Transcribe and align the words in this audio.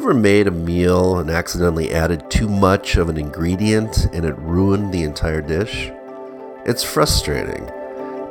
ever 0.00 0.14
made 0.14 0.46
a 0.46 0.50
meal 0.50 1.18
and 1.18 1.28
accidentally 1.28 1.92
added 1.92 2.30
too 2.30 2.48
much 2.48 2.96
of 2.96 3.10
an 3.10 3.18
ingredient 3.18 4.06
and 4.14 4.24
it 4.24 4.34
ruined 4.38 4.90
the 4.90 5.02
entire 5.02 5.42
dish? 5.42 5.90
It's 6.64 6.82
frustrating, 6.82 7.68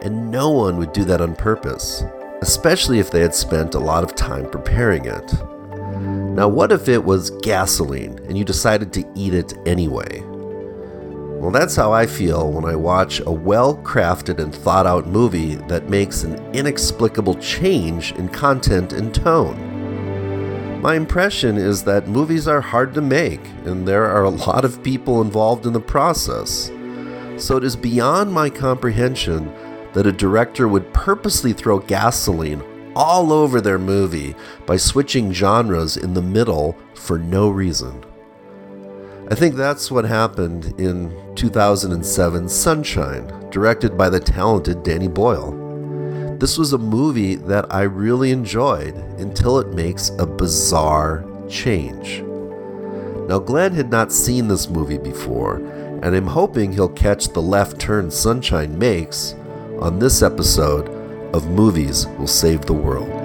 and 0.01 0.31
no 0.31 0.49
one 0.49 0.77
would 0.77 0.93
do 0.93 1.05
that 1.05 1.21
on 1.21 1.35
purpose, 1.35 2.03
especially 2.41 2.97
if 2.97 3.11
they 3.11 3.19
had 3.19 3.35
spent 3.35 3.75
a 3.75 3.79
lot 3.79 4.03
of 4.03 4.15
time 4.15 4.49
preparing 4.49 5.05
it. 5.05 5.31
Now, 6.33 6.47
what 6.47 6.71
if 6.71 6.89
it 6.89 7.03
was 7.03 7.29
gasoline 7.43 8.17
and 8.27 8.35
you 8.35 8.43
decided 8.43 8.91
to 8.93 9.07
eat 9.13 9.35
it 9.35 9.53
anyway? 9.67 10.23
Well, 11.37 11.51
that's 11.51 11.75
how 11.75 11.93
I 11.93 12.07
feel 12.07 12.51
when 12.51 12.65
I 12.65 12.75
watch 12.75 13.19
a 13.19 13.31
well 13.31 13.77
crafted 13.77 14.39
and 14.39 14.55
thought 14.55 14.87
out 14.87 15.05
movie 15.05 15.53
that 15.67 15.87
makes 15.87 16.23
an 16.23 16.43
inexplicable 16.51 17.35
change 17.35 18.11
in 18.13 18.27
content 18.27 18.91
and 18.91 19.13
tone. 19.13 19.68
My 20.79 20.95
impression 20.95 21.57
is 21.57 21.83
that 21.83 22.07
movies 22.07 22.47
are 22.47 22.61
hard 22.61 22.93
to 22.93 23.01
make, 23.01 23.41
and 23.65 23.85
there 23.85 24.05
are 24.05 24.23
a 24.23 24.29
lot 24.29 24.63
of 24.63 24.81
people 24.81 25.21
involved 25.21 25.65
in 25.65 25.73
the 25.73 25.81
process. 25.81 26.71
So 27.35 27.57
it 27.57 27.65
is 27.65 27.75
beyond 27.75 28.31
my 28.31 28.49
comprehension 28.49 29.53
that 29.91 30.07
a 30.07 30.13
director 30.13 30.69
would 30.69 30.93
purposely 30.93 31.51
throw 31.51 31.79
gasoline 31.79 32.63
all 32.95 33.33
over 33.33 33.59
their 33.59 33.77
movie 33.77 34.35
by 34.65 34.77
switching 34.77 35.33
genres 35.33 35.97
in 35.97 36.13
the 36.13 36.21
middle 36.21 36.77
for 36.95 37.19
no 37.19 37.49
reason. 37.49 38.01
I 39.29 39.35
think 39.35 39.55
that's 39.55 39.91
what 39.91 40.05
happened 40.05 40.79
in 40.79 41.11
2007's 41.35 42.55
Sunshine, 42.55 43.27
directed 43.49 43.97
by 43.97 44.09
the 44.09 44.19
talented 44.21 44.83
Danny 44.83 45.09
Boyle. 45.09 45.68
This 46.39 46.57
was 46.57 46.71
a 46.71 46.77
movie 46.77 47.35
that 47.35 47.65
I 47.69 47.81
really 47.81 48.31
enjoyed 48.31 48.95
until 49.19 49.59
it 49.59 49.73
makes 49.73 50.11
a 50.19 50.25
bizarre 50.25 51.25
change. 51.49 52.21
Now, 53.27 53.39
Glenn 53.39 53.73
had 53.73 53.91
not 53.91 54.13
seen 54.13 54.47
this 54.47 54.69
movie 54.69 54.97
before, 54.97 55.57
and 56.01 56.15
I'm 56.15 56.27
hoping 56.27 56.71
he'll 56.71 56.87
catch 56.87 57.27
the 57.27 57.41
left 57.41 57.77
turn 57.77 58.09
Sunshine 58.09 58.79
makes 58.79 59.35
on 59.81 59.99
this 59.99 60.21
episode 60.21 60.87
of 61.35 61.51
Movies 61.51 62.07
Will 62.17 62.25
Save 62.25 62.61
the 62.61 62.73
World. 62.73 63.18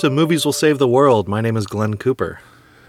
To 0.00 0.08
Movies 0.08 0.46
Will 0.46 0.54
Save 0.54 0.78
the 0.78 0.88
World. 0.88 1.28
My 1.28 1.42
name 1.42 1.58
is 1.58 1.66
Glenn 1.66 1.98
Cooper. 1.98 2.40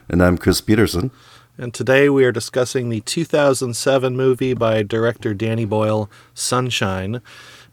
And 0.08 0.24
I'm 0.24 0.38
Chris 0.38 0.62
Peterson. 0.62 1.12
And 1.58 1.74
today 1.74 2.08
we 2.08 2.24
are 2.24 2.32
discussing 2.32 2.88
the 2.88 3.02
2007 3.02 4.16
movie 4.16 4.54
by 4.54 4.82
director 4.82 5.34
Danny 5.34 5.66
Boyle, 5.66 6.10
Sunshine. 6.34 7.22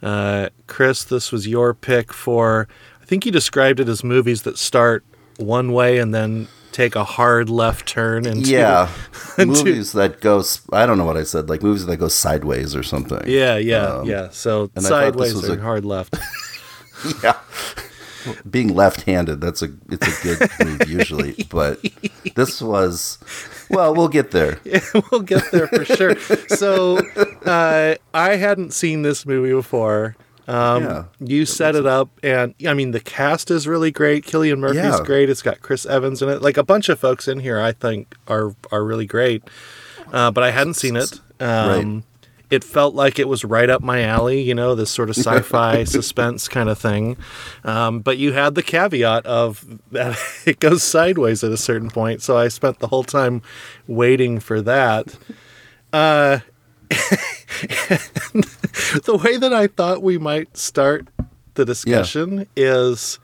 Uh, 0.03 0.49
Chris, 0.67 1.05
this 1.05 1.31
was 1.31 1.47
your 1.47 1.73
pick 1.73 2.13
for, 2.13 2.67
I 3.01 3.05
think 3.05 3.25
you 3.25 3.31
described 3.31 3.79
it 3.79 3.89
as 3.89 4.03
movies 4.03 4.43
that 4.43 4.59
start 4.59 5.05
one 5.37 5.73
way 5.73 5.99
and 5.99 6.13
then 6.13 6.49
take 6.73 6.97
a 6.97 7.05
hard 7.05 7.49
left 7.49 7.87
turn 7.87 8.27
into 8.27 8.51
yeah 8.51 8.93
into, 9.39 9.65
movies 9.65 9.93
that 9.93 10.21
go 10.21 10.43
i 10.73 10.85
don't 10.85 10.99
know 10.99 11.05
what 11.05 11.17
i 11.17 11.23
said 11.23 11.49
like 11.49 11.63
movies 11.63 11.87
that 11.87 11.97
go 11.97 12.09
sideways 12.09 12.77
or 12.77 12.83
something 12.83 13.21
yeah 13.27 13.57
yeah 13.57 13.87
um, 13.87 14.07
yeah 14.07 14.29
so 14.31 14.71
sideways 14.79 15.49
or 15.49 15.59
a, 15.59 15.61
hard 15.61 15.85
left 15.85 16.17
yeah 17.23 17.37
being 18.49 18.75
left-handed 18.75 19.41
that's 19.41 19.63
a 19.63 19.69
it's 19.91 20.07
a 20.07 20.23
good 20.23 20.51
move 20.65 20.89
usually 20.89 21.33
but 21.51 21.81
this 22.35 22.61
was 22.61 23.19
well 23.71 23.95
we'll 23.95 24.09
get 24.09 24.31
there 24.31 24.59
yeah, 24.65 24.81
we'll 25.11 25.23
get 25.23 25.51
there 25.51 25.67
for 25.69 25.85
sure 25.85 26.19
so 26.49 26.99
uh, 27.47 27.95
i 28.15 28.37
hadn't 28.37 28.73
seen 28.73 29.03
this 29.03 29.27
movie 29.27 29.53
before 29.53 30.17
um, 30.47 30.83
yeah, 30.83 31.05
you 31.21 31.45
set 31.45 31.77
it 31.77 31.85
up, 31.85 32.09
and 32.23 32.55
I 32.67 32.73
mean 32.73 32.93
the 32.93 33.01
cast 33.01 33.51
is 33.51 33.69
really 33.69 33.91
great. 33.91 34.25
Cillian 34.25 34.61
Murphy's 34.61 34.83
yeah. 34.83 35.05
great. 35.05 35.29
It's 35.29 35.43
got 35.43 35.61
Chris 35.61 35.85
Evans 35.85 36.23
in 36.23 36.31
it. 36.31 36.41
Like 36.41 36.57
a 36.57 36.63
bunch 36.63 36.89
of 36.89 36.99
folks 36.99 37.29
in 37.29 37.41
here, 37.41 37.61
I 37.61 37.73
think 37.73 38.15
are 38.29 38.55
are 38.73 38.83
really 38.83 39.05
great. 39.05 39.43
Uh, 40.11 40.31
but 40.31 40.43
I 40.43 40.51
hadn't 40.51 40.73
seen 40.73 40.97
it. 40.97 41.21
Um, 41.39 41.97
right 41.97 42.03
it 42.51 42.65
felt 42.65 42.95
like 42.95 43.19
it 43.19 43.29
was 43.29 43.45
right 43.45 43.69
up 43.69 43.83
my 43.83 44.03
alley, 44.03 44.41
you 44.41 44.55
know, 44.55 44.75
this 44.75 44.91
sort 44.91 45.11
of 45.11 45.19
sci-fi 45.19 45.85
suspense 45.85 46.49
kind 46.49 46.69
of 46.69 46.79
thing. 46.79 47.17
Um, 47.65 48.01
but 48.01 48.19
you 48.19 48.33
had 48.33 48.55
the 48.55 48.63
caveat 48.63 49.27
of 49.27 49.65
that 49.93 50.19
it 50.47 50.61
goes 50.61 50.83
sideways 50.83 51.45
at 51.45 51.53
a 51.53 51.57
certain 51.57 51.91
point, 51.91 52.23
so 52.23 52.37
I 52.37 52.49
spent 52.49 52.79
the 52.79 52.89
whole 52.89 53.05
time 53.05 53.43
waiting 53.87 54.41
for 54.41 54.61
that. 54.63 55.17
Uh, 55.93 56.41
the 56.91 59.21
way 59.23 59.37
that 59.37 59.53
I 59.53 59.67
thought 59.67 60.03
we 60.03 60.17
might 60.17 60.57
start 60.57 61.09
the 61.55 61.65
discussion 61.65 62.39
yeah. 62.39 62.45
is 62.57 63.19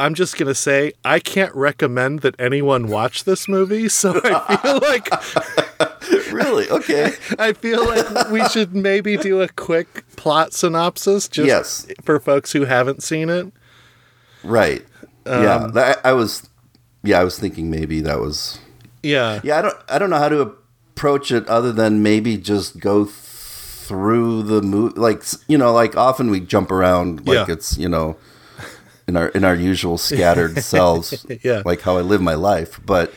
I'm 0.00 0.14
just 0.14 0.36
going 0.36 0.48
to 0.48 0.54
say 0.54 0.92
I 1.04 1.20
can't 1.20 1.54
recommend 1.54 2.20
that 2.20 2.34
anyone 2.40 2.88
watch 2.88 3.24
this 3.24 3.46
movie, 3.46 3.88
so 3.88 4.20
I 4.24 4.56
feel 4.62 4.80
like 4.80 5.08
Really? 6.32 6.68
Okay. 6.68 7.12
I 7.38 7.52
feel 7.52 7.86
like 7.86 8.30
we 8.30 8.46
should 8.48 8.74
maybe 8.74 9.16
do 9.16 9.40
a 9.40 9.48
quick 9.48 10.04
plot 10.16 10.52
synopsis 10.52 11.28
just 11.28 11.46
yes. 11.46 11.86
for 12.02 12.18
folks 12.18 12.52
who 12.52 12.64
haven't 12.64 13.02
seen 13.02 13.28
it. 13.28 13.52
Right. 14.42 14.84
Um, 15.26 15.42
yeah, 15.42 15.66
that, 15.74 16.00
I 16.04 16.12
was 16.12 16.48
yeah, 17.02 17.20
I 17.20 17.24
was 17.24 17.38
thinking 17.38 17.70
maybe 17.70 18.00
that 18.00 18.20
was 18.20 18.58
Yeah. 19.02 19.40
Yeah, 19.44 19.58
I 19.58 19.62
don't 19.62 19.76
I 19.88 19.98
don't 19.98 20.10
know 20.10 20.18
how 20.18 20.28
to 20.28 20.40
approach 20.40 21.30
it 21.30 21.46
other 21.46 21.72
than 21.72 22.02
maybe 22.02 22.36
just 22.36 22.80
go 22.80 23.04
through 23.04 24.44
the 24.44 24.62
movie 24.62 24.98
like 24.98 25.22
you 25.46 25.58
know, 25.58 25.72
like 25.72 25.96
often 25.96 26.30
we 26.30 26.40
jump 26.40 26.70
around 26.70 27.26
like 27.26 27.48
yeah. 27.48 27.54
it's, 27.54 27.76
you 27.76 27.88
know, 27.88 28.16
in 29.08 29.16
our 29.16 29.28
in 29.28 29.44
our 29.44 29.54
usual 29.54 29.98
scattered 29.98 30.58
selves, 30.62 31.26
yeah. 31.42 31.62
like 31.64 31.80
how 31.80 31.96
I 31.96 32.02
live 32.02 32.20
my 32.20 32.34
life. 32.34 32.80
But 32.84 33.12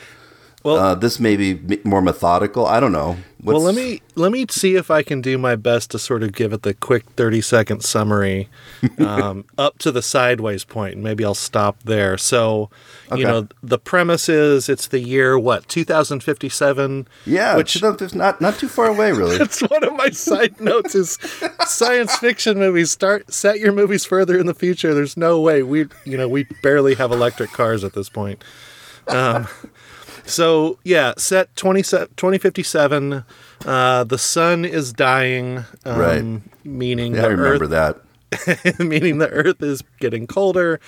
well, 0.64 0.76
uh, 0.76 0.94
this 0.94 1.20
may 1.20 1.36
be 1.36 1.80
more 1.84 2.00
methodical. 2.00 2.64
I 2.66 2.80
don't 2.80 2.92
know. 2.92 3.18
What's... 3.42 3.56
Well, 3.56 3.60
let 3.60 3.74
me 3.74 4.00
let 4.14 4.32
me 4.32 4.46
see 4.48 4.76
if 4.76 4.90
I 4.90 5.02
can 5.02 5.20
do 5.20 5.36
my 5.36 5.56
best 5.56 5.90
to 5.90 5.98
sort 5.98 6.22
of 6.22 6.32
give 6.32 6.54
it 6.54 6.62
the 6.62 6.72
quick 6.72 7.04
thirty 7.10 7.42
second 7.42 7.84
summary 7.84 8.48
um, 8.98 9.44
up 9.58 9.76
to 9.80 9.92
the 9.92 10.00
sideways 10.00 10.64
point, 10.64 10.94
and 10.94 11.04
maybe 11.04 11.22
I'll 11.22 11.34
stop 11.34 11.82
there. 11.82 12.16
So, 12.16 12.70
okay. 13.12 13.20
you 13.20 13.26
know, 13.26 13.46
the 13.62 13.78
premise 13.78 14.30
is 14.30 14.70
it's 14.70 14.86
the 14.86 15.00
year 15.00 15.38
what 15.38 15.68
two 15.68 15.84
thousand 15.84 16.22
fifty 16.22 16.48
seven. 16.48 17.06
Yeah, 17.26 17.58
which 17.58 17.76
is 17.76 18.14
not 18.14 18.40
not 18.40 18.58
too 18.58 18.68
far 18.68 18.86
away, 18.86 19.12
really. 19.12 19.36
That's 19.38 19.60
one 19.60 19.84
of 19.84 19.92
my 19.92 20.08
side 20.08 20.58
notes. 20.62 20.94
Is 20.94 21.18
science 21.66 22.16
fiction 22.16 22.58
movies 22.58 22.90
start 22.90 23.30
set 23.30 23.60
your 23.60 23.72
movies 23.72 24.06
further 24.06 24.38
in 24.38 24.46
the 24.46 24.54
future? 24.54 24.94
There's 24.94 25.18
no 25.18 25.38
way 25.38 25.62
we 25.62 25.88
you 26.06 26.16
know 26.16 26.26
we 26.26 26.44
barely 26.62 26.94
have 26.94 27.12
electric 27.12 27.50
cars 27.50 27.84
at 27.84 27.92
this 27.92 28.08
point. 28.08 28.42
Um, 29.06 29.46
so 30.26 30.78
yeah, 30.84 31.14
set 31.16 31.54
20, 31.56 31.82
2057. 31.82 33.24
Uh, 33.64 34.04
the 34.04 34.18
sun 34.18 34.64
is 34.64 34.92
dying. 34.92 35.64
Um, 35.84 35.98
right. 35.98 36.42
Meaning 36.64 37.14
yeah, 37.14 37.24
I 37.24 37.26
remember 37.26 37.64
Earth, 37.64 37.70
that. 37.70 37.98
meaning 38.78 39.18
the 39.18 39.28
Earth 39.28 39.62
is 39.62 39.82
getting 40.00 40.26
colder, 40.26 40.80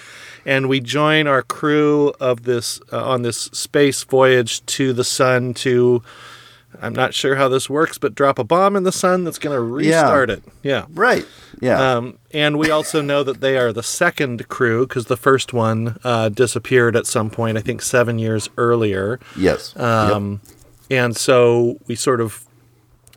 and 0.45 0.69
we 0.69 0.81
join 0.81 1.27
our 1.27 1.43
crew 1.43 2.13
of 2.21 2.43
this 2.43 2.81
uh, 2.93 3.05
on 3.05 3.23
this 3.23 3.43
space 3.53 4.03
voyage 4.05 4.65
to 4.67 4.93
the 4.93 5.05
sun 5.05 5.55
to 5.55 6.03
I'm 6.81 6.93
not 6.93 7.15
sure 7.15 7.37
how 7.37 7.49
this 7.49 7.69
works, 7.71 7.99
but 7.99 8.15
drop 8.15 8.39
a 8.39 8.45
bomb 8.45 8.77
in 8.77 8.83
the 8.83 8.93
sun 8.93 9.25
that's 9.25 9.39
going 9.39 9.55
to 9.55 9.61
restart 9.61 10.29
yeah. 10.29 10.35
it. 10.35 10.43
Yeah. 10.63 10.87
Right. 10.91 11.27
Yeah. 11.61 11.97
Um, 11.97 12.19
and 12.33 12.59
we 12.59 12.71
also 12.71 13.01
know 13.03 13.23
that 13.23 13.41
they 13.41 13.57
are 13.57 13.73
the 13.73 13.83
second 13.83 14.49
crew 14.49 14.87
because 14.87 15.07
the 15.07 15.17
first 15.17 15.53
one 15.53 15.99
uh, 16.05 16.29
disappeared 16.29 16.97
at 16.97 17.07
some 17.07 17.31
point, 17.31 17.59
I 17.59 17.61
think 17.61 17.83
seven 17.83 18.19
years 18.19 18.49
earlier. 18.57 19.19
Yes. 19.37 19.77
Um, 19.77 20.41
yep. 20.43 21.05
And 21.05 21.17
so 21.17 21.79
we 21.87 21.95
sort 21.95 22.21
of 22.21 22.45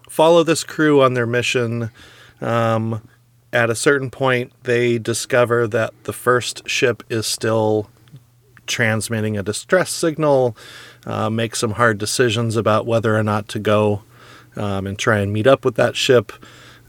follow 0.10 0.44
this 0.44 0.64
crew 0.64 1.02
on 1.02 1.14
their 1.14 1.28
mission. 1.28 1.92
Um, 2.42 3.08
at 3.52 3.70
a 3.70 3.76
certain 3.76 4.10
point, 4.10 4.52
they 4.64 4.98
discover 5.00 5.68
that 5.68 5.94
the 6.04 6.14
first 6.14 6.68
ship 6.68 7.04
is 7.10 7.26
still 7.26 7.90
transmitting 8.68 9.38
a 9.38 9.44
distress 9.44 9.90
signal 9.90 10.56
uh, 11.06 11.30
make 11.30 11.56
some 11.56 11.72
hard 11.72 11.98
decisions 11.98 12.56
about 12.56 12.86
whether 12.86 13.16
or 13.16 13.24
not 13.24 13.48
to 13.50 13.60
go 13.60 14.04
um, 14.56 14.88
and 14.88 14.98
try 14.98 15.20
and 15.20 15.32
meet 15.32 15.48
up 15.48 15.66
with 15.66 15.76
that 15.76 15.96
ship. 15.96 16.32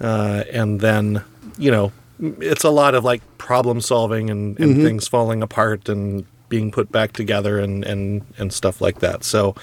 Uh, 0.01 0.45
and 0.53 0.81
then, 0.81 1.25
you 1.59 1.71
know, 1.71 1.93
it's 2.19 2.65
a 2.65 2.71
lot 2.71 2.95
of 2.95 3.05
like 3.05 3.23
problem 3.39 3.81
solving 3.81 4.31
and, 4.31 4.59
and 4.59 4.75
mm-hmm. 4.75 4.85
things 4.85 5.09
falling 5.09 5.43
apart 5.43 5.89
and 5.89 6.27
being 6.49 6.71
put 6.71 6.91
back 6.91 7.13
together 7.13 7.59
and, 7.59 7.85
and, 7.85 8.25
and 8.39 8.53
stuff 8.53 8.81
like 8.81 9.01
that. 9.01 9.25
So, 9.25 9.55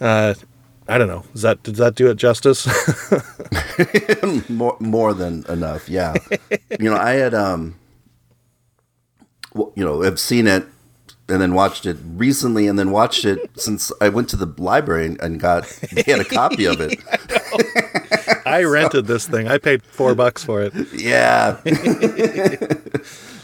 uh, 0.00 0.34
I 0.88 0.98
don't 0.98 1.08
know. 1.08 1.24
Does 1.32 1.42
that 1.42 1.62
does 1.62 1.78
that 1.78 1.94
do 1.94 2.10
it 2.10 2.16
justice? 2.16 2.66
more 4.50 4.76
more 4.80 5.14
than 5.14 5.44
enough. 5.48 5.88
Yeah. 5.88 6.14
you 6.80 6.90
know, 6.90 6.96
I 6.96 7.12
had 7.12 7.34
um, 7.34 7.76
well, 9.54 9.72
you 9.76 9.84
know, 9.84 10.02
have 10.02 10.18
seen 10.18 10.46
it 10.46 10.66
and 11.28 11.40
then 11.40 11.54
watched 11.54 11.86
it 11.86 11.96
recently, 12.04 12.66
and 12.66 12.78
then 12.78 12.90
watched 12.90 13.24
it 13.24 13.50
since 13.60 13.92
I 14.00 14.08
went 14.08 14.28
to 14.30 14.36
the 14.36 14.52
library 14.60 15.16
and, 15.20 15.40
got 15.40 15.66
had 16.06 16.20
a 16.20 16.24
copy 16.24 16.66
of 16.66 16.80
it. 16.80 16.98
I 18.46 18.64
rented 18.64 19.06
so, 19.06 19.12
this 19.12 19.26
thing. 19.26 19.48
I 19.48 19.58
paid 19.58 19.82
four 19.82 20.14
bucks 20.14 20.44
for 20.44 20.62
it. 20.62 20.72
Yeah. 20.92 21.58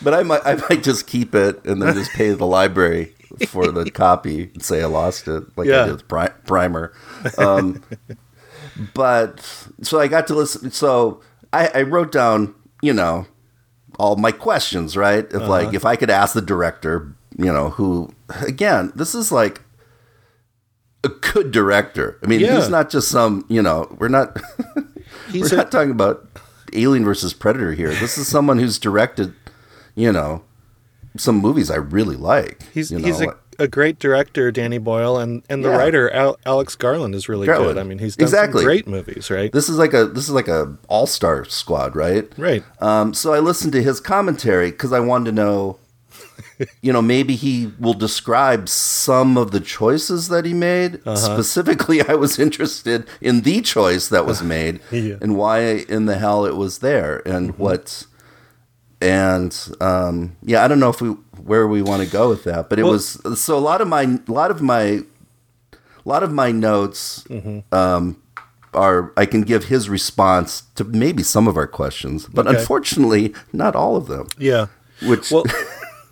but 0.02 0.14
I 0.14 0.22
might 0.22 0.42
I 0.44 0.56
might 0.68 0.82
just 0.82 1.06
keep 1.06 1.34
it 1.34 1.64
and 1.64 1.80
then 1.80 1.94
just 1.94 2.10
pay 2.12 2.30
the 2.30 2.46
library 2.46 3.14
for 3.46 3.70
the 3.70 3.90
copy 3.90 4.50
and 4.52 4.62
say 4.62 4.82
I 4.82 4.86
lost 4.86 5.28
it, 5.28 5.44
like 5.56 5.68
yeah. 5.68 5.82
I 5.82 5.84
did 5.86 5.92
with 5.92 6.08
pri- 6.08 6.32
Primer. 6.44 6.92
Um, 7.38 7.82
but 8.94 9.40
so 9.82 10.00
I 10.00 10.08
got 10.08 10.26
to 10.28 10.34
listen. 10.34 10.70
So 10.70 11.22
I, 11.52 11.68
I, 11.74 11.82
wrote 11.82 12.12
down, 12.12 12.54
you 12.82 12.92
know, 12.92 13.26
all 13.98 14.16
my 14.16 14.32
questions, 14.32 14.96
right? 14.96 15.24
If 15.24 15.34
uh-huh. 15.34 15.48
like 15.48 15.74
if 15.74 15.84
I 15.84 15.96
could 15.96 16.10
ask 16.10 16.34
the 16.34 16.42
director, 16.42 17.14
you 17.38 17.52
know, 17.52 17.70
who 17.70 18.12
again, 18.40 18.92
this 18.94 19.14
is 19.14 19.32
like 19.32 19.62
a 21.04 21.08
good 21.08 21.52
director. 21.52 22.18
I 22.22 22.26
mean, 22.26 22.40
yeah. 22.40 22.56
he's 22.56 22.68
not 22.68 22.90
just 22.90 23.08
some, 23.08 23.46
you 23.48 23.62
know, 23.62 23.94
we're 23.98 24.08
not 24.08 24.36
we're 25.32 25.52
a, 25.52 25.56
not 25.56 25.70
talking 25.70 25.92
about 25.92 26.26
Alien 26.72 27.04
versus 27.04 27.32
Predator 27.32 27.72
here. 27.72 27.94
This 27.94 28.18
is 28.18 28.28
someone 28.28 28.58
who's 28.58 28.78
directed, 28.78 29.34
you 29.94 30.12
know, 30.12 30.42
some 31.16 31.36
movies 31.36 31.70
I 31.70 31.76
really 31.76 32.16
like. 32.16 32.62
He's 32.72 32.90
you 32.90 32.98
know? 32.98 33.06
he's 33.06 33.20
a, 33.20 33.36
a, 33.58 33.68
great 33.68 33.98
director, 33.98 34.50
Danny 34.50 34.78
Boyle, 34.78 35.18
and 35.18 35.42
and 35.48 35.64
the 35.64 35.70
yeah. 35.70 35.76
writer 35.76 36.12
Al- 36.12 36.38
Alex 36.44 36.74
Garland 36.76 37.14
is 37.14 37.28
really 37.28 37.46
Garland. 37.46 37.74
good. 37.74 37.78
I 37.78 37.84
mean, 37.84 37.98
he's 37.98 38.16
done 38.16 38.24
exactly. 38.24 38.64
great 38.64 38.86
movies, 38.86 39.30
right? 39.30 39.52
This 39.52 39.68
is 39.68 39.78
like 39.78 39.94
a 39.94 40.06
this 40.06 40.24
is 40.24 40.30
like 40.30 40.48
a 40.48 40.76
all 40.88 41.06
star 41.06 41.44
squad, 41.44 41.96
right? 41.96 42.30
Right. 42.36 42.64
Um, 42.80 43.14
so 43.14 43.32
I 43.32 43.38
listened 43.38 43.72
to 43.72 43.82
his 43.82 44.00
commentary 44.00 44.70
because 44.70 44.92
I 44.92 45.00
wanted 45.00 45.26
to 45.26 45.32
know. 45.32 45.78
You 46.82 46.92
know, 46.92 47.02
maybe 47.02 47.34
he 47.34 47.72
will 47.78 47.94
describe 47.94 48.68
some 48.68 49.36
of 49.36 49.50
the 49.50 49.60
choices 49.60 50.28
that 50.28 50.44
he 50.44 50.54
made. 50.54 50.96
Uh-huh. 51.06 51.16
Specifically, 51.16 52.02
I 52.02 52.14
was 52.14 52.38
interested 52.38 53.06
in 53.20 53.42
the 53.42 53.60
choice 53.60 54.08
that 54.08 54.26
was 54.26 54.42
made 54.56 54.80
yeah. 54.90 55.16
and 55.20 55.36
why 55.36 55.60
in 55.60 56.06
the 56.06 56.18
hell 56.18 56.44
it 56.44 56.56
was 56.56 56.78
there 56.78 57.22
and 57.26 57.52
mm-hmm. 57.52 57.62
what 57.62 58.06
and 59.00 59.56
um, 59.80 60.36
yeah, 60.42 60.64
I 60.64 60.68
don't 60.68 60.80
know 60.80 60.90
if 60.90 61.00
we 61.00 61.10
where 61.42 61.68
we 61.68 61.82
want 61.82 62.02
to 62.02 62.10
go 62.10 62.28
with 62.28 62.44
that, 62.44 62.68
but 62.68 62.78
it 62.78 62.82
well, 62.82 62.92
was 62.92 63.40
so 63.40 63.56
a 63.56 63.60
lot 63.60 63.80
of 63.80 63.88
my 63.88 64.02
a 64.02 64.32
lot 64.32 64.50
of 64.50 64.60
my 64.60 64.82
a 64.82 65.02
lot 66.04 66.22
of 66.22 66.32
my 66.32 66.50
notes 66.50 67.24
mm-hmm. 67.24 67.72
um, 67.74 68.20
are 68.74 69.12
I 69.16 69.26
can 69.26 69.42
give 69.42 69.64
his 69.64 69.88
response 69.88 70.62
to 70.74 70.84
maybe 70.84 71.22
some 71.22 71.46
of 71.46 71.56
our 71.56 71.66
questions, 71.66 72.26
but 72.26 72.46
okay. 72.46 72.58
unfortunately 72.58 73.34
not 73.52 73.76
all 73.76 73.96
of 73.96 74.08
them. 74.08 74.26
Yeah, 74.38 74.66
which 75.02 75.30
well. 75.30 75.44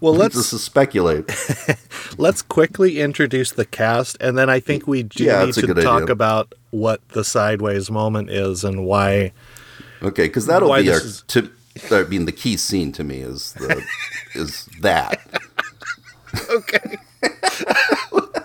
Well, 0.00 0.14
let's 0.14 0.46
speculate. 0.62 1.30
let's 2.18 2.42
quickly 2.42 3.00
introduce 3.00 3.52
the 3.52 3.64
cast, 3.64 4.16
and 4.20 4.36
then 4.36 4.50
I 4.50 4.60
think 4.60 4.86
we 4.86 5.02
do 5.02 5.24
yeah, 5.24 5.44
need 5.44 5.54
to 5.54 5.74
talk 5.74 6.02
idea. 6.02 6.12
about 6.12 6.54
what 6.70 7.06
the 7.10 7.24
sideways 7.24 7.90
moment 7.90 8.30
is 8.30 8.62
and 8.62 8.84
why. 8.84 9.32
Okay, 10.02 10.26
because 10.26 10.46
that'll 10.46 10.68
be 10.74 10.90
our 10.90 10.96
is... 10.96 11.24
I 11.90 12.04
mean, 12.04 12.26
the 12.26 12.32
key 12.32 12.56
scene 12.56 12.92
to 12.92 13.04
me 13.04 13.20
is 13.20 13.52
the 13.54 13.82
is 14.34 14.68
that. 14.80 15.20
okay. 16.50 16.98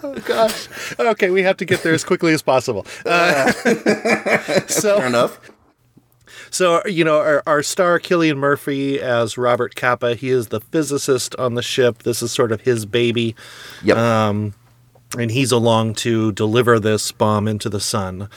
oh 0.04 0.16
gosh. 0.26 0.68
Okay, 1.00 1.30
we 1.30 1.44
have 1.44 1.58
to 1.58 1.66
get 1.66 1.84
there 1.84 1.94
as 1.94 2.04
quickly 2.04 2.34
as 2.34 2.42
possible. 2.42 2.86
Uh, 3.06 3.52
so 4.68 4.98
Fair 4.98 5.08
enough. 5.08 5.52
So 6.52 6.86
you 6.86 7.04
know 7.04 7.18
our, 7.18 7.42
our 7.48 7.64
star 7.64 8.00
Cillian 8.00 8.38
Murphy 8.38 9.00
as 9.00 9.38
Robert 9.38 9.76
Capa, 9.76 10.16
He 10.16 10.30
is 10.30 10.48
the 10.48 10.62
physicist 10.62 11.36
on 11.38 11.56
the 11.56 11.64
ship. 11.64 12.04
This 12.04 12.22
is 12.22 12.32
sort 12.32 12.52
of 12.52 12.62
his 12.62 12.86
baby. 12.86 13.36
Yep. 13.84 13.98
Um, 13.98 14.54
and 15.18 15.32
he's 15.32 15.52
along 15.52 15.94
to 15.94 16.32
deliver 16.32 16.80
this 16.80 17.12
bomb 17.12 17.48
into 17.48 17.70
the 17.70 17.80
sun. 17.80 18.30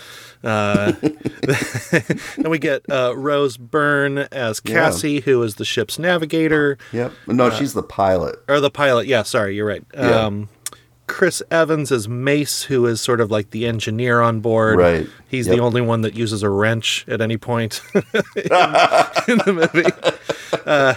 Uh, 0.42 0.92
then 1.00 2.50
we 2.50 2.58
get 2.58 2.82
uh, 2.90 3.16
Rose 3.16 3.56
Byrne 3.56 4.18
as 4.18 4.60
Cassie, 4.60 5.12
yeah. 5.12 5.20
who 5.20 5.42
is 5.42 5.54
the 5.54 5.64
ship's 5.64 5.98
navigator. 5.98 6.76
Yep. 6.92 7.12
No, 7.28 7.46
uh, 7.46 7.50
she's 7.50 7.74
the 7.74 7.82
pilot. 7.82 8.36
Or 8.48 8.60
the 8.60 8.70
pilot. 8.70 9.06
Yeah, 9.06 9.22
sorry, 9.22 9.54
you're 9.54 9.66
right. 9.66 9.84
Yeah. 9.94 10.24
Um, 10.24 10.48
Chris 11.06 11.42
Evans 11.50 11.92
as 11.92 12.08
Mace, 12.08 12.64
who 12.64 12.86
is 12.86 13.00
sort 13.00 13.20
of 13.20 13.30
like 13.30 13.50
the 13.50 13.66
engineer 13.66 14.20
on 14.20 14.40
board. 14.40 14.78
Right. 14.78 15.06
He's 15.28 15.46
yep. 15.46 15.56
the 15.56 15.62
only 15.62 15.80
one 15.80 16.00
that 16.02 16.14
uses 16.14 16.42
a 16.42 16.48
wrench 16.48 17.04
at 17.08 17.20
any 17.20 17.36
point 17.36 17.82
in, 17.94 18.02
in 18.04 19.38
the 19.38 19.70
movie. 19.72 19.90
Uh, 20.66 20.94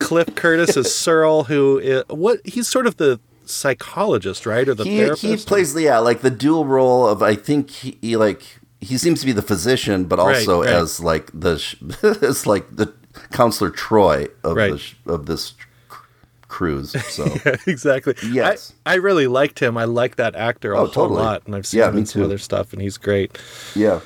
Cliff 0.00 0.34
Curtis 0.34 0.76
is 0.76 0.92
Searle, 0.92 1.44
who 1.44 1.78
is, 1.78 2.02
what 2.08 2.40
he's 2.44 2.66
sort 2.66 2.86
of 2.86 2.96
the 2.96 3.20
psychologist, 3.44 4.46
right, 4.46 4.68
or 4.68 4.74
the 4.74 4.82
he, 4.82 4.96
therapist. 4.96 5.22
He 5.22 5.36
plays 5.36 5.74
the 5.74 5.82
yeah, 5.82 5.98
like 5.98 6.22
the 6.22 6.30
dual 6.30 6.64
role 6.64 7.06
of 7.06 7.22
I 7.22 7.34
think 7.36 7.70
he, 7.70 7.98
he 8.00 8.16
like 8.16 8.42
he 8.80 8.98
seems 8.98 9.20
to 9.20 9.26
be 9.26 9.32
the 9.32 9.42
physician, 9.42 10.04
but 10.04 10.18
also 10.18 10.62
right, 10.62 10.70
right. 10.70 10.76
as 10.76 11.00
like 11.00 11.30
the 11.32 12.18
as 12.22 12.46
like 12.46 12.74
the 12.74 12.92
counselor 13.30 13.70
Troi 13.70 14.28
of 14.42 14.56
right. 14.56 14.80
the, 15.04 15.12
of 15.12 15.26
this 15.26 15.54
cruise. 16.54 16.92
So 17.12 17.24
yeah, 17.44 17.56
exactly. 17.66 18.14
Yes, 18.30 18.72
I, 18.86 18.92
I, 18.92 18.94
really 18.96 19.26
liked 19.26 19.58
him. 19.58 19.76
I 19.76 19.84
like 19.84 20.14
that 20.16 20.36
actor 20.36 20.72
a 20.72 20.76
oh, 20.76 20.78
whole 20.84 20.88
totally. 20.88 21.20
lot, 21.20 21.42
and 21.46 21.56
I've 21.56 21.66
seen 21.66 21.80
yeah, 21.80 21.88
him 21.88 21.98
in 21.98 22.06
some 22.06 22.22
other 22.22 22.38
stuff, 22.38 22.72
and 22.72 22.80
he's 22.80 22.96
great. 22.96 23.36
Yeah. 23.74 24.00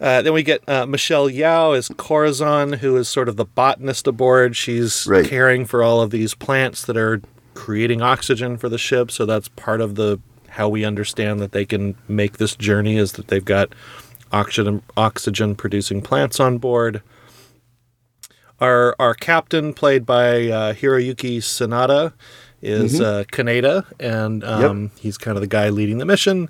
Uh, 0.00 0.22
then 0.22 0.32
we 0.32 0.44
get 0.44 0.66
uh, 0.68 0.86
Michelle 0.86 1.28
Yeoh 1.28 1.76
as 1.76 1.88
Corazon, 1.88 2.74
who 2.74 2.96
is 2.96 3.08
sort 3.08 3.28
of 3.28 3.34
the 3.34 3.44
botanist 3.44 4.06
aboard. 4.06 4.54
She's 4.54 5.08
right. 5.08 5.26
caring 5.26 5.64
for 5.64 5.82
all 5.82 6.00
of 6.00 6.12
these 6.12 6.34
plants 6.34 6.84
that 6.84 6.96
are 6.96 7.20
creating 7.54 8.00
oxygen 8.00 8.58
for 8.58 8.68
the 8.68 8.78
ship. 8.78 9.10
So 9.10 9.26
that's 9.26 9.48
part 9.48 9.80
of 9.80 9.96
the 9.96 10.20
how 10.50 10.68
we 10.68 10.84
understand 10.84 11.40
that 11.40 11.50
they 11.50 11.64
can 11.64 11.96
make 12.06 12.38
this 12.38 12.54
journey 12.54 12.96
is 12.96 13.12
that 13.12 13.26
they've 13.26 13.44
got 13.44 13.72
oxygen 14.30 14.82
oxygen 14.96 15.56
producing 15.56 16.00
plants 16.00 16.38
on 16.38 16.58
board. 16.58 17.02
Our 18.60 18.96
our 18.98 19.14
captain, 19.14 19.72
played 19.72 20.04
by 20.04 20.48
uh, 20.48 20.72
Hiroyuki 20.74 21.38
Sanada, 21.38 22.12
is 22.60 22.94
mm-hmm. 22.94 23.04
uh, 23.04 23.24
Kaneda, 23.24 23.86
and 24.00 24.42
um, 24.44 24.82
yep. 24.82 24.90
he's 24.98 25.18
kind 25.18 25.36
of 25.36 25.42
the 25.42 25.48
guy 25.48 25.68
leading 25.68 25.98
the 25.98 26.04
mission. 26.04 26.48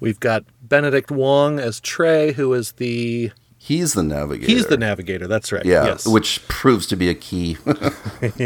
We've 0.00 0.20
got 0.20 0.44
Benedict 0.62 1.10
Wong 1.10 1.58
as 1.58 1.80
Trey, 1.80 2.32
who 2.32 2.52
is 2.52 2.72
the 2.72 3.30
He's 3.66 3.94
the 3.94 4.04
navigator. 4.04 4.46
He's 4.46 4.66
the 4.66 4.76
navigator. 4.76 5.26
That's 5.26 5.50
right. 5.50 5.64
Yeah, 5.64 5.86
yes. 5.86 6.06
which 6.06 6.46
proves 6.46 6.86
to 6.86 6.96
be 6.96 7.08
a 7.08 7.14
key 7.14 7.56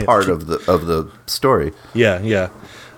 part 0.06 0.30
of 0.30 0.46
the 0.46 0.64
of 0.66 0.86
the 0.86 1.12
story. 1.26 1.72
Yeah, 1.92 2.22
yeah. 2.22 2.48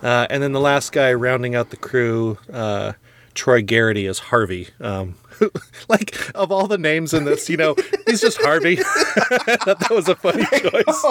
Uh, 0.02 0.28
and 0.30 0.40
then 0.40 0.52
the 0.52 0.60
last 0.60 0.92
guy 0.92 1.12
rounding 1.12 1.56
out 1.56 1.70
the 1.70 1.76
crew, 1.76 2.38
uh, 2.52 2.92
Troy 3.34 3.62
Garity 3.62 4.06
as 4.06 4.18
Harvey. 4.18 4.68
Um, 4.80 5.16
like 5.88 6.16
of 6.34 6.52
all 6.52 6.66
the 6.66 6.78
names 6.78 7.14
in 7.14 7.24
this, 7.24 7.48
you 7.48 7.56
know, 7.56 7.74
he's 8.06 8.20
just 8.20 8.40
Harvey. 8.42 8.76
that 8.76 9.88
was 9.90 10.08
a 10.08 10.16
funny 10.16 10.44
choice. 10.50 11.04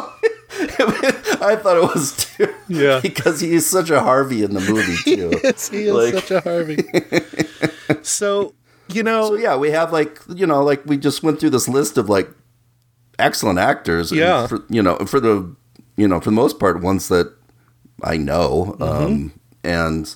I 1.42 1.56
thought 1.56 1.78
it 1.78 1.96
was 1.96 2.16
too. 2.18 2.54
Yeah, 2.68 3.00
because 3.02 3.40
he's 3.42 3.66
such 3.66 3.90
a 3.90 4.00
Harvey 4.00 4.44
in 4.44 4.54
the 4.54 4.62
movie 4.62 4.96
too. 5.04 5.30
he 5.30 5.48
is, 5.48 5.70
he 5.70 5.84
is 5.84 5.94
like... 5.94 6.14
such 6.14 6.32
a 6.32 6.42
Harvey. 6.42 6.84
so 8.04 8.54
you 8.90 9.04
know, 9.04 9.30
so 9.30 9.36
yeah, 9.36 9.56
we 9.56 9.72
have 9.72 9.92
like 9.92 10.20
you 10.30 10.46
know, 10.46 10.64
like 10.64 10.86
we 10.86 10.98
just 10.98 11.24
went 11.24 11.40
through 11.40 11.52
this 11.52 11.68
list 11.68 11.98
of 11.98 12.10
like 12.10 12.30
excellent 13.20 13.60
actors. 13.60 14.12
Yeah, 14.12 14.48
for, 14.48 14.64
you 14.70 14.82
know, 14.82 14.98
for 15.06 15.20
the 15.20 15.56
you 15.96 16.08
know, 16.08 16.20
for 16.20 16.30
the 16.30 16.36
most 16.36 16.60
part, 16.60 16.82
ones 16.82 17.08
that 17.10 17.34
I 18.04 18.18
know, 18.18 18.76
mm-hmm. 18.80 18.84
um, 18.84 19.34
and 19.64 20.16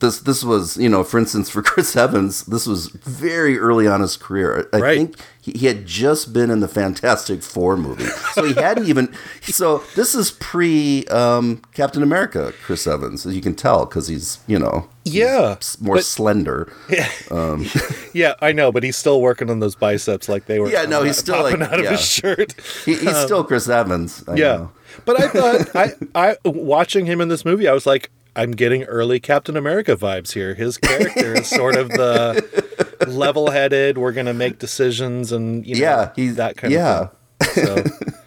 this 0.00 0.20
this 0.20 0.42
was 0.42 0.76
you 0.76 0.88
know 0.88 1.04
for 1.04 1.18
instance 1.18 1.50
for 1.50 1.62
Chris 1.62 1.94
Evans 1.96 2.44
this 2.46 2.66
was 2.66 2.88
very 2.88 3.58
early 3.58 3.86
on 3.86 4.00
his 4.00 4.16
career 4.16 4.68
I 4.72 4.78
right. 4.78 4.96
think 4.96 5.16
he, 5.40 5.52
he, 5.52 5.66
had 5.66 5.86
just 5.86 6.32
been 6.32 6.50
in 6.50 6.60
the 6.60 6.68
Fantastic 6.68 7.42
Four 7.42 7.76
movie 7.76 8.06
so 8.32 8.44
he 8.44 8.54
hadn't 8.54 8.86
even 8.86 9.14
so 9.42 9.82
this 9.94 10.14
is 10.14 10.30
pre 10.30 11.04
um, 11.06 11.62
Captain 11.74 12.02
America 12.02 12.52
Chris 12.62 12.86
Evans 12.86 13.26
as 13.26 13.34
you 13.34 13.42
can 13.42 13.54
tell 13.54 13.84
because 13.84 14.08
he's 14.08 14.38
you 14.46 14.58
know 14.58 14.88
yeah 15.04 15.56
more 15.80 15.96
but, 15.96 16.04
slender 16.04 16.72
yeah 16.88 17.10
um, 17.30 17.66
yeah 18.14 18.34
I 18.40 18.52
know 18.52 18.72
but 18.72 18.82
he's 18.82 18.96
still 18.96 19.20
working 19.20 19.50
on 19.50 19.60
those 19.60 19.74
biceps 19.74 20.28
like 20.28 20.46
they 20.46 20.58
were 20.58 20.70
yeah 20.70 20.84
no 20.84 21.02
he's 21.02 21.18
still 21.18 21.42
like 21.42 21.60
out 21.60 21.78
of 21.78 21.84
yeah. 21.84 21.90
his 21.90 22.00
shirt 22.00 22.54
he, 22.84 22.94
he's 22.94 23.08
um, 23.08 23.26
still 23.26 23.44
Chris 23.44 23.68
Evans 23.68 24.24
I 24.26 24.36
yeah 24.36 24.56
know. 24.56 24.72
but 25.04 25.20
I 25.20 25.28
thought 25.28 25.76
I 25.76 25.92
I 26.14 26.36
watching 26.46 27.04
him 27.04 27.20
in 27.20 27.28
this 27.28 27.44
movie 27.44 27.68
I 27.68 27.72
was 27.72 27.84
like 27.84 28.10
I'm 28.34 28.52
getting 28.52 28.84
early 28.84 29.20
Captain 29.20 29.56
America 29.56 29.96
vibes 29.96 30.32
here. 30.32 30.54
His 30.54 30.78
character 30.78 31.34
is 31.34 31.48
sort 31.48 31.76
of 31.76 31.88
the 31.90 33.04
level-headed. 33.06 33.98
We're 33.98 34.12
going 34.12 34.26
to 34.26 34.34
make 34.34 34.58
decisions, 34.58 35.32
and 35.32 35.66
you 35.66 35.74
know, 35.74 35.80
yeah, 35.80 36.12
he's 36.16 36.36
that 36.36 36.56
kind 36.56 36.72
yeah. 36.72 37.08
of 37.40 37.48
thing. 37.48 37.66
So, 37.66 37.84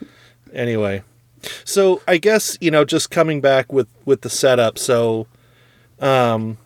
anyway, 0.54 1.04
so 1.64 2.02
I 2.08 2.18
guess 2.18 2.58
you 2.62 2.70
know, 2.72 2.86
just 2.86 3.10
coming 3.10 3.42
back 3.42 3.74
with 3.74 3.88
with 4.06 4.22
the 4.22 4.30
setup. 4.30 4.78
So, 4.78 5.28
um, 6.00 6.60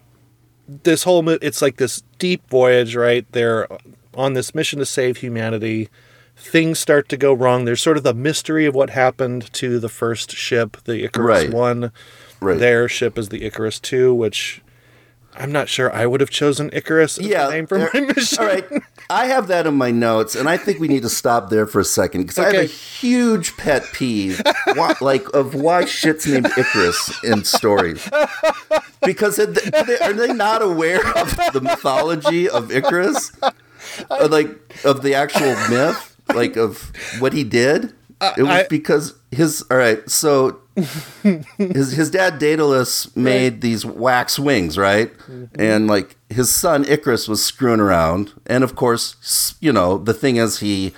this 0.68 1.04
whole 1.04 1.22
mo- 1.22 1.40
it's 1.42 1.62
like 1.62 1.78
this 1.78 2.04
deep 2.18 2.48
voyage, 2.50 2.96
right? 2.96 3.26
They're 3.32 3.68
on 4.16 4.34
this 4.34 4.54
mission 4.54 4.80
to 4.80 4.86
save 4.86 5.18
humanity. 5.18 5.90
Things 6.36 6.80
start 6.80 7.10
to 7.10 7.18
go 7.18 7.34
wrong. 7.34 7.66
There's 7.66 7.82
sort 7.82 7.98
of 7.98 8.04
the 8.04 8.14
mystery 8.14 8.66
of 8.66 8.74
what 8.76 8.92
happened 8.92 9.52
to 9.54 9.80
the 9.80 9.90
first 9.90 10.32
ship, 10.32 10.78
the 10.86 11.04
Icarus 11.04 11.46
Right. 11.46 11.54
One. 11.54 11.92
Right. 12.42 12.60
Their 12.60 12.88
ship 12.88 13.18
is 13.18 13.30
the 13.30 13.44
Icarus 13.44 13.80
Two, 13.80 14.14
which 14.14 14.62
I'm 15.36 15.52
not 15.52 15.70
sure 15.70 15.94
I 15.94 16.06
would 16.06 16.22
have 16.22 16.30
chosen 16.30 16.70
Icarus 16.74 17.18
as 17.18 17.26
yeah. 17.26 17.46
the 17.46 17.52
name 17.54 17.68
for 17.68 17.78
my 17.94 18.00
mission. 18.00 18.40
All 18.40 18.46
right. 18.46 18.66
I 19.10 19.26
have 19.26 19.48
that 19.48 19.66
in 19.66 19.76
my 19.76 19.90
notes, 19.92 20.36
and 20.36 20.50
I 20.50 20.58
think 20.58 20.80
we 20.80 20.88
need 20.88 21.04
to 21.04 21.10
stop 21.10 21.50
there 21.50 21.66
for 21.66 21.80
a 21.80 21.86
second 21.86 22.22
because 22.22 22.38
I 22.38 22.46
have 22.46 22.56
a 22.56 22.66
huge 22.66 23.58
pet 23.58 23.84
peeve, 23.94 24.42
why, 24.76 24.96
like 25.02 25.28
of 25.34 25.56
why 25.56 25.86
shit's 25.86 26.28
named 26.28 26.48
Icarus 26.58 27.24
in 27.24 27.44
stories. 27.44 28.08
Because 29.04 29.40
it- 29.40 29.54
they, 29.88 29.98
are 30.00 30.14
they 30.14 30.34
not 30.34 30.62
aware 30.62 31.06
of 31.18 31.36
the 31.54 31.62
mythology 31.62 32.50
of 32.50 32.72
Icarus, 32.72 33.32
Or, 34.10 34.28
like 34.28 34.50
of 34.84 35.02
the 35.02 35.16
actual 35.16 35.56
myth, 35.70 36.18
like 36.34 36.56
of 36.56 36.92
what 37.20 37.34
he 37.34 37.44
did? 37.44 37.94
Uh, 38.22 38.34
it 38.38 38.44
was 38.44 38.68
because 38.68 39.16
his 39.32 39.64
all 39.72 39.78
right. 39.78 40.08
So 40.10 40.60
his 41.58 41.92
his 41.94 42.10
dad 42.12 42.40
Daedalus 42.40 43.16
made 43.16 43.62
these 43.62 43.86
wax 43.86 44.38
wings, 44.40 44.78
right? 44.78 45.16
Mm-hmm. 45.18 45.46
And 45.62 45.88
like 45.88 46.16
his 46.30 46.50
son 46.54 46.86
Icarus 46.86 47.28
was 47.28 47.44
screwing 47.44 47.80
around, 47.80 48.34
and 48.46 48.64
of 48.64 48.76
course, 48.76 49.56
you 49.60 49.72
know, 49.72 49.98
the 49.98 50.14
thing 50.14 50.38
is 50.38 50.60
he 50.60 50.94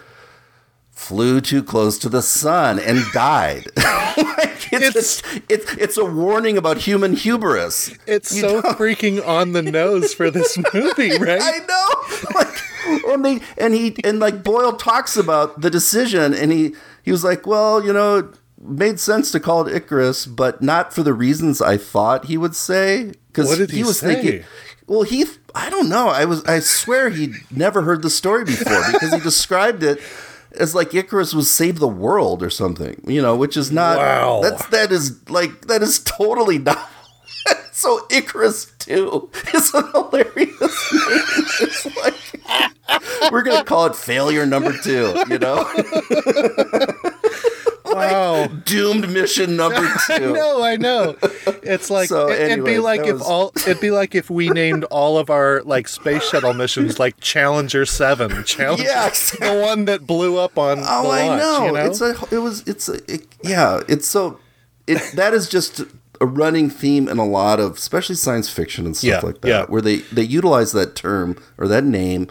flew 0.92 1.42
too 1.42 1.64
close 1.64 1.98
to 1.98 2.10
the 2.10 2.22
sun 2.22 2.78
and 2.80 3.00
died. 3.12 3.66
like 3.78 4.72
it's, 4.72 4.74
It's- 4.74 4.96
it's 4.96 5.24
it's 5.50 5.74
it's 5.78 5.98
a 5.98 6.06
warning 6.06 6.58
about 6.58 6.78
human 6.78 7.14
hubris. 7.14 7.96
It's 8.06 8.34
You 8.36 8.42
so 8.42 8.62
freaking 8.78 9.26
on 9.26 9.54
the 9.54 9.62
nose 9.64 10.14
for 10.14 10.30
this 10.30 10.58
movie, 10.74 11.18
right? 11.18 11.42
I 11.42 11.60
know. 11.68 12.36
Like, 12.36 13.06
and 13.08 13.26
they 13.26 13.40
and 13.58 13.74
he 13.74 13.96
and 14.04 14.20
like 14.20 14.44
Boyle 14.44 14.74
talks 14.74 15.18
about 15.18 15.62
the 15.62 15.70
decision, 15.70 16.34
and 16.34 16.52
he 16.52 16.76
he 17.04 17.12
was 17.12 17.24
like, 17.24 17.48
well, 17.48 17.84
you 17.84 17.92
know, 17.94 18.32
made 18.62 19.00
sense 19.00 19.32
to 19.32 19.40
call 19.40 19.68
it 19.68 19.76
Icarus, 19.76 20.26
but 20.26 20.62
not 20.62 20.94
for 20.94 21.04
the 21.04 21.14
reasons 21.14 21.62
I 21.62 21.78
thought 21.78 22.26
he 22.26 22.38
would 22.38 22.56
say. 22.56 23.14
Because 23.28 23.58
did 23.58 23.72
he 23.72 23.84
was 23.84 24.00
say? 24.00 24.16
thinking. 24.16 24.44
Well, 24.88 25.04
he 25.04 25.26
I 25.56 25.70
don't 25.70 25.90
know. 25.90 26.10
I 26.10 26.26
was 26.26 26.44
I 26.46 26.60
swear 26.60 27.10
he'd 27.10 27.34
never 27.50 27.82
heard 27.82 28.02
the 28.02 28.10
story 28.10 28.44
before 28.46 28.84
because 28.92 29.14
he 29.14 29.20
described 29.24 29.84
it. 29.84 30.02
As 30.54 30.76
like 30.76 30.94
Icarus 30.94 31.34
was 31.34 31.50
save 31.50 31.80
the 31.80 31.88
world 31.88 32.44
or 32.44 32.50
something, 32.50 33.02
you 33.08 33.22
know, 33.22 33.38
which 33.38 33.56
is 33.56 33.72
not. 33.72 33.98
Wow. 33.98 34.42
That's 34.42 34.68
that 34.68 34.92
is 34.92 35.30
like 35.30 35.68
that 35.68 35.82
is 35.82 36.00
totally 36.00 36.58
not. 36.58 36.90
so 37.72 38.06
Icarus 38.12 38.66
two 38.78 39.30
is 39.54 39.74
a 39.74 39.82
hilarious 39.92 40.60
name. 40.60 41.22
It's 41.62 41.86
like 41.96 43.32
we're 43.32 43.44
gonna 43.44 43.64
call 43.64 43.86
it 43.86 43.96
failure 43.96 44.46
number 44.46 44.74
two. 44.78 45.16
You 45.30 45.40
know. 45.40 45.64
doomed 48.66 49.10
mission 49.10 49.56
number 49.56 49.78
I 50.10 50.18
two. 50.18 50.34
know, 50.34 50.64
I 50.64 50.76
know. 50.78 51.16
It's 51.64 51.90
like 51.90 52.10
So, 52.10 52.30
it, 52.30 52.58
would 52.58 52.66
be 52.66 52.80
like 52.80 53.02
if 53.02 53.14
was- 53.14 53.22
all 53.22 53.52
it'd 53.56 53.80
be 53.80 53.92
like 53.92 54.16
if 54.16 54.30
we 54.30 54.50
named 54.50 54.84
all 54.86 55.18
of 55.18 55.30
our 55.30 55.62
like 55.64 55.88
space 55.88 56.24
shuttle 56.30 56.54
missions 56.54 57.00
like 57.00 57.20
Challenger 57.20 57.86
Seven, 57.86 58.44
Challenger, 58.46 58.84
Yes. 58.84 59.32
the 59.40 59.60
one 59.62 59.86
that 59.86 60.06
blew 60.08 60.38
up 60.38 60.58
on 60.58 60.80
Oh, 60.82 61.04
the 61.04 61.10
I 61.10 61.38
know. 61.38 61.66
You 61.66 61.72
know? 61.74 61.86
It's 61.86 62.02
a. 62.02 62.16
It 62.32 62.40
was. 62.40 62.68
It's 62.68 62.88
a. 62.90 62.96
It, 63.12 63.28
yeah. 63.44 63.82
It's 63.88 64.08
so. 64.08 64.40
It 64.88 65.02
that 65.16 65.34
is 65.34 65.48
just 65.50 65.82
a 66.20 66.26
running 66.26 66.70
theme 66.70 67.08
in 67.08 67.18
a 67.18 67.26
lot 67.26 67.60
of, 67.60 67.78
especially 67.78 68.16
science 68.16 68.48
fiction 68.50 68.86
and 68.86 68.96
stuff 68.96 69.10
Yeah, 69.10 69.20
like 69.22 69.42
that, 69.42 69.48
yeah. 69.48 69.66
where 69.66 69.82
they 69.82 69.98
they 69.98 70.24
utilize 70.24 70.72
that 70.74 70.96
term 70.96 71.36
or 71.58 71.68
that 71.68 71.84
name 71.84 72.28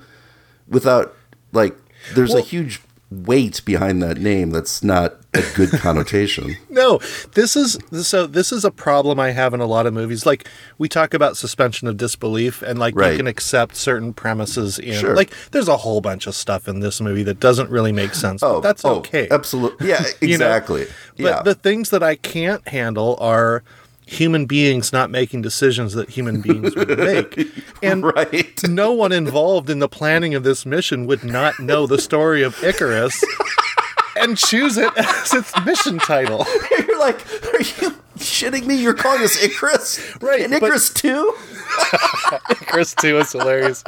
without 0.68 1.14
like. 1.52 1.76
There's 2.14 2.32
a 2.34 2.40
huge 2.40 2.80
weight 3.10 3.60
behind 3.64 4.00
that 4.02 4.18
name 4.18 4.50
that's 4.50 4.84
not 4.84 5.14
a 5.34 5.42
good 5.54 5.70
connotation. 5.72 6.56
No, 6.70 6.98
this 7.34 7.56
is 7.56 7.78
so. 8.06 8.26
This 8.26 8.52
is 8.52 8.64
a 8.64 8.70
problem 8.70 9.20
I 9.20 9.32
have 9.32 9.52
in 9.52 9.60
a 9.60 9.66
lot 9.66 9.86
of 9.86 9.92
movies. 9.92 10.24
Like 10.24 10.48
we 10.78 10.88
talk 10.88 11.12
about 11.12 11.36
suspension 11.36 11.88
of 11.88 11.96
disbelief, 11.96 12.62
and 12.62 12.78
like 12.78 12.94
Right. 12.96 13.10
you 13.10 13.16
can 13.18 13.26
accept 13.26 13.76
certain 13.76 14.14
premises 14.14 14.78
in. 14.78 14.94
Sure. 14.98 15.14
Like 15.14 15.30
there's 15.50 15.68
a 15.68 15.76
whole 15.78 16.00
bunch 16.00 16.26
of 16.26 16.34
stuff 16.34 16.68
in 16.68 16.80
this 16.80 17.00
movie 17.00 17.24
that 17.24 17.38
doesn't 17.40 17.70
really 17.70 17.92
make 17.92 18.14
sense. 18.14 18.40
but 18.40 18.56
oh, 18.56 18.60
that's 18.60 18.84
oh, 18.84 18.96
okay. 18.96 19.28
Absolutely. 19.30 19.88
Yeah. 19.88 20.02
you 20.22 20.38
know? 20.38 20.46
Exactly. 20.46 20.86
But 21.16 21.22
yeah. 21.22 21.42
the 21.42 21.54
things 21.54 21.90
that 21.90 22.02
I 22.02 22.14
can't 22.14 22.66
handle 22.68 23.16
are 23.20 23.62
human 24.10 24.44
beings 24.44 24.92
not 24.92 25.08
making 25.08 25.40
decisions 25.40 25.94
that 25.94 26.10
human 26.10 26.40
beings 26.40 26.74
would 26.74 26.98
make. 26.98 27.48
And 27.82 28.04
right. 28.04 28.62
no 28.68 28.92
one 28.92 29.10
involved 29.10 29.70
in 29.70 29.78
the 29.78 29.88
planning 29.88 30.34
of 30.34 30.42
this 30.42 30.66
mission 30.66 31.06
would 31.06 31.24
not 31.24 31.58
know 31.58 31.86
the 31.86 31.98
story 31.98 32.42
of 32.42 32.62
Icarus 32.62 33.24
and 34.16 34.36
choose 34.36 34.76
it 34.76 34.92
as 34.98 35.32
its 35.32 35.52
mission 35.64 35.98
title. 35.98 36.44
You're 36.78 36.98
like, 36.98 37.24
are 37.54 37.62
you 37.62 37.96
shitting 38.20 38.66
me? 38.66 38.76
You're 38.76 38.94
calling 38.94 39.22
us 39.22 39.42
Icarus? 39.42 39.98
Right, 40.20 40.42
And 40.42 40.50
but- 40.52 40.62
Icarus 40.62 40.90
two? 40.90 41.34
Icarus 42.50 42.94
2 42.96 43.18
is 43.18 43.32
hilarious. 43.32 43.82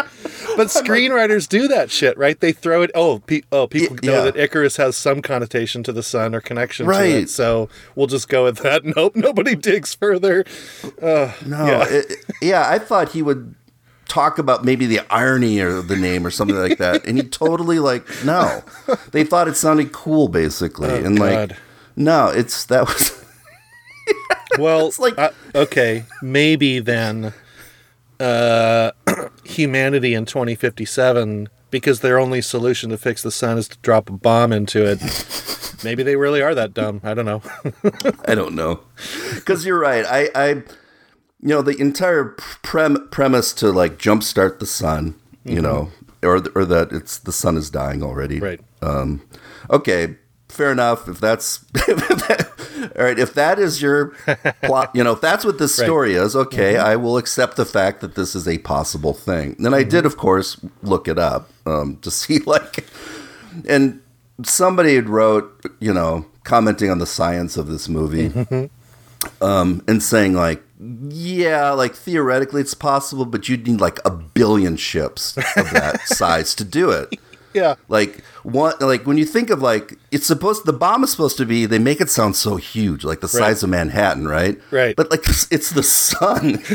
But 0.57 0.69
screenwriters 0.69 1.49
do 1.49 1.67
that 1.69 1.91
shit, 1.91 2.17
right? 2.17 2.39
They 2.39 2.53
throw 2.53 2.83
it. 2.83 2.91
Oh, 2.95 3.19
pe- 3.27 3.43
oh 3.51 3.67
people 3.67 3.97
know 4.03 4.19
yeah. 4.25 4.31
that 4.31 4.37
Icarus 4.37 4.77
has 4.77 4.97
some 4.97 5.21
connotation 5.21 5.83
to 5.85 5.93
the 5.93 6.03
sun 6.03 6.35
or 6.35 6.41
connection 6.41 6.87
to 6.87 6.91
Right. 6.91 7.11
it. 7.11 7.31
So 7.31 7.69
we'll 7.97 8.07
just 8.07 8.29
go 8.29 8.45
with 8.45 8.59
that. 8.59 8.85
Nope, 8.97 9.17
nobody 9.17 9.55
digs 9.57 9.95
further. 9.95 10.45
Uh, 11.01 11.33
no. 11.47 11.67
Yeah. 11.67 11.87
it- 11.89 12.17
yeah, 12.41 12.69
I 12.69 12.79
thought 12.79 13.11
he 13.11 13.23
would 13.23 13.55
talk 14.07 14.39
about 14.39 14.65
maybe 14.65 14.87
the 14.87 15.01
irony 15.11 15.59
of 15.61 15.89
the 15.89 15.97
name 15.97 16.27
or 16.27 16.31
something 16.31 16.57
like 16.57 16.79
that. 16.79 17.05
And 17.07 17.17
he 17.19 17.25
totally 17.25 17.79
like, 17.79 18.07
no. 18.25 18.63
They 19.13 19.25
thought 19.25 19.49
it 19.49 19.57
sounded 19.57 19.93
cool 19.93 20.29
basically. 20.29 20.91
Oh, 20.91 21.05
and 21.05 21.19
like 21.19 21.53
no, 21.97 22.29
it's 22.29 22.65
that 22.67 22.87
was 22.87 23.22
Well, 24.59 24.87
it's 24.89 24.99
like- 24.99 25.19
uh, 25.19 25.31
okay, 25.55 26.05
maybe 26.21 26.79
then 26.79 27.33
uh, 28.21 28.91
humanity 29.45 30.13
in 30.15 30.27
2057, 30.27 31.49
because 31.71 32.01
their 32.01 32.19
only 32.19 32.43
solution 32.43 32.91
to 32.91 32.99
fix 32.99 33.23
the 33.23 33.31
sun 33.31 33.57
is 33.57 33.67
to 33.69 33.79
drop 33.79 34.11
a 34.11 34.13
bomb 34.13 34.53
into 34.53 34.85
it. 34.85 35.01
maybe 35.85 36.03
they 36.03 36.17
really 36.17 36.43
are 36.43 36.55
that 36.55 36.75
dumb. 36.75 37.01
I 37.03 37.15
don't 37.15 37.25
know. 37.25 37.43
I 38.27 38.35
don't 38.35 38.55
know. 38.55 38.81
Cuz 39.47 39.65
you're 39.65 39.79
right. 39.81 40.05
I 40.07 40.29
I 40.35 40.49
you 41.45 41.49
know, 41.49 41.63
the 41.63 41.81
entire 41.81 42.37
prem- 42.63 43.09
premise 43.11 43.53
to 43.55 43.73
like 43.73 43.97
jumpstart 43.99 44.59
the 44.59 44.67
sun, 44.67 45.15
you 45.45 45.61
know, 45.63 45.91
or 46.23 46.43
or 46.55 46.65
that 46.67 46.93
it's 46.93 47.17
the 47.19 47.33
sun 47.33 47.57
is 47.57 47.71
dying 47.71 48.03
already. 48.03 48.39
right. 48.39 48.61
Um, 48.83 49.23
okay, 49.71 50.17
fair 50.53 50.71
enough. 50.73 51.09
If 51.09 51.19
that's 51.21 51.65
all 51.89 53.05
right, 53.05 53.19
if 53.19 53.35
that 53.35 53.59
is 53.59 53.81
your 53.83 54.09
plot, 54.63 54.91
you 54.95 55.03
know, 55.03 55.13
if 55.13 55.21
that's 55.21 55.45
what 55.45 55.59
this 55.59 55.79
Right. 55.79 55.87
story 55.87 56.15
is, 56.15 56.37
okay, 56.37 56.77
I 56.77 56.97
will 56.97 57.17
accept 57.17 57.57
the 57.57 57.65
fact 57.65 58.01
that 58.01 58.15
this 58.15 58.35
is 58.35 58.47
a 58.47 58.59
possible 58.59 59.15
thing. 59.15 59.57
And 59.59 59.75
I 59.75 59.83
did, 59.83 60.05
of 60.07 60.17
course, 60.17 60.59
look 60.83 61.09
it 61.09 61.19
up 61.19 61.51
um, 61.67 61.97
to 62.03 62.11
see 62.21 62.39
like, 62.41 62.85
and 63.69 64.01
somebody 64.45 64.95
had 64.95 65.09
wrote, 65.09 65.65
you 65.81 65.93
know, 65.95 66.27
commenting 66.45 66.91
on 66.91 66.99
the 66.99 67.07
science 67.07 67.57
of 67.57 67.67
this 67.69 67.89
movie. 67.89 68.33
Um, 69.41 69.85
and 69.87 70.03
saying 70.03 70.35
like, 70.35 70.63
yeah, 70.81 71.71
like 71.71 71.95
theoretically 71.95 72.61
it's 72.61 72.75
possible, 72.75 73.25
but 73.25 73.49
you'd 73.49 73.69
need 73.69 73.81
like 73.81 74.01
a 74.05 74.11
billion 74.11 74.77
ships 74.77 75.37
of 75.37 75.71
that 75.71 76.01
size 76.07 76.57
to 76.57 76.65
do 76.65 76.91
it. 76.91 77.15
Yeah. 77.55 77.75
Like 77.89 78.23
one, 78.43 78.75
like 78.81 79.07
when 79.07 79.19
you 79.19 79.25
think 79.25 79.51
of 79.51 79.61
like 79.63 79.99
it's 80.11 80.27
supposed, 80.27 80.65
the 80.67 80.73
bomb 80.73 81.05
is 81.05 81.11
supposed 81.11 81.37
to 81.39 81.47
be. 81.47 81.67
They 81.67 81.79
make 81.79 82.01
it 82.01 82.11
sound 82.11 82.37
so 82.37 82.57
huge, 82.57 83.05
like 83.05 83.21
the 83.21 83.29
size 83.29 83.63
of 83.63 83.71
Manhattan, 83.71 84.27
right? 84.29 84.59
Right. 84.71 84.97
But 84.97 85.11
like 85.11 85.21
it's, 85.29 85.47
it's 85.51 85.71
the 85.71 85.83
sun. 85.83 86.63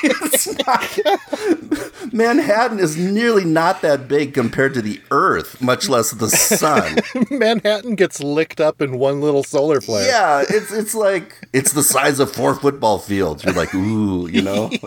It's 0.00 0.46
not- 0.66 2.12
Manhattan 2.12 2.78
is 2.78 2.96
nearly 2.96 3.44
not 3.44 3.80
that 3.82 4.06
big 4.08 4.34
compared 4.34 4.74
to 4.74 4.82
the 4.82 5.00
Earth, 5.10 5.60
much 5.60 5.88
less 5.88 6.10
the 6.12 6.28
sun. 6.28 6.98
Manhattan 7.30 7.94
gets 7.94 8.20
licked 8.20 8.60
up 8.60 8.80
in 8.80 8.98
one 8.98 9.20
little 9.20 9.42
solar 9.44 9.80
flare. 9.80 10.06
yeah, 10.06 10.44
it's 10.48 10.72
it's 10.72 10.94
like 10.94 11.34
it's 11.52 11.72
the 11.72 11.82
size 11.82 12.20
of 12.20 12.32
four 12.32 12.54
football 12.54 12.98
fields. 12.98 13.44
You're 13.44 13.54
like, 13.54 13.74
ooh, 13.74 14.28
you 14.28 14.42
know. 14.42 14.70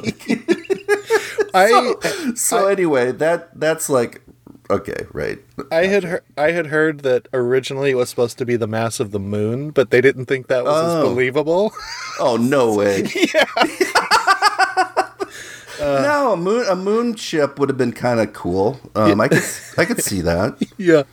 I 1.54 2.34
so 2.36 2.68
anyway, 2.68 3.12
that 3.14 3.60
that's 3.60 3.90
like 3.90 4.22
okay, 4.70 5.06
right. 5.14 5.40
I 5.72 5.86
had 5.88 6.04
heard, 6.06 6.24
I 6.38 6.52
had 6.52 6.68
heard 6.68 7.02
that 7.02 7.28
originally 7.34 7.92
it 7.92 7.96
was 7.96 8.10
supposed 8.10 8.38
to 8.38 8.46
be 8.46 8.56
the 8.56 8.68
mass 8.68 9.00
of 9.00 9.12
the 9.12 9.20
moon, 9.20 9.72
but 9.72 9.90
they 9.92 10.00
didn't 10.02 10.26
think 10.28 10.48
that 10.48 10.64
was 10.64 10.84
as 10.86 11.04
Oh. 11.04 11.10
believable. 11.10 11.74
Oh 12.20 12.38
no 12.38 12.74
way. 12.80 13.04
no, 15.80 16.34
a 16.34 16.38
moon 16.38 16.66
a 16.70 16.76
moon 16.76 17.16
ship 17.16 17.60
would 17.60 17.70
have 17.70 17.78
been 17.78 17.92
kind 17.94 18.20
of 18.20 18.34
cool. 18.34 18.80
Um, 18.96 19.20
I 19.20 19.28
could 19.28 19.44
I 19.78 19.86
could 19.86 20.02
see 20.02 20.22
that. 20.22 20.58
yeah. 20.78 21.04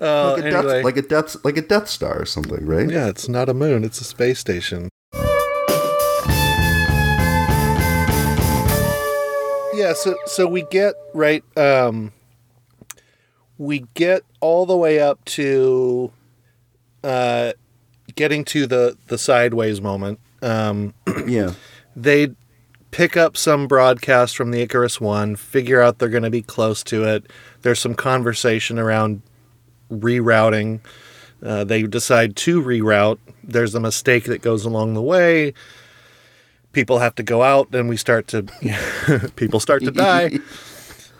Uh, 0.00 0.34
Like 0.36 0.44
a, 0.44 0.46
anyway. 0.46 0.62
death, 0.62 0.84
like 0.84 0.96
a 0.96 1.02
death 1.02 1.36
like 1.44 1.56
a 1.56 1.62
Death 1.62 1.88
Star 1.88 2.20
or 2.22 2.24
something, 2.24 2.64
right? 2.64 2.88
yeah, 2.88 3.08
it's 3.08 3.28
not 3.28 3.48
a 3.48 3.54
moon; 3.54 3.82
it's 3.84 4.00
a 4.00 4.04
space 4.04 4.38
station. 4.38 4.90
Yeah, 9.88 9.94
so 9.94 10.16
so 10.26 10.46
we 10.46 10.62
get 10.62 10.94
right. 11.14 11.42
Um, 11.56 12.12
we 13.56 13.86
get 13.94 14.22
all 14.40 14.66
the 14.66 14.76
way 14.76 15.00
up 15.00 15.24
to 15.24 16.12
uh, 17.02 17.52
getting 18.14 18.44
to 18.46 18.66
the 18.66 18.98
the 19.06 19.16
sideways 19.16 19.80
moment. 19.80 20.20
Um, 20.42 20.94
yeah, 21.26 21.54
they 21.96 22.34
pick 22.90 23.16
up 23.16 23.36
some 23.36 23.66
broadcast 23.66 24.36
from 24.36 24.50
the 24.50 24.60
Icarus 24.60 25.00
One, 25.00 25.36
figure 25.36 25.80
out 25.80 25.98
they're 25.98 26.08
going 26.08 26.22
to 26.22 26.30
be 26.30 26.42
close 26.42 26.82
to 26.84 27.04
it. 27.04 27.24
There's 27.62 27.80
some 27.80 27.94
conversation 27.94 28.78
around 28.78 29.22
rerouting. 29.90 30.80
Uh, 31.42 31.64
they 31.64 31.82
decide 31.82 32.36
to 32.36 32.60
reroute. 32.62 33.18
There's 33.42 33.74
a 33.74 33.80
mistake 33.80 34.24
that 34.24 34.42
goes 34.42 34.64
along 34.64 34.94
the 34.94 35.02
way. 35.02 35.54
People 36.72 36.98
have 36.98 37.14
to 37.16 37.22
go 37.22 37.42
out, 37.42 37.74
and 37.74 37.88
we 37.88 37.96
start 37.96 38.28
to 38.28 38.42
people 39.36 39.60
start 39.60 39.82
to 39.84 39.90
die. 39.90 40.38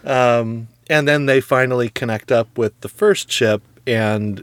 Um, 0.05 0.69
and 0.89 1.07
then 1.07 1.27
they 1.27 1.41
finally 1.41 1.91
connect 1.91 2.33
up 2.33 2.57
with 2.57 2.81
the 2.81 2.89
first 2.89 3.31
ship 3.31 3.63
and 3.87 4.43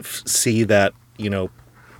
f- 0.00 0.22
see 0.26 0.64
that 0.64 0.92
you 1.16 1.30
know 1.30 1.48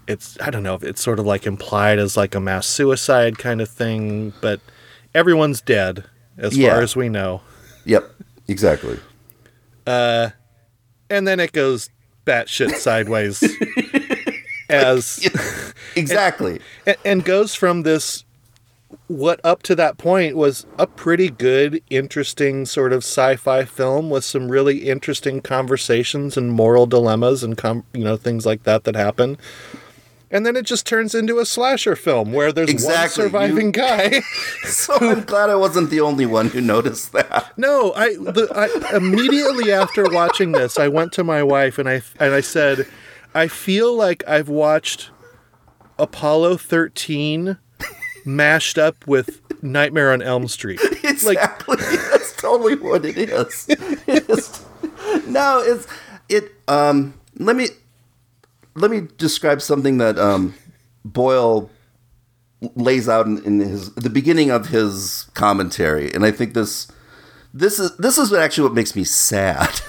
it's 0.06 0.38
I 0.40 0.50
don't 0.50 0.62
know 0.62 0.74
if 0.74 0.82
it's 0.82 1.00
sort 1.00 1.18
of 1.18 1.26
like 1.26 1.46
implied 1.46 1.98
as 1.98 2.16
like 2.16 2.34
a 2.34 2.40
mass 2.40 2.66
suicide 2.66 3.38
kind 3.38 3.60
of 3.60 3.68
thing, 3.68 4.32
but 4.40 4.60
everyone's 5.14 5.60
dead 5.60 6.04
as 6.38 6.56
yeah. 6.56 6.70
far 6.70 6.82
as 6.82 6.94
we 6.94 7.08
know. 7.08 7.40
Yep, 7.84 8.10
exactly. 8.48 8.98
Uh, 9.86 10.30
and 11.08 11.26
then 11.26 11.40
it 11.40 11.52
goes 11.52 11.90
batshit 12.26 12.74
sideways 12.74 13.42
as 14.68 15.72
exactly, 15.96 16.60
and, 16.86 16.96
and 17.04 17.24
goes 17.24 17.54
from 17.54 17.82
this 17.82 18.24
what 19.08 19.40
up 19.44 19.62
to 19.64 19.74
that 19.74 19.98
point 19.98 20.36
was 20.36 20.66
a 20.78 20.86
pretty 20.86 21.28
good, 21.28 21.82
interesting 21.90 22.66
sort 22.66 22.92
of 22.92 22.98
sci-fi 22.98 23.64
film 23.64 24.10
with 24.10 24.24
some 24.24 24.50
really 24.50 24.88
interesting 24.88 25.40
conversations 25.40 26.36
and 26.36 26.52
moral 26.52 26.86
dilemmas 26.86 27.42
and 27.42 27.56
com- 27.56 27.84
you 27.92 28.04
know 28.04 28.16
things 28.16 28.46
like 28.46 28.62
that 28.64 28.84
that 28.84 28.94
happen. 28.94 29.38
And 30.28 30.44
then 30.44 30.56
it 30.56 30.66
just 30.66 30.86
turns 30.86 31.14
into 31.14 31.38
a 31.38 31.46
slasher 31.46 31.94
film 31.94 32.32
where 32.32 32.52
there's 32.52 32.68
exactly. 32.68 33.22
one 33.22 33.30
surviving 33.30 33.66
you... 33.66 33.72
guy. 33.72 34.20
so 34.64 34.94
I'm 35.00 35.22
glad 35.22 35.50
I 35.50 35.54
wasn't 35.54 35.90
the 35.90 36.00
only 36.00 36.26
one 36.26 36.48
who 36.48 36.60
noticed 36.60 37.12
that. 37.12 37.52
No, 37.56 37.92
I, 37.94 38.08
the, 38.14 38.48
I 38.52 38.96
immediately 38.96 39.70
after 39.70 40.04
watching 40.10 40.50
this, 40.50 40.80
I 40.80 40.88
went 40.88 41.12
to 41.12 41.24
my 41.24 41.44
wife 41.44 41.78
and 41.78 41.88
I 41.88 42.02
and 42.18 42.34
I 42.34 42.40
said, 42.40 42.88
I 43.34 43.46
feel 43.46 43.94
like 43.94 44.24
I've 44.26 44.48
watched 44.48 45.10
Apollo 45.98 46.56
13 46.56 47.58
mashed 48.26 48.78
up 48.78 49.06
with 49.06 49.40
Nightmare 49.62 50.12
on 50.12 50.22
Elm 50.22 50.48
Street. 50.48 50.80
Exactly. 51.06 51.76
Like, 51.76 52.10
That's 52.10 52.36
totally 52.36 52.74
what 52.74 53.04
it 53.06 53.16
is. 53.16 53.66
It's, 54.06 54.64
no, 55.26 55.62
it's 55.64 55.86
it. 56.28 56.52
Um, 56.68 57.14
let 57.38 57.56
me 57.56 57.68
let 58.74 58.90
me 58.90 59.08
describe 59.16 59.62
something 59.62 59.98
that 59.98 60.18
um, 60.18 60.54
Boyle 61.04 61.70
lays 62.74 63.08
out 63.08 63.26
in, 63.26 63.42
in 63.44 63.60
his 63.60 63.94
the 63.94 64.10
beginning 64.10 64.50
of 64.50 64.68
his 64.68 65.30
commentary, 65.34 66.12
and 66.12 66.24
I 66.24 66.32
think 66.32 66.54
this 66.54 66.88
this 67.58 67.78
is 67.78 67.96
this 67.96 68.18
is 68.18 68.32
actually 68.32 68.64
what 68.64 68.74
makes 68.74 68.94
me 68.94 69.04
sad 69.04 69.80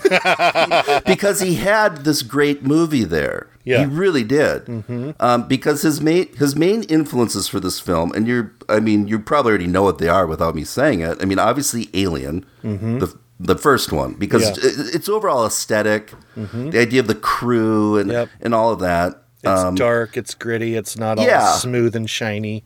because 1.06 1.42
he 1.42 1.56
had 1.56 1.98
this 2.04 2.22
great 2.22 2.64
movie 2.64 3.04
there. 3.04 3.50
Yeah. 3.64 3.80
He 3.80 3.86
really 3.86 4.24
did. 4.24 4.66
Mm-hmm. 4.66 5.12
Um, 5.20 5.48
because 5.48 5.82
his 5.82 6.00
main 6.00 6.34
his 6.36 6.56
main 6.56 6.84
influences 6.84 7.48
for 7.48 7.60
this 7.60 7.80
film, 7.80 8.14
and 8.14 8.28
you're 8.28 8.54
I 8.70 8.80
mean 8.80 9.08
you 9.08 9.20
probably 9.20 9.52
already 9.52 9.68
know 9.68 9.84
what 9.84 9.98
they 9.98 10.08
are 10.08 10.26
without 10.26 10.56
me 10.56 10.64
saying 10.64 11.02
it. 11.02 11.18
I 11.22 11.26
mean 11.26 11.40
obviously 11.40 11.90
Alien, 11.94 12.46
mm-hmm. 12.64 13.00
the 13.00 13.18
the 13.40 13.58
first 13.58 13.92
one 13.92 14.14
because 14.14 14.44
yeah. 14.44 14.72
it's 14.96 15.10
overall 15.10 15.46
esthetic 15.46 16.14
mm-hmm. 16.36 16.72
the 16.72 16.80
idea 16.80 17.02
of 17.02 17.08
the 17.08 17.16
crew 17.16 17.98
and 17.98 18.10
yep. 18.10 18.30
and 18.42 18.56
all 18.56 18.72
of 18.72 18.80
that. 18.80 19.24
It's 19.44 19.62
um, 19.62 19.76
dark. 19.76 20.18
It's 20.18 20.34
gritty. 20.34 20.76
It's 20.76 20.98
not 20.98 21.20
all 21.20 21.26
yeah. 21.26 21.52
smooth 21.52 21.96
and 21.96 22.10
shiny. 22.10 22.64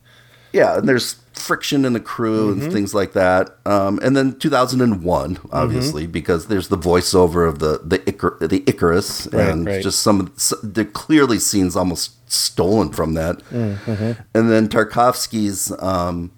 Yeah, 0.52 0.78
and 0.78 0.88
there's 0.88 1.14
friction 1.32 1.84
in 1.84 1.92
the 1.92 2.00
crew 2.00 2.52
mm-hmm. 2.52 2.64
and 2.64 2.72
things 2.72 2.94
like 2.94 3.12
that. 3.14 3.56
Um, 3.64 3.98
and 4.02 4.16
then 4.16 4.38
2001, 4.38 5.38
obviously, 5.50 6.02
mm-hmm. 6.04 6.12
because 6.12 6.46
there's 6.46 6.68
the 6.68 6.78
voiceover 6.78 7.48
of 7.48 7.58
the 7.58 7.80
the, 7.84 7.98
Icar- 8.00 8.48
the 8.48 8.62
Icarus, 8.66 9.28
right, 9.32 9.48
and 9.48 9.66
right. 9.66 9.82
just 9.82 10.00
some 10.00 10.32
the 10.62 10.84
clearly 10.84 11.38
scenes 11.38 11.76
almost 11.76 12.30
stolen 12.30 12.90
from 12.90 13.14
that. 13.14 13.38
Mm-hmm. 13.50 14.22
And 14.34 14.50
then 14.50 14.68
Tarkovsky's 14.68 15.72
um, 15.80 16.30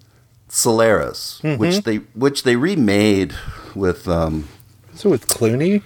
Solaris, 0.47 1.41
which 1.41 1.57
mm-hmm. 1.57 1.89
they 1.89 1.97
which 2.13 2.43
they 2.43 2.55
remade 2.55 3.33
with. 3.75 4.07
Um, 4.07 4.47
so 4.93 5.09
with 5.09 5.27
Clooney. 5.27 5.83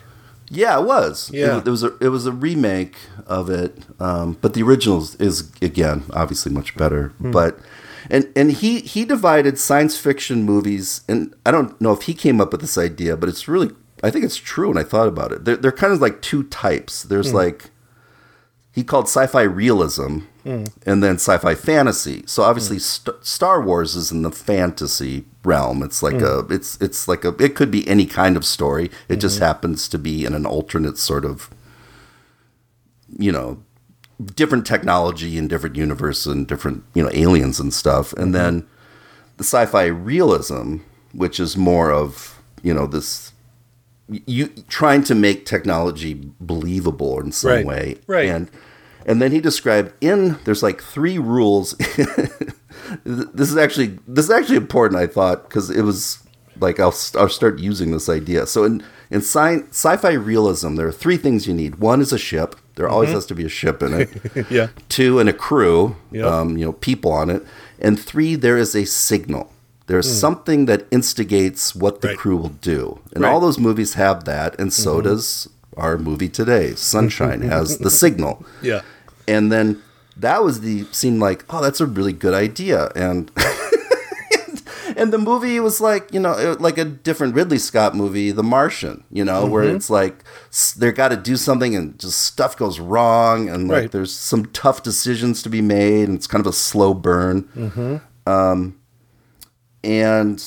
Yeah, 0.52 0.80
it 0.80 0.86
was. 0.86 1.30
Yeah, 1.32 1.60
it, 1.60 1.68
it, 1.68 1.70
was 1.70 1.84
a 1.84 1.96
it 2.00 2.10
was 2.10 2.26
a 2.26 2.32
remake 2.32 2.98
of 3.28 3.52
it, 3.52 3.78
um, 4.00 4.38
but 4.42 4.56
the 4.56 4.64
original 4.64 4.98
is 5.20 5.52
again 5.62 6.04
obviously 6.12 6.52
much 6.52 6.76
better. 6.76 7.14
Mm. 7.22 7.32
But 7.32 7.60
and 8.10 8.32
and 8.36 8.52
he 8.52 8.82
he 8.82 9.06
divided 9.06 9.58
science 9.58 9.98
fiction 9.98 10.44
movies, 10.44 11.02
and 11.08 11.34
I 11.46 11.52
don't 11.52 11.80
know 11.82 11.94
if 11.94 12.04
he 12.04 12.14
came 12.14 12.40
up 12.40 12.52
with 12.52 12.62
this 12.62 12.78
idea, 12.78 13.18
but 13.18 13.30
it's 13.30 13.48
really 13.48 13.72
I 14.04 14.10
think 14.12 14.26
it's 14.26 14.38
true. 14.38 14.70
And 14.70 14.80
I 14.80 14.84
thought 14.84 15.08
about 15.08 15.32
it. 15.32 15.46
They're, 15.46 15.58
they're 15.58 15.72
kind 15.72 15.94
of 15.94 16.02
like 16.02 16.22
two 16.22 16.44
types. 16.44 17.04
There's 17.04 17.32
mm. 17.32 17.36
like 17.36 17.72
he 18.72 18.84
called 18.84 19.06
sci-fi 19.06 19.42
realism 19.42 20.20
mm. 20.46 20.72
and 20.86 21.04
then 21.04 21.16
sci-fi 21.16 21.56
fantasy. 21.56 22.24
So 22.26 22.44
obviously 22.44 22.78
mm. 22.78 22.82
St- 22.82 23.26
Star 23.26 23.62
Wars 23.62 23.96
is 23.96 24.12
in 24.12 24.22
the 24.22 24.32
fantasy 24.32 25.26
realm. 25.44 25.84
It's 25.84 26.02
like 26.04 26.22
a 26.22 26.46
it's 26.50 26.80
it's 26.80 27.08
like 27.08 27.26
a 27.26 27.36
it 27.44 27.56
could 27.56 27.72
be 27.72 27.88
any 27.88 28.06
kind 28.06 28.38
of 28.38 28.46
story. 28.46 28.86
It 28.86 28.92
mm-hmm. 28.92 29.20
just 29.20 29.40
happens 29.40 29.90
to 29.90 29.98
be 29.98 30.26
in 30.26 30.34
an 30.34 30.46
alternate 30.46 30.98
sort 30.98 31.26
of 31.26 31.50
you 33.18 33.32
know 33.32 33.64
different 34.24 34.66
technology 34.66 35.38
and 35.38 35.50
different 35.50 35.76
universe 35.76 36.26
and 36.26 36.48
different 36.48 36.84
you 36.94 37.04
know 37.04 37.10
aliens 37.14 37.60
and 37.60 37.74
stuff. 37.74 38.14
And 38.14 38.26
mm-hmm. 38.26 38.32
then 38.34 38.68
the 39.38 39.44
sci-fi 39.44 39.86
realism, 39.86 40.78
which 41.14 41.40
is 41.40 41.58
more 41.58 41.92
of 41.92 42.42
you 42.62 42.74
know 42.74 42.88
this 42.88 43.32
you 44.08 44.48
trying 44.68 45.04
to 45.04 45.16
make 45.16 45.46
technology 45.46 46.32
believable 46.40 47.20
in 47.20 47.32
some 47.32 47.52
right. 47.52 47.66
way, 47.66 47.98
right? 48.08 48.30
And 48.30 48.50
and 49.06 49.22
then 49.22 49.32
he 49.32 49.40
described 49.40 49.94
in 50.02 50.38
there's 50.46 50.64
like 50.64 50.82
three 50.82 51.18
rules. 51.18 51.74
this 53.04 53.50
is 53.50 53.58
actually 53.58 54.00
this 54.08 54.26
is 54.26 54.32
actually 54.32 54.58
important. 54.58 55.00
I 55.00 55.08
thought 55.08 55.44
because 55.44 55.70
it 55.70 55.84
was 55.84 56.24
like 56.60 56.80
I'll 56.80 56.96
I'll 57.16 57.30
start 57.30 57.60
using 57.60 57.92
this 57.92 58.10
idea. 58.10 58.46
So 58.48 58.64
in 58.64 58.84
in 59.10 59.22
sci- 59.22 59.64
sci-fi 59.70 60.12
realism, 60.12 60.76
there 60.76 60.88
are 60.88 60.92
three 60.92 61.18
things 61.18 61.48
you 61.48 61.54
need. 61.54 61.76
One 61.76 62.02
is 62.02 62.12
a 62.12 62.18
ship. 62.18 62.56
There 62.80 62.88
mm-hmm. 62.88 62.94
always 62.94 63.12
has 63.12 63.26
to 63.26 63.36
be 63.36 63.44
a 63.44 63.50
ship 63.50 63.84
in 63.84 63.94
it. 63.94 64.10
yeah. 64.50 64.68
Two, 64.88 65.20
and 65.20 65.28
a 65.28 65.34
crew. 65.34 65.98
Yep. 66.14 66.26
Um, 66.26 66.58
you 66.58 66.66
know, 66.66 66.72
people 66.72 67.12
on 67.12 67.30
it. 67.30 67.46
And 67.78 68.00
three, 68.00 68.36
there 68.36 68.56
is 68.56 68.74
a 68.74 68.86
signal. 68.86 69.52
There's 69.88 70.08
mm. 70.08 70.18
something 70.18 70.66
that 70.68 70.86
instigates 70.90 71.76
what 71.76 72.00
the 72.00 72.08
right. 72.10 72.18
crew 72.18 72.38
will 72.38 72.56
do. 72.62 73.02
And 73.14 73.26
right. 73.26 73.30
all 73.30 73.42
those 73.42 73.60
movies 73.60 73.96
have 73.96 74.24
that, 74.24 74.58
and 74.58 74.72
so 74.72 74.94
mm-hmm. 74.94 75.10
does 75.10 75.50
our 75.76 75.98
movie 75.98 76.30
today. 76.30 76.74
Sunshine 76.76 77.42
has 77.56 77.80
the 77.80 77.90
signal. 77.90 78.46
Yeah. 78.62 78.84
And 79.28 79.52
then 79.52 79.82
that 80.16 80.42
was 80.42 80.62
the 80.62 80.86
seemed 80.94 81.20
like, 81.20 81.44
oh, 81.50 81.62
that's 81.62 81.82
a 81.82 81.86
really 81.86 82.14
good 82.14 82.34
idea. 82.34 82.94
And 82.96 83.30
and 85.00 85.14
the 85.14 85.18
movie 85.18 85.62
was 85.62 85.80
like, 85.80 86.14
you 86.14 86.20
know, 86.20 86.58
like 86.60 86.78
a 86.78 86.84
different 86.84 87.34
Ridley 87.34 87.58
Scott 87.58 87.96
movie, 87.96 88.32
The 88.32 88.44
Martian, 88.44 89.06
you 89.10 89.24
know, 89.24 89.44
mm-hmm. 89.44 89.52
where 89.52 89.64
it's 89.64 89.90
like 89.90 90.26
they 90.78 90.92
got 90.92 91.08
to 91.08 91.16
do 91.16 91.38
something 91.38 91.74
and 91.74 91.98
just 91.98 92.22
stuff 92.22 92.58
goes 92.58 92.82
wrong 92.82 93.48
and 93.48 93.70
like 93.70 93.84
right. 93.84 93.92
there's 93.92 94.14
some 94.14 94.48
tough 94.48 94.84
decisions 94.84 95.42
to 95.44 95.50
be 95.50 95.62
made 95.62 96.10
and 96.10 96.18
it's 96.18 96.28
kind 96.28 96.42
of 96.42 96.48
a 96.48 96.54
slow 96.54 96.94
burn. 96.94 97.44
Mm-hmm. 97.56 98.30
Um, 98.30 98.78
and 99.86 100.44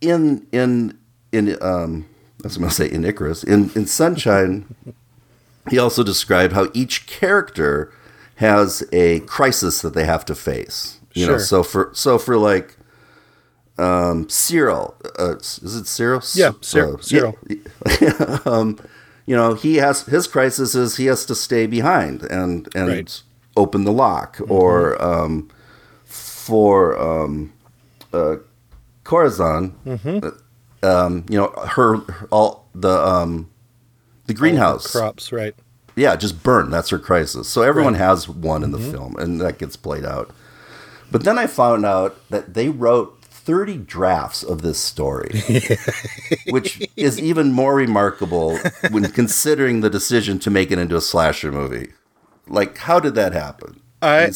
in 0.00 0.46
in 0.52 0.98
in 1.30 1.58
um, 1.60 2.06
I 2.42 2.46
was 2.46 2.56
going 2.56 2.70
to 2.70 2.74
say 2.74 2.90
in 2.90 3.04
Icarus 3.04 3.44
in 3.44 3.70
in 3.74 3.84
Sunshine, 3.84 4.74
he 5.70 5.78
also 5.78 6.02
described 6.02 6.54
how 6.54 6.68
each 6.72 7.06
character 7.06 7.92
has 8.36 8.82
a 8.90 9.20
crisis 9.20 9.82
that 9.82 9.92
they 9.92 10.06
have 10.06 10.24
to 10.24 10.34
face. 10.34 10.98
You 11.12 11.26
sure. 11.26 11.32
know, 11.34 11.38
so 11.38 11.62
for 11.62 11.90
so 11.92 12.16
for 12.16 12.38
like 12.38 12.78
um, 13.78 14.28
Cyril, 14.28 14.94
uh, 15.18 15.36
is 15.36 15.76
it 15.76 15.86
Cyril? 15.86 16.22
Yeah, 16.34 16.52
Cyril. 16.60 16.94
Uh, 16.94 17.02
Cyril. 17.02 17.38
Yeah, 18.00 18.38
um, 18.44 18.78
you 19.26 19.36
know, 19.36 19.54
he 19.54 19.76
has 19.76 20.02
his 20.02 20.26
crisis 20.26 20.74
is 20.74 20.96
he 20.96 21.06
has 21.06 21.24
to 21.26 21.34
stay 21.34 21.66
behind 21.66 22.22
and 22.24 22.68
and 22.74 22.88
right. 22.88 23.22
open 23.56 23.84
the 23.84 23.92
lock, 23.92 24.36
mm-hmm. 24.36 24.52
or 24.52 25.02
um, 25.02 25.48
for 26.04 26.98
um, 27.00 27.52
uh, 28.12 28.36
Corazon, 29.04 29.74
mm-hmm. 29.86 30.86
um, 30.86 31.24
you 31.28 31.38
know, 31.38 31.52
her, 31.66 31.96
her, 31.96 32.28
all 32.30 32.68
the 32.74 32.90
um, 32.90 33.50
the 34.26 34.34
greenhouse 34.34 34.92
the 34.92 34.98
crops, 34.98 35.32
right? 35.32 35.54
Yeah, 35.94 36.16
just 36.16 36.42
burn. 36.42 36.70
That's 36.70 36.90
her 36.90 36.98
crisis. 36.98 37.48
So 37.48 37.62
everyone 37.62 37.94
right. 37.94 38.00
has 38.00 38.28
one 38.28 38.62
in 38.62 38.72
the 38.72 38.78
mm-hmm. 38.78 38.90
film, 38.90 39.16
and 39.16 39.40
that 39.40 39.58
gets 39.58 39.76
played 39.76 40.04
out. 40.04 40.30
But 41.10 41.24
then 41.24 41.38
I 41.38 41.46
found 41.46 41.84
out 41.84 42.16
that 42.30 42.54
they 42.54 42.70
wrote 42.70 43.21
30 43.44 43.78
drafts 43.78 44.42
of 44.42 44.62
this 44.62 44.78
story, 44.78 45.42
which 46.50 46.88
is 46.96 47.20
even 47.20 47.52
more 47.52 47.74
remarkable 47.74 48.58
when 48.90 49.10
considering 49.10 49.80
the 49.80 49.90
decision 49.90 50.38
to 50.40 50.50
make 50.50 50.70
it 50.70 50.78
into 50.78 50.96
a 50.96 51.00
slasher 51.00 51.50
movie. 51.50 51.92
Like, 52.46 52.78
how 52.78 53.00
did 53.00 53.14
that 53.16 53.32
happen? 53.32 53.80
I, 54.00 54.30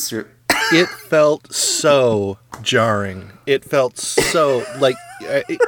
it 0.72 0.88
felt 0.88 1.52
so 1.52 2.38
jarring. 2.62 3.32
It 3.46 3.64
felt 3.64 3.98
so 3.98 4.64
like. 4.78 4.96
It, 5.20 5.60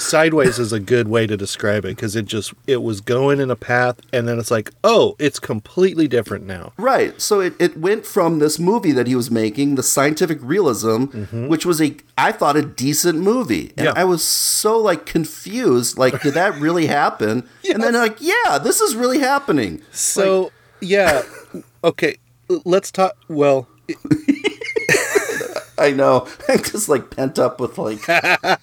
sideways 0.00 0.58
is 0.58 0.72
a 0.72 0.80
good 0.80 1.08
way 1.08 1.26
to 1.26 1.36
describe 1.36 1.84
it 1.84 1.96
because 1.96 2.16
it 2.16 2.24
just 2.24 2.52
it 2.66 2.82
was 2.82 3.00
going 3.00 3.40
in 3.40 3.50
a 3.50 3.56
path 3.56 4.00
and 4.12 4.26
then 4.26 4.38
it's 4.38 4.50
like 4.50 4.70
oh 4.84 5.14
it's 5.18 5.38
completely 5.38 6.08
different 6.08 6.46
now 6.46 6.72
right 6.76 7.20
so 7.20 7.40
it, 7.40 7.54
it 7.58 7.76
went 7.76 8.04
from 8.04 8.38
this 8.38 8.58
movie 8.58 8.92
that 8.92 9.06
he 9.06 9.14
was 9.14 9.30
making 9.30 9.74
the 9.74 9.82
scientific 9.82 10.38
realism 10.42 11.04
mm-hmm. 11.04 11.48
which 11.48 11.64
was 11.64 11.80
a 11.80 11.96
i 12.18 12.32
thought 12.32 12.56
a 12.56 12.62
decent 12.62 13.18
movie 13.18 13.72
and 13.76 13.86
yeah. 13.86 13.92
i 13.96 14.04
was 14.04 14.24
so 14.24 14.78
like 14.78 15.06
confused 15.06 15.98
like 15.98 16.20
did 16.22 16.34
that 16.34 16.54
really 16.56 16.86
happen 16.86 17.48
yes. 17.62 17.74
and 17.74 17.82
then 17.82 17.94
like 17.94 18.16
yeah 18.20 18.58
this 18.58 18.80
is 18.80 18.96
really 18.96 19.18
happening 19.18 19.82
so 19.92 20.42
like, 20.42 20.52
yeah 20.80 21.22
okay 21.84 22.16
let's 22.64 22.90
talk 22.90 23.16
well 23.28 23.68
I 25.80 25.92
know. 25.92 26.28
I'm 26.48 26.62
just 26.62 26.88
like 26.88 27.10
pent 27.10 27.38
up 27.38 27.58
with 27.58 27.78
like. 27.78 28.00
I 28.08 28.58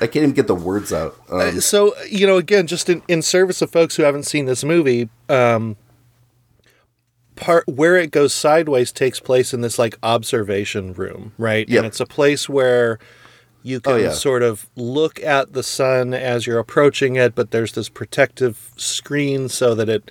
can't 0.00 0.16
even 0.16 0.32
get 0.32 0.46
the 0.46 0.54
words 0.54 0.92
out. 0.92 1.16
Um, 1.30 1.40
uh, 1.40 1.60
so 1.60 1.94
you 2.08 2.26
know, 2.26 2.36
again, 2.36 2.66
just 2.66 2.88
in, 2.88 3.02
in 3.08 3.22
service 3.22 3.62
of 3.62 3.70
folks 3.70 3.96
who 3.96 4.02
haven't 4.02 4.24
seen 4.24 4.44
this 4.44 4.62
movie, 4.62 5.08
um, 5.28 5.76
part 7.36 7.66
where 7.66 7.96
it 7.96 8.10
goes 8.10 8.34
sideways 8.34 8.92
takes 8.92 9.20
place 9.20 9.54
in 9.54 9.62
this 9.62 9.78
like 9.78 9.96
observation 10.02 10.92
room, 10.92 11.32
right? 11.38 11.68
Yep. 11.68 11.78
And 11.78 11.86
it's 11.86 12.00
a 12.00 12.06
place 12.06 12.48
where 12.48 12.98
you 13.62 13.78
oh, 13.78 13.80
can 13.80 13.92
oh, 13.92 13.96
yeah. 13.96 14.12
sort 14.12 14.42
of 14.42 14.68
look 14.76 15.20
at 15.22 15.52
the 15.52 15.62
sun 15.62 16.14
as 16.14 16.46
you're 16.46 16.58
approaching 16.58 17.16
it, 17.16 17.34
but 17.34 17.50
there's 17.50 17.72
this 17.72 17.88
protective 17.88 18.70
screen 18.76 19.48
so 19.48 19.74
that 19.74 19.88
it, 19.88 20.10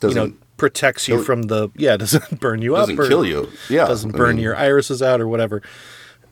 Doesn't, 0.00 0.22
you 0.22 0.28
know, 0.28 0.36
protects 0.64 1.08
you 1.08 1.22
from 1.22 1.42
the 1.42 1.68
yeah 1.76 1.94
doesn't 1.98 2.40
burn 2.40 2.62
you 2.62 2.70
doesn't 2.70 2.94
up 2.94 2.96
doesn't 2.96 3.10
kill 3.10 3.26
you. 3.26 3.50
Yeah 3.68 3.86
doesn't 3.86 4.12
burn 4.12 4.30
I 4.30 4.32
mean, 4.32 4.42
your 4.42 4.56
irises 4.56 5.02
out 5.02 5.20
or 5.20 5.28
whatever. 5.28 5.60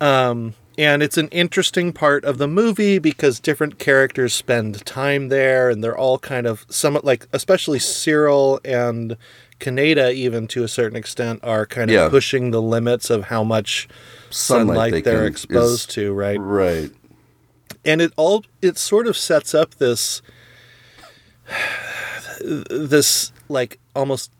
Um, 0.01 0.55
and 0.79 1.03
it's 1.03 1.19
an 1.19 1.29
interesting 1.29 1.93
part 1.93 2.25
of 2.25 2.39
the 2.39 2.49
movie 2.49 2.99
because 2.99 3.41
different 3.41 3.79
characters 3.79 4.33
spend 4.33 4.87
time 4.87 5.29
there 5.29 5.69
and 5.69 5.85
they're 5.85 5.97
all 5.97 6.19
kind 6.19 6.47
of 6.47 6.65
somewhat 6.71 7.05
like 7.05 7.29
especially 7.35 7.79
Cyril 7.79 8.59
and 8.65 9.19
Kaneda 9.61 10.15
even 10.15 10.49
to 10.49 10.65
a 10.65 10.69
certain 10.69 10.97
extent 10.97 11.41
are 11.43 11.67
kind 11.67 11.91
of 11.91 11.95
yeah. 11.95 12.09
pushing 12.09 12.53
the 12.53 12.63
limits 12.63 13.11
of 13.11 13.25
how 13.25 13.45
much 13.45 13.87
sunlight, 14.31 14.93
sunlight 14.93 15.05
they 15.05 15.15
are 15.15 15.27
exposed 15.27 15.91
is, 15.91 15.95
to 15.95 16.15
right? 16.15 16.41
Right. 16.41 16.91
And 17.85 18.01
it 18.01 18.15
all 18.17 18.47
it 18.63 18.79
sort 18.79 19.07
of 19.07 19.15
sets 19.15 19.55
up 19.55 19.75
this 19.75 20.23
this 22.41 23.31
like 23.51 23.79
almost 23.95 24.31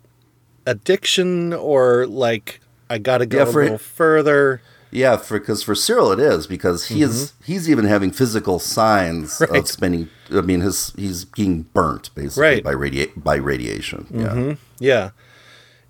addiction 0.67 1.53
or 1.53 2.07
like 2.07 2.61
I 2.89 2.99
got 2.99 3.19
to 3.19 3.27
go 3.27 3.39
yeah, 3.39 3.45
for, 3.45 3.61
a 3.61 3.65
little 3.65 3.79
further. 3.79 4.63
Yeah, 4.91 5.19
because 5.31 5.63
for 5.63 5.75
Cyril 5.75 6.13
it 6.13 6.21
is 6.21 6.47
because 6.47 6.89
he 6.89 6.97
mm-hmm. 6.97 7.05
is 7.05 7.33
he's 7.45 7.71
even 7.71 7.87
having 7.87 8.11
physical 8.11 8.59
signs 8.59 9.41
right. 9.41 9.61
of 9.61 9.69
spending. 9.69 10.11
I 10.31 10.43
mean, 10.43 10.61
his 10.61 10.93
he's 10.97 11.25
being 11.25 11.63
burnt 11.75 12.15
basically 12.15 12.43
right. 12.43 12.65
by 12.65 12.75
radi- 12.75 13.11
by 13.17 13.37
radiation. 13.37 14.07
Mm-hmm. 14.13 14.51
Yeah, 14.51 14.55
yeah, 14.79 15.11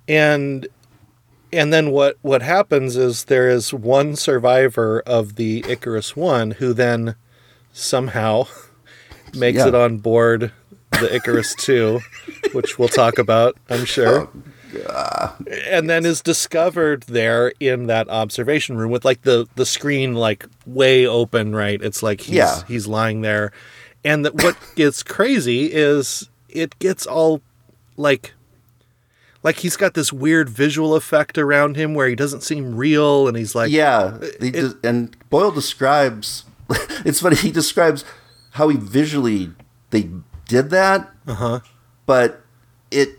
and 0.06 0.68
and 1.52 1.72
then 1.72 1.90
what 1.90 2.16
what 2.22 2.42
happens 2.42 2.96
is 2.96 3.24
there 3.24 3.48
is 3.48 3.74
one 3.74 4.14
survivor 4.14 5.02
of 5.04 5.34
the 5.34 5.64
Icarus 5.68 6.14
One 6.14 6.52
who 6.52 6.72
then 6.72 7.16
somehow 7.72 8.46
makes 9.34 9.58
yeah. 9.58 9.68
it 9.68 9.74
on 9.74 9.98
board 9.98 10.52
the 10.92 11.14
Icarus 11.14 11.54
2, 11.56 12.00
which 12.52 12.78
we'll 12.78 12.88
talk 12.88 13.18
about, 13.18 13.56
I'm 13.68 13.84
sure. 13.84 14.28
Oh, 14.28 15.36
and 15.68 15.88
then 15.88 16.06
is 16.06 16.22
discovered 16.22 17.02
there 17.04 17.52
in 17.60 17.86
that 17.86 18.08
observation 18.08 18.76
room 18.76 18.90
with 18.90 19.04
like 19.04 19.22
the 19.22 19.46
the 19.54 19.66
screen 19.66 20.14
like 20.14 20.46
way 20.66 21.06
open, 21.06 21.54
right? 21.54 21.80
It's 21.82 22.02
like 22.02 22.22
he's 22.22 22.36
yeah. 22.36 22.62
he's 22.66 22.86
lying 22.86 23.20
there. 23.20 23.52
And 24.04 24.24
that 24.24 24.34
what 24.42 24.56
gets 24.76 25.02
crazy 25.02 25.66
is 25.66 26.28
it 26.48 26.78
gets 26.78 27.06
all 27.06 27.42
like 27.96 28.32
like 29.42 29.56
he's 29.56 29.76
got 29.76 29.94
this 29.94 30.12
weird 30.12 30.48
visual 30.48 30.94
effect 30.94 31.36
around 31.36 31.76
him 31.76 31.94
where 31.94 32.08
he 32.08 32.14
doesn't 32.14 32.42
seem 32.42 32.76
real 32.76 33.28
and 33.28 33.36
he's 33.36 33.54
like 33.54 33.70
yeah 33.70 34.18
it, 34.20 34.76
and 34.84 35.16
boyle 35.30 35.50
describes 35.50 36.44
it's 37.04 37.20
funny 37.20 37.36
he 37.36 37.50
describes 37.50 38.04
how 38.52 38.68
he 38.68 38.76
visually 38.76 39.50
they 39.90 40.08
did 40.46 40.70
that. 40.70 41.10
Uh-huh. 41.26 41.60
But 42.06 42.42
it 42.90 43.18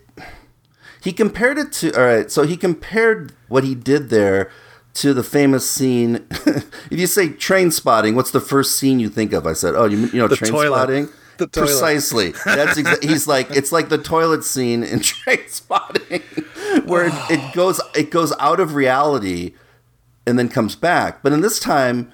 he 1.02 1.12
compared 1.12 1.58
it 1.58 1.72
to 1.74 1.94
all 1.98 2.06
right, 2.06 2.32
so 2.32 2.44
he 2.44 2.56
compared 2.56 3.34
what 3.48 3.64
he 3.64 3.76
did 3.76 4.10
there 4.10 4.50
to 4.96 5.14
the 5.14 5.24
famous 5.24 5.70
scene. 5.70 6.26
if 6.32 6.92
you 6.92 7.08
say 7.08 7.30
Trainspotting, 7.30 8.16
what's 8.16 8.32
the 8.32 8.40
first 8.40 8.78
scene 8.78 9.00
you 9.00 9.10
think 9.10 9.34
of? 9.34 9.46
I 9.46 9.54
said, 9.54 9.76
"Oh, 9.76 9.86
you 9.86 10.08
you 10.08 10.20
know 10.20 10.28
Trainspotting." 10.28 11.12
The 11.38 11.48
toilet. 11.48 11.66
Precisely. 11.66 12.32
That's 12.46 12.78
exa- 12.78 13.04
he's 13.10 13.26
like 13.26 13.50
it's 13.50 13.72
like 13.72 13.90
the 13.90 13.98
toilet 13.98 14.44
scene 14.44 14.84
in 14.84 15.00
Trainspotting, 15.00 16.86
where 16.86 17.08
it, 17.08 17.14
it 17.32 17.54
goes 17.56 17.82
it 17.96 18.12
goes 18.12 18.32
out 18.40 18.60
of 18.60 18.76
reality 18.76 19.56
and 20.28 20.38
then 20.38 20.48
comes 20.48 20.76
back. 20.76 21.24
But 21.24 21.34
in 21.34 21.42
this 21.42 21.60
time 21.60 22.14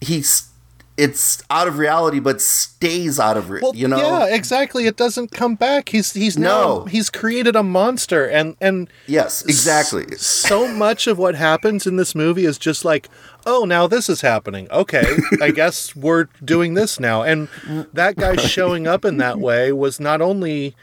he's 0.00 0.50
it's 0.96 1.42
out 1.50 1.66
of 1.66 1.78
reality 1.78 2.20
but 2.20 2.40
stays 2.40 3.18
out 3.18 3.36
of 3.36 3.50
re- 3.50 3.60
well, 3.60 3.74
you 3.74 3.88
know? 3.88 3.96
yeah 3.96 4.26
exactly. 4.26 4.86
It 4.86 4.96
doesn't 4.96 5.32
come 5.32 5.56
back. 5.56 5.88
He's 5.88 6.12
he's 6.12 6.38
no. 6.38 6.78
now, 6.80 6.84
he's 6.84 7.10
created 7.10 7.56
a 7.56 7.62
monster 7.62 8.26
and 8.26 8.56
and 8.60 8.88
yes 9.06 9.42
exactly. 9.44 10.04
s- 10.12 10.20
so 10.22 10.68
much 10.68 11.06
of 11.06 11.18
what 11.18 11.34
happens 11.34 11.86
in 11.86 11.96
this 11.96 12.14
movie 12.14 12.44
is 12.44 12.58
just 12.58 12.84
like 12.84 13.08
oh 13.44 13.64
now 13.64 13.86
this 13.86 14.08
is 14.08 14.20
happening. 14.20 14.70
Okay 14.70 15.04
i 15.40 15.50
guess 15.54 15.96
we're 15.96 16.28
doing 16.44 16.74
this 16.74 17.00
now. 17.00 17.22
And 17.22 17.48
that 17.92 18.16
guy 18.16 18.36
showing 18.36 18.86
up 18.86 19.04
in 19.04 19.16
that 19.16 19.40
way 19.40 19.72
was 19.72 19.98
not 19.98 20.20
only 20.20 20.76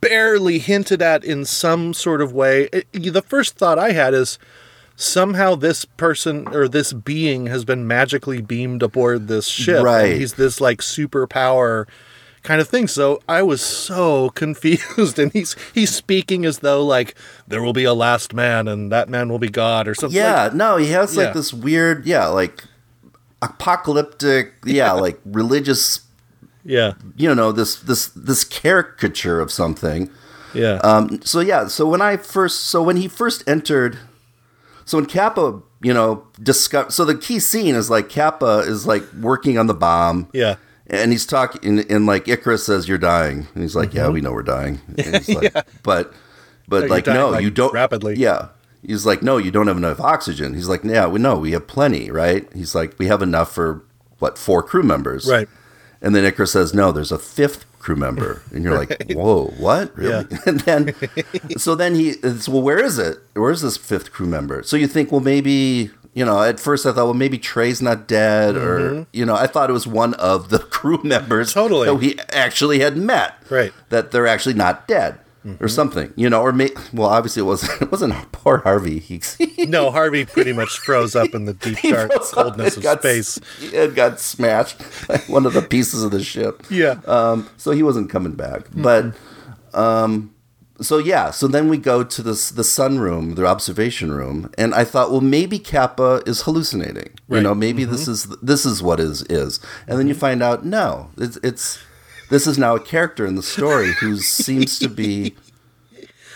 barely 0.00 0.58
hinted 0.58 1.02
at 1.02 1.24
in 1.24 1.44
some 1.44 1.92
sort 1.92 2.20
of 2.20 2.32
way. 2.32 2.68
It, 2.72 2.86
the 2.92 3.22
first 3.22 3.56
thought 3.56 3.78
i 3.78 3.90
had 3.92 4.14
is 4.14 4.38
somehow 4.96 5.54
this 5.54 5.84
person 5.84 6.48
or 6.48 6.66
this 6.66 6.92
being 6.92 7.46
has 7.46 7.64
been 7.64 7.86
magically 7.86 8.40
beamed 8.40 8.82
aboard 8.82 9.28
this 9.28 9.46
ship. 9.46 9.84
Right. 9.84 10.16
he's 10.16 10.34
this 10.34 10.60
like 10.60 10.80
superpower 10.80 11.86
kind 12.42 12.60
of 12.60 12.68
thing. 12.68 12.88
So 12.88 13.20
I 13.28 13.42
was 13.42 13.60
so 13.60 14.30
confused, 14.34 15.18
and 15.18 15.32
he's 15.32 15.54
he's 15.74 15.94
speaking 15.94 16.46
as 16.46 16.60
though 16.60 16.84
like 16.84 17.14
there 17.46 17.62
will 17.62 17.74
be 17.74 17.84
a 17.84 17.94
last 17.94 18.32
man, 18.32 18.66
and 18.66 18.90
that 18.90 19.08
man 19.08 19.28
will 19.28 19.38
be 19.38 19.50
God 19.50 19.86
or 19.86 19.94
something. 19.94 20.16
Yeah, 20.16 20.44
like, 20.44 20.54
no, 20.54 20.76
he 20.78 20.88
has 20.92 21.16
like 21.16 21.28
yeah. 21.28 21.32
this 21.32 21.52
weird, 21.52 22.06
yeah, 22.06 22.26
like 22.26 22.64
apocalyptic, 23.42 24.54
yeah, 24.64 24.92
like 24.92 25.20
religious, 25.26 26.00
yeah, 26.64 26.94
you 27.16 27.34
know, 27.34 27.52
this 27.52 27.76
this 27.76 28.08
this 28.08 28.44
caricature 28.44 29.40
of 29.40 29.52
something. 29.52 30.10
Yeah. 30.54 30.80
Um. 30.82 31.20
So 31.22 31.40
yeah. 31.40 31.66
So 31.66 31.86
when 31.86 32.00
I 32.00 32.16
first, 32.16 32.64
so 32.64 32.82
when 32.82 32.96
he 32.96 33.08
first 33.08 33.46
entered 33.46 33.98
so 34.86 34.98
when 34.98 35.06
Capa, 35.06 35.60
you 35.82 35.92
know, 35.92 36.24
discover, 36.40 36.90
so 36.90 37.04
the 37.04 37.16
key 37.16 37.40
scene 37.40 37.74
is 37.74 37.90
like 37.90 38.08
Capa 38.08 38.60
is 38.60 38.86
like 38.86 39.02
working 39.20 39.58
on 39.58 39.66
the 39.66 39.74
bomb. 39.74 40.28
Yeah. 40.32 40.56
And 40.86 41.10
he's 41.10 41.26
talking, 41.26 41.80
and, 41.90 42.06
like 42.06 42.28
Icarus 42.28 42.64
says, 42.64 42.86
"You're 42.86 42.96
dying," 42.96 43.48
and 43.54 43.62
he's 43.64 43.74
like, 43.74 43.88
mm-hmm. 43.88 43.98
"Yeah, 43.98 44.08
we 44.08 44.20
know 44.20 44.32
we're 44.32 44.44
dying." 44.44 44.80
Like, 44.96 45.52
yeah. 45.52 45.62
But, 45.82 46.14
but 46.68 46.82
no, 46.82 46.86
like, 46.86 47.06
no, 47.08 47.30
like 47.30 47.42
you 47.42 47.50
don't 47.50 47.74
rapidly. 47.74 48.14
Yeah, 48.14 48.50
he's 48.82 49.04
like, 49.04 49.20
"No, 49.20 49.36
you 49.36 49.50
don't 49.50 49.66
have 49.66 49.76
enough 49.76 49.98
oxygen." 49.98 50.54
He's 50.54 50.68
like, 50.68 50.84
"Yeah, 50.84 51.08
we 51.08 51.18
know, 51.18 51.40
we 51.40 51.50
have 51.52 51.66
plenty, 51.66 52.08
right?" 52.12 52.48
He's 52.54 52.76
like, 52.76 52.96
"We 53.00 53.08
have 53.08 53.20
enough 53.20 53.52
for 53.52 53.84
what 54.20 54.38
four 54.38 54.62
crew 54.62 54.84
members, 54.84 55.28
right?" 55.28 55.48
And 56.06 56.14
then 56.14 56.24
Icarus 56.24 56.52
says, 56.52 56.72
"No, 56.72 56.92
there's 56.92 57.10
a 57.10 57.18
fifth 57.18 57.66
crew 57.80 57.96
member," 57.96 58.40
and 58.52 58.62
you're 58.62 58.74
right. 58.78 58.88
like, 58.88 59.10
"Whoa, 59.10 59.46
what? 59.58 59.98
Really?" 59.98 60.24
Yeah. 60.30 60.38
and 60.46 60.60
then, 60.60 60.94
so 61.58 61.74
then 61.74 61.96
he, 61.96 62.12
says, 62.12 62.48
well, 62.48 62.62
where 62.62 62.78
is 62.78 62.96
it? 62.96 63.18
Where's 63.34 63.60
this 63.60 63.76
fifth 63.76 64.12
crew 64.12 64.28
member? 64.28 64.62
So 64.62 64.76
you 64.76 64.86
think, 64.86 65.10
well, 65.10 65.20
maybe 65.20 65.90
you 66.14 66.24
know. 66.24 66.40
At 66.44 66.60
first, 66.60 66.86
I 66.86 66.92
thought, 66.92 67.06
well, 67.06 67.14
maybe 67.14 67.38
Trey's 67.38 67.82
not 67.82 68.06
dead, 68.06 68.54
mm-hmm. 68.54 69.00
or 69.00 69.06
you 69.12 69.26
know, 69.26 69.34
I 69.34 69.48
thought 69.48 69.68
it 69.68 69.72
was 69.72 69.88
one 69.88 70.14
of 70.14 70.50
the 70.50 70.58
crew 70.76 71.00
members 71.02 71.52
totally 71.52 71.86
that 71.86 71.96
we 71.96 72.16
actually 72.30 72.78
had 72.78 72.96
met, 72.96 73.34
right? 73.50 73.72
That 73.88 74.12
they're 74.12 74.28
actually 74.28 74.54
not 74.54 74.86
dead 74.86 75.18
mm-hmm. 75.46 75.62
or 75.62 75.68
something, 75.68 76.12
you 76.16 76.28
know, 76.28 76.42
or 76.42 76.52
may, 76.52 76.70
well, 76.92 77.08
obviously 77.08 77.40
it 77.40 77.44
wasn't. 77.44 77.72
It 77.86 77.92
wasn't 77.92 78.14
poor 78.32 78.58
Harvey. 78.58 78.98
He, 78.98 79.20
no, 79.66 79.90
Harvey 79.90 80.24
pretty 80.24 80.52
much 80.52 80.78
froze 80.78 81.14
up 81.14 81.34
in 81.34 81.44
the 81.44 81.54
deep 81.54 81.78
dark 81.82 82.10
coldness 82.10 82.76
of 82.76 82.82
got, 82.82 83.00
space. 83.00 83.38
It 83.60 83.94
got 83.94 84.18
smashed 84.18 84.80
like 85.08 85.28
one 85.28 85.46
of 85.46 85.52
the 85.52 85.62
pieces 85.62 86.02
of 86.02 86.10
the 86.10 86.22
ship. 86.22 86.64
Yeah. 86.70 87.00
Um. 87.06 87.48
So 87.58 87.70
he 87.70 87.82
wasn't 87.82 88.10
coming 88.10 88.32
back, 88.32 88.64
mm-hmm. 88.68 88.82
but, 88.82 89.14
um, 89.72 90.34
so 90.80 90.98
yeah, 90.98 91.30
so 91.30 91.46
then 91.46 91.68
we 91.68 91.78
go 91.78 92.02
to 92.02 92.22
this 92.22 92.50
the 92.50 92.62
sunroom, 92.62 93.36
the 93.36 93.46
observation 93.46 94.10
room, 94.10 94.50
and 94.58 94.74
I 94.74 94.84
thought, 94.84 95.10
well, 95.10 95.20
maybe 95.20 95.58
Capa 95.58 96.22
is 96.26 96.42
hallucinating. 96.42 97.10
Right. 97.28 97.38
You 97.38 97.42
know, 97.42 97.54
maybe 97.54 97.82
mm-hmm. 97.82 97.92
this 97.92 98.08
is 98.08 98.24
this 98.42 98.66
is 98.66 98.82
what 98.82 99.00
is 99.00 99.22
is, 99.22 99.60
and 99.86 99.98
then 99.98 100.08
you 100.08 100.14
find 100.14 100.42
out 100.42 100.64
no, 100.64 101.10
it's 101.16 101.36
it's 101.42 101.78
this 102.30 102.46
is 102.46 102.58
now 102.58 102.76
a 102.76 102.80
character 102.80 103.26
in 103.26 103.34
the 103.34 103.42
story 103.42 103.92
who 103.94 104.16
seems 104.18 104.78
to 104.78 104.88
be. 104.88 105.34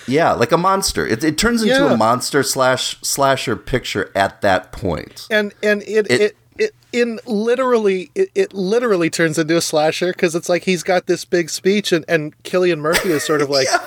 Yeah, 0.06 0.32
like 0.32 0.50
a 0.50 0.58
monster. 0.58 1.06
It, 1.06 1.22
it 1.22 1.38
turns 1.38 1.62
into 1.62 1.74
yeah. 1.74 1.92
a 1.92 1.96
monster 1.96 2.42
slash 2.42 3.00
slasher 3.00 3.54
picture 3.54 4.10
at 4.14 4.40
that 4.40 4.72
point. 4.72 5.28
And 5.30 5.54
and 5.62 5.82
it, 5.82 6.10
it, 6.10 6.20
it 6.20 6.36
it 6.58 6.74
in 6.92 7.20
literally 7.26 8.10
it, 8.14 8.30
it 8.34 8.52
literally 8.52 9.08
turns 9.08 9.38
into 9.38 9.56
a 9.56 9.60
slasher 9.60 10.12
because 10.12 10.34
it's 10.34 10.48
like 10.48 10.64
he's 10.64 10.82
got 10.82 11.06
this 11.06 11.24
big 11.24 11.48
speech 11.48 11.92
and 11.92 12.04
and 12.08 12.36
Cillian 12.42 12.78
Murphy 12.78 13.10
is 13.10 13.24
sort 13.24 13.40
of 13.40 13.50
like 13.50 13.68
yeah 13.70 13.86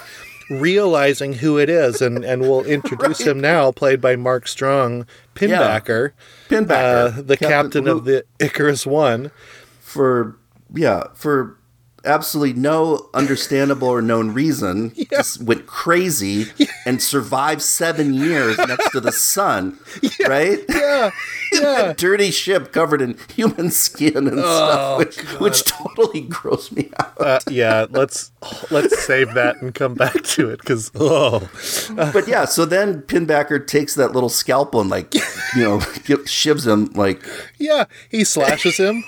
realizing 0.49 1.33
who 1.33 1.57
it 1.57 1.69
is, 1.69 2.01
and 2.01 2.23
and 2.23 2.41
we'll 2.41 2.63
introduce 2.65 3.21
right. 3.21 3.29
him 3.29 3.39
now, 3.39 3.71
played 3.71 4.01
by 4.01 4.15
Mark 4.15 4.47
Strong, 4.47 5.05
Pinbacker, 5.35 6.11
yeah. 6.49 6.59
Pinbacker, 6.59 7.17
uh, 7.17 7.21
the 7.21 7.37
captain, 7.37 7.49
captain 7.49 7.87
of 7.87 8.05
the 8.05 8.25
Icarus 8.39 8.85
One, 8.85 9.31
for 9.79 10.37
yeah 10.73 11.03
for 11.13 11.57
absolutely 12.05 12.59
no 12.59 13.09
understandable 13.13 13.87
or 13.87 14.01
known 14.01 14.31
reason, 14.33 14.91
yeah. 14.95 15.05
just 15.11 15.41
went 15.41 15.65
crazy 15.65 16.45
yeah. 16.57 16.67
and 16.85 17.01
survived 17.01 17.61
seven 17.61 18.13
years 18.13 18.57
next 18.57 18.91
to 18.91 18.99
the 18.99 19.11
sun, 19.11 19.77
yeah. 20.19 20.27
right? 20.27 20.59
Yeah, 20.69 21.11
yeah. 21.51 21.93
dirty 21.95 22.31
ship 22.31 22.71
covered 22.71 23.01
in 23.01 23.17
human 23.33 23.71
skin 23.71 24.27
and 24.27 24.39
oh, 24.39 24.41
stuff, 24.41 24.97
which, 24.97 25.17
which, 25.39 25.63
totally 25.65 26.23
grossed 26.23 26.71
me 26.71 26.91
out. 26.99 27.19
Uh, 27.19 27.39
yeah, 27.49 27.85
let's 27.89 28.31
let's 28.71 29.03
save 29.03 29.33
that 29.33 29.61
and 29.61 29.73
come 29.73 29.93
back 29.93 30.23
to 30.23 30.49
it 30.49 30.59
because 30.59 30.91
oh. 30.95 31.49
but 31.95 32.27
yeah, 32.27 32.45
so 32.45 32.65
then 32.65 33.01
Pinbacker 33.03 33.65
takes 33.65 33.95
that 33.95 34.11
little 34.11 34.29
scalpel 34.29 34.81
and 34.81 34.89
like 34.89 35.13
you 35.13 35.63
know 35.63 35.77
shivs 35.79 36.67
him 36.67 36.85
like 36.93 37.23
yeah, 37.57 37.85
he 38.09 38.23
slashes 38.23 38.77
him. 38.77 39.03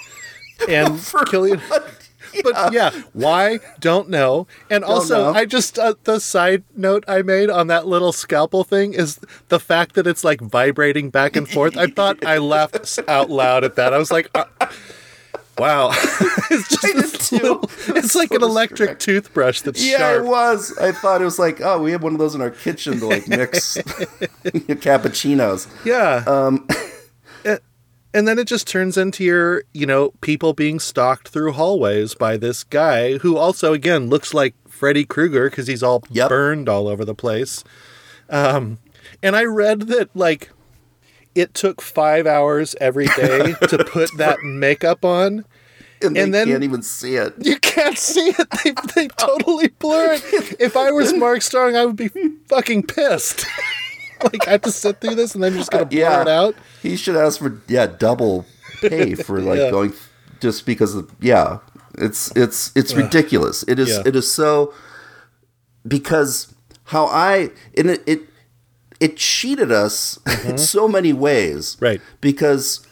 And 0.70 0.94
Cillian, 0.94 1.60
but 2.44 2.74
yeah, 2.74 2.92
why? 3.14 3.60
Don't 3.80 4.10
know. 4.10 4.48
And 4.70 4.82
Don't 4.82 4.92
also, 4.92 5.32
know. 5.32 5.38
I 5.38 5.46
just 5.46 5.78
uh, 5.80 5.96
the 6.04 6.20
side 6.20 6.64
note 6.76 7.04
I 7.08 7.22
made 7.22 7.50
on 7.50 7.68
that 7.68 7.88
little 7.88 8.12
scalpel 8.12 8.64
thing 8.64 8.94
is 8.94 9.20
the 9.50 9.60
fact 9.60 9.96
that 9.96 10.08
it's 10.08 10.24
like 10.24 10.42
vibrating 10.42 11.10
back 11.10 11.36
and 11.36 11.50
forth. 11.50 11.78
I 11.78 11.88
thought 11.88 12.26
I 12.26 12.38
laughed 12.46 13.00
out 13.08 13.30
loud 13.30 13.64
at 13.64 13.76
that. 13.76 13.94
I 13.94 13.98
was 13.98 14.12
like. 14.12 14.30
Uh, 14.34 14.46
Wow, 15.58 15.92
it's 16.52 16.68
just 16.68 17.32
little, 17.32 17.62
it's 17.88 18.14
like 18.14 18.28
so 18.28 18.36
an 18.36 18.44
electric 18.44 19.00
toothbrush 19.00 19.62
that's 19.62 19.82
yeah, 19.82 20.00
sharp. 20.00 20.24
it 20.24 20.28
was. 20.28 20.78
I 20.78 20.92
thought 20.92 21.22
it 21.22 21.24
was 21.24 21.40
like, 21.40 21.62
oh, 21.62 21.82
we 21.82 21.92
have 21.92 22.04
one 22.04 22.12
of 22.12 22.20
those 22.20 22.36
in 22.36 22.42
our 22.42 22.50
kitchen 22.50 23.00
to 23.00 23.08
like 23.08 23.26
mix 23.30 23.78
cappuccinos. 23.78 25.68
Yeah. 25.86 26.26
Um, 26.28 26.68
and 28.16 28.26
then 28.26 28.40
it 28.40 28.48
just 28.48 28.66
turns 28.66 28.98
into 28.98 29.26
your, 29.26 29.66
you 29.74 29.86
know, 29.86 30.12
people 30.22 30.54
being 30.54 30.80
stalked 30.80 31.28
through 31.28 31.52
hallways 31.52 32.16
by 32.16 32.38
this 32.38 32.64
guy 32.64 33.18
who 33.18 33.36
also, 33.36 33.74
again, 33.74 34.08
looks 34.08 34.34
like 34.34 34.56
Freddy 34.70 35.04
Krueger 35.04 35.50
because 35.50 35.68
he's 35.68 35.84
all 35.84 36.02
yep. 36.10 36.30
burned 36.30 36.70
all 36.70 36.88
over 36.88 37.04
the 37.04 37.14
place. 37.14 37.66
Um, 38.30 38.80
and 39.22 39.36
I 39.36 39.44
read 39.44 39.82
that, 39.88 40.16
like, 40.16 40.50
it 41.36 41.54
took 41.54 41.82
five 41.82 42.26
hours 42.26 42.74
every 42.80 43.08
day 43.08 43.54
to 43.68 43.84
put 43.84 44.10
that 44.16 44.40
makeup 44.44 45.04
on. 45.04 45.44
And, 46.02 46.16
and 46.16 46.34
then 46.34 46.48
can't 46.48 46.64
even 46.64 46.84
see 46.84 47.16
it. 47.18 47.34
You 47.42 47.60
can't 47.60 47.98
see 47.98 48.30
it. 48.30 48.48
They, 48.64 48.72
they 48.96 49.08
totally 49.18 49.68
blur 49.68 50.14
it. 50.14 50.56
If 50.62 50.78
I 50.78 50.92
was 50.92 51.12
Mark 51.14 51.42
Strong, 51.42 51.76
I 51.76 51.86
would 51.86 51.98
be 51.98 52.12
fucking 52.48 52.84
pissed. 52.84 53.46
like 54.34 54.48
I 54.48 54.52
have 54.52 54.62
to 54.64 54.72
sit 54.72 55.02
through 55.02 55.16
this 55.16 55.36
and 55.36 55.44
then 55.44 55.54
just 55.54 55.72
gonna 55.72 55.86
blur 55.86 56.00
yeah. 56.00 56.22
it 56.22 56.28
out. 56.28 56.56
He 56.82 56.96
should 56.96 57.16
ask 57.16 57.40
for 57.40 57.62
yeah 57.68 57.88
double 57.88 58.46
pay 58.82 59.16
for 59.16 59.40
like 59.40 59.60
yeah. 59.60 59.72
going 59.72 59.94
just 60.40 60.66
because 60.66 60.96
of 60.96 61.12
yeah. 61.20 61.60
It's 61.98 62.36
it's 62.36 62.72
it's 62.76 62.94
ridiculous. 62.94 63.64
It 63.68 63.80
is 63.80 63.90
yeah. 63.90 64.04
it 64.06 64.16
is 64.16 64.32
so 64.32 64.74
because 65.88 66.54
how 66.86 67.06
I 67.06 67.52
and 67.78 67.90
it 67.90 68.04
it, 68.06 68.22
it 69.00 69.18
cheated 69.18 69.72
us 69.72 70.18
mm-hmm. 70.26 70.52
in 70.52 70.58
so 70.74 70.88
many 70.88 71.14
ways. 71.14 71.78
Right. 71.80 72.02
Because 72.22 72.86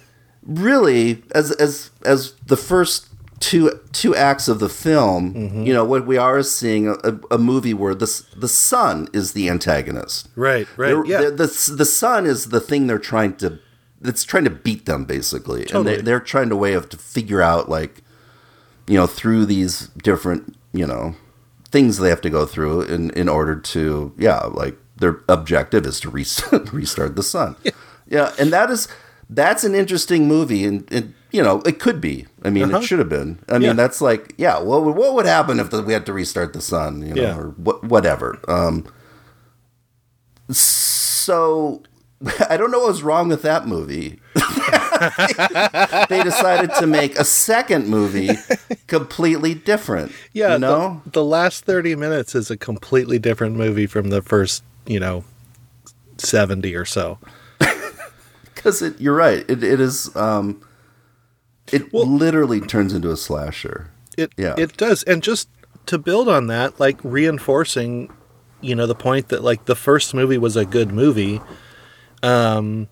really 0.43 1.24
as 1.34 1.52
as 1.52 1.89
as 2.06 2.34
the 2.46 2.58
first 2.58 3.08
two 3.44 3.78
two 3.92 4.16
acts 4.16 4.48
of 4.48 4.60
the 4.60 4.70
film, 4.70 5.34
mm-hmm. 5.34 5.64
you 5.64 5.74
know, 5.74 5.84
what 5.84 6.08
we 6.08 6.18
are 6.18 6.42
seeing 6.44 6.88
a, 6.88 7.20
a, 7.30 7.38
movie 7.38 7.74
where 7.74 7.94
the 7.94 8.26
the 8.38 8.48
sun 8.48 9.10
is 9.12 9.34
the 9.34 9.50
antagonist. 9.50 10.30
Right, 10.38 10.66
right. 10.78 10.88
They're, 10.88 11.06
yeah. 11.06 11.30
the 11.30 11.74
the 11.76 11.86
sun 11.86 12.26
is 12.26 12.50
the 12.50 12.62
thing 12.62 12.88
they're 12.88 12.98
trying 12.98 13.36
to 13.38 13.60
that's 14.00 14.24
trying 14.24 14.46
to 14.46 14.50
beat 14.50 14.86
them 14.86 15.04
basically, 15.04 15.66
totally. 15.66 15.96
and 15.96 16.00
they, 16.00 16.02
they're 16.04 16.22
trying 16.22 16.48
to 16.50 16.56
way 16.56 16.72
of 16.72 16.88
to 16.90 16.98
figure 16.98 17.42
out 17.42 17.68
like, 17.68 18.02
you 18.88 18.96
know, 18.96 19.08
through 19.08 19.46
these 19.46 19.90
different 19.90 20.56
you 20.72 20.88
know 20.88 21.16
things 21.70 21.98
they 21.98 22.10
have 22.10 22.22
to 22.22 22.30
go 22.30 22.46
through 22.46 22.84
in 22.84 23.10
in 23.10 23.28
order 23.28 23.58
to 23.58 24.14
yeah 24.18 24.44
like 24.46 24.78
their 24.96 25.20
objective 25.28 25.86
is 25.86 26.00
to 26.00 26.10
restart, 26.10 26.72
restart 26.74 27.18
the 27.18 27.24
sun. 27.24 27.58
Yeah. 27.64 27.72
yeah, 28.08 28.34
and 28.40 28.54
that 28.54 28.72
is 28.72 28.88
that's 29.30 29.66
an 29.66 29.76
interesting 29.76 30.30
movie 30.30 30.64
and. 30.64 30.90
and 30.94 31.14
you 31.34 31.41
know, 31.41 31.62
it 31.65 31.80
could 31.80 32.00
be. 32.00 32.28
I 32.43 32.52
mean, 32.52 32.65
uh-huh. 32.65 32.78
it 32.78 32.84
should 32.84 33.00
have 33.00 33.10
been. 33.10 33.39
I 33.50 33.54
mean, 33.54 33.62
yeah. 33.63 33.74
that's 33.74 34.00
like, 34.00 34.36
yeah. 34.38 34.60
What 34.60 34.84
would, 34.86 34.96
what 34.96 35.15
would 35.15 35.26
happen 35.26 35.60
if 35.60 35.72
the, 35.72 35.82
we 35.82 35.91
had 35.91 36.06
to 36.06 36.13
restart 36.13 36.54
the 36.54 36.62
sun? 36.62 37.02
You 37.02 37.15
know, 37.15 37.22
yeah. 37.22 37.38
or 37.38 37.50
what, 37.50 37.84
whatever. 37.84 38.39
Um, 38.48 38.88
so 40.50 41.82
I 42.50 42.56
don't 42.56 42.72
know 42.72 42.80
what 42.80 42.89
was 42.89 43.04
wrong 43.04 43.30
with 43.30 43.41
that 43.41 43.67
movie. 43.67 44.19
they 46.10 46.24
decided 46.24 46.72
to 46.76 46.86
make 46.86 47.17
a 47.17 47.26
second 47.26 47.88
movie 47.88 48.30
completely 48.86 49.56
different. 49.56 50.12
Yeah, 50.34 50.54
you 50.54 50.60
know? 50.60 51.02
the, 51.06 51.12
the 51.12 51.26
last 51.26 51.65
30 51.65 51.96
minutes 51.96 52.36
is 52.36 52.52
a 52.52 52.58
completely 52.58 53.17
different 53.17 53.56
movie 53.56 53.88
from 53.88 54.10
the 54.10 54.22
first, 54.22 54.63
you 54.86 55.00
know, 55.00 55.26
70 56.17 56.76
or 56.76 56.86
so. 56.86 57.17
Because 58.56 58.98
you're 58.98 59.15
right. 59.15 59.43
It, 59.50 59.62
it 59.62 59.82
is. 59.82 60.15
Um, 60.15 60.62
it 61.71 61.93
well, 61.93 62.06
literally 62.06 62.62
turns 62.62 62.93
into 62.93 63.12
a 63.12 63.17
slasher. 63.17 63.89
It 64.17 64.34
yeah. 64.38 64.56
it 64.58 64.78
does. 64.78 65.04
And 65.04 65.23
just 65.23 65.49
to 65.88 65.97
build 65.97 66.30
on 66.30 66.47
that, 66.47 66.80
like 66.80 66.99
reinforcing, 67.04 68.12
you 68.62 68.76
know, 68.76 68.86
the 68.86 68.95
point 68.95 69.30
that 69.30 69.43
like 69.43 69.65
the 69.65 69.76
first 69.76 70.13
movie 70.13 70.38
was 70.38 70.56
a 70.56 70.65
good 70.65 70.91
movie. 70.91 71.41
Um 72.21 72.88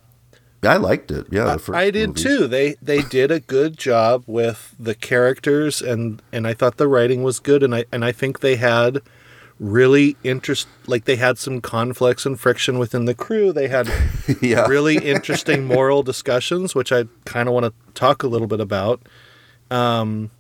I 0.64 0.78
liked 0.78 1.10
it. 1.10 1.26
Yeah, 1.32 1.58
I 1.74 1.90
did 1.90 2.10
movie. 2.10 2.22
too. 2.22 2.48
They 2.48 2.76
they 2.82 3.02
did 3.02 3.32
a 3.32 3.40
good 3.40 3.78
job 3.78 4.24
with 4.28 4.76
the 4.80 4.94
characters 4.94 5.82
and 5.82 6.22
and 6.32 6.48
I 6.48 6.54
thought 6.54 6.78
the 6.78 6.88
writing 6.88 7.24
was 7.24 7.40
good 7.40 7.64
and 7.64 7.74
I 7.74 7.86
and 7.92 8.06
I 8.06 8.12
think 8.12 8.40
they 8.40 8.58
had 8.58 9.02
really 9.62 10.18
interest 10.24 10.68
like 10.88 11.06
they 11.06 11.16
had 11.16 11.38
some 11.38 11.62
conflicts 11.62 12.26
and 12.26 12.40
friction 12.40 12.80
within 12.80 13.06
the 13.06 13.14
crew 13.14 13.54
they 13.54 13.68
had 13.68 13.88
yeah. 14.42 14.66
really 14.66 14.98
interesting 14.98 15.64
moral 15.64 16.02
discussions 16.02 16.74
which 16.74 16.92
i 16.92 17.06
kind 17.26 17.48
of 17.48 17.54
want 17.54 17.64
to 17.64 17.74
talk 17.94 18.24
a 18.24 18.28
little 18.28 18.48
bit 18.48 18.60
about 18.60 19.02
um, 19.70 20.32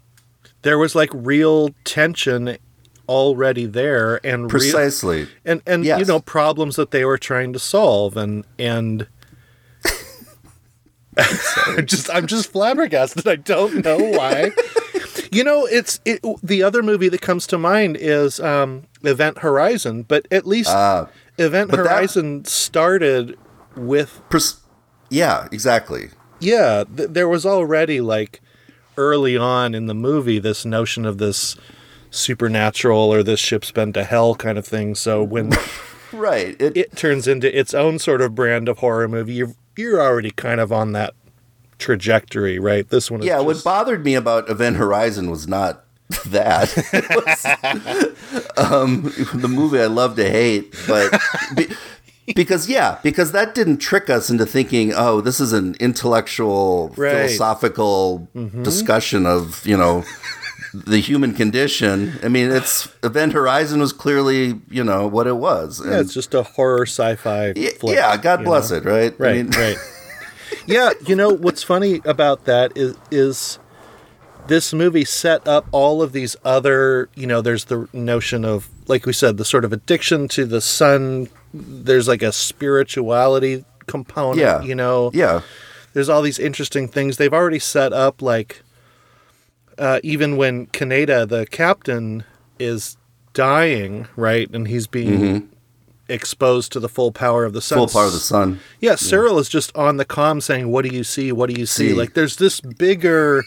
there 0.64 0.80
was 0.80 0.96
like 0.96 1.10
real 1.14 1.70
tension 1.84 2.58
already 3.08 3.66
there 3.68 4.26
and 4.26 4.50
precisely 4.50 5.20
real, 5.20 5.28
and 5.46 5.62
and 5.68 5.86
yes. 5.86 6.00
you 6.00 6.06
know 6.06 6.20
problems 6.20 6.76
that 6.76 6.90
they 6.90 7.06
were 7.06 7.18
trying 7.18 7.54
to 7.54 7.60
solve 7.60 8.18
and 8.18 8.44
and 8.58 9.08
I'm 11.18 11.86
just 11.86 12.10
I'm 12.10 12.26
just 12.26 12.52
flabbergasted. 12.52 13.28
I 13.28 13.36
don't 13.36 13.84
know 13.84 13.98
why. 13.98 14.52
You 15.32 15.44
know, 15.46 15.66
it's 15.66 16.00
it, 16.06 16.20
the 16.44 16.62
other 16.62 16.84
movie 16.84 17.10
that 17.10 17.22
comes 17.22 17.48
to 17.48 17.58
mind 17.58 17.98
is 18.00 18.40
um, 18.40 18.84
Event 19.02 19.40
Horizon, 19.40 20.04
but 20.04 20.28
at 20.30 20.46
least 20.46 20.70
uh, 20.70 21.08
Event 21.38 21.72
Horizon 21.72 22.44
that, 22.44 22.50
started 22.50 23.38
with. 23.76 24.22
Yeah, 25.10 25.48
exactly. 25.52 26.10
Yeah, 26.40 26.84
th- 26.96 27.10
there 27.10 27.30
was 27.30 27.46
already 27.46 28.02
like 28.02 28.42
early 28.98 29.38
on 29.38 29.74
in 29.74 29.88
the 29.88 29.94
movie 29.94 30.38
this 30.38 30.66
notion 30.66 31.06
of 31.06 31.18
this 31.18 31.56
supernatural 32.10 33.14
or 33.14 33.24
this 33.24 33.40
ship's 33.40 33.72
been 33.72 33.94
to 33.94 34.04
hell 34.04 34.36
kind 34.36 34.58
of 34.58 34.66
thing. 34.66 34.96
So 34.96 35.24
when 35.24 35.52
right 36.12 36.60
it, 36.60 36.76
it 36.76 36.96
turns 36.98 37.26
into 37.26 37.58
its 37.58 37.74
own 37.74 38.00
sort 38.00 38.22
of 38.22 38.36
brand 38.36 38.68
of 38.68 38.80
horror 38.80 39.08
movie, 39.08 39.34
you're 39.34 39.56
you're 39.78 40.02
already 40.02 40.32
kind 40.32 40.60
of 40.60 40.74
on 40.74 40.92
that 40.92 41.14
trajectory, 41.82 42.60
right? 42.60 42.88
This 42.88 43.12
one, 43.12 43.22
yeah. 43.22 43.36
Just... 43.36 43.46
What 43.46 43.64
bothered 43.64 44.06
me 44.06 44.16
about 44.16 44.50
Event 44.50 44.78
Horizon 44.78 45.30
was 45.30 45.48
not 45.48 45.84
that. 46.28 46.74
was, 48.58 48.58
um, 48.58 49.12
the 49.34 49.48
movie 49.48 49.80
I 49.80 49.88
love 49.88 50.16
to 50.16 50.30
hate, 50.30 50.76
but 50.88 51.20
be, 51.56 51.68
because 52.34 52.70
yeah, 52.70 53.00
because 53.04 53.32
that 53.32 53.56
didn't 53.56 53.78
trick 53.78 54.10
us 54.10 54.30
into 54.30 54.46
thinking, 54.46 54.94
oh, 54.96 55.22
this 55.22 55.40
is 55.40 55.54
an 55.54 55.76
intellectual, 55.80 56.94
right. 56.96 57.12
philosophical 57.12 58.28
mm-hmm. 58.36 58.64
discussion 58.64 59.26
of 59.26 59.66
you 59.66 59.76
know 59.76 60.04
the 60.74 61.00
human 61.00 61.34
condition. 61.34 62.20
I 62.24 62.30
mean, 62.30 62.52
it's 62.52 62.88
Event 63.04 63.34
Horizon 63.34 63.80
was 63.82 63.94
clearly, 63.94 64.60
you 64.70 64.84
know, 64.84 65.08
what 65.08 65.28
it 65.28 65.38
was. 65.38 65.80
And 65.80 65.92
yeah, 65.92 66.00
it's 66.00 66.14
just 66.14 66.34
a 66.34 66.44
horror 66.44 66.86
sci-fi. 66.86 67.54
flick, 67.54 67.96
yeah, 67.96 68.16
God 68.18 68.44
bless 68.44 68.72
know? 68.72 68.78
it, 68.78 68.86
right? 68.86 69.20
Right, 69.20 69.30
I 69.32 69.44
mean, 69.44 69.50
right. 69.52 69.78
yeah, 70.66 70.92
you 71.06 71.16
know 71.16 71.30
what's 71.30 71.64
funny 71.64 72.02
about 72.06 72.46
that 72.46 72.76
is 72.76 72.96
is 73.10 73.60
this 74.48 74.74
movie 74.74 75.06
set 75.06 75.48
up 75.48 75.66
all 75.72 76.02
of 76.02 76.12
these 76.12 76.36
other, 76.44 77.10
you 77.16 77.28
know, 77.28 77.42
there's 77.42 77.66
the 77.66 77.88
notion 77.94 78.44
of 78.44 78.70
like 78.88 79.06
we 79.06 79.14
said, 79.14 79.38
the 79.38 79.46
sort 79.46 79.66
of 79.66 79.72
addiction 79.72 80.28
to 80.30 80.46
the 80.46 80.62
sun. 80.62 81.30
There's 81.54 82.08
like 82.08 82.22
a 82.22 82.32
spirituality 82.32 83.66
component, 83.88 84.40
yeah. 84.40 84.62
you 84.62 84.76
know. 84.76 85.12
Yeah. 85.14 85.42
There's 85.94 86.10
all 86.10 86.22
these 86.22 86.40
interesting 86.40 86.88
things 86.88 87.18
they've 87.18 87.34
already 87.34 87.60
set 87.60 87.92
up 87.94 88.22
like 88.22 88.62
uh, 89.78 90.00
even 90.04 90.38
when 90.38 90.68
Kaneda, 90.68 91.28
the 91.28 91.46
captain, 91.48 92.24
is 92.60 92.98
dying, 93.34 94.08
right, 94.16 94.50
and 94.52 94.68
he's 94.68 94.88
being 94.88 95.20
mm-hmm. 95.20 95.51
Exposed 96.12 96.74
to 96.74 96.80
the 96.82 96.90
full 96.90 97.14
power 97.14 97.46
of 97.46 97.54
the 97.54 97.62
sun. 97.62 97.78
Full 97.78 97.88
power 97.88 98.08
of 98.08 98.12
the 98.12 98.20
sun. 98.20 98.60
Yeah, 98.82 98.96
Searle 98.96 99.36
yeah. 99.36 99.40
is 99.40 99.50
just 99.50 99.74
on 99.78 99.96
the 99.96 100.04
com 100.04 100.42
saying, 100.42 100.70
"What 100.70 100.84
do 100.84 100.94
you 100.94 101.06
see? 101.06 101.32
What 101.32 101.50
do 101.50 101.58
you 101.58 101.66
see?" 101.66 101.90
see. 101.90 101.94
Like, 101.94 102.16
there's 102.16 102.36
this 102.36 102.60
bigger 102.60 103.44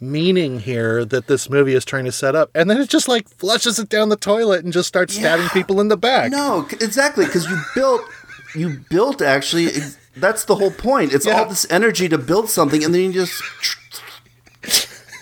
meaning 0.00 0.60
here 0.60 1.04
that 1.04 1.26
this 1.26 1.50
movie 1.50 1.74
is 1.74 1.84
trying 1.84 2.06
to 2.06 2.12
set 2.12 2.34
up, 2.34 2.50
and 2.54 2.70
then 2.70 2.80
it 2.80 2.88
just 2.88 3.08
like 3.08 3.28
flushes 3.28 3.78
it 3.78 3.88
down 3.90 4.08
the 4.08 4.16
toilet 4.16 4.64
and 4.64 4.72
just 4.72 4.88
starts 4.88 5.14
yeah. 5.14 5.20
stabbing 5.20 5.48
people 5.50 5.80
in 5.80 5.88
the 5.88 5.96
back. 5.96 6.32
No, 6.32 6.66
exactly, 6.72 7.26
because 7.26 7.46
you 7.46 7.60
built, 7.74 8.00
you 8.54 8.80
built 8.90 9.20
actually. 9.20 9.68
That's 10.16 10.44
the 10.44 10.56
whole 10.56 10.70
point. 10.70 11.12
It's 11.12 11.26
yeah. 11.26 11.40
all 11.40 11.48
this 11.48 11.70
energy 11.70 12.08
to 12.08 12.18
build 12.18 12.50
something, 12.50 12.82
and 12.82 12.94
then 12.94 13.02
you 13.02 13.12
just 13.12 13.42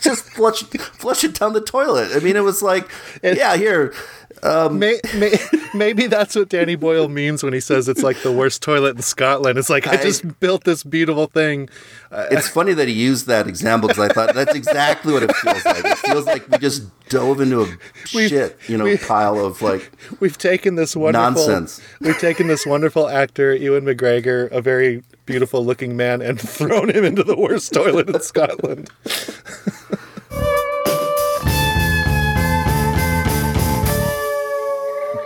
just 0.03 0.25
flush 0.25 0.63
flush 0.63 1.25
it 1.25 1.39
down 1.39 1.53
the 1.53 1.61
toilet. 1.61 2.11
I 2.15 2.21
mean, 2.21 2.37
it 2.37 2.45
was 2.45 2.63
like, 2.63 2.91
yeah, 3.23 3.57
here. 3.57 3.93
Um, 4.43 4.79
may, 4.79 5.01
may, 5.17 5.39
maybe 5.75 6.07
that's 6.07 6.35
what 6.35 6.49
Danny 6.49 6.75
Boyle 6.75 7.09
means 7.09 7.43
when 7.43 7.53
he 7.53 7.61
says 7.61 7.89
it's 7.89 8.03
like 8.03 8.23
the 8.23 8.33
worst 8.33 8.63
toilet 8.63 8.97
in 8.97 9.03
Scotland. 9.03 9.59
It's 9.59 9.71
like 9.71 9.87
I, 9.87 9.93
I 9.93 9.97
just 9.97 10.41
built 10.41 10.65
this 10.65 10.83
beautiful 10.83 11.27
thing. 11.27 11.69
It's 12.13 12.49
funny 12.49 12.73
that 12.73 12.89
he 12.89 12.95
used 12.95 13.27
that 13.27 13.47
example 13.47 13.89
because 13.89 14.11
I 14.11 14.13
thought 14.13 14.35
that's 14.35 14.55
exactly 14.55 15.13
what 15.13 15.23
it 15.23 15.35
feels 15.37 15.65
like. 15.65 15.85
It 15.85 15.99
feels 15.99 16.27
like 16.27 16.49
we 16.49 16.59
just 16.59 16.85
dove 17.09 17.41
into 17.41 17.63
a 17.63 17.67
we've, 18.15 18.29
shit, 18.29 18.59
you 18.67 18.77
know, 18.77 18.97
pile 18.97 19.39
of 19.45 19.63
like. 19.63 19.93
We've 20.21 20.37
taken 20.37 20.75
this 20.75 20.97
wonderful 20.97 21.47
nonsense. 21.47 21.81
We've 22.01 22.19
taken 22.19 22.47
this 22.47 22.67
wonderful 22.67 23.09
actor 23.09 23.55
Ewan 23.55 23.85
McGregor, 23.85 24.51
a 24.51 24.61
very 24.61 25.03
beautiful 25.27 25.65
looking 25.65 25.97
man, 25.97 26.23
and 26.23 26.41
thrown 26.41 26.91
him 26.91 27.05
into 27.05 27.23
the 27.23 27.37
worst 27.37 27.73
toilet 27.73 28.09
in 28.09 28.21
Scotland. 28.21 28.91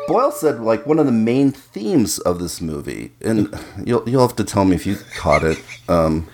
Boyle 0.06 0.32
said 0.32 0.60
like 0.60 0.86
one 0.86 0.98
of 0.98 1.06
the 1.06 1.12
main 1.12 1.50
themes 1.50 2.18
of 2.18 2.38
this 2.38 2.60
movie, 2.60 3.12
and 3.20 3.54
you'll 3.84 4.08
you'll 4.08 4.26
have 4.26 4.36
to 4.36 4.44
tell 4.44 4.64
me 4.64 4.76
if 4.76 4.86
you 4.86 4.96
caught 5.16 5.44
it, 5.44 5.62
um, 5.88 6.28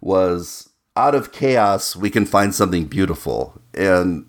was 0.00 0.70
out 0.96 1.14
of 1.14 1.32
chaos 1.32 1.96
we 1.96 2.10
can 2.10 2.26
find 2.26 2.54
something 2.54 2.86
beautiful, 2.86 3.60
and 3.74 4.26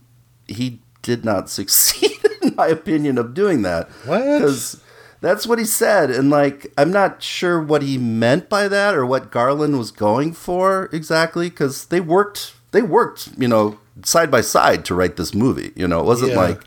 he 0.48 0.82
did 1.02 1.26
not 1.26 1.50
succeed, 1.50 2.20
in 2.42 2.56
my 2.56 2.68
opinion, 2.68 3.18
of 3.18 3.34
doing 3.34 3.62
that. 3.62 3.90
What? 4.06 4.20
Because 4.20 4.82
that's 5.22 5.48
what 5.48 5.60
he 5.60 5.66
said, 5.66 6.12
and 6.12 6.30
like 6.30 6.72
I'm 6.78 6.92
not 6.92 7.24
sure 7.24 7.62
what 7.62 7.82
he 7.82 7.98
meant 7.98 8.50
by 8.50 8.68
that 8.68 8.96
or 8.96 9.06
what 9.06 9.32
Garland 9.32 9.78
was 9.78 9.92
going 9.92 10.34
for 10.34 10.90
exactly, 10.92 11.50
because 11.50 11.86
they 11.86 12.02
worked 12.02 12.54
they 12.72 12.82
worked 12.82 13.30
you 13.38 13.48
know 13.48 13.80
side 14.04 14.32
by 14.32 14.42
side 14.42 14.84
to 14.86 14.96
write 14.96 15.16
this 15.16 15.34
movie. 15.34 15.72
You 15.76 15.88
know, 15.88 16.02
it 16.02 16.06
wasn't 16.06 16.32
yeah. 16.32 16.40
like 16.40 16.62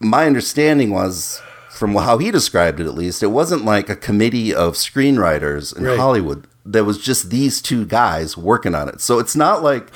my 0.00 0.26
understanding 0.26 0.90
was 0.90 1.40
from 1.70 1.94
how 1.94 2.18
he 2.18 2.30
described 2.30 2.80
it 2.80 2.86
at 2.86 2.94
least 2.94 3.22
it 3.22 3.28
wasn't 3.28 3.64
like 3.64 3.88
a 3.88 3.96
committee 3.96 4.54
of 4.54 4.74
screenwriters 4.74 5.76
in 5.76 5.84
right. 5.84 5.98
hollywood 5.98 6.46
there 6.64 6.84
was 6.84 6.98
just 6.98 7.30
these 7.30 7.62
two 7.62 7.84
guys 7.84 8.36
working 8.36 8.74
on 8.74 8.88
it 8.88 9.00
so 9.00 9.18
it's 9.18 9.36
not 9.36 9.62
like 9.62 9.92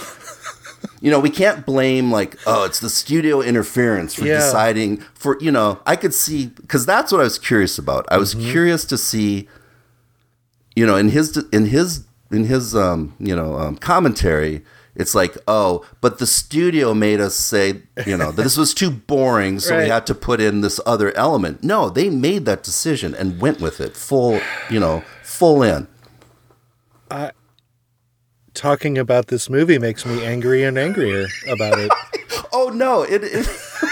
you 1.00 1.10
know 1.10 1.20
we 1.20 1.30
can't 1.30 1.66
blame 1.66 2.10
like 2.10 2.36
oh 2.46 2.64
it's 2.64 2.80
the 2.80 2.90
studio 2.90 3.40
interference 3.40 4.14
for 4.14 4.24
yeah. 4.24 4.36
deciding 4.36 4.98
for 5.14 5.36
you 5.40 5.50
know 5.50 5.80
i 5.86 5.96
could 5.96 6.14
see 6.14 6.46
because 6.46 6.86
that's 6.86 7.12
what 7.12 7.20
i 7.20 7.24
was 7.24 7.38
curious 7.38 7.78
about 7.78 8.06
i 8.10 8.16
was 8.16 8.34
mm-hmm. 8.34 8.50
curious 8.50 8.84
to 8.84 8.96
see 8.96 9.48
you 10.74 10.86
know 10.86 10.96
in 10.96 11.08
his 11.08 11.36
in 11.52 11.66
his 11.66 12.04
in 12.30 12.44
his 12.44 12.74
um 12.74 13.14
you 13.18 13.34
know 13.34 13.58
um, 13.58 13.76
commentary 13.76 14.62
it's 14.94 15.14
like, 15.14 15.36
oh, 15.48 15.86
but 16.00 16.18
the 16.18 16.26
studio 16.26 16.92
made 16.92 17.20
us 17.20 17.34
say, 17.34 17.82
you 18.06 18.16
know, 18.16 18.30
that 18.30 18.42
this 18.42 18.56
was 18.56 18.74
too 18.74 18.90
boring, 18.90 19.58
so 19.58 19.74
right. 19.74 19.84
we 19.84 19.88
had 19.88 20.06
to 20.06 20.14
put 20.14 20.40
in 20.40 20.60
this 20.60 20.78
other 20.84 21.16
element. 21.16 21.62
No, 21.62 21.88
they 21.88 22.10
made 22.10 22.44
that 22.44 22.62
decision 22.62 23.14
and 23.14 23.40
went 23.40 23.60
with 23.60 23.80
it 23.80 23.96
full, 23.96 24.40
you 24.68 24.78
know, 24.78 25.02
full 25.22 25.62
in. 25.62 25.88
Uh, 27.10 27.30
talking 28.54 28.98
about 28.98 29.28
this 29.28 29.48
movie 29.48 29.78
makes 29.78 30.04
me 30.04 30.24
angry 30.24 30.62
and 30.62 30.78
angrier 30.78 31.26
about 31.48 31.78
it. 31.78 31.90
oh 32.52 32.68
no, 32.68 33.02
it, 33.02 33.22
it 33.24 33.46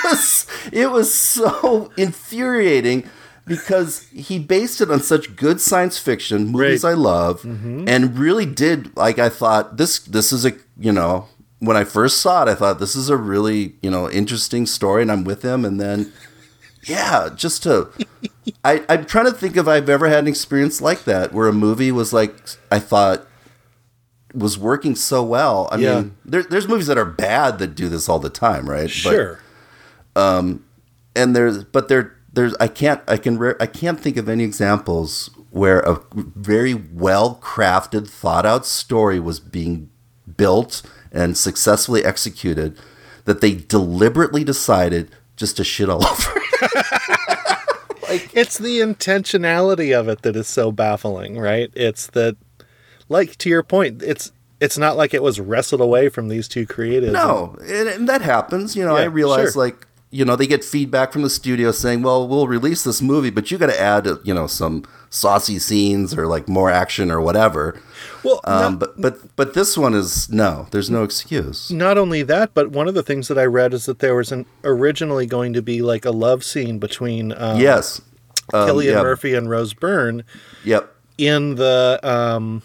was 0.04 0.46
it 0.72 0.90
was 0.90 1.12
so 1.12 1.90
infuriating 1.96 3.08
because 3.46 4.06
he 4.10 4.38
based 4.38 4.80
it 4.80 4.90
on 4.90 5.00
such 5.00 5.34
good 5.34 5.60
science 5.60 5.98
fiction 5.98 6.46
movies 6.46 6.84
right. 6.84 6.90
I 6.90 6.94
love, 6.94 7.42
mm-hmm. 7.42 7.88
and 7.88 8.18
really 8.18 8.46
did 8.46 8.96
like 8.96 9.18
I 9.18 9.28
thought 9.28 9.76
this 9.76 9.98
this 10.00 10.32
is 10.32 10.44
a 10.44 10.52
you 10.80 10.92
know 10.92 11.28
when 11.60 11.76
I 11.76 11.84
first 11.84 12.18
saw 12.18 12.42
it 12.42 12.48
I 12.48 12.54
thought 12.54 12.80
this 12.80 12.96
is 12.96 13.08
a 13.08 13.16
really 13.16 13.74
you 13.82 13.90
know 13.90 14.10
interesting 14.10 14.66
story 14.66 15.02
and 15.02 15.12
I'm 15.12 15.22
with 15.22 15.42
him 15.42 15.64
and 15.64 15.80
then 15.80 16.12
yeah 16.84 17.28
just 17.34 17.62
to 17.64 17.90
I 18.64 18.84
I'm 18.88 19.04
trying 19.04 19.26
to 19.26 19.32
think 19.32 19.56
if 19.56 19.68
I've 19.68 19.88
ever 19.88 20.08
had 20.08 20.20
an 20.20 20.28
experience 20.28 20.80
like 20.80 21.04
that 21.04 21.32
where 21.32 21.46
a 21.46 21.52
movie 21.52 21.92
was 21.92 22.12
like 22.12 22.34
I 22.72 22.78
thought 22.78 23.26
was 24.34 24.58
working 24.58 24.94
so 24.94 25.22
well. 25.22 25.68
I 25.72 25.76
yeah. 25.76 25.94
mean, 26.00 26.16
there, 26.24 26.42
there's 26.42 26.68
movies 26.68 26.86
that 26.86 26.98
are 26.98 27.04
bad 27.04 27.58
that 27.58 27.74
do 27.74 27.88
this 27.88 28.08
all 28.08 28.18
the 28.18 28.30
time, 28.30 28.68
right? 28.68 28.90
Sure. 28.90 29.40
But, 30.14 30.20
um, 30.20 30.64
and 31.16 31.34
there's 31.34 31.64
but 31.64 31.88
they're 31.88 32.16
there's 32.32 32.54
I 32.60 32.68
can't 32.68 33.00
I 33.08 33.16
can 33.16 33.42
I 33.60 33.66
can't 33.66 34.00
think 34.00 34.16
of 34.16 34.28
any 34.28 34.44
examples 34.44 35.30
where 35.50 35.80
a 35.80 36.00
very 36.14 36.74
well 36.74 37.38
crafted, 37.42 38.08
thought 38.08 38.46
out 38.46 38.66
story 38.66 39.18
was 39.18 39.40
being 39.40 39.90
built 40.40 40.80
and 41.12 41.36
successfully 41.36 42.02
executed 42.02 42.78
that 43.26 43.42
they 43.42 43.54
deliberately 43.54 44.42
decided 44.42 45.10
just 45.36 45.58
to 45.58 45.64
shit 45.64 45.90
all 45.90 46.02
over. 46.06 46.30
like 48.08 48.34
it's 48.34 48.56
the 48.56 48.80
intentionality 48.80 49.94
of 49.94 50.08
it 50.08 50.22
that 50.22 50.36
is 50.36 50.46
so 50.46 50.72
baffling, 50.72 51.38
right? 51.38 51.70
It's 51.74 52.06
that 52.08 52.38
like 53.10 53.36
to 53.36 53.50
your 53.50 53.62
point, 53.62 54.02
it's 54.02 54.32
it's 54.60 54.78
not 54.78 54.96
like 54.96 55.12
it 55.12 55.22
was 55.22 55.38
wrestled 55.38 55.82
away 55.82 56.08
from 56.08 56.28
these 56.28 56.48
two 56.48 56.66
creatives. 56.66 57.12
No, 57.12 57.54
and, 57.60 57.88
and 57.88 58.08
that 58.08 58.22
happens. 58.22 58.74
You 58.74 58.86
know, 58.86 58.96
yeah, 58.96 59.02
I 59.02 59.06
realize 59.06 59.52
sure. 59.52 59.64
like 59.64 59.86
you 60.10 60.24
know, 60.24 60.34
they 60.34 60.46
get 60.46 60.64
feedback 60.64 61.12
from 61.12 61.22
the 61.22 61.30
studio 61.30 61.70
saying, 61.70 62.02
"Well, 62.02 62.26
we'll 62.26 62.48
release 62.48 62.82
this 62.82 63.00
movie, 63.00 63.30
but 63.30 63.50
you 63.50 63.58
got 63.58 63.66
to 63.66 63.80
add, 63.80 64.08
you 64.24 64.34
know, 64.34 64.46
some 64.46 64.84
saucy 65.08 65.58
scenes 65.58 66.14
or 66.16 66.26
like 66.26 66.48
more 66.48 66.70
action 66.70 67.10
or 67.10 67.20
whatever." 67.20 67.80
Well, 68.24 68.40
um, 68.44 68.72
not, 68.72 68.78
but 68.78 69.00
but 69.00 69.36
but 69.36 69.54
this 69.54 69.78
one 69.78 69.94
is 69.94 70.28
no. 70.28 70.66
There's 70.72 70.90
no 70.90 71.04
excuse. 71.04 71.70
Not 71.70 71.96
only 71.96 72.22
that, 72.24 72.54
but 72.54 72.70
one 72.70 72.88
of 72.88 72.94
the 72.94 73.02
things 73.04 73.28
that 73.28 73.38
I 73.38 73.44
read 73.44 73.72
is 73.72 73.86
that 73.86 74.00
there 74.00 74.16
was 74.16 74.32
an 74.32 74.46
originally 74.64 75.26
going 75.26 75.52
to 75.52 75.62
be 75.62 75.80
like 75.80 76.04
a 76.04 76.10
love 76.10 76.44
scene 76.44 76.78
between 76.78 77.32
um, 77.32 77.60
yes, 77.60 78.00
um, 78.52 78.68
Cillian 78.68 79.02
Murphy 79.02 79.34
and 79.34 79.48
Rose 79.48 79.74
Byrne. 79.74 80.24
Yep. 80.64 80.92
In 81.18 81.56
the 81.56 82.00
um, 82.02 82.62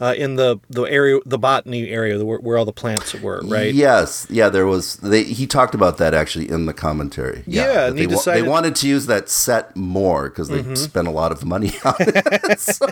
uh, 0.00 0.14
in 0.16 0.36
the 0.36 0.60
the 0.70 0.82
area, 0.84 1.18
the 1.26 1.38
botany 1.38 1.88
area, 1.88 2.24
where, 2.24 2.38
where, 2.38 2.56
all 2.56 2.64
the 2.64 2.72
plants 2.72 3.14
were, 3.14 3.40
right? 3.44 3.74
Yes, 3.74 4.26
yeah. 4.30 4.48
There 4.48 4.66
was. 4.66 4.96
They, 4.96 5.24
he 5.24 5.46
talked 5.46 5.74
about 5.74 5.98
that 5.98 6.14
actually 6.14 6.48
in 6.48 6.66
the 6.66 6.72
commentary. 6.72 7.42
Yeah, 7.46 7.72
yeah 7.72 7.90
they, 7.90 8.06
decided... 8.06 8.44
they 8.44 8.48
wanted 8.48 8.76
to 8.76 8.88
use 8.88 9.06
that 9.06 9.28
set 9.28 9.74
more 9.76 10.28
because 10.28 10.48
they 10.48 10.60
mm-hmm. 10.60 10.74
spent 10.74 11.08
a 11.08 11.10
lot 11.10 11.32
of 11.32 11.44
money 11.44 11.72
on 11.84 11.94
it. 11.98 12.60
so 12.60 12.86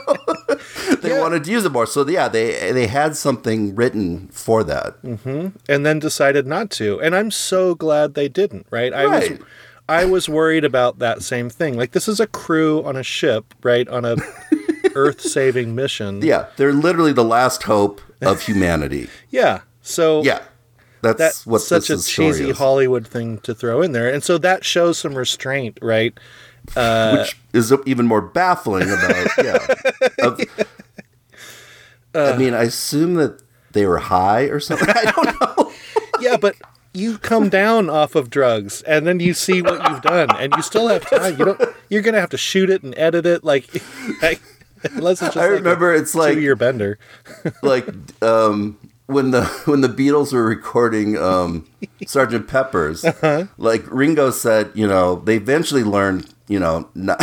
they 1.01 1.11
yeah. 1.11 1.21
wanted 1.21 1.45
to 1.45 1.51
use 1.51 1.65
it 1.65 1.73
more. 1.73 1.87
So 1.87 2.07
yeah, 2.09 2.29
they 2.29 2.73
they 2.73 2.89
had 2.89 3.17
something 3.17 3.75
written 3.77 4.29
for 4.29 4.65
that, 4.65 5.01
mm-hmm. 5.03 5.49
and 5.69 5.87
then 5.87 6.01
decided 6.01 6.47
not 6.47 6.71
to. 6.73 7.01
And 7.01 7.15
I'm 7.15 7.31
so 7.31 7.75
glad 7.75 8.15
they 8.15 8.29
didn't. 8.29 8.67
Right? 8.71 8.93
I 8.93 9.07
was. 9.07 9.39
I 9.89 10.05
was 10.05 10.29
worried 10.29 10.65
about 10.65 10.99
that 10.99 11.23
same 11.23 11.49
thing. 11.49 11.77
Like 11.77 11.93
this 11.93 12.09
is 12.09 12.19
a 12.19 12.27
crew 12.27 12.83
on 12.85 12.97
a 12.97 13.05
ship, 13.05 13.55
right? 13.63 13.87
On 13.87 14.05
a 14.05 14.17
earth 14.97 15.21
saving 15.21 15.75
mission. 15.75 16.23
Yeah, 16.27 16.47
they're 16.57 16.73
literally 16.73 17.13
the 17.13 17.25
last 17.25 17.65
hope 17.65 18.01
of 18.21 18.43
humanity. 18.43 19.09
yeah. 19.31 19.61
So 19.83 20.23
yeah, 20.25 20.43
that's, 21.03 21.19
that's 21.19 21.47
what 21.47 21.61
such 21.61 21.91
a 21.91 22.03
cheesy 22.03 22.51
Hollywood 22.51 23.07
thing 23.07 23.39
to 23.39 23.55
throw 23.55 23.83
in 23.83 23.93
there, 23.93 24.13
and 24.13 24.25
so 24.25 24.39
that 24.39 24.65
shows 24.65 24.99
some 24.99 25.15
restraint, 25.15 25.79
right? 25.81 26.19
Uh, 26.75 27.19
Which 27.19 27.37
is 27.53 27.73
even 27.87 28.07
more 28.07 28.21
baffling 28.21 28.91
about 28.91 29.29
yeah. 29.43 29.67
Of, 30.27 30.41
uh, 32.15 32.33
I 32.35 32.37
mean, 32.37 32.55
I 32.55 32.65
assume 32.65 33.15
that 33.15 33.43
they 33.73 33.87
were 33.87 33.99
high 33.99 34.45
or 34.45 34.59
something. 34.59 34.89
I 34.89 35.13
don't 35.13 35.41
know. 35.41 35.73
yeah, 36.21 36.37
but 36.37 36.57
you 36.93 37.19
come 37.19 37.51
down 37.51 37.91
off 37.91 38.15
of 38.15 38.31
drugs 38.31 38.81
and 38.83 39.07
then 39.07 39.21
you 39.21 39.35
see 39.35 39.61
what 39.61 39.89
you've 39.89 40.01
done 40.01 40.29
and 40.37 40.55
you 40.57 40.63
still 40.63 40.89
have 40.89 41.09
time. 41.09 41.39
You 41.39 41.45
don't. 41.45 41.61
You're 41.91 42.03
gonna 42.03 42.21
have 42.21 42.31
to 42.31 42.39
shoot 42.39 42.71
it 42.71 42.83
and 42.83 42.95
edit 42.97 43.27
it 43.27 43.45
like. 43.45 43.69
Unless 44.93 45.23
it's 45.23 45.35
just 45.35 45.37
I 45.37 45.49
like 45.49 45.59
remember 45.59 45.95
it's 45.95 46.15
like 46.15 46.39
your 46.39 46.57
bender. 46.57 46.99
like 47.63 47.89
um, 48.23 48.79
when 49.07 49.31
the 49.31 49.45
when 49.65 49.81
the 49.81 49.89
Beatles 49.89 50.33
were 50.33 50.45
recording 50.45 51.17
um, 51.17 51.67
Sergeant 52.07 52.49
Pepper's, 52.49 53.05
uh-huh. 53.05 53.47
like 53.59 53.85
Ringo 53.91 54.31
said, 54.31 54.71
you 54.75 54.87
know, 54.87 55.17
they 55.17 55.37
eventually 55.37 55.85
learned, 55.85 56.33
you 56.49 56.59
know, 56.59 56.89
not 56.95 57.23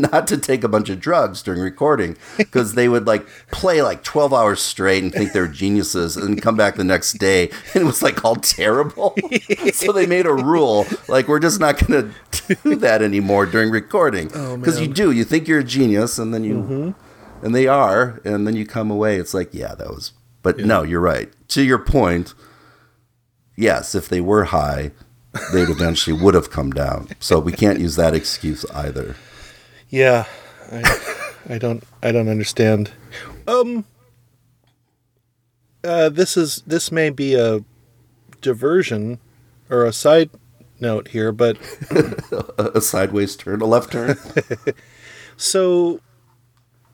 not 0.12 0.26
to 0.28 0.38
take 0.38 0.64
a 0.64 0.68
bunch 0.68 0.88
of 0.88 1.00
drugs 1.00 1.42
during 1.42 1.60
recording 1.60 2.16
because 2.36 2.74
they 2.74 2.88
would 2.88 3.06
like 3.06 3.26
play 3.50 3.82
like 3.82 4.02
12 4.02 4.32
hours 4.32 4.60
straight 4.60 5.02
and 5.02 5.12
think 5.12 5.32
they're 5.32 5.48
geniuses 5.48 6.16
and 6.16 6.40
come 6.40 6.56
back 6.56 6.76
the 6.76 6.84
next 6.84 7.14
day 7.14 7.50
and 7.74 7.82
it 7.82 7.86
was 7.86 8.02
like 8.02 8.24
all 8.24 8.36
terrible. 8.36 9.16
so 9.72 9.92
they 9.92 10.06
made 10.06 10.26
a 10.26 10.32
rule 10.32 10.86
like 11.08 11.28
we're 11.28 11.38
just 11.38 11.60
not 11.60 11.78
going 11.78 12.12
to 12.12 12.56
do 12.64 12.76
that 12.76 13.02
anymore 13.02 13.46
during 13.46 13.70
recording 13.70 14.28
because 14.28 14.78
oh, 14.78 14.82
you 14.82 14.88
do 14.88 15.10
you 15.10 15.24
think 15.24 15.48
you're 15.48 15.60
a 15.60 15.64
genius 15.64 16.18
and 16.18 16.32
then 16.32 16.44
you 16.44 16.54
mm-hmm. 16.54 17.44
and 17.44 17.54
they 17.54 17.66
are 17.66 18.20
and 18.24 18.46
then 18.46 18.56
you 18.56 18.66
come 18.66 18.90
away 18.90 19.16
it's 19.16 19.34
like 19.34 19.52
yeah 19.52 19.74
that 19.74 19.88
was 19.88 20.12
but 20.42 20.58
yeah. 20.58 20.66
no 20.66 20.82
you're 20.82 21.00
right 21.00 21.32
to 21.48 21.62
your 21.62 21.78
point 21.78 22.34
yes 23.56 23.94
if 23.94 24.08
they 24.08 24.20
were 24.20 24.44
high 24.44 24.90
they'd 25.52 25.68
eventually 25.68 26.18
would 26.18 26.34
have 26.34 26.50
come 26.50 26.70
down 26.70 27.08
so 27.20 27.38
we 27.38 27.52
can't 27.52 27.80
use 27.80 27.96
that 27.96 28.14
excuse 28.14 28.64
either 28.74 29.14
yeah, 29.90 30.26
I, 30.70 30.98
I 31.48 31.58
don't 31.58 31.82
I 32.02 32.12
don't 32.12 32.28
understand. 32.28 32.90
Um, 33.46 33.84
uh, 35.82 36.08
this 36.08 36.36
is 36.36 36.62
this 36.66 36.92
may 36.92 37.10
be 37.10 37.34
a 37.34 37.64
diversion 38.40 39.18
or 39.70 39.84
a 39.84 39.92
side 39.92 40.30
note 40.80 41.08
here, 41.08 41.32
but 41.32 41.56
a 42.58 42.80
sideways 42.80 43.36
turn, 43.36 43.60
a 43.60 43.66
left 43.66 43.92
turn. 43.92 44.16
so, 45.36 46.00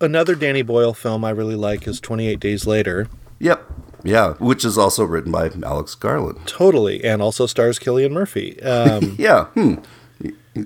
another 0.01 0.35
Danny 0.35 0.63
Boyle 0.63 0.95
film 0.95 1.25
I 1.25 1.31
really 1.31 1.57
like 1.57 1.89
is 1.89 2.01
Twenty 2.01 2.29
Eight 2.29 2.41
Days 2.41 2.67
Later. 2.67 3.09
Yep. 3.41 3.71
Yeah, 4.07 4.35
which 4.35 4.67
is 4.67 4.77
also 4.77 5.03
written 5.03 5.33
by 5.33 5.51
Alex 5.65 5.95
Garland. 5.95 6.47
Totally, 6.47 7.03
and 7.03 7.23
also 7.23 7.47
stars 7.47 7.79
Cillian 7.79 8.13
Murphy. 8.13 8.63
Um, 8.63 9.17
yeah. 9.19 9.47
Hmm. 9.47 9.77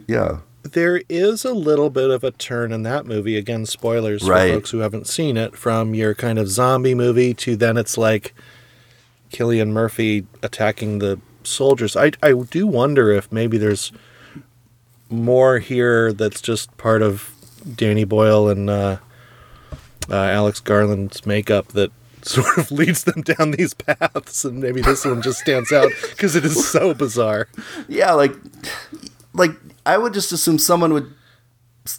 Yeah 0.06 0.40
there 0.72 1.02
is 1.08 1.44
a 1.44 1.52
little 1.52 1.90
bit 1.90 2.10
of 2.10 2.24
a 2.24 2.30
turn 2.30 2.72
in 2.72 2.82
that 2.84 3.06
movie. 3.06 3.36
Again, 3.36 3.66
spoilers 3.66 4.22
right. 4.22 4.48
for 4.48 4.54
folks 4.54 4.70
who 4.70 4.78
haven't 4.78 5.06
seen 5.06 5.36
it. 5.36 5.56
From 5.56 5.94
your 5.94 6.14
kind 6.14 6.38
of 6.38 6.48
zombie 6.48 6.94
movie 6.94 7.34
to 7.34 7.56
then 7.56 7.76
it's 7.76 7.98
like 7.98 8.34
Cillian 9.30 9.68
Murphy 9.68 10.26
attacking 10.42 10.98
the 10.98 11.20
soldiers. 11.42 11.96
I 11.96 12.12
I 12.22 12.32
do 12.32 12.66
wonder 12.66 13.10
if 13.10 13.30
maybe 13.32 13.58
there's 13.58 13.92
more 15.10 15.58
here 15.58 16.12
that's 16.12 16.40
just 16.40 16.76
part 16.76 17.02
of 17.02 17.30
Danny 17.76 18.04
Boyle 18.04 18.48
and 18.48 18.68
uh, 18.70 18.98
uh, 20.10 20.14
Alex 20.14 20.60
Garland's 20.60 21.26
makeup 21.26 21.68
that 21.68 21.90
sort 22.22 22.58
of 22.58 22.70
leads 22.70 23.04
them 23.04 23.22
down 23.22 23.52
these 23.52 23.74
paths, 23.74 24.44
and 24.44 24.60
maybe 24.60 24.80
this 24.80 25.04
one 25.04 25.22
just 25.22 25.40
stands 25.40 25.72
out 25.72 25.90
because 26.10 26.34
it 26.36 26.44
is 26.44 26.68
so 26.68 26.94
bizarre. 26.94 27.48
Yeah, 27.88 28.12
like 28.12 28.32
like 29.34 29.52
I 29.88 29.96
would 29.96 30.12
just 30.12 30.32
assume 30.32 30.58
someone 30.58 30.92
would 30.92 31.14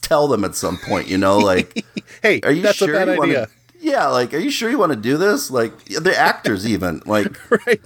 tell 0.02 0.28
them 0.28 0.44
at 0.44 0.54
some 0.54 0.78
point, 0.78 1.08
you 1.08 1.18
know, 1.18 1.40
like, 1.40 1.84
"Hey, 2.22 2.40
are 2.44 2.52
you 2.52 2.62
that's 2.62 2.78
sure 2.78 2.94
a 2.94 2.94
bad 2.94 3.08
you 3.08 3.24
idea." 3.24 3.40
Wanna, 3.40 3.48
yeah, 3.82 4.08
like, 4.08 4.32
are 4.36 4.38
you 4.38 4.52
sure 4.52 4.70
you 4.70 4.78
want 4.78 4.92
to 4.92 4.96
do 4.96 5.18
this? 5.18 5.50
Like, 5.50 5.86
the 5.86 6.16
actors 6.16 6.68
even 6.68 7.02
like, 7.08 7.36
right? 7.66 7.82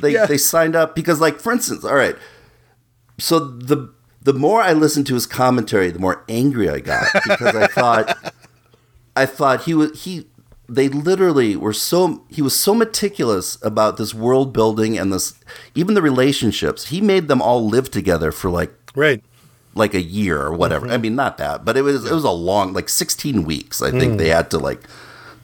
They 0.00 0.12
yeah. 0.12 0.26
they 0.26 0.38
signed 0.38 0.76
up 0.76 0.94
because, 0.94 1.20
like, 1.20 1.40
for 1.40 1.52
instance, 1.52 1.84
all 1.84 1.96
right. 1.96 2.16
So 3.18 3.40
the 3.40 3.92
the 4.22 4.32
more 4.32 4.62
I 4.62 4.72
listened 4.72 5.08
to 5.08 5.14
his 5.14 5.26
commentary, 5.26 5.90
the 5.90 5.98
more 5.98 6.24
angry 6.28 6.70
I 6.70 6.78
got 6.78 7.06
because 7.28 7.56
I 7.56 7.66
thought 7.66 8.34
I 9.16 9.26
thought 9.26 9.64
he 9.64 9.74
was 9.74 10.04
he 10.04 10.28
they 10.68 10.88
literally 10.88 11.56
were 11.56 11.72
so 11.72 12.24
he 12.28 12.40
was 12.40 12.54
so 12.54 12.72
meticulous 12.72 13.58
about 13.64 13.96
this 13.96 14.14
world 14.14 14.52
building 14.52 14.96
and 14.96 15.12
this 15.12 15.34
even 15.74 15.94
the 15.94 16.02
relationships. 16.02 16.86
He 16.86 17.00
made 17.00 17.26
them 17.26 17.42
all 17.42 17.66
live 17.66 17.90
together 17.90 18.30
for 18.30 18.48
like 18.48 18.72
right 18.94 19.24
like 19.74 19.94
a 19.94 20.00
year 20.00 20.40
or 20.40 20.52
whatever. 20.52 20.86
Mm-hmm. 20.86 20.94
I 20.94 20.98
mean, 20.98 21.14
not 21.14 21.38
that, 21.38 21.64
but 21.64 21.76
it 21.76 21.82
was 21.82 22.04
it 22.04 22.12
was 22.12 22.24
a 22.24 22.30
long 22.30 22.72
like 22.72 22.88
16 22.88 23.44
weeks. 23.44 23.82
I 23.82 23.90
think 23.90 24.14
mm. 24.14 24.18
they 24.18 24.28
had 24.28 24.50
to 24.50 24.58
like 24.58 24.82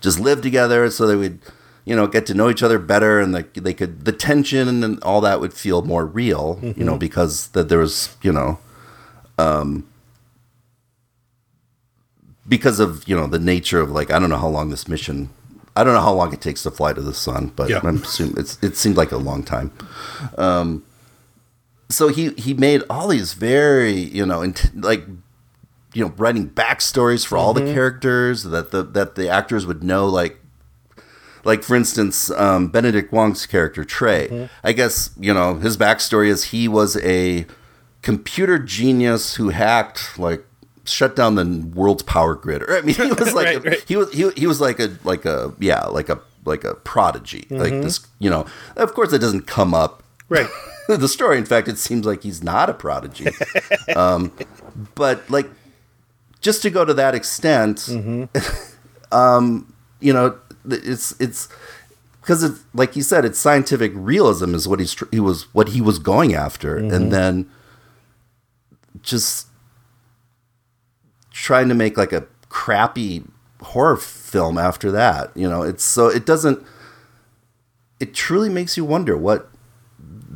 just 0.01 0.21
live 0.21 0.43
together 0.43 0.91
so 0.91 1.07
they 1.07 1.17
would 1.17 1.41
you 1.85 1.97
know 1.97 2.07
get 2.07 2.27
to 2.27 2.35
know 2.35 2.51
each 2.51 2.63
other 2.63 2.79
better 2.79 3.21
and 3.21 3.33
like 3.33 3.55
they 3.55 3.73
could 3.73 4.05
the 4.05 4.13
tension 4.13 4.83
and 4.83 5.03
all 5.03 5.21
that 5.21 5.41
would 5.41 5.55
feel 5.55 5.83
more 5.83 6.05
real, 6.05 6.57
mm-hmm. 6.57 6.79
you 6.79 6.85
know, 6.85 6.93
mm-hmm. 6.93 6.99
because 6.99 7.49
that 7.49 7.69
there 7.69 7.79
was, 7.79 8.17
you 8.23 8.33
know, 8.33 8.59
um 9.39 9.87
because 12.49 12.79
of, 12.79 13.09
you 13.09 13.17
know, 13.17 13.27
the 13.27 13.39
nature 13.39 13.81
of 13.81 13.91
like 13.91 14.11
I 14.11 14.19
don't 14.19 14.31
know 14.31 14.39
how 14.39 14.49
long 14.49 14.71
this 14.71 14.89
mission 14.89 15.31
I 15.77 15.85
don't 15.85 15.93
know 15.93 16.01
how 16.01 16.15
long 16.15 16.33
it 16.33 16.41
takes 16.41 16.63
to 16.63 16.71
fly 16.71 16.95
to 16.95 17.03
the 17.03 17.13
sun, 17.13 17.53
but 17.55 17.69
yeah. 17.69 17.81
I'm 17.83 18.03
assuming 18.03 18.39
it's 18.39 18.61
it 18.63 18.77
seemed 18.77 18.97
like 18.97 19.13
a 19.13 19.19
long 19.19 19.45
time. 19.45 19.71
Um 20.37 20.85
so 21.89 22.09
he 22.09 22.31
he 22.33 22.55
made 22.55 22.83
all 22.91 23.09
these 23.09 23.33
very 23.35 23.93
you 23.93 24.27
know 24.27 24.43
int- 24.43 24.81
like 24.81 25.05
you 25.95 26.05
know 26.05 26.13
writing 26.17 26.49
backstories 26.49 27.27
for 27.27 27.39
all 27.39 27.55
mm-hmm. 27.55 27.67
the 27.67 27.75
characters 27.75 28.43
that 28.45 28.71
the 28.71 28.83
that 28.83 29.15
the 29.15 29.29
actors 29.29 29.67
would 29.67 29.83
know 29.83 30.07
like 30.07 30.39
like 31.45 31.63
for 31.63 31.77
instance 31.77 32.31
um, 32.33 32.69
benedict 32.69 33.13
wong's 33.13 33.47
character 33.47 33.85
trey 33.85 34.29
mm-hmm. 34.29 34.45
i 34.65 34.73
guess 34.73 35.11
you 35.19 35.33
know 35.33 35.55
his 35.55 35.77
backstory 35.77 36.29
is 36.29 36.45
he 36.45 36.69
was 36.69 36.97
a 36.99 37.47
computer 38.03 38.59
genius 38.59 39.37
who 39.37 39.51
hacked 39.51 40.19
like 40.19 40.45
shut 40.85 41.17
down 41.17 41.35
the 41.35 41.73
world's 41.75 42.03
power 42.03 42.35
grid 42.35 42.63
or 42.63 42.77
i 42.77 42.81
mean 42.83 42.95
he 42.95 43.13
was 43.13 43.33
like 43.35 43.47
right, 43.47 43.57
a, 43.57 43.71
right. 43.71 43.85
he 43.87 43.97
was 43.97 44.13
he, 44.13 44.29
he 44.31 44.47
was 44.47 44.61
like 44.61 44.81
a 44.81 44.97
like 45.05 45.25
a 45.25 45.55
yeah 45.61 45.85
like 45.85 46.09
a 46.09 46.21
like 46.45 46.65
a 46.65 46.75
prodigy 46.75 47.43
mm-hmm. 47.43 47.57
like 47.57 47.73
this 47.73 48.07
you 48.19 48.29
know 48.29 48.45
of 48.77 48.93
course 48.95 49.13
it 49.13 49.19
doesn't 49.19 49.47
come 49.47 49.73
up 49.73 50.03
right 50.29 50.49
the 50.99 51.09
story. 51.09 51.39
In 51.39 51.47
fact, 51.47 51.69
it 51.69 51.79
seems 51.79 52.07
like 52.07 52.23
he's 52.23 52.43
not 52.43 52.71
a 52.71 52.75
prodigy. 52.75 53.27
um, 53.97 54.33
but 54.95 55.29
like, 55.31 55.49
just 56.41 56.63
to 56.63 56.71
go 56.71 56.85
to 56.85 56.95
that 56.95 57.15
extent, 57.15 57.79
mm-hmm. 57.79 59.15
um, 59.17 59.75
you 60.01 60.13
know, 60.13 60.39
it's 60.69 61.19
it's 61.21 61.49
because 62.21 62.43
it's 62.43 62.61
like 62.75 62.97
you 62.97 63.03
said, 63.03 63.25
it's 63.25 63.39
scientific 63.39 63.93
realism 63.95 64.55
is 64.55 64.69
what 64.69 64.81
he's 64.81 64.97
he 65.11 65.21
was 65.21 65.53
what 65.55 65.69
he 65.69 65.81
was 65.81 65.99
going 65.99 66.35
after, 66.35 66.77
mm-hmm. 66.77 66.95
and 66.95 67.13
then 67.13 67.51
just 69.03 69.49
trying 71.31 71.69
to 71.69 71.75
make 71.75 71.97
like 71.97 72.13
a 72.13 72.27
crappy 72.49 73.23
horror 73.61 73.97
film 73.97 74.59
after 74.59 74.91
that. 74.93 75.37
You 75.37 75.49
know, 75.49 75.63
it's 75.63 75.85
so 75.85 76.09
it 76.09 76.27
doesn't. 76.27 76.65
It 77.99 78.15
truly 78.15 78.51
makes 78.51 78.77
you 78.77 78.85
wonder 78.85 79.17
what 79.17 79.51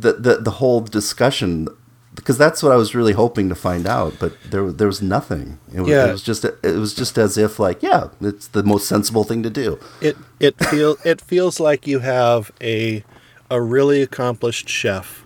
the, 0.01 0.15
the 0.15 0.37
the 0.37 0.51
whole 0.53 0.81
discussion 0.81 1.69
because 2.15 2.37
that's 2.37 2.63
what 2.63 2.73
I 2.73 2.77
was 2.77 2.95
really 2.95 3.13
hoping 3.13 3.49
to 3.49 3.55
find 3.55 3.87
out, 3.87 4.15
but 4.19 4.33
there 4.51 4.71
there 4.71 4.87
was 4.87 5.01
nothing. 5.01 5.59
It 5.73 5.81
was, 5.81 5.89
yeah. 5.89 6.09
it 6.09 6.13
was 6.13 6.23
just 6.23 6.45
it 6.45 6.63
was 6.63 6.95
just 6.95 7.17
as 7.17 7.39
if 7.39 7.59
like 7.59 7.83
yeah, 7.83 8.09
it's 8.21 8.49
the 8.49 8.63
most 8.63 8.89
sensible 8.89 9.25
thing 9.25 9.43
to 9.43 9.51
do. 9.51 9.79
It 10.01 10.17
it 10.39 10.57
feel 10.67 10.97
it 11.05 11.21
feels 11.21 11.61
like 11.61 11.87
you 11.87 12.01
have 12.01 12.51
a 12.61 13.05
a 13.51 13.61
really 13.61 14.03
accomplished 14.03 14.69
chef 14.69 15.25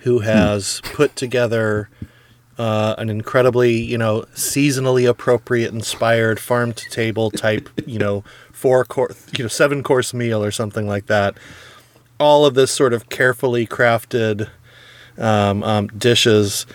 who 0.00 0.20
has 0.20 0.80
hmm. 0.84 0.94
put 0.94 1.16
together 1.16 1.88
uh, 2.58 2.94
an 2.98 3.10
incredibly 3.10 3.74
you 3.74 3.98
know 3.98 4.22
seasonally 4.34 5.08
appropriate 5.08 5.72
inspired 5.72 6.38
farm 6.38 6.72
to 6.72 6.88
table 6.90 7.30
type 7.30 7.68
you 7.86 7.98
know 7.98 8.22
four 8.52 8.84
course 8.84 9.26
you 9.36 9.44
know 9.44 9.48
seven 9.48 9.82
course 9.82 10.14
meal 10.14 10.42
or 10.42 10.50
something 10.50 10.86
like 10.86 11.06
that 11.06 11.36
all 12.18 12.46
of 12.46 12.54
this 12.54 12.70
sort 12.70 12.92
of 12.92 13.08
carefully 13.08 13.66
crafted 13.66 14.48
um, 15.18 15.62
um, 15.62 15.86
dishes 15.88 16.66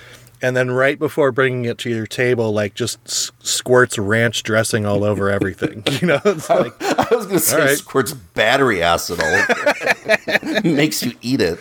and 0.42 0.56
then 0.56 0.72
right 0.72 0.98
before 0.98 1.32
bringing 1.32 1.66
it 1.66 1.78
to 1.80 1.90
your 1.90 2.08
table, 2.08 2.54
like 2.54 2.74
just 2.74 3.00
s- 3.06 3.32
squirts 3.40 3.98
ranch 3.98 4.44
dressing 4.44 4.86
all 4.86 5.04
over 5.04 5.30
everything. 5.30 5.84
You 6.00 6.08
know, 6.08 6.22
it's 6.26 6.50
like 6.50 6.74
I, 6.82 7.08
I 7.12 7.16
was 7.16 7.26
going 7.26 7.40
to 7.40 7.46
say 7.46 7.60
right. 7.60 7.78
squirts 7.78 8.14
battery 8.14 8.82
acid 8.82 9.20
all 9.20 9.28
over, 9.28 10.62
makes 10.64 11.04
you 11.04 11.14
eat 11.22 11.42
it. 11.42 11.60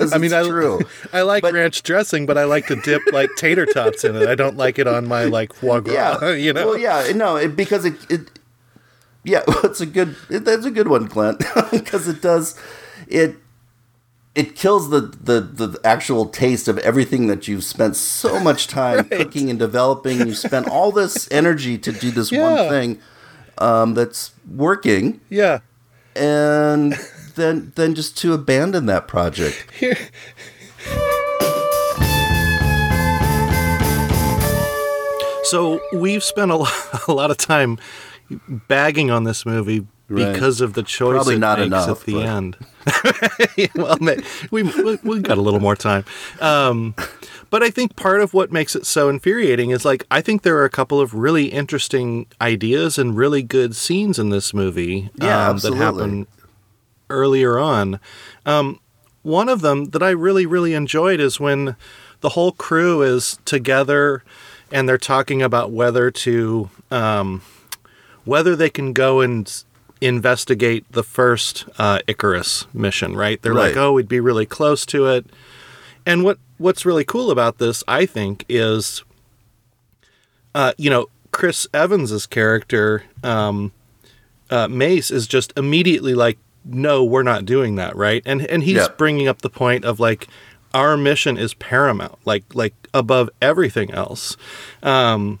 I 0.12 0.18
mean, 0.18 0.32
I, 0.32 0.44
true. 0.44 0.80
I 1.12 1.22
like 1.22 1.42
but, 1.42 1.52
ranch 1.52 1.82
dressing, 1.82 2.26
but 2.26 2.38
I 2.38 2.44
like 2.44 2.66
to 2.68 2.76
dip 2.76 3.02
like 3.12 3.30
tater 3.36 3.66
tots 3.66 4.04
in 4.04 4.16
it. 4.16 4.28
I 4.28 4.34
don't 4.34 4.56
like 4.56 4.78
it 4.78 4.86
on 4.86 5.06
my 5.06 5.24
like 5.24 5.52
foie 5.52 5.80
gras. 5.80 6.18
Yeah, 6.22 6.32
you 6.32 6.52
know. 6.52 6.68
Well, 6.68 6.78
yeah, 6.78 7.12
no, 7.14 7.36
it, 7.36 7.56
because 7.56 7.84
it, 7.84 8.10
it 8.10 8.30
yeah, 9.24 9.42
it's 9.64 9.80
a 9.80 9.86
good. 9.86 10.16
It, 10.30 10.44
that's 10.44 10.66
a 10.66 10.70
good 10.70 10.88
one, 10.88 11.08
Clint, 11.08 11.42
because 11.70 12.06
it 12.06 12.22
does 12.22 12.58
it. 13.08 13.36
It 14.34 14.56
kills 14.56 14.90
the, 14.90 15.00
the 15.00 15.40
the 15.40 15.80
actual 15.84 16.26
taste 16.26 16.66
of 16.66 16.76
everything 16.78 17.28
that 17.28 17.46
you've 17.46 17.62
spent 17.62 17.94
so 17.94 18.40
much 18.42 18.66
time 18.66 18.98
right. 18.98 19.10
cooking 19.10 19.48
and 19.48 19.58
developing. 19.58 20.18
You 20.18 20.34
spent 20.34 20.68
all 20.68 20.92
this 20.92 21.30
energy 21.30 21.78
to 21.78 21.92
do 21.92 22.10
this 22.10 22.32
yeah. 22.32 22.42
one 22.42 22.68
thing 22.68 23.00
um, 23.58 23.94
that's 23.94 24.32
working. 24.48 25.20
Yeah, 25.30 25.60
and 26.14 26.94
then 27.36 27.72
than 27.76 27.94
just 27.94 28.18
to 28.18 28.34
abandon 28.34 28.86
that 28.86 29.08
project. 29.08 29.70
Here. 29.72 29.96
So 35.44 35.78
we've 35.92 36.24
spent 36.24 36.50
a 36.50 36.56
lot, 36.56 36.72
a 37.06 37.12
lot 37.12 37.30
of 37.30 37.36
time 37.36 37.78
bagging 38.68 39.10
on 39.10 39.24
this 39.24 39.44
movie 39.46 39.86
because 40.08 40.60
of 40.60 40.74
the 40.74 40.82
choice 40.82 41.14
Probably 41.14 41.38
not 41.38 41.60
enough, 41.60 42.00
at 42.00 42.06
the 42.06 42.14
but... 42.14 42.26
end. 42.26 42.56
well, 43.74 43.96
we, 44.50 44.62
we 44.62 44.98
we 45.02 45.20
got 45.20 45.38
a 45.38 45.40
little 45.40 45.60
more 45.60 45.76
time, 45.76 46.04
um, 46.40 46.94
but 47.50 47.62
I 47.62 47.70
think 47.70 47.96
part 47.96 48.20
of 48.20 48.34
what 48.34 48.52
makes 48.52 48.76
it 48.76 48.84
so 48.84 49.08
infuriating 49.08 49.70
is 49.70 49.84
like 49.84 50.04
I 50.10 50.20
think 50.20 50.42
there 50.42 50.56
are 50.58 50.64
a 50.64 50.70
couple 50.70 51.00
of 51.00 51.14
really 51.14 51.46
interesting 51.46 52.26
ideas 52.40 52.98
and 52.98 53.16
really 53.16 53.42
good 53.42 53.74
scenes 53.74 54.18
in 54.18 54.28
this 54.28 54.52
movie 54.52 55.10
yeah, 55.16 55.48
um, 55.48 55.58
that 55.58 55.74
happen 55.74 56.26
earlier 57.08 57.58
on. 57.58 57.98
Um, 58.44 58.80
one 59.22 59.48
of 59.48 59.62
them 59.62 59.86
that 59.86 60.02
I 60.02 60.10
really 60.10 60.44
really 60.44 60.74
enjoyed 60.74 61.20
is 61.20 61.40
when 61.40 61.76
the 62.20 62.30
whole 62.30 62.52
crew 62.52 63.02
is 63.02 63.38
together 63.46 64.22
and 64.70 64.88
they're 64.88 64.98
talking 64.98 65.40
about 65.40 65.70
whether 65.70 66.10
to 66.10 66.68
um, 66.90 67.42
whether 68.24 68.56
they 68.56 68.70
can 68.70 68.92
go 68.92 69.20
and 69.20 69.64
investigate 70.00 70.84
the 70.90 71.02
first 71.02 71.64
uh, 71.78 71.98
Icarus 72.06 72.66
mission, 72.74 73.16
right? 73.16 73.40
They're 73.40 73.54
right. 73.54 73.68
like, 73.68 73.76
oh, 73.76 73.92
we'd 73.92 74.08
be 74.08 74.20
really 74.20 74.46
close 74.46 74.84
to 74.86 75.06
it. 75.06 75.26
And 76.04 76.24
what 76.24 76.38
what's 76.58 76.84
really 76.84 77.04
cool 77.04 77.30
about 77.30 77.58
this, 77.58 77.82
I 77.88 78.06
think, 78.06 78.44
is, 78.48 79.02
uh, 80.54 80.72
you 80.76 80.90
know, 80.90 81.06
Chris 81.32 81.66
Evans's 81.72 82.26
character, 82.26 83.04
um, 83.22 83.72
uh, 84.50 84.68
Mace, 84.68 85.10
is 85.10 85.26
just 85.26 85.52
immediately 85.56 86.14
like, 86.14 86.38
no, 86.64 87.02
we're 87.02 87.22
not 87.22 87.44
doing 87.44 87.76
that, 87.76 87.96
right? 87.96 88.22
And 88.26 88.42
and 88.46 88.62
he's 88.62 88.76
yep. 88.76 88.98
bringing 88.98 89.26
up 89.26 89.42
the 89.42 89.50
point 89.50 89.84
of 89.84 89.98
like, 89.98 90.28
our 90.74 90.96
mission 90.96 91.38
is 91.38 91.54
paramount, 91.54 92.18
like 92.26 92.44
like 92.54 92.74
above 92.92 93.30
everything 93.40 93.90
else. 93.92 94.36
Um, 94.82 95.38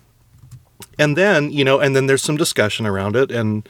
and 0.98 1.16
then 1.16 1.50
you 1.50 1.64
know, 1.64 1.80
and 1.80 1.94
then 1.94 2.06
there's 2.06 2.22
some 2.22 2.36
discussion 2.36 2.86
around 2.86 3.16
it, 3.16 3.30
and 3.30 3.68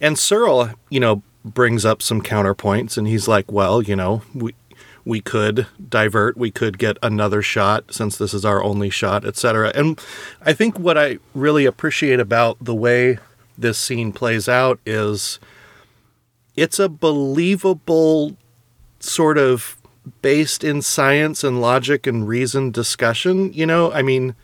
and 0.00 0.18
Searle, 0.18 0.70
you 0.90 1.00
know, 1.00 1.22
brings 1.44 1.84
up 1.84 2.02
some 2.02 2.20
counterpoints 2.20 2.98
and 2.98 3.06
he's 3.06 3.28
like, 3.28 3.50
well, 3.50 3.82
you 3.82 3.96
know, 3.96 4.22
we 4.34 4.54
we 5.04 5.20
could 5.20 5.68
divert, 5.88 6.36
we 6.36 6.50
could 6.50 6.78
get 6.78 6.98
another 7.00 7.40
shot 7.40 7.94
since 7.94 8.16
this 8.16 8.34
is 8.34 8.44
our 8.44 8.62
only 8.62 8.90
shot, 8.90 9.24
etc. 9.24 9.70
And 9.74 10.00
I 10.42 10.52
think 10.52 10.78
what 10.78 10.98
I 10.98 11.18
really 11.32 11.64
appreciate 11.64 12.18
about 12.18 12.56
the 12.60 12.74
way 12.74 13.18
this 13.56 13.78
scene 13.78 14.12
plays 14.12 14.48
out 14.48 14.80
is 14.84 15.38
it's 16.56 16.80
a 16.80 16.88
believable 16.88 18.36
sort 18.98 19.38
of 19.38 19.76
based 20.22 20.64
in 20.64 20.82
science 20.82 21.44
and 21.44 21.60
logic 21.60 22.06
and 22.06 22.26
reason 22.26 22.72
discussion, 22.72 23.52
you 23.52 23.64
know? 23.66 23.92
I 23.92 24.02
mean, 24.02 24.34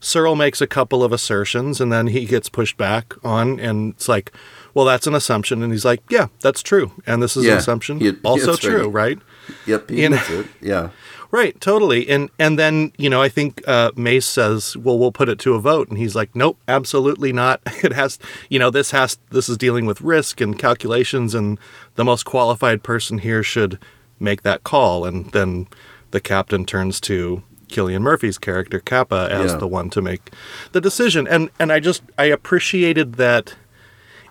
Searle 0.00 0.36
makes 0.36 0.60
a 0.60 0.66
couple 0.66 1.02
of 1.02 1.12
assertions 1.12 1.80
and 1.80 1.92
then 1.92 2.08
he 2.08 2.26
gets 2.26 2.48
pushed 2.48 2.76
back 2.76 3.14
on 3.24 3.58
and 3.58 3.94
it's 3.94 4.08
like, 4.08 4.32
well, 4.74 4.84
that's 4.84 5.06
an 5.06 5.14
assumption. 5.14 5.62
And 5.62 5.72
he's 5.72 5.84
like, 5.84 6.02
yeah, 6.10 6.26
that's 6.40 6.62
true. 6.62 6.92
And 7.06 7.22
this 7.22 7.36
is 7.36 7.44
yeah, 7.44 7.52
an 7.52 7.58
assumption. 7.58 7.98
He, 7.98 8.12
also 8.22 8.56
true, 8.56 8.88
right. 8.88 9.18
Yep. 9.66 9.90
He 9.90 10.04
it. 10.04 10.46
Yeah. 10.60 10.90
Right, 11.32 11.60
totally. 11.60 12.08
And 12.08 12.30
and 12.38 12.58
then, 12.58 12.92
you 12.96 13.10
know, 13.10 13.20
I 13.20 13.28
think 13.28 13.60
uh, 13.66 13.90
Mace 13.96 14.26
says, 14.26 14.76
well, 14.76 14.98
we'll 14.98 15.12
put 15.12 15.28
it 15.28 15.38
to 15.40 15.54
a 15.54 15.60
vote. 15.60 15.88
And 15.88 15.98
he's 15.98 16.14
like, 16.14 16.34
nope, 16.34 16.58
absolutely 16.68 17.32
not. 17.32 17.60
It 17.84 17.92
has, 17.92 18.18
you 18.48 18.58
know, 18.58 18.70
this 18.70 18.92
has, 18.92 19.18
this 19.30 19.48
is 19.48 19.58
dealing 19.58 19.86
with 19.86 20.00
risk 20.00 20.40
and 20.40 20.58
calculations. 20.58 21.34
And 21.34 21.58
the 21.96 22.04
most 22.04 22.24
qualified 22.24 22.82
person 22.82 23.18
here 23.18 23.42
should 23.42 23.78
make 24.18 24.42
that 24.42 24.64
call. 24.64 25.04
And 25.04 25.30
then 25.32 25.68
the 26.10 26.20
captain 26.20 26.64
turns 26.64 27.00
to 27.02 27.42
Cillian 27.68 28.02
Murphy's 28.02 28.38
character, 28.38 28.80
Capa 28.80 29.28
as 29.30 29.52
yeah. 29.52 29.58
the 29.58 29.66
one 29.66 29.90
to 29.90 30.02
make 30.02 30.30
the 30.72 30.80
decision. 30.80 31.26
And 31.26 31.50
and 31.58 31.72
I 31.72 31.80
just 31.80 32.02
I 32.16 32.24
appreciated 32.24 33.14
that 33.14 33.54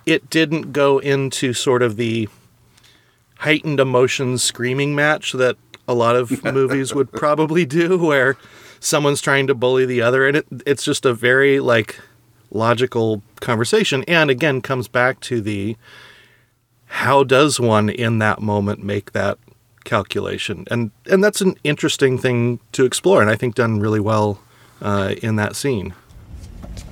it 0.05 0.29
didn't 0.29 0.71
go 0.71 0.99
into 0.99 1.53
sort 1.53 1.81
of 1.81 1.97
the 1.97 2.29
heightened 3.39 3.79
emotions 3.79 4.43
screaming 4.43 4.95
match 4.95 5.33
that 5.33 5.57
a 5.87 5.93
lot 5.93 6.15
of 6.15 6.43
movies 6.53 6.93
would 6.93 7.11
probably 7.11 7.65
do 7.65 7.97
where 7.97 8.37
someone's 8.79 9.21
trying 9.21 9.47
to 9.47 9.55
bully 9.55 9.85
the 9.85 10.01
other 10.01 10.27
and 10.27 10.37
it, 10.37 10.47
it's 10.65 10.83
just 10.83 11.05
a 11.05 11.13
very 11.13 11.59
like 11.59 11.99
logical 12.51 13.21
conversation 13.41 14.03
and 14.07 14.29
again 14.29 14.61
comes 14.61 14.87
back 14.87 15.19
to 15.19 15.41
the 15.41 15.75
how 16.85 17.23
does 17.23 17.59
one 17.59 17.89
in 17.89 18.19
that 18.19 18.41
moment 18.41 18.83
make 18.83 19.11
that 19.11 19.37
calculation 19.85 20.65
and 20.69 20.91
and 21.05 21.23
that's 21.23 21.41
an 21.41 21.55
interesting 21.63 22.17
thing 22.17 22.59
to 22.71 22.83
explore 22.83 23.21
and 23.21 23.29
i 23.29 23.35
think 23.35 23.55
done 23.55 23.79
really 23.79 23.99
well 23.99 24.39
uh, 24.81 25.15
in 25.21 25.37
that 25.37 25.55
scene 25.55 25.93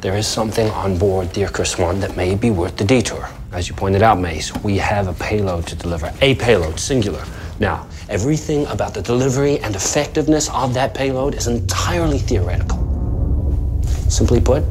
there 0.03 0.17
is 0.17 0.27
something 0.27 0.69
on 0.71 0.97
board 0.97 1.33
the 1.33 1.43
Icarus 1.43 1.77
One 1.77 1.99
that 2.01 2.17
may 2.17 2.35
be 2.35 2.51
worth 2.51 2.75
the 2.75 2.83
detour. 2.83 3.29
As 3.53 3.69
you 3.69 3.75
pointed 3.75 4.01
out, 4.01 4.19
Mace, 4.19 4.53
we 4.57 4.77
have 4.77 5.07
a 5.07 5.13
payload 5.13 5.65
to 5.67 5.75
deliver. 5.75 6.11
A 6.21 6.35
payload, 6.35 6.77
singular. 6.77 7.23
Now, 7.59 7.87
everything 8.09 8.65
about 8.67 8.93
the 8.93 9.01
delivery 9.01 9.59
and 9.59 9.75
effectiveness 9.75 10.49
of 10.49 10.73
that 10.73 10.93
payload 10.93 11.35
is 11.35 11.47
entirely 11.47 12.19
theoretical. 12.19 13.81
Simply 14.09 14.41
put, 14.41 14.63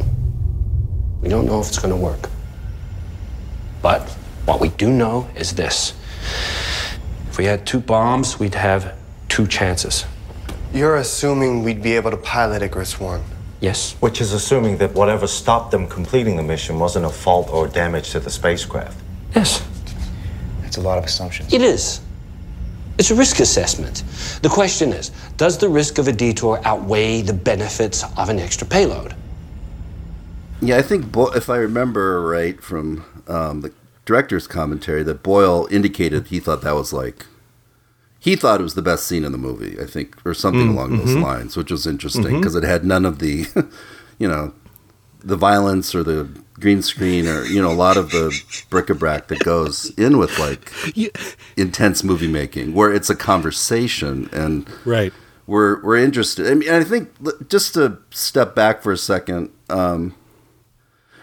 we 1.23 1.31
don't 1.31 1.47
know 1.47 1.61
if 1.61 1.69
it's 1.69 1.79
going 1.79 1.95
to 1.95 2.01
work. 2.01 2.29
But 3.81 4.03
what 4.45 4.61
we 4.61 4.69
do 4.69 4.91
know 4.91 5.29
is 5.35 5.55
this. 5.55 5.95
If 7.33 7.39
we 7.39 7.47
had 7.47 7.65
two 7.65 7.81
bombs, 7.81 8.39
we'd 8.39 8.57
have 8.57 8.95
two 9.31 9.47
chances. 9.47 10.05
You're 10.75 10.97
assuming 10.97 11.63
we'd 11.63 11.83
be 11.83 11.97
able 11.97 12.11
to 12.11 12.19
pilot 12.19 12.61
Icarus 12.61 13.01
1. 13.01 13.23
Yes. 13.59 13.95
Which 14.01 14.21
is 14.21 14.35
assuming 14.35 14.77
that 14.77 14.93
whatever 14.93 15.27
stopped 15.27 15.71
them 15.71 15.89
completing 15.89 16.37
the 16.37 16.43
mission 16.43 16.79
wasn't 16.79 17.07
a 17.07 17.09
fault 17.09 17.49
or 17.49 17.69
damage 17.69 18.11
to 18.11 18.21
the 18.21 18.29
spacecraft. 18.29 19.01
Yes. 19.35 19.67
That's 20.61 20.77
a 20.77 20.83
lot 20.83 20.99
of 20.99 21.05
assumptions. 21.05 21.55
It 21.55 21.63
is. 21.63 22.03
It's 22.99 23.11
a 23.11 23.15
risk 23.15 23.41
assessment. 23.41 24.05
The 24.43 24.51
question 24.51 24.93
is 24.93 25.11
Does 25.39 25.57
the 25.57 25.71
risk 25.71 25.97
of 25.97 26.09
a 26.09 26.13
detour 26.13 26.61
outweigh 26.67 27.23
the 27.23 27.33
benefits 27.33 28.05
of 28.19 28.29
an 28.29 28.41
extra 28.41 28.67
payload? 28.67 29.15
Yeah, 30.61 30.77
I 30.77 30.83
think, 30.83 31.11
Bo- 31.11 31.33
if 31.33 31.49
I 31.49 31.57
remember 31.57 32.21
right 32.21 32.63
from 32.63 33.07
um, 33.27 33.63
the 33.63 33.73
director's 34.05 34.47
commentary, 34.47 35.03
that 35.03 35.23
Boyle 35.23 35.69
indicated 35.71 36.29
he 36.29 36.41
thought 36.41 36.63
that 36.63 36.75
was 36.75 36.93
like 36.93 37.27
he 38.23 38.37
thought 38.37 38.61
it 38.61 38.63
was 38.63 38.75
the 38.75 38.83
best 38.83 39.05
scene 39.07 39.25
in 39.25 39.33
the 39.33 39.39
movie, 39.39 39.81
I 39.81 39.85
think, 39.85 40.17
or 40.25 40.33
something 40.33 40.69
mm, 40.69 40.75
along 40.75 40.91
mm-hmm. 40.91 41.07
those 41.07 41.17
lines, 41.17 41.57
which 41.57 41.73
was 41.73 41.89
interesting 41.89 42.39
because 42.39 42.55
mm-hmm. 42.55 42.65
it 42.65 42.69
had 42.69 42.85
none 42.85 43.05
of 43.05 43.19
the, 43.19 43.47
you 44.21 44.29
know, 44.29 44.55
the 45.19 45.35
violence 45.35 45.93
or 45.93 46.05
the 46.05 46.29
green 46.55 46.83
screen 46.83 47.27
or 47.27 47.45
you 47.47 47.61
know 47.61 47.73
a 47.73 47.75
lot 47.75 47.97
of 47.97 48.11
the 48.11 48.33
bric-a-brac 48.71 49.27
that 49.27 49.41
goes 49.41 49.91
in 49.99 50.19
with 50.19 50.39
like 50.39 50.71
yeah. 50.95 51.09
intense 51.57 52.05
movie 52.05 52.31
making, 52.31 52.75
where 52.75 52.93
it's 52.93 53.11
a 53.11 53.17
conversation 53.17 54.31
and 54.33 54.69
right. 54.85 55.13
We're 55.49 55.83
we're 55.83 55.97
interested. 55.97 56.47
I 56.47 56.55
mean, 56.55 56.71
I 56.71 56.85
think 56.85 57.11
just 57.49 57.75
to 57.75 57.99
step 58.11 58.55
back 58.55 58.83
for 58.83 58.93
a 58.93 58.97
second. 58.97 59.51
Um, 59.69 60.15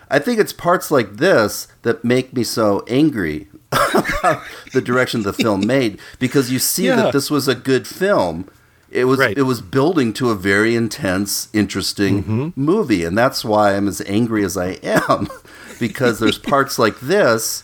I 0.09 0.19
think 0.19 0.39
it's 0.39 0.53
parts 0.53 0.91
like 0.91 1.17
this 1.17 1.67
that 1.83 2.03
make 2.03 2.33
me 2.33 2.43
so 2.43 2.83
angry 2.87 3.47
about 3.71 4.43
the 4.73 4.81
direction 4.81 5.23
the 5.23 5.33
film 5.33 5.65
made 5.67 5.99
because 6.17 6.51
you 6.51 6.59
see 6.59 6.87
yeah. 6.87 6.95
that 6.95 7.13
this 7.13 7.29
was 7.29 7.47
a 7.47 7.55
good 7.55 7.87
film. 7.87 8.49
It 8.91 9.05
was 9.05 9.19
right. 9.19 9.37
it 9.37 9.43
was 9.43 9.61
building 9.61 10.13
to 10.13 10.31
a 10.31 10.35
very 10.35 10.75
intense, 10.75 11.47
interesting 11.53 12.23
mm-hmm. 12.23 12.49
movie, 12.55 13.03
and 13.03 13.15
that's 13.15 13.45
why 13.45 13.75
I'm 13.75 13.87
as 13.87 14.01
angry 14.07 14.43
as 14.43 14.57
I 14.57 14.79
am 14.81 15.27
because 15.79 16.19
there's 16.19 16.39
parts 16.39 16.79
like 16.79 16.99
this 16.99 17.63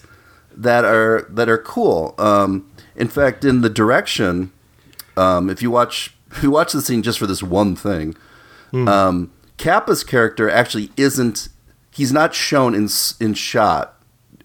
that 0.55 0.85
are 0.85 1.25
that 1.29 1.49
are 1.49 1.57
cool. 1.57 2.13
Um, 2.19 2.69
in 2.95 3.07
fact, 3.07 3.43
in 3.43 3.61
the 3.61 3.69
direction, 3.69 4.51
um, 5.17 5.49
if 5.49 5.63
you 5.63 5.71
watch 5.71 6.15
if 6.31 6.43
you 6.43 6.51
watch 6.51 6.73
the 6.73 6.81
scene 6.81 7.01
just 7.01 7.17
for 7.17 7.27
this 7.27 7.41
one 7.41 7.75
thing, 7.75 8.15
mm. 8.71 8.87
um, 8.87 9.31
Capa's 9.57 10.03
character 10.03 10.49
actually 10.49 10.91
isn't. 10.97 11.49
He's 11.95 12.11
not 12.11 12.35
shown 12.35 12.75
in 12.75 12.89
in 13.19 13.33
shot 13.33 13.95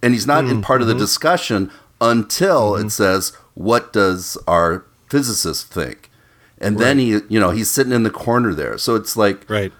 and 0.03 0.14
he's 0.14 0.26
not 0.26 0.44
mm, 0.44 0.51
in 0.51 0.62
part 0.62 0.80
of 0.80 0.86
the 0.86 0.94
mm-hmm. 0.94 1.01
discussion 1.01 1.70
until 2.01 2.72
mm-hmm. 2.72 2.86
it 2.86 2.90
says, 2.90 3.32
"What 3.55 3.92
does 3.92 4.38
our 4.46 4.84
physicist 5.09 5.72
think?" 5.72 6.11
And 6.59 6.76
right. 6.76 6.84
then 6.84 6.98
he, 6.98 7.20
you 7.28 7.40
know, 7.40 7.51
he's 7.51 7.70
sitting 7.70 7.92
in 7.92 8.03
the 8.03 8.11
corner 8.11 8.53
there. 8.55 8.76
So 8.78 8.94
it's 8.94 9.16
like, 9.16 9.48
right, 9.48 9.72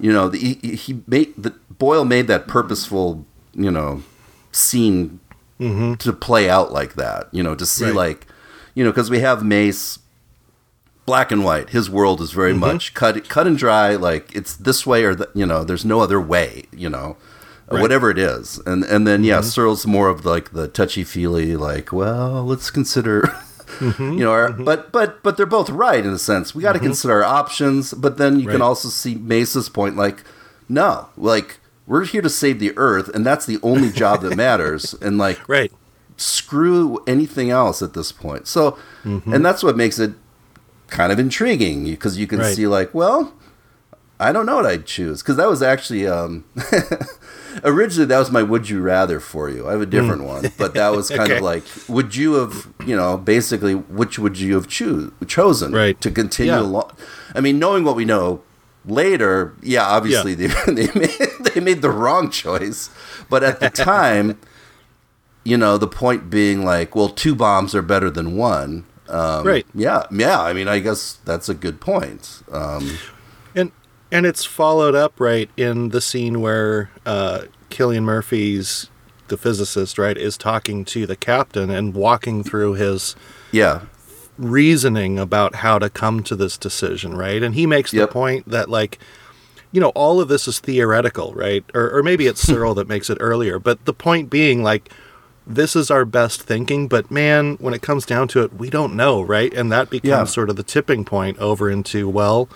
you 0.00 0.12
know, 0.12 0.28
the, 0.28 0.38
he, 0.38 0.76
he 0.76 1.02
made 1.06 1.34
the 1.36 1.50
Boyle 1.70 2.04
made 2.04 2.26
that 2.28 2.46
purposeful, 2.46 3.26
you 3.54 3.70
know, 3.70 4.02
scene 4.52 5.20
mm-hmm. 5.60 5.94
to 5.94 6.12
play 6.12 6.48
out 6.48 6.72
like 6.72 6.94
that. 6.94 7.28
You 7.32 7.42
know, 7.42 7.54
to 7.54 7.66
see 7.66 7.86
right. 7.86 7.94
like, 7.94 8.26
you 8.74 8.84
know, 8.84 8.90
because 8.90 9.10
we 9.10 9.20
have 9.20 9.42
Mace 9.42 9.98
black 11.06 11.30
and 11.32 11.44
white. 11.44 11.70
His 11.70 11.88
world 11.88 12.20
is 12.20 12.32
very 12.32 12.50
mm-hmm. 12.50 12.60
much 12.60 12.92
cut 12.92 13.28
cut 13.28 13.46
and 13.46 13.56
dry. 13.56 13.94
Like 13.94 14.34
it's 14.34 14.56
this 14.56 14.84
way 14.84 15.04
or 15.04 15.14
that. 15.14 15.34
You 15.34 15.46
know, 15.46 15.64
there's 15.64 15.84
no 15.84 16.00
other 16.00 16.20
way. 16.20 16.64
You 16.72 16.90
know, 16.90 17.16
right. 17.70 17.80
whatever 17.80 18.10
it 18.10 18.18
is, 18.18 18.60
and 18.66 18.84
and 18.84 19.06
then 19.06 19.24
yeah, 19.24 19.38
mm-hmm. 19.38 19.48
Searle's 19.48 19.86
more 19.86 20.08
of 20.08 20.26
like 20.26 20.52
the 20.52 20.68
touchy 20.68 21.04
feely, 21.04 21.56
like, 21.56 21.92
well, 21.92 22.44
let's 22.44 22.70
consider. 22.70 23.24
Mm-hmm. 23.66 24.12
you 24.12 24.20
know, 24.20 24.30
our, 24.30 24.50
mm-hmm. 24.50 24.64
but 24.64 24.92
but 24.92 25.22
but 25.24 25.36
they're 25.36 25.44
both 25.44 25.68
right 25.68 26.02
in 26.02 26.12
a 26.12 26.20
sense. 26.20 26.54
We 26.54 26.62
got 26.62 26.74
to 26.74 26.78
mm-hmm. 26.78 26.86
consider 26.86 27.14
our 27.14 27.24
options, 27.24 27.92
but 27.92 28.16
then 28.16 28.38
you 28.38 28.46
right. 28.46 28.52
can 28.52 28.62
also 28.62 28.88
see 28.88 29.16
Mace's 29.16 29.68
point, 29.68 29.96
like, 29.96 30.22
no, 30.68 31.08
like 31.16 31.58
we're 31.86 32.04
here 32.04 32.22
to 32.22 32.30
save 32.30 32.58
the 32.58 32.72
Earth, 32.78 33.08
and 33.08 33.26
that's 33.26 33.44
the 33.44 33.58
only 33.62 33.90
job 33.90 34.22
that 34.22 34.36
matters, 34.36 34.94
and 35.02 35.18
like, 35.18 35.46
right, 35.48 35.72
screw 36.16 37.02
anything 37.06 37.50
else 37.50 37.82
at 37.82 37.92
this 37.92 38.12
point. 38.12 38.46
So, 38.46 38.78
mm-hmm. 39.02 39.34
and 39.34 39.44
that's 39.44 39.62
what 39.64 39.76
makes 39.76 39.98
it 39.98 40.12
kind 40.88 41.12
of 41.12 41.18
intriguing 41.18 41.84
because 41.84 42.18
you 42.18 42.26
can 42.26 42.40
right. 42.40 42.54
see 42.54 42.66
like, 42.66 42.94
well, 42.94 43.34
I 44.18 44.32
don't 44.32 44.46
know 44.46 44.56
what 44.56 44.66
I'd 44.66 44.86
choose 44.86 45.22
because 45.22 45.36
that 45.36 45.48
was 45.48 45.62
actually 45.62 46.06
um, 46.06 46.44
originally 47.64 48.06
that 48.06 48.18
was 48.18 48.30
my 48.30 48.42
would 48.42 48.68
you 48.68 48.80
rather 48.80 49.20
for 49.20 49.50
you. 49.50 49.68
I 49.68 49.72
have 49.72 49.82
a 49.82 49.86
different 49.86 50.22
mm. 50.22 50.26
one, 50.26 50.52
but 50.56 50.74
that 50.74 50.90
was 50.90 51.08
kind 51.10 51.22
okay. 51.22 51.36
of 51.36 51.42
like 51.42 51.64
would 51.88 52.16
you 52.16 52.34
have 52.34 52.72
you 52.86 52.96
know 52.96 53.18
basically 53.18 53.74
which 53.74 54.18
would 54.18 54.38
you 54.38 54.54
have 54.54 54.68
choose 54.68 55.12
chosen 55.26 55.72
right. 55.72 56.00
to 56.00 56.10
continue 56.10 56.52
yeah. 56.52 56.60
along? 56.60 56.92
I 57.34 57.40
mean, 57.40 57.58
knowing 57.58 57.84
what 57.84 57.96
we 57.96 58.06
know 58.06 58.42
later, 58.86 59.54
yeah, 59.62 59.86
obviously 59.86 60.34
yeah. 60.34 60.64
they 60.64 60.86
they 60.86 60.98
made, 60.98 61.18
they 61.40 61.60
made 61.60 61.82
the 61.82 61.90
wrong 61.90 62.30
choice, 62.30 62.88
but 63.28 63.42
at 63.42 63.60
the 63.60 63.68
time, 63.68 64.40
you 65.44 65.58
know, 65.58 65.76
the 65.76 65.88
point 65.88 66.30
being 66.30 66.64
like, 66.64 66.96
well, 66.96 67.10
two 67.10 67.34
bombs 67.34 67.74
are 67.74 67.82
better 67.82 68.10
than 68.10 68.36
one. 68.36 68.86
Um, 69.08 69.46
right. 69.46 69.66
Yeah. 69.74 70.04
Yeah. 70.10 70.40
I 70.40 70.52
mean, 70.52 70.68
I 70.68 70.78
guess 70.78 71.18
that's 71.24 71.48
a 71.48 71.54
good 71.54 71.80
point. 71.80 72.42
Um, 72.50 72.98
and 73.54 73.72
and 74.10 74.26
it's 74.26 74.44
followed 74.44 74.94
up 74.94 75.18
right 75.18 75.50
in 75.56 75.90
the 75.90 76.00
scene 76.00 76.40
where 76.40 76.90
uh, 77.04 77.42
Cillian 77.70 78.04
Murphy's 78.04 78.90
the 79.28 79.36
physicist 79.36 79.98
right 79.98 80.16
is 80.16 80.36
talking 80.36 80.84
to 80.84 81.06
the 81.06 81.16
captain 81.16 81.70
and 81.70 81.94
walking 81.94 82.42
through 82.42 82.74
his 82.74 83.16
yeah 83.52 83.82
reasoning 84.38 85.18
about 85.18 85.56
how 85.56 85.78
to 85.78 85.88
come 85.88 86.22
to 86.22 86.36
this 86.36 86.56
decision 86.58 87.16
right 87.16 87.42
and 87.42 87.54
he 87.54 87.66
makes 87.66 87.92
yep. 87.92 88.08
the 88.08 88.12
point 88.12 88.48
that 88.48 88.68
like 88.68 88.98
you 89.72 89.80
know 89.80 89.88
all 89.90 90.20
of 90.20 90.28
this 90.28 90.46
is 90.46 90.58
theoretical 90.58 91.32
right 91.34 91.64
or, 91.74 91.90
or 91.90 92.02
maybe 92.02 92.26
it's 92.26 92.40
Searle 92.40 92.74
that 92.76 92.88
makes 92.88 93.10
it 93.10 93.18
earlier 93.20 93.58
but 93.58 93.84
the 93.84 93.94
point 93.94 94.30
being 94.30 94.62
like 94.62 94.92
this 95.46 95.76
is 95.76 95.90
our 95.90 96.04
best 96.04 96.42
thinking, 96.42 96.88
but 96.88 97.10
man, 97.10 97.56
when 97.60 97.72
it 97.72 97.82
comes 97.82 98.04
down 98.04 98.28
to 98.28 98.42
it, 98.42 98.54
we 98.54 98.68
don't 98.68 98.96
know, 98.96 99.22
right? 99.22 99.52
And 99.54 99.70
that 99.70 99.90
becomes 99.90 100.08
yeah. 100.10 100.24
sort 100.24 100.50
of 100.50 100.56
the 100.56 100.62
tipping 100.62 101.04
point 101.04 101.38
over 101.38 101.70
into, 101.70 102.08
well, 102.08 102.48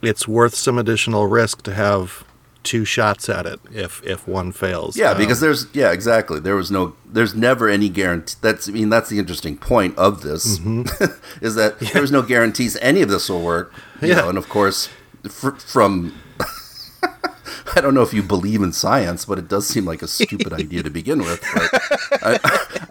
it's 0.00 0.28
worth 0.28 0.54
some 0.54 0.78
additional 0.78 1.26
risk 1.26 1.62
to 1.62 1.74
have 1.74 2.24
two 2.62 2.84
shots 2.84 3.28
at 3.28 3.44
it 3.44 3.58
if 3.72 4.02
if 4.04 4.28
one 4.28 4.52
fails. 4.52 4.96
Yeah, 4.96 5.10
um, 5.10 5.18
because 5.18 5.40
there's 5.40 5.66
yeah, 5.74 5.90
exactly. 5.90 6.38
There 6.38 6.54
was 6.54 6.70
no 6.70 6.94
there's 7.04 7.34
never 7.34 7.68
any 7.68 7.88
guarantee 7.88 8.36
that's 8.40 8.68
I 8.68 8.72
mean 8.72 8.88
that's 8.88 9.08
the 9.08 9.18
interesting 9.18 9.56
point 9.56 9.96
of 9.98 10.22
this 10.22 10.58
mm-hmm. 10.58 10.82
is 11.44 11.56
that 11.56 11.76
yeah. 11.80 11.90
there's 11.92 12.12
no 12.12 12.22
guarantees 12.22 12.76
any 12.80 13.02
of 13.02 13.08
this 13.08 13.28
will 13.28 13.42
work. 13.42 13.72
yeah. 14.00 14.16
Know, 14.16 14.28
and 14.28 14.38
of 14.38 14.48
course 14.48 14.88
fr- 15.28 15.50
from 15.50 16.14
I 17.74 17.80
don't 17.80 17.94
know 17.94 18.02
if 18.02 18.12
you 18.12 18.22
believe 18.22 18.62
in 18.62 18.72
science, 18.72 19.24
but 19.24 19.38
it 19.38 19.48
does 19.48 19.66
seem 19.66 19.84
like 19.84 20.02
a 20.02 20.08
stupid 20.08 20.52
idea 20.52 20.82
to 20.82 20.90
begin 20.90 21.20
with. 21.20 21.40
I, 22.22 22.38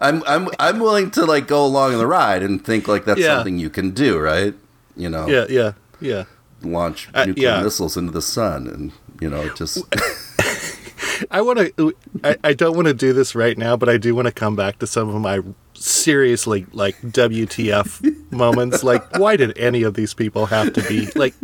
I'm, 0.00 0.22
I'm 0.26 0.54
I'm 0.58 0.78
willing 0.80 1.10
to 1.12 1.24
like 1.24 1.46
go 1.46 1.64
along 1.64 1.92
in 1.92 1.98
the 1.98 2.06
ride 2.06 2.42
and 2.42 2.64
think 2.64 2.88
like 2.88 3.04
that's 3.04 3.20
yeah. 3.20 3.36
something 3.36 3.58
you 3.58 3.70
can 3.70 3.92
do, 3.92 4.18
right? 4.18 4.54
You 4.96 5.08
know? 5.08 5.26
Yeah, 5.26 5.46
yeah, 5.48 5.72
yeah. 6.00 6.24
Launch 6.62 7.08
uh, 7.14 7.24
nuclear 7.24 7.48
yeah. 7.48 7.62
missiles 7.62 7.96
into 7.96 8.12
the 8.12 8.22
sun, 8.22 8.66
and 8.66 8.92
you 9.20 9.30
know, 9.30 9.48
just. 9.54 9.78
I 11.30 11.40
want 11.40 11.76
to. 11.76 11.94
I, 12.24 12.36
I 12.42 12.52
don't 12.52 12.74
want 12.74 12.88
to 12.88 12.94
do 12.94 13.12
this 13.12 13.34
right 13.34 13.56
now, 13.56 13.76
but 13.76 13.88
I 13.88 13.96
do 13.96 14.14
want 14.14 14.26
to 14.26 14.32
come 14.32 14.56
back 14.56 14.78
to 14.80 14.86
some 14.86 15.08
of 15.08 15.20
my 15.20 15.40
seriously 15.74 16.66
like 16.72 17.00
WTF 17.02 18.32
moments. 18.32 18.82
Like, 18.82 19.18
why 19.18 19.36
did 19.36 19.56
any 19.58 19.82
of 19.82 19.94
these 19.94 20.14
people 20.14 20.46
have 20.46 20.72
to 20.72 20.82
be 20.82 21.06
like? 21.14 21.34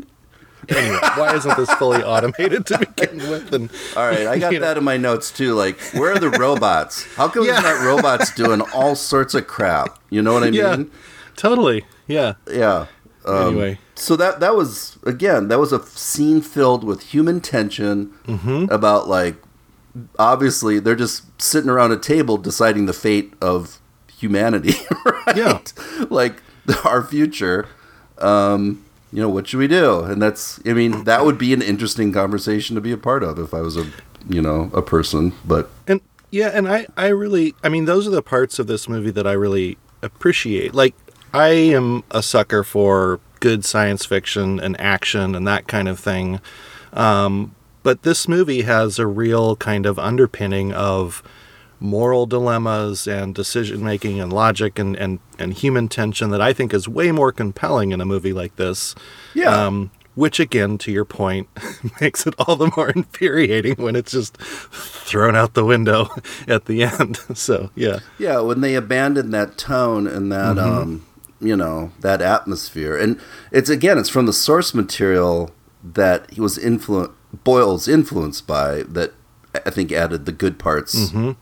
Anyway, 0.69 0.99
why 1.15 1.35
isn't 1.35 1.57
this 1.57 1.71
fully 1.75 2.03
automated 2.03 2.67
to 2.67 2.79
begin 2.79 3.19
with? 3.31 3.53
And 3.53 3.71
all 3.97 4.07
right, 4.07 4.27
I 4.27 4.39
got 4.39 4.53
that 4.53 4.61
know. 4.61 4.79
in 4.79 4.85
my 4.85 4.97
notes 4.97 5.31
too. 5.31 5.55
Like, 5.55 5.79
where 5.93 6.13
are 6.13 6.19
the 6.19 6.31
robots? 6.31 7.05
How 7.15 7.29
come 7.29 7.45
yeah. 7.47 7.61
not 7.61 7.85
robots 7.85 8.35
doing 8.35 8.61
all 8.75 8.95
sorts 8.95 9.35
of 9.35 9.47
crap? 9.47 9.99
You 10.11 10.23
know 10.23 10.33
what 10.33 10.43
I 10.43 10.51
mean? 10.51 10.55
Yeah, 10.55 10.85
totally. 11.37 11.85
Yeah. 12.07 12.35
Yeah. 12.51 12.87
Um, 13.25 13.49
anyway, 13.49 13.79
so 13.95 14.17
that 14.17 14.41
that 14.41 14.55
was 14.55 14.99
again 15.05 15.49
that 15.49 15.59
was 15.59 15.73
a 15.73 15.85
scene 15.85 16.41
filled 16.41 16.83
with 16.83 17.03
human 17.03 17.41
tension 17.41 18.15
mm-hmm. 18.27 18.67
about 18.71 19.09
like 19.09 19.37
obviously 20.19 20.79
they're 20.79 20.97
just 20.97 21.25
sitting 21.41 21.69
around 21.69 21.93
a 21.93 21.99
table 21.99 22.39
deciding 22.39 22.87
the 22.87 22.93
fate 22.93 23.35
of 23.41 23.81
humanity, 24.19 24.75
right? 25.05 25.37
Yeah, 25.37 25.61
like 26.11 26.43
our 26.85 27.03
future. 27.03 27.69
Um, 28.19 28.85
you 29.13 29.23
know, 29.23 29.29
what 29.29 29.49
should 29.49 29.59
we 29.59 29.69
do? 29.69 30.01
And 30.01 30.21
that's, 30.21 30.61
I 30.67 30.73
mean, 30.73 31.05
that 31.05 31.25
would 31.25 31.39
be 31.39 31.53
an 31.53 31.63
interesting 31.63 32.13
conversation 32.13 32.75
to 32.75 32.81
be 32.81 32.93
a 32.93 32.99
part 32.99 33.23
of 33.23 33.39
if 33.39 33.55
I 33.55 33.61
was 33.61 33.77
a, 33.77 33.87
you 34.29 34.43
know, 34.43 34.71
a 34.75 34.83
person. 34.83 35.33
But 35.45 35.71
and 35.87 36.01
yeah, 36.31 36.49
and 36.49 36.69
I, 36.69 36.87
I 36.97 37.09
really, 37.09 37.55
I 37.65 37.69
mean, 37.69 37.87
those 37.87 38.07
are 38.07 38.11
the 38.11 38.23
parts 38.23 38.59
of 38.59 38.67
this 38.67 38.89
movie 38.89 39.11
that 39.13 39.27
I 39.27 39.33
really 39.33 39.79
appreciate. 40.03 40.75
Like, 40.75 40.95
I 41.33 41.49
am 41.49 42.05
a 42.11 42.23
sucker 42.23 42.65
for 42.65 43.21
good 43.41 43.65
science 43.65 44.05
fiction 44.05 44.61
and 44.61 44.79
action 44.81 45.35
and 45.35 45.47
that 45.47 45.69
kind 45.69 45.89
of 45.89 45.99
thing. 45.99 46.41
Um, 46.93 47.55
but 47.83 48.03
this 48.03 48.29
movie 48.29 48.63
has 48.63 48.99
a 48.99 49.07
real 49.07 49.57
kind 49.57 49.87
of 49.87 49.99
underpinning 49.99 50.73
of 50.73 51.23
moral 51.81 52.27
dilemmas 52.27 53.07
and 53.07 53.35
decision 53.35 53.85
making 53.85 54.21
and 54.21 54.33
logic 54.33 54.79
and, 54.79 54.97
and, 54.97 55.21
and 55.39 55.55
human 55.55 55.89
tension 55.89 56.31
that 56.31 56.41
I 56.41 56.53
think 56.53 56.75
is 56.75 56.89
way 56.89 57.13
more 57.13 57.33
compelling 57.33 57.93
in 57.93 58.01
a 58.01 58.05
movie 58.05 58.33
like 58.33 58.57
this. 58.57 58.95
Yeah. 59.35 59.67
Um, 59.67 59.91
which 60.19 60.41
again, 60.41 60.79
to 60.79 60.91
your 60.91 61.05
point, 61.05 61.49
makes 62.01 62.27
it 62.27 62.35
all 62.41 62.57
the 62.57 62.73
more 62.77 62.91
infuriating 62.91 63.77
when 63.77 63.95
it's 63.95 64.11
just 64.11 64.37
thrown 64.37 65.37
out 65.37 65.55
the 65.55 65.65
window 65.65 66.09
at 66.49 66.65
the 66.65 66.83
end. 66.83 67.21
So 67.35 67.71
yeah, 67.77 68.01
yeah, 68.19 68.41
when 68.41 68.63
they 68.63 68.75
abandon 68.75 69.31
that 69.31 69.57
tone 69.57 70.09
and 70.09 70.33
that 70.33 70.57
mm-hmm. 70.57 70.79
um, 70.79 71.07
you 71.41 71.55
know 71.55 71.93
that 72.01 72.21
atmosphere, 72.21 72.97
and 72.97 73.21
it's 73.53 73.71
again, 73.71 73.97
it's 73.97 74.09
from 74.09 74.27
the 74.27 74.33
source 74.33 74.75
material 74.75 75.53
that 75.85 76.29
he 76.33 76.41
was 76.41 76.59
influenced, 76.59 77.15
Boyle's 77.45 77.87
influenced 77.87 78.47
by 78.47 78.83
that. 78.89 79.15
I 79.55 79.71
think 79.71 79.93
added 79.93 80.27
the 80.27 80.33
good 80.33 80.59
parts 80.59 81.11
mm-hmm 81.11 81.33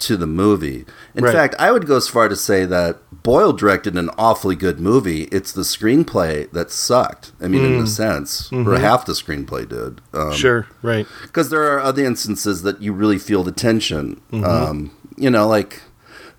to 0.00 0.16
the 0.16 0.26
movie. 0.26 0.84
In 1.14 1.24
right. 1.24 1.32
fact, 1.32 1.54
I 1.58 1.72
would 1.72 1.86
go 1.86 1.96
as 1.96 2.08
far 2.08 2.28
to 2.28 2.36
say 2.36 2.64
that 2.64 2.98
Boyle 3.22 3.52
directed 3.52 3.96
an 3.96 4.10
awfully 4.18 4.56
good 4.56 4.80
movie. 4.80 5.24
It's 5.24 5.52
the 5.52 5.62
screenplay 5.62 6.50
that 6.52 6.70
sucked. 6.70 7.32
I 7.40 7.48
mean, 7.48 7.62
mm. 7.62 7.78
in 7.78 7.84
a 7.84 7.86
sense, 7.86 8.50
mm-hmm. 8.50 8.68
or 8.68 8.78
half 8.78 9.06
the 9.06 9.12
screenplay 9.12 9.68
did. 9.68 10.00
Um, 10.12 10.32
sure, 10.32 10.68
right. 10.82 11.06
Because 11.22 11.50
there 11.50 11.62
are 11.62 11.80
other 11.80 12.04
instances 12.04 12.62
that 12.62 12.80
you 12.80 12.92
really 12.92 13.18
feel 13.18 13.42
the 13.42 13.52
tension. 13.52 14.20
Mm-hmm. 14.30 14.44
Um, 14.44 14.96
you 15.16 15.30
know, 15.30 15.46
like. 15.46 15.82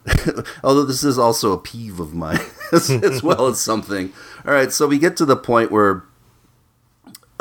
although 0.63 0.85
this 0.85 1.03
is 1.03 1.19
also 1.19 1.51
a 1.51 1.57
peeve 1.57 1.99
of 1.99 2.13
mine 2.13 2.39
as, 2.71 2.89
as 2.89 3.21
well 3.21 3.47
as 3.47 3.59
something. 3.59 4.13
All 4.45 4.53
right, 4.53 4.71
so 4.71 4.87
we 4.87 4.99
get 4.99 5.17
to 5.17 5.25
the 5.25 5.35
point 5.35 5.69
where 5.69 6.05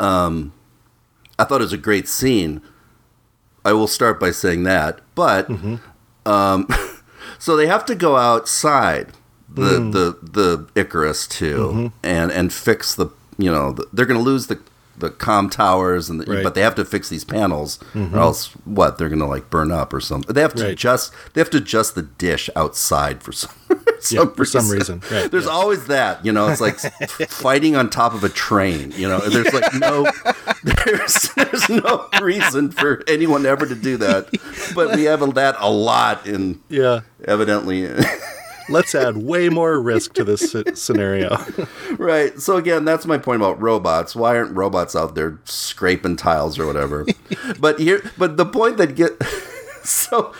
um, 0.01 0.53
I 1.39 1.43
thought 1.43 1.61
it 1.61 1.65
was 1.65 1.73
a 1.73 1.77
great 1.77 2.07
scene. 2.07 2.61
I 3.63 3.73
will 3.73 3.87
start 3.87 4.19
by 4.19 4.31
saying 4.31 4.63
that, 4.63 5.01
but 5.15 5.49
mm-hmm. 5.49 5.75
Um, 6.27 6.67
so 7.39 7.55
they 7.55 7.67
have 7.67 7.85
to 7.85 7.95
go 7.95 8.17
outside 8.17 9.13
the 9.49 9.79
mm. 9.79 9.91
the 9.93 10.17
the 10.21 10.67
Icarus 10.79 11.27
two, 11.27 11.57
mm-hmm. 11.57 11.87
and 12.03 12.31
and 12.31 12.51
fix 12.51 12.93
the 12.95 13.07
you 13.37 13.51
know 13.51 13.71
the, 13.71 13.87
they're 13.93 14.05
going 14.05 14.19
to 14.19 14.23
lose 14.23 14.47
the 14.47 14.59
the 14.97 15.09
com 15.11 15.49
towers 15.49 16.09
and 16.09 16.19
the, 16.19 16.31
right. 16.31 16.43
but 16.43 16.55
they 16.55 16.61
have 16.61 16.75
to 16.75 16.83
fix 16.83 17.07
these 17.09 17.23
panels 17.23 17.77
mm-hmm. 17.93 18.15
or 18.15 18.19
else 18.19 18.47
what 18.65 18.97
they're 18.97 19.09
going 19.09 19.19
to 19.19 19.27
like 19.27 19.49
burn 19.49 19.71
up 19.71 19.93
or 19.93 20.01
something. 20.01 20.33
They 20.33 20.41
have 20.41 20.55
to 20.55 20.63
right. 20.63 20.71
adjust 20.71 21.13
they 21.33 21.41
have 21.41 21.49
to 21.51 21.57
adjust 21.57 21.95
the 21.95 22.01
dish 22.01 22.49
outside 22.55 23.23
for 23.23 23.31
some 23.31 23.53
some 23.99 24.29
yeah, 24.29 24.33
for 24.33 24.45
some 24.45 24.69
reason. 24.69 25.01
Right, 25.11 25.29
there's 25.29 25.45
yeah. 25.45 25.51
always 25.51 25.87
that, 25.87 26.25
you 26.25 26.31
know. 26.31 26.47
It's 26.47 26.61
like 26.61 26.79
fighting 27.29 27.75
on 27.75 27.89
top 27.89 28.13
of 28.13 28.23
a 28.23 28.29
train. 28.29 28.91
You 28.91 29.07
know, 29.07 29.19
there's 29.19 29.53
like 29.53 29.73
no, 29.75 30.09
there's 30.63 31.29
there's 31.35 31.69
no 31.69 32.07
reason 32.21 32.71
for 32.71 33.03
anyone 33.07 33.45
ever 33.45 33.65
to 33.65 33.75
do 33.75 33.97
that, 33.97 34.29
but 34.75 34.95
we 34.95 35.03
have 35.05 35.19
that 35.35 35.55
a 35.59 35.69
lot 35.69 36.25
in. 36.25 36.61
Yeah. 36.69 37.01
Evidently. 37.25 37.89
Let's 38.69 38.93
add 38.93 39.17
way 39.17 39.47
more 39.47 39.79
risk 39.79 40.13
to 40.15 40.25
this 40.25 40.53
scenario. 40.73 41.37
right. 41.97 42.37
So 42.37 42.57
again, 42.57 42.83
that's 42.83 43.05
my 43.05 43.17
point 43.17 43.41
about 43.41 43.61
robots. 43.61 44.13
Why 44.13 44.35
aren't 44.35 44.55
robots 44.57 44.93
out 44.93 45.15
there 45.15 45.39
scraping 45.45 46.17
tiles 46.17 46.59
or 46.59 46.65
whatever? 46.65 47.05
but 47.59 47.79
here, 47.79 48.11
but 48.17 48.35
the 48.35 48.45
point 48.45 48.75
that 48.77 48.95
get 48.95 49.23
so 49.83 50.33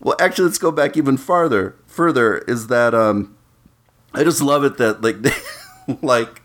well. 0.00 0.16
Actually, 0.18 0.46
let's 0.46 0.58
go 0.58 0.70
back 0.70 0.96
even 0.96 1.16
farther 1.16 1.76
further 1.86 2.38
is 2.38 2.68
that 2.68 2.94
um, 2.94 3.36
I 4.14 4.24
just 4.24 4.40
love 4.42 4.64
it 4.64 4.78
that 4.78 5.02
like 5.02 5.22
they, 5.22 5.32
like 6.02 6.42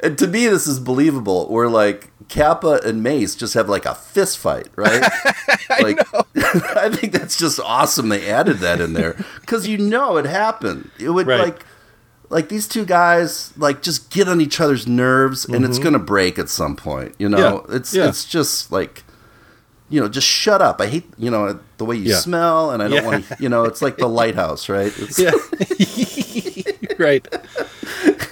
and 0.00 0.18
to 0.18 0.26
me 0.26 0.46
this 0.46 0.66
is 0.66 0.80
believable. 0.80 1.48
Where 1.48 1.68
like 1.68 2.10
Capa 2.28 2.80
and 2.84 3.02
Mace 3.02 3.34
just 3.34 3.54
have 3.54 3.68
like 3.68 3.86
a 3.86 3.94
fist 3.94 4.38
fight, 4.38 4.68
right? 4.76 5.02
like, 5.80 5.98
I, 6.14 6.24
I 6.86 6.90
think 6.90 7.12
that's 7.12 7.36
just 7.38 7.60
awesome. 7.60 8.08
They 8.08 8.28
added 8.28 8.58
that 8.58 8.80
in 8.80 8.94
there 8.94 9.16
because 9.40 9.68
you 9.68 9.78
know 9.78 10.16
it 10.16 10.24
happened. 10.26 10.90
It 10.98 11.10
would 11.10 11.26
right. 11.26 11.40
like 11.40 11.66
like 12.32 12.48
these 12.48 12.66
two 12.66 12.84
guys 12.84 13.56
like 13.56 13.82
just 13.82 14.10
get 14.10 14.26
on 14.26 14.40
each 14.40 14.58
other's 14.60 14.86
nerves 14.86 15.44
and 15.44 15.56
mm-hmm. 15.56 15.64
it's 15.66 15.78
gonna 15.78 15.98
break 15.98 16.38
at 16.38 16.48
some 16.48 16.74
point 16.74 17.14
you 17.18 17.28
know 17.28 17.64
yeah. 17.68 17.76
it's 17.76 17.94
yeah. 17.94 18.08
it's 18.08 18.24
just 18.24 18.72
like 18.72 19.04
you 19.92 20.00
know 20.00 20.08
just 20.08 20.26
shut 20.26 20.60
up 20.62 20.80
i 20.80 20.86
hate 20.86 21.04
you 21.18 21.30
know 21.30 21.58
the 21.76 21.84
way 21.84 21.94
you 21.94 22.10
yeah. 22.10 22.16
smell 22.16 22.70
and 22.70 22.82
i 22.82 22.88
don't 22.88 23.04
want 23.04 23.24
to 23.24 23.36
you 23.38 23.48
know 23.48 23.64
it's 23.64 23.82
like 23.82 23.98
the 23.98 24.08
lighthouse 24.08 24.68
right 24.68 24.92
it's, 24.96 25.18
yeah 25.18 25.30
right 26.98 27.26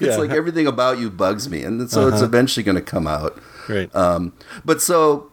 it's 0.00 0.18
like 0.18 0.30
everything 0.30 0.66
about 0.66 0.98
you 0.98 1.11
bugs 1.11 1.48
me 1.48 1.62
and 1.62 1.90
so 1.90 2.06
uh-huh. 2.06 2.14
it's 2.14 2.22
eventually 2.22 2.64
going 2.64 2.76
to 2.76 2.82
come 2.82 3.06
out 3.06 3.38
right 3.68 3.94
um, 3.94 4.32
but 4.64 4.80
so 4.80 5.30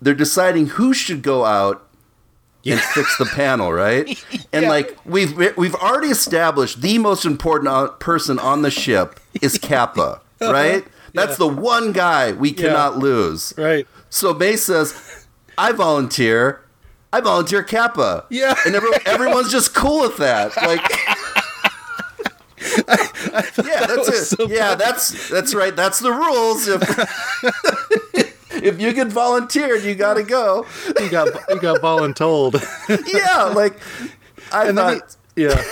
they're 0.00 0.14
deciding 0.14 0.66
who 0.66 0.94
should 0.94 1.22
go 1.22 1.44
out 1.44 1.86
yeah. 2.62 2.74
and 2.74 2.82
fix 2.82 3.16
the 3.18 3.26
panel, 3.26 3.72
right? 3.72 4.22
And 4.52 4.64
yeah. 4.64 4.68
like 4.68 4.98
we've 5.04 5.36
we've 5.56 5.76
already 5.76 6.08
established 6.08 6.82
the 6.82 6.98
most 6.98 7.24
important 7.24 7.68
uh, 7.68 7.88
person 7.88 8.38
on 8.40 8.62
the 8.62 8.70
ship 8.70 9.20
is 9.40 9.56
Capa, 9.58 10.20
uh-huh. 10.40 10.52
right? 10.52 10.84
That's 11.14 11.38
yeah. 11.38 11.46
the 11.46 11.48
one 11.48 11.92
guy 11.92 12.32
we 12.32 12.52
cannot 12.52 12.98
lose. 12.98 13.54
Right. 13.56 13.86
So 14.08 14.34
May 14.34 14.56
says, 14.56 14.92
"I 15.60 15.72
volunteer. 15.72 16.64
I 17.12 17.20
volunteer 17.20 17.62
Capa. 17.62 18.24
Yeah. 18.30 18.54
And 18.64 18.74
everyone, 18.74 19.00
everyone's 19.06 19.50
just 19.50 19.74
cool 19.74 20.00
with 20.00 20.16
that. 20.18 20.56
Like 20.56 20.80
I, 22.88 23.10
I 23.34 23.42
yeah, 23.64 23.86
that's 23.86 24.06
that 24.06 24.14
it. 24.14 24.24
So 24.24 24.48
yeah, 24.48 24.74
that's 24.74 25.28
that's 25.28 25.54
right. 25.54 25.74
That's 25.74 25.98
the 25.98 26.12
rules. 26.12 26.68
If 26.68 26.82
if 28.62 28.80
you 28.80 28.92
get 28.92 29.08
volunteered, 29.08 29.82
you 29.82 29.94
got 29.94 30.14
to 30.14 30.22
go. 30.22 30.66
you 30.98 31.10
got 31.10 31.28
you 31.48 31.60
got 31.60 31.80
voluntold. 31.80 32.54
yeah, 33.12 33.44
like 33.44 33.78
I 34.52 34.68
and 34.68 34.78
thought. 34.78 35.16
He, 35.36 35.44
yeah. 35.44 35.62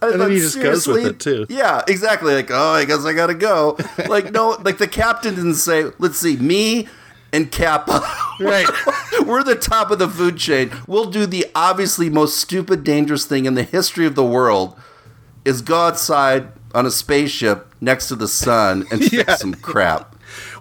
I 0.00 0.10
and 0.10 0.20
then 0.20 0.30
he 0.30 0.38
just 0.38 0.60
goes 0.60 0.86
with 0.86 1.04
it 1.04 1.20
too. 1.20 1.46
Yeah, 1.48 1.82
exactly. 1.88 2.34
Like, 2.34 2.50
oh, 2.50 2.72
I 2.72 2.84
guess 2.84 3.04
I 3.04 3.12
gotta 3.12 3.34
go. 3.34 3.76
Like, 4.08 4.30
no, 4.30 4.56
like 4.62 4.78
the 4.78 4.86
captain 4.86 5.34
didn't 5.34 5.54
say, 5.54 5.86
let's 5.98 6.18
see, 6.18 6.36
me 6.36 6.88
and 7.32 7.50
Capa. 7.50 8.02
Right. 8.38 8.68
We're 9.26 9.42
the 9.44 9.54
top 9.54 9.90
of 9.90 9.98
the 9.98 10.08
food 10.08 10.36
chain. 10.36 10.70
We'll 10.86 11.10
do 11.10 11.26
the 11.26 11.46
obviously 11.54 12.10
most 12.10 12.38
stupid, 12.38 12.84
dangerous 12.84 13.24
thing 13.24 13.46
in 13.46 13.54
the 13.54 13.62
history 13.62 14.06
of 14.06 14.14
the 14.14 14.24
world 14.24 14.78
is 15.44 15.62
go 15.62 15.86
outside 15.86 16.48
on 16.74 16.86
a 16.86 16.90
spaceship 16.90 17.74
next 17.80 18.08
to 18.08 18.16
the 18.16 18.28
sun 18.28 18.86
and 18.90 19.00
fix 19.10 19.12
yeah. 19.12 19.36
some 19.36 19.54
crap. 19.54 20.11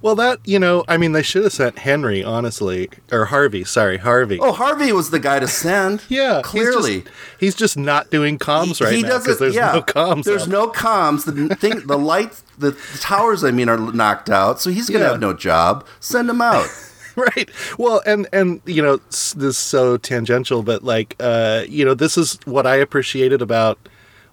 Well, 0.02 0.16
that 0.16 0.40
you 0.46 0.60
know, 0.60 0.84
I 0.88 0.98
mean, 0.98 1.12
they 1.12 1.22
should 1.22 1.44
have 1.44 1.54
sent 1.54 1.80
Henry, 1.80 2.24
honestly, 2.24 2.90
or 3.12 3.26
Harvey. 3.26 3.64
Sorry, 3.64 3.98
Harvey. 3.98 4.40
Oh, 4.40 4.52
Harvey 4.52 4.92
was 4.92 5.10
the 5.10 5.20
guy 5.20 5.40
to 5.40 5.48
send. 5.48 6.04
yeah, 6.10 6.42
clearly, 6.44 6.94
he's 6.94 7.04
just, 7.04 7.40
he's 7.40 7.56
just 7.56 7.78
not 7.78 8.10
doing 8.10 8.38
comms 8.38 8.80
he, 8.80 8.84
right 8.84 8.94
he 8.94 9.02
now 9.04 9.20
because 9.20 9.40
there's 9.40 9.56
yeah, 9.56 9.74
no 9.74 9.82
comms. 9.82 10.24
There's 10.24 10.44
up. 10.44 10.50
no 10.50 10.68
comms. 10.68 11.26
The 11.26 11.56
thing, 11.56 11.86
the 11.86 11.98
lights, 11.98 12.44
the, 12.58 12.72
the, 12.72 12.98
towers, 13.00 13.44
I 13.44 13.52
mean, 13.52 13.70
are 13.70 13.78
knocked 13.78 14.30
out. 14.30 14.60
So 14.60 14.70
he's 14.70 14.90
gonna 14.90 15.06
yeah. 15.06 15.12
have 15.12 15.22
no 15.22 15.34
job. 15.34 15.86
Send 16.00 16.30
him 16.30 16.42
out. 16.42 16.68
right. 17.16 17.50
Well, 17.78 18.02
and 18.06 18.28
and 18.32 18.62
you 18.66 18.82
know, 18.82 18.98
this 18.98 19.36
is 19.36 19.58
so 19.58 19.98
tangential, 19.98 20.64
but 20.64 20.84
like, 20.84 21.16
uh, 21.20 21.64
you 21.68 21.86
know, 21.86 21.94
this 21.94 22.18
is 22.18 22.40
what 22.46 22.66
I 22.66 22.76
appreciated 22.76 23.42
about 23.42 23.78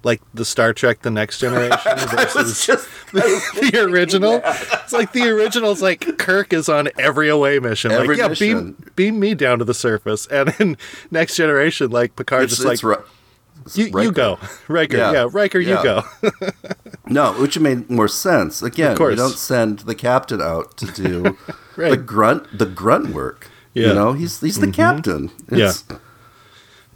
like 0.04 0.20
the 0.34 0.44
Star 0.44 0.72
Trek: 0.72 1.02
The 1.02 1.10
Next 1.10 1.38
Generation 1.38 1.92
versus 2.08 2.66
just, 2.66 2.88
the, 3.12 3.70
the, 3.72 3.82
original. 3.82 4.40
It's 4.44 4.92
like 4.92 5.12
the 5.12 5.28
original 5.28 5.70
is 5.70 5.82
like 5.82 6.18
Kirk 6.18 6.52
is 6.52 6.68
on 6.68 6.88
every 6.98 7.28
away 7.28 7.58
mission. 7.58 7.90
Every 7.90 8.08
like, 8.08 8.18
yeah, 8.18 8.28
mission. 8.28 8.72
beam 8.72 8.92
beam 8.96 9.20
me 9.20 9.34
down 9.34 9.58
to 9.58 9.64
the 9.64 9.74
surface. 9.74 10.26
And 10.26 10.54
in 10.58 10.76
Next 11.10 11.36
Generation, 11.36 11.90
like 11.90 12.16
Picard's 12.16 12.52
it's, 12.52 12.62
just 12.62 12.84
like. 12.84 12.98
you, 13.74 13.86
you 14.00 14.12
go, 14.12 14.38
Riker. 14.68 14.96
Yeah, 14.96 15.12
yeah 15.12 15.28
Riker, 15.30 15.58
yeah. 15.58 15.78
you 15.78 15.82
go. 15.82 16.30
no, 17.06 17.32
which 17.34 17.58
made 17.58 17.90
more 17.90 18.08
sense. 18.08 18.62
Again, 18.62 18.96
you 18.98 19.16
don't 19.16 19.30
send 19.30 19.80
the 19.80 19.94
captain 19.94 20.40
out 20.40 20.76
to 20.78 20.86
do 20.86 21.36
right. 21.76 21.90
the 21.90 21.96
grunt, 21.96 22.58
the 22.58 22.66
grunt 22.66 23.14
work. 23.14 23.50
Yeah. 23.74 23.88
You 23.88 23.94
know, 23.94 24.12
he's 24.12 24.40
he's 24.40 24.58
the 24.58 24.66
mm-hmm. 24.66 24.72
captain. 24.72 25.30
It's, 25.48 25.84
yeah, 25.88 25.98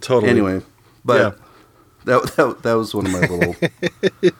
totally. 0.01 0.31
Anyway, 0.31 0.61
but 1.05 1.37
that, 2.05 2.33
that, 2.35 2.63
that 2.63 2.73
was 2.73 2.93
one 2.93 3.05
of 3.05 3.11
my 3.11 3.19
little 3.27 3.53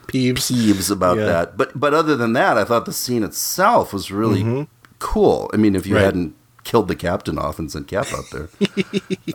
peeves. 0.06 0.50
peeves 0.50 0.90
about 0.90 1.18
yeah. 1.18 1.24
that. 1.24 1.56
But 1.56 1.78
but 1.78 1.94
other 1.94 2.16
than 2.16 2.32
that, 2.34 2.58
I 2.58 2.64
thought 2.64 2.86
the 2.86 2.92
scene 2.92 3.22
itself 3.22 3.92
was 3.92 4.10
really 4.10 4.42
mm-hmm. 4.42 4.62
cool. 4.98 5.50
I 5.52 5.56
mean, 5.56 5.74
if 5.74 5.86
you 5.86 5.96
right. 5.96 6.04
hadn't 6.04 6.34
killed 6.64 6.88
the 6.88 6.96
captain 6.96 7.38
off 7.38 7.58
and 7.58 7.70
sent 7.70 7.88
Cap 7.88 8.06
out 8.12 8.24
there, 8.32 8.48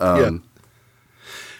um, 0.00 0.44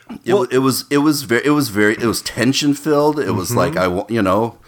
yeah. 0.08 0.18
it, 0.24 0.34
well, 0.34 0.42
it 0.44 0.58
was 0.58 0.84
it 0.90 0.98
was 0.98 1.22
very 1.22 1.44
it 1.44 1.50
was 1.50 1.68
very 1.68 1.94
it 1.94 2.04
was 2.04 2.22
tension 2.22 2.74
filled. 2.74 3.18
It 3.18 3.26
mm-hmm. 3.26 3.36
was 3.36 3.54
like 3.54 3.76
I 3.76 3.88
want 3.88 4.10
you 4.10 4.22
know, 4.22 4.58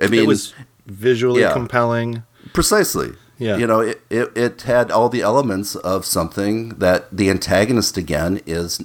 I 0.00 0.08
mean, 0.08 0.22
it 0.22 0.26
was 0.26 0.54
visually 0.86 1.42
yeah, 1.42 1.52
compelling. 1.52 2.22
Precisely. 2.52 3.12
Yeah. 3.38 3.56
You 3.58 3.66
know, 3.66 3.80
it, 3.80 4.00
it, 4.08 4.36
it 4.36 4.62
had 4.62 4.90
all 4.90 5.08
the 5.08 5.20
elements 5.20 5.74
of 5.76 6.06
something 6.06 6.70
that 6.70 7.14
the 7.14 7.28
antagonist 7.28 7.98
again 7.98 8.40
is 8.46 8.82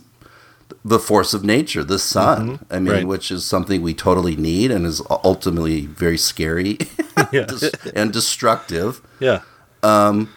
the 0.84 1.00
force 1.00 1.34
of 1.34 1.44
nature, 1.44 1.84
the 1.84 2.00
sun. 2.00 2.58
Mm-hmm. 2.58 2.74
I 2.74 2.80
mean, 2.80 2.94
right. 2.94 3.08
which 3.08 3.32
is 3.32 3.46
something 3.46 3.82
we 3.82 3.94
totally 3.94 4.36
need 4.36 4.72
and 4.72 4.86
is 4.86 5.02
ultimately 5.10 5.86
very 5.86 6.18
scary 6.18 6.78
and 7.96 8.12
destructive. 8.12 9.02
Yeah. 9.20 9.42
Um, 9.84 10.34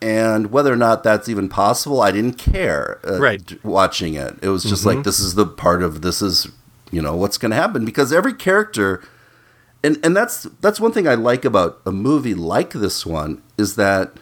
and 0.00 0.52
whether 0.52 0.72
or 0.72 0.76
not 0.76 1.02
that's 1.02 1.28
even 1.28 1.48
possible, 1.48 2.00
I 2.00 2.12
didn't 2.12 2.38
care. 2.38 3.00
Uh, 3.04 3.18
right. 3.18 3.64
Watching 3.64 4.14
it, 4.14 4.38
it 4.42 4.48
was 4.48 4.62
just 4.62 4.84
mm-hmm. 4.84 4.98
like 4.98 5.04
this 5.04 5.18
is 5.18 5.34
the 5.34 5.46
part 5.46 5.82
of 5.82 6.02
this 6.02 6.22
is 6.22 6.48
you 6.90 7.02
know 7.02 7.16
what's 7.16 7.38
going 7.38 7.50
to 7.50 7.56
happen 7.56 7.84
because 7.84 8.12
every 8.12 8.32
character, 8.32 9.02
and 9.82 9.98
and 10.04 10.16
that's 10.16 10.44
that's 10.60 10.80
one 10.80 10.92
thing 10.92 11.08
I 11.08 11.14
like 11.14 11.44
about 11.44 11.80
a 11.84 11.92
movie 11.92 12.34
like 12.34 12.70
this 12.70 13.04
one 13.04 13.42
is 13.56 13.74
that 13.76 14.16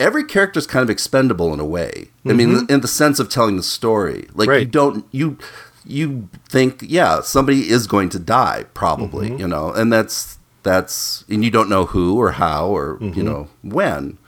every 0.00 0.24
character 0.24 0.58
is 0.58 0.66
kind 0.66 0.82
of 0.82 0.90
expendable 0.90 1.52
in 1.54 1.60
a 1.60 1.64
way. 1.64 2.08
Mm-hmm. 2.20 2.30
I 2.30 2.32
mean, 2.32 2.48
mm-hmm. 2.48 2.72
in 2.72 2.80
the 2.80 2.88
sense 2.88 3.20
of 3.20 3.28
telling 3.28 3.56
the 3.56 3.62
story. 3.62 4.26
Like 4.34 4.48
right. 4.48 4.60
you 4.60 4.66
don't 4.66 5.06
you 5.12 5.38
you 5.84 6.28
think, 6.48 6.82
yeah, 6.82 7.20
somebody 7.20 7.68
is 7.68 7.86
going 7.86 8.08
to 8.10 8.18
die 8.18 8.64
probably, 8.74 9.28
mm-hmm. 9.28 9.40
you 9.40 9.48
know, 9.48 9.72
and 9.72 9.92
that's 9.92 10.38
that's 10.62 11.24
and 11.28 11.44
you 11.44 11.50
don't 11.50 11.68
know 11.68 11.86
who 11.86 12.18
or 12.18 12.32
how 12.32 12.66
or 12.66 12.98
mm-hmm. 12.98 13.16
you 13.16 13.22
know 13.22 13.48
when. 13.62 14.18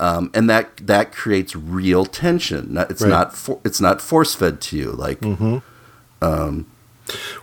Um, 0.00 0.30
and 0.32 0.48
that 0.48 0.76
that 0.86 1.10
creates 1.10 1.56
real 1.56 2.06
tension. 2.06 2.76
It's 2.88 3.02
right. 3.02 3.08
not 3.08 3.34
for, 3.34 3.60
it's 3.64 3.80
not 3.80 4.00
force 4.00 4.34
fed 4.34 4.60
to 4.62 4.76
you 4.76 4.92
like. 4.92 5.20
Mm-hmm. 5.20 5.58
Um, 6.22 6.70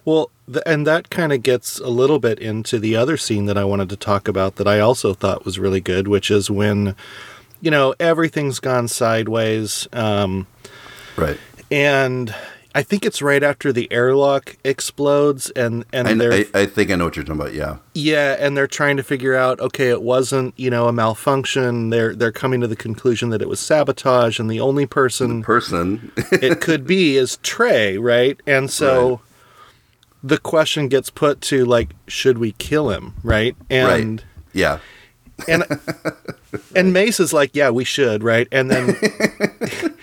well, 0.05 0.31
the, 0.47 0.67
and 0.67 0.85
that 0.85 1.09
kind 1.09 1.33
of 1.33 1.43
gets 1.43 1.79
a 1.79 1.89
little 1.89 2.19
bit 2.19 2.39
into 2.39 2.79
the 2.79 2.95
other 2.95 3.17
scene 3.17 3.45
that 3.45 3.57
I 3.57 3.65
wanted 3.65 3.89
to 3.89 3.95
talk 3.95 4.27
about 4.27 4.55
that 4.55 4.67
I 4.67 4.79
also 4.79 5.13
thought 5.13 5.43
was 5.43 5.59
really 5.59 5.81
good, 5.81 6.07
which 6.07 6.29
is 6.29 6.49
when 6.49 6.95
you 7.65 7.71
know, 7.71 7.95
everything's 7.99 8.59
gone 8.59 8.87
sideways. 8.87 9.87
Um, 9.91 10.45
right. 11.17 11.39
And 11.71 12.33
I 12.75 12.83
think 12.83 13.05
it's 13.05 13.23
right 13.23 13.41
after 13.41 13.73
the 13.73 13.91
airlock 13.91 14.55
explodes, 14.63 15.49
and 15.49 15.83
and 15.91 16.21
I, 16.21 16.35
I, 16.35 16.45
I, 16.53 16.65
think 16.67 16.91
I 16.91 16.95
know 16.95 17.05
what 17.05 17.15
you're 17.15 17.25
talking 17.25 17.41
about. 17.41 17.55
Yeah, 17.55 17.77
yeah, 17.95 18.35
and 18.37 18.55
they're 18.55 18.67
trying 18.67 18.97
to 18.97 19.03
figure 19.03 19.33
out. 19.33 19.59
Okay, 19.59 19.89
it 19.89 20.03
wasn't 20.03 20.53
you 20.59 20.69
know 20.69 20.87
a 20.87 20.93
malfunction. 20.93 21.89
They're 21.89 22.13
they're 22.13 22.31
coming 22.31 22.61
to 22.61 22.67
the 22.67 22.75
conclusion 22.75 23.29
that 23.29 23.41
it 23.41 23.49
was 23.49 23.59
sabotage, 23.59 24.39
and 24.39 24.51
the 24.51 24.59
only 24.59 24.85
person 24.85 25.39
the 25.39 25.45
person 25.45 26.11
it 26.33 26.61
could 26.61 26.85
be 26.85 27.17
is 27.17 27.37
Trey, 27.37 27.97
right? 27.97 28.39
And 28.45 28.69
so. 28.69 29.09
Right. 29.09 29.19
The 30.23 30.39
question 30.39 30.87
gets 30.87 31.11
put 31.11 31.39
to 31.41 31.65
like, 31.65 31.91
should 32.07 32.39
we 32.39 32.53
kill 32.53 32.89
him, 32.89 33.13
right? 33.21 33.55
And 33.69 34.21
right. 34.21 34.25
yeah, 34.53 34.79
and 35.47 35.63
and 36.75 36.93
Mace 36.93 37.19
is 37.19 37.33
like, 37.33 37.51
yeah, 37.53 37.69
we 37.69 37.83
should, 37.83 38.23
right? 38.23 38.47
And 38.51 38.69
then 38.69 38.95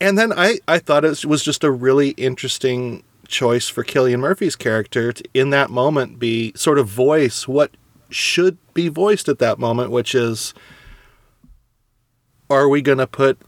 and 0.00 0.18
then 0.18 0.32
I 0.32 0.58
I 0.68 0.78
thought 0.78 1.04
it 1.04 1.24
was 1.24 1.42
just 1.42 1.64
a 1.64 1.70
really 1.70 2.10
interesting 2.10 3.02
choice 3.28 3.68
for 3.68 3.82
Cillian 3.82 4.20
Murphy's 4.20 4.56
character 4.56 5.12
to 5.12 5.24
in 5.34 5.50
that 5.50 5.70
moment 5.70 6.18
be 6.18 6.52
sort 6.54 6.78
of 6.78 6.88
voice 6.88 7.48
what 7.48 7.72
should 8.08 8.56
be 8.72 8.88
voiced 8.88 9.28
at 9.28 9.38
that 9.40 9.58
moment, 9.58 9.90
which 9.90 10.14
is 10.14 10.54
are 12.48 12.68
we 12.68 12.80
going 12.80 12.98
to 12.98 13.06
put 13.06 13.38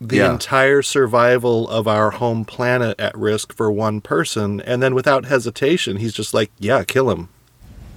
the 0.00 0.16
yeah. 0.16 0.32
entire 0.32 0.82
survival 0.82 1.68
of 1.68 1.86
our 1.86 2.10
home 2.10 2.44
planet 2.44 2.98
at 2.98 3.16
risk 3.16 3.52
for 3.52 3.70
one 3.70 4.00
person? 4.00 4.60
And 4.62 4.82
then 4.82 4.94
without 4.94 5.26
hesitation, 5.26 5.98
he's 5.98 6.12
just 6.12 6.34
like, 6.34 6.50
yeah, 6.58 6.82
kill 6.84 7.10
him. 7.10 7.28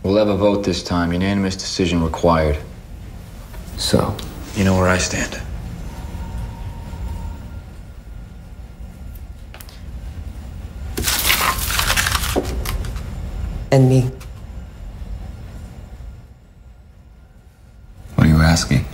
We'll 0.03 0.17
have 0.17 0.27
a 0.27 0.37
vote 0.37 0.63
this 0.63 0.83
time. 0.83 1.13
Unanimous 1.13 1.55
decision 1.55 2.03
required. 2.03 2.59
So, 3.77 4.15
you 4.55 4.63
know 4.63 4.75
where 4.75 4.87
I 4.87 4.97
stand. 4.97 5.41
And 13.71 13.89
me. 13.89 14.11
What 18.15 18.27
are 18.27 18.29
you 18.29 18.37
asking? 18.37 18.85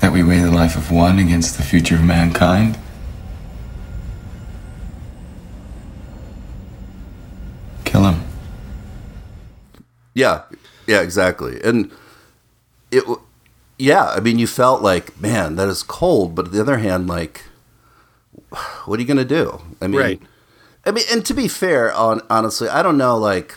That 0.00 0.12
we 0.12 0.22
weigh 0.22 0.40
the 0.40 0.50
life 0.50 0.76
of 0.76 0.90
one 0.90 1.18
against 1.18 1.58
the 1.58 1.62
future 1.62 1.96
of 1.96 2.04
mankind? 2.04 2.78
Kill 7.84 8.04
him. 8.04 8.24
Yeah, 10.14 10.42
yeah, 10.86 11.02
exactly. 11.02 11.60
And 11.62 11.92
it, 12.96 13.18
yeah, 13.78 14.06
I 14.06 14.20
mean, 14.20 14.38
you 14.38 14.46
felt 14.46 14.82
like, 14.82 15.20
man, 15.20 15.56
that 15.56 15.68
is 15.68 15.82
cold. 15.82 16.34
But 16.34 16.46
on 16.46 16.52
the 16.52 16.60
other 16.60 16.78
hand, 16.78 17.06
like, 17.06 17.42
what 18.84 18.98
are 18.98 19.02
you 19.02 19.06
going 19.06 19.16
to 19.16 19.24
do? 19.24 19.60
I 19.80 19.86
mean, 19.86 20.00
right. 20.00 20.22
I 20.84 20.92
mean, 20.92 21.04
and 21.10 21.24
to 21.26 21.34
be 21.34 21.48
fair, 21.48 21.92
on 21.92 22.20
honestly, 22.30 22.68
I 22.68 22.82
don't 22.82 22.96
know, 22.96 23.18
like, 23.18 23.56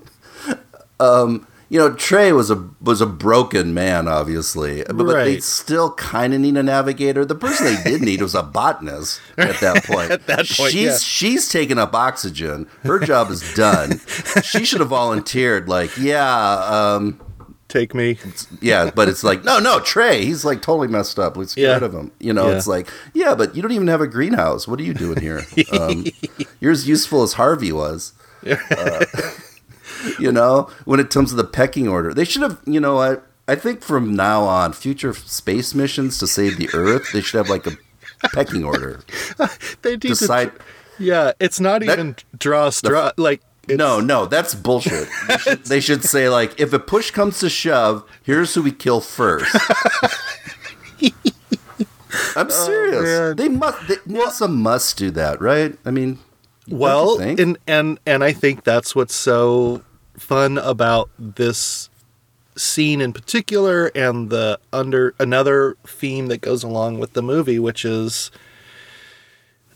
um, 1.00 1.46
you 1.68 1.78
know, 1.78 1.92
Trey 1.94 2.32
was 2.32 2.50
a 2.50 2.68
was 2.80 3.00
a 3.00 3.06
broken 3.06 3.74
man, 3.74 4.08
obviously, 4.08 4.82
but, 4.84 5.04
right. 5.04 5.24
they 5.24 5.40
still 5.40 5.92
kind 5.94 6.34
of 6.34 6.40
need 6.40 6.56
a 6.56 6.62
navigator. 6.62 7.24
The 7.24 7.34
person 7.34 7.66
they 7.66 7.82
did 7.82 8.02
need 8.02 8.20
was 8.20 8.34
a 8.34 8.42
botanist 8.42 9.20
at 9.38 9.58
that 9.60 9.84
point. 9.86 10.10
at 10.10 10.26
that 10.26 10.46
point, 10.48 10.72
she's 10.72 10.74
yeah. 10.74 10.98
she's 10.98 11.48
taking 11.48 11.78
up 11.78 11.94
oxygen. 11.94 12.66
Her 12.82 12.98
job 12.98 13.30
is 13.30 13.54
done. 13.54 14.00
she 14.42 14.64
should 14.64 14.80
have 14.80 14.90
volunteered. 14.90 15.68
Like, 15.68 15.96
yeah, 15.96 16.56
um, 16.56 17.20
take 17.72 17.94
me. 17.94 18.18
Yeah, 18.60 18.90
but 18.94 19.08
it's 19.08 19.24
like, 19.24 19.44
no, 19.44 19.58
no, 19.58 19.80
Trey, 19.80 20.24
he's 20.24 20.44
like 20.44 20.60
totally 20.62 20.88
messed 20.88 21.18
up. 21.18 21.36
Let's 21.36 21.54
get 21.54 21.62
Yeah. 21.62 21.74
rid 21.74 21.82
of 21.82 21.94
him. 21.94 22.12
You 22.20 22.32
know, 22.32 22.48
Yeah. 22.50 22.56
it's 22.56 22.66
like, 22.66 22.88
yeah, 23.14 23.34
but 23.34 23.56
you 23.56 23.62
don't 23.62 23.72
even 23.72 23.88
have 23.88 24.00
a 24.00 24.06
greenhouse. 24.06 24.68
What 24.68 24.78
are 24.78 24.84
you 24.84 24.94
doing 24.94 25.20
here? 25.20 25.42
Um, 25.72 26.04
you're 26.60 26.72
as 26.72 26.86
useful 26.86 27.22
as 27.22 27.32
Harvey 27.34 27.72
was. 27.72 28.12
Uh, 28.46 29.04
you 30.18 30.32
know, 30.32 30.70
when 30.84 31.00
it 31.00 31.10
comes 31.10 31.30
to 31.30 31.36
the 31.36 31.44
pecking 31.44 31.88
order, 31.88 32.12
they 32.14 32.24
should 32.24 32.42
have, 32.42 32.60
you 32.66 32.80
know, 32.80 32.98
I, 32.98 33.16
I 33.48 33.54
think 33.54 33.82
from 33.82 34.14
now 34.14 34.42
on, 34.42 34.72
future 34.72 35.14
space 35.14 35.74
missions 35.74 36.18
to 36.18 36.26
save 36.26 36.56
the 36.58 36.68
Earth, 36.74 37.12
they 37.12 37.20
should 37.20 37.38
have 37.38 37.48
like 37.48 37.66
a 37.66 37.72
pecking 38.34 38.64
order. 38.64 39.00
They 39.82 39.92
need 39.92 40.00
Decide. 40.00 40.52
to. 40.54 40.64
Yeah, 40.98 41.32
it's 41.40 41.58
not 41.58 41.80
That- 41.80 41.92
even 41.98 42.16
draw 42.38 42.70
straw. 42.70 43.12
Like 43.16 43.42
it's, 43.68 43.78
No, 43.78 44.00
no, 44.00 44.26
that's 44.26 44.54
bullshit. 44.54 45.08
They 45.28 45.36
should, 45.38 45.64
they 45.64 45.80
should 45.80 46.04
say 46.04 46.28
like, 46.28 46.58
if 46.60 46.72
a 46.72 46.78
push 46.78 47.10
comes 47.10 47.38
to 47.40 47.48
shove, 47.50 48.04
here's 48.22 48.54
who 48.54 48.62
we 48.62 48.72
kill 48.72 49.00
first. 49.00 49.54
I'm 52.36 52.50
serious. 52.50 53.02
Oh, 53.04 53.34
they 53.34 53.48
must. 53.48 53.88
They, 53.88 53.96
NASA 53.96 54.52
must 54.52 54.96
do 54.98 55.10
that, 55.12 55.40
right? 55.40 55.76
I 55.84 55.90
mean, 55.90 56.18
Well, 56.68 57.18
and 57.20 57.58
and 57.66 57.98
and 58.06 58.22
I 58.24 58.32
think 58.32 58.64
that's 58.64 58.94
what's 58.94 59.14
so 59.14 59.82
fun 60.16 60.58
about 60.58 61.10
this 61.18 61.88
scene 62.56 63.00
in 63.00 63.12
particular, 63.12 63.86
and 63.94 64.28
the 64.30 64.58
under 64.72 65.14
another 65.18 65.76
theme 65.86 66.26
that 66.26 66.40
goes 66.42 66.62
along 66.62 66.98
with 66.98 67.14
the 67.14 67.22
movie, 67.22 67.58
which 67.58 67.84
is, 67.84 68.30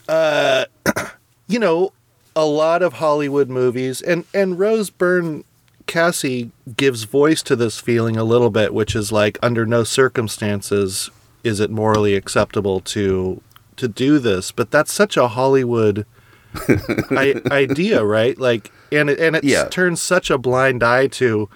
uh, 0.08 0.66
you 1.48 1.58
know, 1.58 1.92
a 2.36 2.44
lot 2.44 2.82
of 2.82 2.94
Hollywood 2.94 3.48
movies, 3.48 4.00
and 4.02 4.24
and 4.34 4.58
Rose 4.58 4.90
Byrne 4.90 5.42
Cassie 5.86 6.50
gives 6.76 7.04
voice 7.04 7.42
to 7.44 7.56
this 7.56 7.80
feeling 7.80 8.16
a 8.16 8.24
little 8.24 8.50
bit, 8.50 8.74
which 8.74 8.94
is 8.94 9.10
like 9.10 9.38
under 9.42 9.64
no 9.66 9.82
circumstances 9.82 11.10
is 11.42 11.60
it 11.60 11.70
morally 11.70 12.14
acceptable 12.14 12.80
to 12.80 13.40
to 13.76 13.88
do 13.88 14.18
this, 14.18 14.52
but 14.52 14.70
that's 14.70 14.92
such 14.92 15.16
a 15.16 15.28
Hollywood 15.28 16.06
I, 17.10 17.40
idea, 17.50 18.02
right? 18.04 18.38
Like, 18.38 18.70
and 18.90 19.10
it, 19.10 19.20
and 19.20 19.36
it 19.36 19.44
Yeah. 19.44 19.64
turns 19.68 20.00
such 20.00 20.30
a 20.30 20.38
blind 20.38 20.82
eye 20.82 21.08
to, 21.08 21.48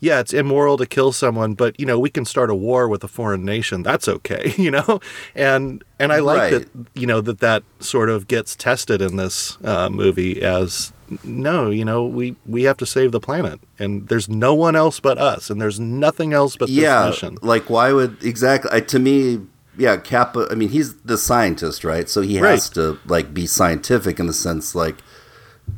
yeah, 0.00 0.20
it's 0.20 0.32
immoral 0.34 0.76
to 0.76 0.86
kill 0.86 1.12
someone, 1.12 1.54
but 1.54 1.78
you 1.80 1.86
know 1.86 1.98
we 1.98 2.10
can 2.10 2.24
start 2.24 2.50
a 2.50 2.54
war 2.54 2.88
with 2.88 3.02
a 3.04 3.08
foreign 3.08 3.44
nation. 3.44 3.82
That's 3.82 4.08
okay, 4.08 4.54
you 4.58 4.70
know. 4.70 5.00
And 5.34 5.82
and 5.98 6.12
I 6.12 6.18
like 6.20 6.38
Right. 6.38 6.50
that, 6.52 6.68
you 6.94 7.06
know, 7.06 7.20
that 7.22 7.38
that 7.40 7.62
sort 7.80 8.10
of 8.10 8.28
gets 8.28 8.54
tested 8.56 9.00
in 9.00 9.16
this 9.16 9.56
uh, 9.64 9.88
movie 9.88 10.42
as 10.42 10.92
no, 11.24 11.70
you 11.70 11.84
know, 11.84 12.04
we 12.04 12.36
we 12.46 12.64
have 12.64 12.76
to 12.78 12.86
save 12.86 13.12
the 13.12 13.20
planet, 13.20 13.60
and 13.78 14.08
there's 14.08 14.28
no 14.28 14.54
one 14.54 14.74
else 14.76 15.00
but 15.00 15.18
us, 15.18 15.50
and 15.50 15.60
there's 15.60 15.78
nothing 15.80 16.32
else 16.32 16.56
but 16.56 16.68
yeah, 16.68 17.06
mission. 17.06 17.38
like 17.42 17.70
why 17.70 17.92
would 17.92 18.22
exactly? 18.24 18.70
I, 18.72 18.80
to 18.80 18.98
me, 18.98 19.40
yeah, 19.78 19.96
Capa. 19.98 20.48
I 20.50 20.54
mean, 20.56 20.68
he's 20.70 20.94
the 21.02 21.16
scientist, 21.16 21.84
right? 21.84 22.08
So 22.08 22.22
he 22.22 22.40
Right. 22.40 22.50
has 22.52 22.68
to 22.70 22.98
like 23.06 23.32
be 23.32 23.46
scientific 23.46 24.18
in 24.18 24.26
the 24.26 24.32
sense 24.32 24.74
like 24.74 24.96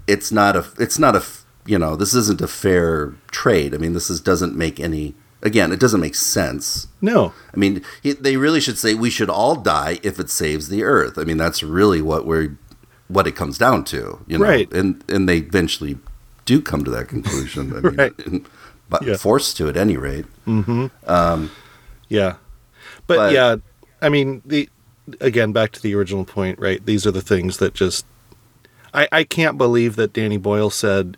it's 0.06 0.32
not 0.32 0.56
a 0.56 0.64
it's 0.78 0.98
not 0.98 1.14
a 1.14 1.22
you 1.68 1.78
know 1.78 1.94
this 1.96 2.14
isn't 2.14 2.40
a 2.40 2.48
fair 2.48 3.14
trade. 3.30 3.74
I 3.74 3.78
mean, 3.78 3.92
this 3.92 4.10
is 4.10 4.20
doesn't 4.20 4.56
make 4.56 4.80
any. 4.80 5.14
Again, 5.40 5.70
it 5.70 5.78
doesn't 5.78 6.00
make 6.00 6.16
sense. 6.16 6.88
No, 7.00 7.32
I 7.54 7.56
mean, 7.56 7.82
he, 8.02 8.12
they 8.12 8.36
really 8.36 8.60
should 8.60 8.76
say 8.76 8.94
we 8.94 9.08
should 9.10 9.30
all 9.30 9.54
die 9.54 10.00
if 10.02 10.18
it 10.18 10.30
saves 10.30 10.68
the 10.68 10.82
Earth. 10.82 11.16
I 11.16 11.22
mean, 11.22 11.36
that's 11.36 11.62
really 11.62 12.02
what 12.02 12.26
we're 12.26 12.58
what 13.06 13.26
it 13.28 13.36
comes 13.36 13.56
down 13.56 13.84
to, 13.84 14.18
you 14.26 14.38
know. 14.38 14.44
Right. 14.44 14.72
And 14.72 15.04
and 15.08 15.28
they 15.28 15.36
eventually 15.38 15.98
do 16.44 16.60
come 16.60 16.82
to 16.84 16.90
that 16.90 17.06
conclusion. 17.08 17.72
I 17.76 17.80
mean, 17.80 17.94
Right. 17.96 18.42
but 18.88 19.02
Yeah. 19.04 19.16
forced 19.16 19.56
to 19.58 19.68
at 19.68 19.76
any 19.76 19.96
rate. 19.96 20.24
Hmm. 20.44 20.86
Um, 21.06 21.50
yeah. 22.08 22.34
But, 23.06 23.16
But- 23.16 23.32
yeah, 23.32 23.56
I 24.02 24.08
mean 24.08 24.42
the 24.44 24.68
again 25.20 25.52
back 25.52 25.70
to 25.72 25.80
the 25.80 25.94
original 25.94 26.24
point, 26.24 26.58
right? 26.58 26.84
These 26.84 27.06
are 27.06 27.12
the 27.12 27.22
things 27.22 27.58
that 27.58 27.74
just 27.74 28.04
I 28.92 29.06
I 29.12 29.22
can't 29.22 29.56
believe 29.56 29.94
that 29.96 30.12
Danny 30.12 30.36
Boyle 30.36 30.70
said 30.70 31.16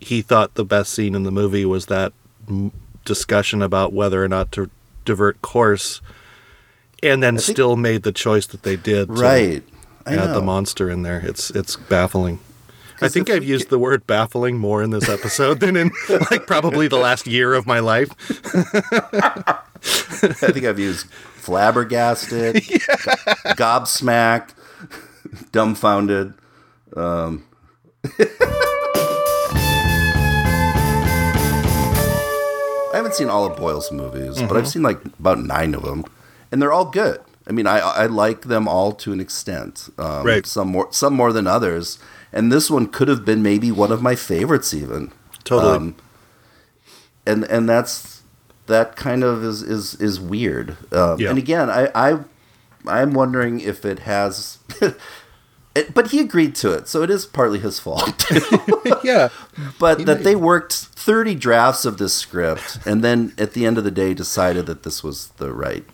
he 0.00 0.22
thought 0.22 0.54
the 0.54 0.64
best 0.64 0.92
scene 0.92 1.14
in 1.14 1.22
the 1.24 1.30
movie 1.30 1.64
was 1.64 1.86
that 1.86 2.12
m- 2.48 2.72
discussion 3.04 3.62
about 3.62 3.92
whether 3.92 4.22
or 4.24 4.28
not 4.28 4.50
to 4.52 4.68
divert 5.04 5.40
course 5.42 6.00
and 7.02 7.22
then 7.22 7.36
think- 7.36 7.54
still 7.56 7.76
made 7.76 8.02
the 8.02 8.12
choice 8.12 8.46
that 8.46 8.62
they 8.62 8.76
did 8.76 9.08
to 9.08 9.12
Right. 9.14 9.62
I 10.06 10.16
add 10.16 10.34
the 10.34 10.40
monster 10.40 10.90
in 10.90 11.02
there. 11.02 11.20
It's 11.24 11.50
it's 11.50 11.76
baffling. 11.76 12.40
I 13.02 13.08
think 13.08 13.30
I've 13.30 13.44
used 13.44 13.68
the 13.70 13.78
word 13.78 14.06
baffling 14.06 14.58
more 14.58 14.82
in 14.82 14.90
this 14.90 15.08
episode 15.08 15.60
than 15.60 15.76
in 15.76 15.90
like 16.30 16.46
probably 16.46 16.88
the 16.88 16.96
last 16.98 17.26
year 17.26 17.54
of 17.54 17.66
my 17.66 17.78
life. 17.80 18.10
I 18.52 20.50
think 20.52 20.64
I've 20.66 20.78
used 20.78 21.06
flabbergasted, 21.36 22.56
gobsmacked, 23.56 24.54
dumbfounded. 25.52 26.34
Um, 26.96 27.44
haven't 33.00 33.14
seen 33.14 33.28
all 33.28 33.44
of 33.46 33.56
Boyle's 33.56 33.90
movies, 33.90 34.40
but 34.48 34.56
I've 34.56 34.68
seen 34.68 34.82
like 34.82 35.00
about 35.18 35.38
nine 35.38 35.74
of 35.74 35.82
them, 35.82 36.04
and 36.50 36.60
they're 36.60 36.72
all 36.72 36.84
good. 37.02 37.18
I 37.48 37.52
mean, 37.52 37.66
I 37.66 37.78
I 37.80 38.06
like 38.06 38.42
them 38.42 38.68
all 38.68 38.92
to 38.92 39.12
an 39.12 39.20
extent. 39.20 39.88
Um, 39.98 40.24
Right. 40.26 40.46
Some 40.46 40.68
more, 40.68 40.88
some 40.92 41.14
more 41.14 41.32
than 41.32 41.46
others, 41.46 41.98
and 42.32 42.52
this 42.52 42.70
one 42.70 42.86
could 42.86 43.08
have 43.08 43.24
been 43.24 43.42
maybe 43.42 43.70
one 43.72 43.90
of 43.92 44.02
my 44.02 44.14
favorites, 44.14 44.72
even. 44.74 45.10
Totally. 45.44 45.76
Um, 45.76 45.94
and 47.26 47.44
and 47.44 47.68
that's 47.68 48.22
that 48.66 48.96
kind 48.96 49.24
of 49.24 49.42
is 49.44 49.62
is 49.62 49.94
is 50.00 50.20
weird. 50.20 50.76
Um, 50.92 51.18
Yeah. 51.18 51.30
And 51.30 51.38
again, 51.38 51.68
I 51.70 51.88
I 51.94 52.18
I'm 52.86 53.12
wondering 53.14 53.60
if 53.60 53.84
it 53.84 54.00
has. 54.00 54.58
it, 55.80 55.94
but 55.94 56.10
he 56.12 56.20
agreed 56.20 56.54
to 56.56 56.72
it, 56.72 56.88
so 56.88 57.02
it 57.02 57.10
is 57.10 57.26
partly 57.26 57.58
his 57.58 57.78
fault. 57.78 58.24
yeah. 59.04 59.28
but 59.78 60.04
that 60.06 60.22
they 60.24 60.34
worked 60.36 60.72
30 60.72 61.34
drafts 61.34 61.84
of 61.84 61.98
this 61.98 62.14
script 62.14 62.78
and 62.86 63.02
then 63.02 63.32
at 63.38 63.52
the 63.54 63.64
end 63.66 63.78
of 63.78 63.84
the 63.84 63.90
day 63.90 64.14
decided 64.14 64.66
that 64.66 64.82
this 64.82 65.02
was 65.02 65.28
the 65.38 65.52
right 65.52 65.84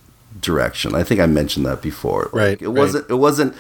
direction. 0.41 0.95
I 0.95 1.03
think 1.05 1.21
I 1.21 1.27
mentioned 1.27 1.65
that 1.67 1.81
before. 1.83 2.25
Like, 2.25 2.33
Right, 2.35 2.63
It 2.63 2.69
wasn't 2.69 3.09
it 3.11 3.15
wasn't 3.15 3.55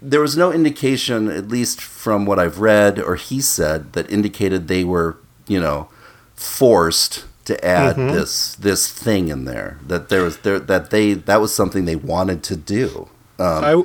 there 0.00 0.20
was 0.20 0.36
no 0.36 0.52
indication 0.52 1.28
at 1.28 1.48
least 1.48 1.80
from 1.80 2.24
what 2.26 2.38
I've 2.38 2.58
read 2.60 2.98
or 2.98 3.16
he 3.16 3.40
said 3.40 3.92
that 3.94 4.10
indicated 4.10 4.68
they 4.68 4.84
were, 4.84 5.16
you 5.46 5.60
know, 5.60 5.88
forced 6.34 7.24
to 7.44 7.54
add 7.64 7.96
Mm-hmm. 7.96 8.14
this 8.14 8.54
this 8.56 8.90
thing 8.92 9.28
in 9.28 9.44
there. 9.44 9.78
That 9.86 10.08
there 10.08 10.22
was 10.22 10.38
there 10.38 10.58
that 10.58 10.90
they 10.90 11.14
that 11.14 11.40
was 11.40 11.54
something 11.54 11.84
they 11.84 11.96
wanted 11.96 12.42
to 12.44 12.56
do. 12.56 13.08
Um, 13.38 13.64
I 13.64 13.82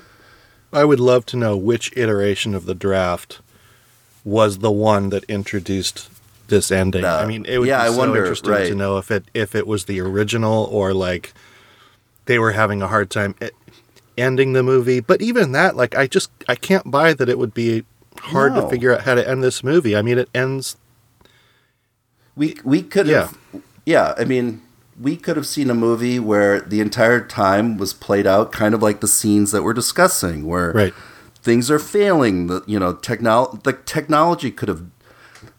I 0.74 0.86
would 0.86 1.00
love 1.00 1.26
to 1.28 1.38
know 1.38 1.56
which 1.56 1.96
iteration 1.96 2.54
of 2.56 2.66
the 2.66 2.74
draft 2.76 3.40
was 4.26 4.60
the 4.60 4.72
one 4.72 5.10
that 5.10 5.24
introduced 5.26 6.10
this 6.48 6.72
ending. 6.72 7.06
Uh, 7.06 7.18
I 7.18 7.26
mean, 7.26 7.46
it 7.46 7.60
would 7.60 7.68
yeah, 7.68 7.84
be 7.84 7.88
I 7.88 7.92
so 7.92 7.98
wonder, 7.98 8.20
interesting 8.20 8.52
right. 8.52 8.68
to 8.68 8.76
know 8.76 8.98
if 8.98 9.12
it 9.12 9.26
if 9.34 9.56
it 9.56 9.68
was 9.68 9.86
the 9.86 10.00
original 10.00 10.66
or 10.66 10.94
like 10.94 11.34
they 12.26 12.40
were 12.40 12.54
having 12.54 12.82
a 12.82 12.88
hard 12.88 13.10
time 13.10 13.36
ending 14.18 14.54
the 14.54 14.64
movie. 14.64 15.00
But 15.00 15.22
even 15.22 15.52
that, 15.52 15.76
like, 15.76 15.96
I 15.96 16.08
just 16.08 16.32
I 16.50 16.56
can't 16.56 16.90
buy 16.90 17.14
that 17.14 17.30
it 17.30 17.38
would 17.38 17.54
be 17.54 17.86
hard 18.20 18.54
No. 18.54 18.62
to 18.62 18.70
figure 18.70 18.94
out 18.94 19.02
how 19.02 19.16
to 19.16 19.28
end 19.28 19.44
this 19.44 19.64
movie. 19.64 19.96
I 19.96 20.02
mean, 20.02 20.18
it 20.18 20.30
ends. 20.34 20.78
We 22.36 22.58
we 22.64 22.82
could 22.82 23.08
have 23.08 23.38
yeah, 23.86 24.16
I 24.18 24.26
mean 24.26 24.63
we 25.00 25.18
could 25.18 25.36
have 25.36 25.48
seen 25.48 25.70
a 25.70 25.74
movie 25.74 26.20
where 26.20 26.62
the 26.62 26.80
entire 26.80 27.20
time 27.26 27.78
was 27.78 27.94
played 27.94 28.28
out 28.28 28.52
kind 28.52 28.74
of 28.74 28.82
like 28.82 29.02
the 29.02 29.08
scenes 29.08 29.52
that 29.52 29.64
we're 29.64 29.74
discussing 29.74 30.46
where 30.46 30.72
Right. 30.72 30.94
things 31.42 31.70
are 31.72 31.80
failing 31.80 32.48
the 32.48 32.64
you 32.68 32.80
know 32.80 32.94
technol 32.94 33.62
the 33.64 33.74
technology 33.74 34.52
could 34.52 34.70
have 34.70 34.84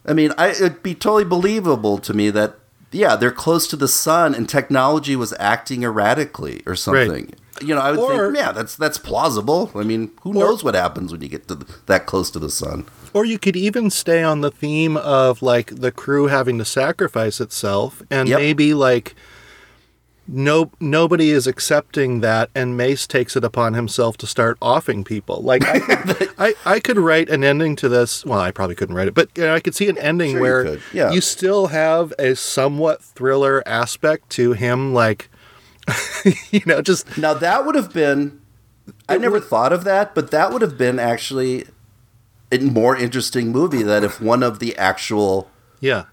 I 0.07 0.13
mean 0.13 0.33
I 0.39 0.51
it'd 0.51 0.83
be 0.83 0.95
totally 0.95 1.25
believable 1.25 1.99
to 1.99 2.15
me 2.15 2.31
that 2.31 2.59
yeah, 2.95 3.17
they're 3.17 3.33
close 3.33 3.67
to 3.69 3.77
the 3.77 3.89
sun, 3.89 4.35
and 4.37 4.49
technology 4.49 5.17
was 5.17 5.35
acting 5.41 5.83
erratically 5.83 6.63
or 6.65 6.77
something. 6.77 7.25
Right. 7.25 7.63
You 7.63 7.75
know, 7.75 7.81
I 7.81 7.91
would 7.91 7.99
or, 7.99 8.27
think, 8.27 8.39
yeah, 8.39 8.53
that's 8.53 8.77
that's 8.77 8.99
plausible. 8.99 9.71
I 9.75 9.83
mean, 9.83 10.13
who 10.23 10.31
or, 10.31 10.35
knows 10.35 10.63
what 10.65 10.75
happens 10.75 11.11
when 11.13 11.21
you 11.21 11.29
get 11.29 11.49
to 11.49 11.57
the, 11.57 11.67
that 11.87 12.07
close 12.07 12.31
to 12.31 12.39
the 12.39 12.51
sun? 12.51 12.87
Or 13.15 13.25
you 13.25 13.39
could 13.39 13.57
even 13.57 13.89
stay 13.89 14.23
on 14.23 14.43
the 14.43 14.51
theme 14.51 14.97
of 14.97 15.41
like 15.41 15.75
the 15.75 15.91
crew 15.93 16.27
having 16.27 16.59
to 16.59 16.65
sacrifice 16.65 17.41
itself, 17.41 18.03
and 18.11 18.29
yep. 18.29 18.41
maybe 18.41 18.75
like 18.75 19.15
no 20.27 20.71
nobody 20.81 21.31
is 21.31 21.47
accepting 21.47 22.21
that 22.21 22.49
and 22.55 22.77
mace 22.77 23.07
takes 23.07 23.37
it 23.37 23.45
upon 23.45 23.75
himself 23.75 24.17
to 24.17 24.27
start 24.27 24.57
offing 24.63 25.05
people 25.05 25.43
like 25.43 25.65
I 25.67 25.81
could, 25.81 26.31
I, 26.39 26.55
I 26.65 26.81
could 26.81 26.99
write 26.99 27.29
an 27.29 27.45
ending 27.45 27.77
to 27.77 27.89
this 27.89 28.25
well 28.25 28.41
i 28.41 28.51
probably 28.51 28.75
couldn't 28.75 28.95
write 28.95 29.09
it 29.09 29.15
but 29.15 29.29
you 29.37 29.45
know, 29.45 29.55
i 29.55 29.61
could 29.61 29.75
see 29.75 29.89
an 29.89 29.99
ending 29.99 30.33
sure 30.33 30.41
where 30.41 30.67
you, 30.67 30.81
yeah. 30.93 31.11
you 31.11 31.21
still 31.21 31.69
have 31.69 32.15
a 32.19 32.35
somewhat 32.35 33.03
thriller 33.03 33.63
aspect 33.67 34.31
to 34.31 34.53
him 34.53 34.95
like 34.95 35.29
you 36.51 36.63
know 36.65 36.81
just 36.81 37.19
now 37.19 37.35
that 37.35 37.67
would 37.67 37.75
have 37.75 37.93
been 37.93 38.41
i 39.09 39.19
never 39.19 39.35
would, 39.35 39.45
thought 39.45 39.73
of 39.73 39.85
that 39.85 40.15
but 40.15 40.31
that 40.31 40.53
would 40.53 40.63
have 40.63 40.79
been 40.79 40.99
actually 40.99 41.67
more 42.63 42.97
interesting 42.97 43.53
movie 43.53 43.83
that 43.83 44.05
if 44.05 44.21
one 44.21 44.43
of 44.43 44.59
the 44.59 44.77
actual 44.77 45.51
yeah 45.81 46.05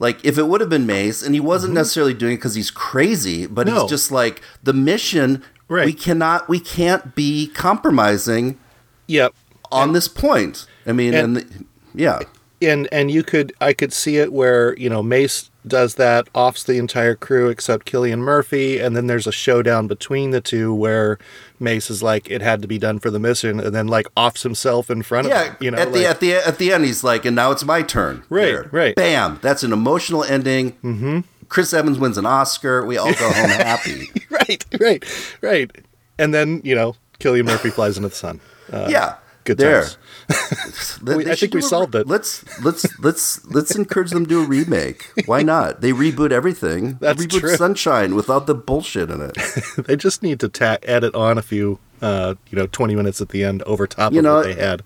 like 0.00 0.24
if 0.24 0.38
it 0.38 0.44
would 0.44 0.62
have 0.62 0.70
been 0.70 0.86
Mace, 0.86 1.22
and 1.22 1.34
he 1.34 1.40
wasn't 1.40 1.70
mm-hmm. 1.70 1.76
necessarily 1.76 2.14
doing 2.14 2.32
it 2.32 2.36
because 2.36 2.54
he's 2.54 2.70
crazy, 2.70 3.46
but 3.46 3.66
no. 3.66 3.82
he's 3.82 3.90
just 3.90 4.10
like 4.10 4.40
the 4.62 4.72
mission. 4.72 5.44
Right. 5.68 5.84
We 5.84 5.92
cannot. 5.92 6.48
We 6.48 6.58
can't 6.58 7.14
be 7.14 7.46
compromising. 7.48 8.58
Yep. 9.06 9.34
On 9.70 9.88
and, 9.88 9.94
this 9.94 10.08
point, 10.08 10.66
I 10.86 10.92
mean, 10.92 11.12
and, 11.14 11.36
and 11.36 11.46
the, 11.46 11.64
yeah, 11.94 12.20
and 12.62 12.88
and 12.90 13.10
you 13.10 13.22
could 13.22 13.52
I 13.60 13.74
could 13.74 13.92
see 13.92 14.16
it 14.16 14.32
where 14.32 14.76
you 14.78 14.88
know 14.88 15.02
Mace 15.02 15.49
does 15.66 15.96
that, 15.96 16.28
offs 16.34 16.64
the 16.64 16.78
entire 16.78 17.14
crew 17.14 17.48
except 17.48 17.90
Cillian 17.90 18.18
Murphy, 18.18 18.78
and 18.78 18.96
then 18.96 19.06
there's 19.06 19.26
a 19.26 19.32
showdown 19.32 19.86
between 19.86 20.30
the 20.30 20.40
two 20.40 20.74
where 20.74 21.18
Mace 21.58 21.90
is 21.90 22.02
like, 22.02 22.30
"It 22.30 22.40
had 22.40 22.62
to 22.62 22.68
be 22.68 22.78
done 22.78 22.98
for 22.98 23.10
the 23.10 23.18
mission," 23.18 23.60
and 23.60 23.74
then 23.74 23.86
like 23.86 24.06
offs 24.16 24.42
himself 24.42 24.90
in 24.90 25.02
front 25.02 25.28
yeah, 25.28 25.40
of 25.40 25.46
him. 25.48 25.56
You 25.60 25.70
know, 25.72 25.78
at 25.78 25.92
the 25.92 26.06
at 26.06 26.20
the 26.20 26.34
at 26.34 26.58
the 26.58 26.72
end, 26.72 26.84
he's 26.84 27.04
like, 27.04 27.24
"And 27.24 27.36
now 27.36 27.50
it's 27.50 27.64
my 27.64 27.82
turn." 27.82 28.22
Right, 28.28 28.72
right. 28.72 28.94
Bam! 28.96 29.38
That's 29.42 29.62
an 29.62 29.72
emotional 29.72 30.24
ending. 30.24 30.72
Mm-hmm. 30.82 31.20
Chris 31.48 31.74
Evans 31.74 31.98
wins 31.98 32.16
an 32.16 32.26
Oscar. 32.26 32.84
We 32.84 32.96
all 32.96 33.12
go 33.12 33.30
home 33.30 33.50
happy. 33.50 34.08
right, 34.30 34.64
right, 34.80 35.04
right. 35.42 35.70
And 36.18 36.32
then 36.32 36.62
you 36.64 36.74
know, 36.74 36.96
Cillian 37.18 37.44
Murphy 37.44 37.70
flies 37.70 37.96
into 37.96 38.08
the 38.08 38.14
sun. 38.14 38.40
Uh, 38.72 38.88
yeah, 38.90 39.16
good 39.44 39.58
there. 39.58 39.86
we, 41.02 41.30
I 41.30 41.34
think 41.34 41.54
we 41.54 41.60
solved 41.60 41.94
a, 41.94 42.00
it. 42.00 42.06
Let's 42.06 42.44
let's 42.62 42.98
let's 43.00 43.44
let's 43.46 43.74
encourage 43.74 44.10
them 44.10 44.24
to 44.24 44.28
do 44.28 44.42
a 44.42 44.46
remake. 44.46 45.12
Why 45.26 45.42
not? 45.42 45.80
They 45.80 45.92
reboot 45.92 46.30
everything. 46.30 46.98
That's 47.00 47.24
reboot 47.24 47.40
true. 47.40 47.56
Sunshine 47.56 48.14
without 48.14 48.46
the 48.46 48.54
bullshit 48.54 49.10
in 49.10 49.20
it. 49.20 49.36
they 49.86 49.96
just 49.96 50.22
need 50.22 50.40
to 50.40 50.48
ta- 50.48 50.78
edit 50.82 51.14
on 51.14 51.38
a 51.38 51.42
few, 51.42 51.78
uh, 52.00 52.34
you 52.50 52.56
know, 52.56 52.66
twenty 52.66 52.94
minutes 52.94 53.20
at 53.20 53.30
the 53.30 53.42
end 53.44 53.62
over 53.62 53.86
top 53.86 54.12
you 54.12 54.20
of 54.20 54.24
know, 54.24 54.34
what 54.36 54.44
they 54.44 54.54
had. 54.54 54.82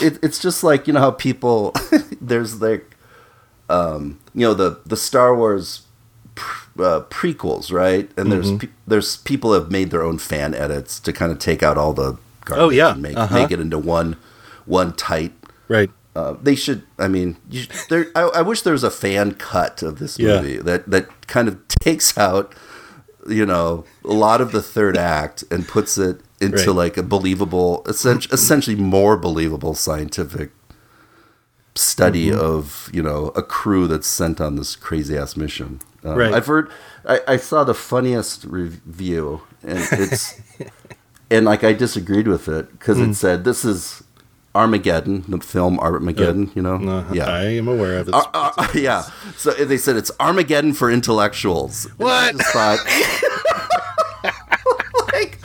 It, 0.00 0.18
it's 0.22 0.38
just 0.38 0.62
like 0.62 0.86
you 0.86 0.92
know 0.92 1.00
how 1.00 1.10
people 1.10 1.74
there's 2.20 2.60
like, 2.62 2.96
um, 3.68 4.18
you 4.34 4.46
know 4.46 4.54
the 4.54 4.80
the 4.86 4.96
Star 4.96 5.34
Wars 5.34 5.82
uh, 6.78 7.02
prequels, 7.10 7.72
right? 7.72 8.10
And 8.16 8.28
mm-hmm. 8.28 8.30
there's 8.30 8.52
pe- 8.52 8.68
there's 8.86 9.16
people 9.18 9.52
have 9.52 9.70
made 9.70 9.90
their 9.90 10.02
own 10.02 10.18
fan 10.18 10.54
edits 10.54 11.00
to 11.00 11.12
kind 11.12 11.32
of 11.32 11.38
take 11.38 11.62
out 11.62 11.76
all 11.76 11.92
the 11.92 12.18
Oh 12.56 12.70
yeah, 12.70 12.94
make 12.94 13.16
uh-huh. 13.16 13.34
make 13.34 13.50
it 13.50 13.60
into 13.60 13.78
one 13.78 14.16
one 14.66 14.92
tight. 14.94 15.32
Right. 15.68 15.90
Uh, 16.14 16.36
they 16.42 16.56
should. 16.56 16.82
I 16.98 17.08
mean, 17.08 17.36
you, 17.48 17.66
there. 17.88 18.06
I, 18.16 18.22
I, 18.22 18.42
wish 18.42 18.62
there 18.62 18.72
was 18.72 18.82
a 18.82 18.90
fan 18.90 19.32
cut 19.34 19.82
of 19.82 20.00
this 20.00 20.18
movie 20.18 20.54
yeah. 20.54 20.62
that 20.62 20.90
that 20.90 21.26
kind 21.28 21.46
of 21.46 21.66
takes 21.68 22.18
out, 22.18 22.52
you 23.28 23.46
know, 23.46 23.84
a 24.04 24.12
lot 24.12 24.40
of 24.40 24.50
the 24.50 24.60
third 24.60 24.96
act 24.96 25.44
and 25.52 25.68
puts 25.68 25.96
it 25.96 26.20
into 26.40 26.56
right. 26.56 26.68
like 26.68 26.96
a 26.96 27.04
believable, 27.04 27.84
essentially, 27.86 28.34
essentially 28.34 28.74
more 28.74 29.16
believable 29.16 29.74
scientific 29.74 30.50
study 31.76 32.30
mm-hmm. 32.30 32.40
of 32.40 32.90
you 32.92 33.02
know 33.02 33.28
a 33.36 33.42
crew 33.42 33.86
that's 33.86 34.08
sent 34.08 34.40
on 34.40 34.56
this 34.56 34.74
crazy 34.74 35.16
ass 35.16 35.36
mission. 35.36 35.80
Um, 36.02 36.16
right. 36.16 36.34
I've 36.34 36.46
heard. 36.46 36.70
I, 37.04 37.20
I 37.28 37.36
saw 37.36 37.62
the 37.62 37.74
funniest 37.74 38.44
review, 38.44 39.42
and 39.62 39.78
it's 39.92 40.40
and 41.30 41.46
like 41.46 41.64
I 41.64 41.72
disagreed 41.72 42.28
with 42.28 42.48
it 42.48 42.70
because 42.72 42.98
mm. 42.98 43.10
it 43.10 43.14
said 43.14 43.44
this 43.44 43.64
is 43.64 44.02
Armageddon, 44.54 45.24
the 45.28 45.38
film 45.38 45.78
Armageddon. 45.78 46.48
Uh, 46.48 46.52
you 46.54 46.62
know, 46.62 46.74
uh, 46.76 47.12
yeah, 47.12 47.26
I 47.26 47.44
am 47.44 47.68
aware 47.68 47.98
of 47.98 48.08
it. 48.08 48.14
Uh, 48.14 48.24
uh, 48.34 48.68
yeah, 48.74 49.02
so 49.36 49.52
they 49.52 49.76
said 49.76 49.96
it's 49.96 50.10
Armageddon 50.18 50.72
for 50.72 50.90
intellectuals. 50.90 51.84
What? 51.96 52.36
Like, 55.12 55.40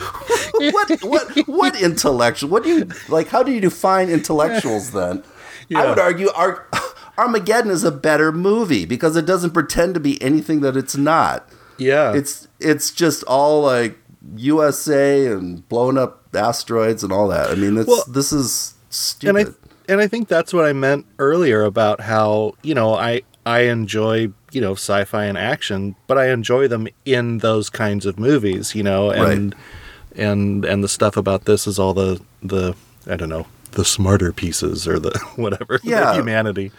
what? 0.72 1.00
What? 1.02 1.48
What 1.48 1.82
intellectual? 1.82 2.48
What 2.50 2.62
do 2.62 2.68
you 2.70 2.88
like? 3.08 3.28
How 3.28 3.42
do 3.42 3.52
you 3.52 3.60
define 3.60 4.08
intellectuals 4.08 4.92
then? 4.92 5.22
Yeah. 5.68 5.82
I 5.82 5.88
would 5.88 5.98
argue 5.98 6.28
Ar- 6.30 6.66
Armageddon 7.18 7.70
is 7.70 7.84
a 7.84 7.90
better 7.90 8.32
movie 8.32 8.86
because 8.86 9.16
it 9.16 9.26
doesn't 9.26 9.50
pretend 9.50 9.94
to 9.94 10.00
be 10.00 10.20
anything 10.22 10.60
that 10.60 10.76
it's 10.76 10.96
not. 10.96 11.48
Yeah, 11.78 12.14
it's 12.14 12.48
it's 12.60 12.90
just 12.90 13.22
all 13.24 13.62
like 13.62 13.98
USA 14.36 15.26
and 15.26 15.66
blowing 15.68 15.98
up 15.98 16.34
asteroids 16.34 17.02
and 17.04 17.12
all 17.12 17.28
that. 17.28 17.50
I 17.50 17.54
mean, 17.54 17.84
well, 17.84 18.04
this 18.08 18.32
is 18.32 18.74
stupid. 18.90 19.36
And 19.36 19.48
I 19.48 19.52
and 19.92 20.00
I 20.00 20.08
think 20.08 20.28
that's 20.28 20.52
what 20.52 20.64
I 20.64 20.72
meant 20.72 21.06
earlier 21.18 21.62
about 21.62 22.00
how 22.00 22.54
you 22.62 22.74
know 22.74 22.94
I 22.94 23.22
I 23.44 23.60
enjoy 23.60 24.32
you 24.52 24.60
know 24.60 24.72
sci-fi 24.72 25.24
and 25.24 25.38
action, 25.38 25.96
but 26.06 26.18
I 26.18 26.30
enjoy 26.30 26.68
them 26.68 26.88
in 27.04 27.38
those 27.38 27.70
kinds 27.70 28.06
of 28.06 28.18
movies. 28.18 28.74
You 28.74 28.82
know, 28.82 29.10
and 29.10 29.54
right. 29.54 30.20
and 30.20 30.64
and 30.64 30.82
the 30.82 30.88
stuff 30.88 31.16
about 31.16 31.44
this 31.44 31.66
is 31.66 31.78
all 31.78 31.94
the 31.94 32.20
the 32.42 32.74
I 33.06 33.16
don't 33.16 33.28
know 33.28 33.46
the 33.72 33.84
smarter 33.84 34.32
pieces 34.32 34.88
or 34.88 34.98
the 34.98 35.16
whatever 35.36 35.80
yeah. 35.82 36.06
the 36.06 36.14
humanity. 36.14 36.72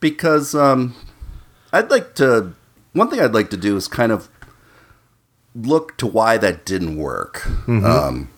Because 0.00 0.54
um, 0.54 0.94
I'd 1.72 1.90
like 1.90 2.14
to. 2.16 2.52
One 2.92 3.10
thing 3.10 3.20
I'd 3.20 3.34
like 3.34 3.50
to 3.50 3.56
do 3.56 3.76
is 3.76 3.88
kind 3.88 4.12
of 4.12 4.28
look 5.56 5.96
to 5.98 6.06
why 6.06 6.36
that 6.38 6.64
didn't 6.64 6.96
work. 6.96 7.40
Mm-hmm. 7.66 7.84
Um, 7.84 8.30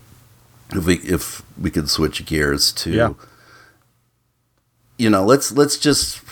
if 0.71 0.87
we 0.87 0.97
if 0.97 1.43
we 1.61 1.71
could 1.71 1.89
switch 1.91 2.25
gears 2.27 2.73
to, 2.73 2.91
yeah. 2.91 3.15
you 4.97 5.11
know, 5.11 5.25
let's 5.25 5.53
let's 5.53 5.79
just 5.79 6.23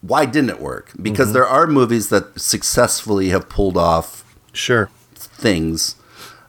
why 0.00 0.24
didn't 0.26 0.50
it 0.50 0.60
work? 0.60 0.92
Because 1.00 1.28
mm-hmm. 1.28 1.34
there 1.34 1.46
are 1.46 1.66
movies 1.66 2.08
that 2.08 2.40
successfully 2.40 3.28
have 3.30 3.48
pulled 3.48 3.76
off 3.76 4.24
sure 4.52 4.90
things. 5.14 5.96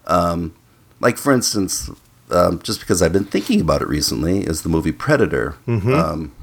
Um, 0.06 0.56
like 1.00 1.18
for 1.18 1.32
instance, 1.34 1.90
um, 2.32 2.60
just 2.62 2.80
because 2.80 3.02
I've 3.02 3.14
been 3.14 3.26
thinking 3.26 3.62
about 3.62 3.82
it 3.82 3.88
recently, 3.88 4.42
is 4.42 4.62
the 4.62 4.70
movie 4.70 4.92
Predator. 4.92 5.56
Mm-hmm. 5.68 5.94
Um, 5.94 6.36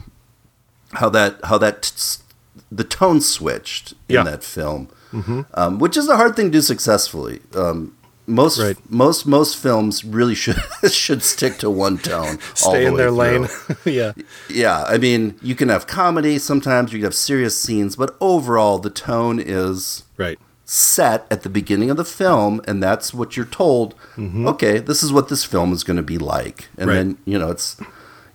how 0.92 1.08
that 1.10 1.38
how 1.44 1.58
that 1.58 1.82
t- 1.82 2.22
the 2.70 2.84
tone 2.84 3.20
switched 3.20 3.92
in 4.08 4.16
yeah. 4.16 4.22
that 4.24 4.44
film 4.44 4.88
mm-hmm. 5.14 5.42
um, 5.54 5.78
which 5.78 5.96
is 5.96 6.08
a 6.08 6.16
hard 6.16 6.36
thing 6.36 6.46
to 6.46 6.52
do 6.52 6.60
successfully. 6.60 7.40
Um, 7.54 7.96
most 8.26 8.58
right. 8.58 8.76
most 8.90 9.26
most 9.26 9.56
films 9.56 10.04
really 10.04 10.34
should 10.34 10.56
should 10.90 11.22
stick 11.22 11.58
to 11.58 11.70
one 11.70 11.98
tone. 11.98 12.38
Stay 12.54 12.84
the 12.84 12.86
in 12.88 12.96
their 12.96 13.10
lane. 13.10 13.48
yeah, 13.84 14.12
yeah. 14.48 14.84
I 14.84 14.98
mean, 14.98 15.36
you 15.42 15.54
can 15.54 15.68
have 15.68 15.86
comedy 15.86 16.38
sometimes. 16.38 16.92
You 16.92 16.98
can 17.00 17.04
have 17.04 17.14
serious 17.14 17.58
scenes, 17.58 17.96
but 17.96 18.16
overall, 18.20 18.78
the 18.78 18.90
tone 18.90 19.38
is 19.38 20.04
right 20.16 20.38
set 20.66 21.26
at 21.30 21.42
the 21.42 21.50
beginning 21.50 21.90
of 21.90 21.96
the 21.98 22.04
film, 22.04 22.60
and 22.66 22.82
that's 22.82 23.12
what 23.12 23.36
you're 23.36 23.46
told. 23.46 23.94
Mm-hmm. 24.16 24.48
Okay, 24.48 24.78
this 24.78 25.02
is 25.02 25.12
what 25.12 25.28
this 25.28 25.44
film 25.44 25.72
is 25.72 25.84
going 25.84 25.98
to 25.98 26.02
be 26.02 26.18
like, 26.18 26.68
and 26.78 26.88
right. 26.88 26.94
then 26.94 27.18
you 27.24 27.38
know 27.38 27.50
it's 27.50 27.76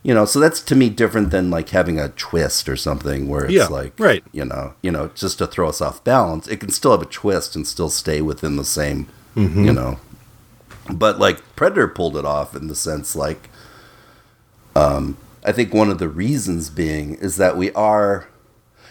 you 0.04 0.14
know 0.14 0.26
so 0.26 0.40
that's 0.40 0.62
to 0.62 0.76
me 0.76 0.90
different 0.90 1.32
than 1.32 1.50
like 1.50 1.70
having 1.70 2.00
a 2.00 2.10
twist 2.10 2.70
or 2.70 2.76
something 2.76 3.28
where 3.28 3.46
it's 3.46 3.54
yeah, 3.54 3.68
like 3.68 3.94
right 4.00 4.24
you 4.32 4.46
know 4.46 4.74
you 4.82 4.92
know 4.92 5.10
just 5.16 5.38
to 5.38 5.48
throw 5.48 5.70
us 5.70 5.82
off 5.82 6.04
balance 6.04 6.48
it 6.48 6.58
can 6.58 6.70
still 6.70 6.92
have 6.92 7.02
a 7.02 7.06
twist 7.06 7.56
and 7.56 7.68
still 7.68 7.90
stay 7.90 8.22
within 8.22 8.56
the 8.56 8.66
same 8.66 9.08
mm-hmm. 9.36 9.66
you 9.66 9.74
know 9.74 10.00
but 10.92 11.20
like 11.20 11.42
predator 11.56 11.88
pulled 11.88 12.18
it 12.18 12.26
off 12.26 12.56
in 12.56 12.68
the 12.68 12.76
sense 12.76 13.16
like 13.16 13.50
um 14.76 15.18
i 15.44 15.52
think 15.52 15.74
one 15.74 15.90
of 15.90 16.00
the 16.00 16.10
reasons 16.10 16.70
being 16.70 17.16
is 17.16 17.36
that 17.36 17.58
we 17.58 17.72
are 17.74 18.28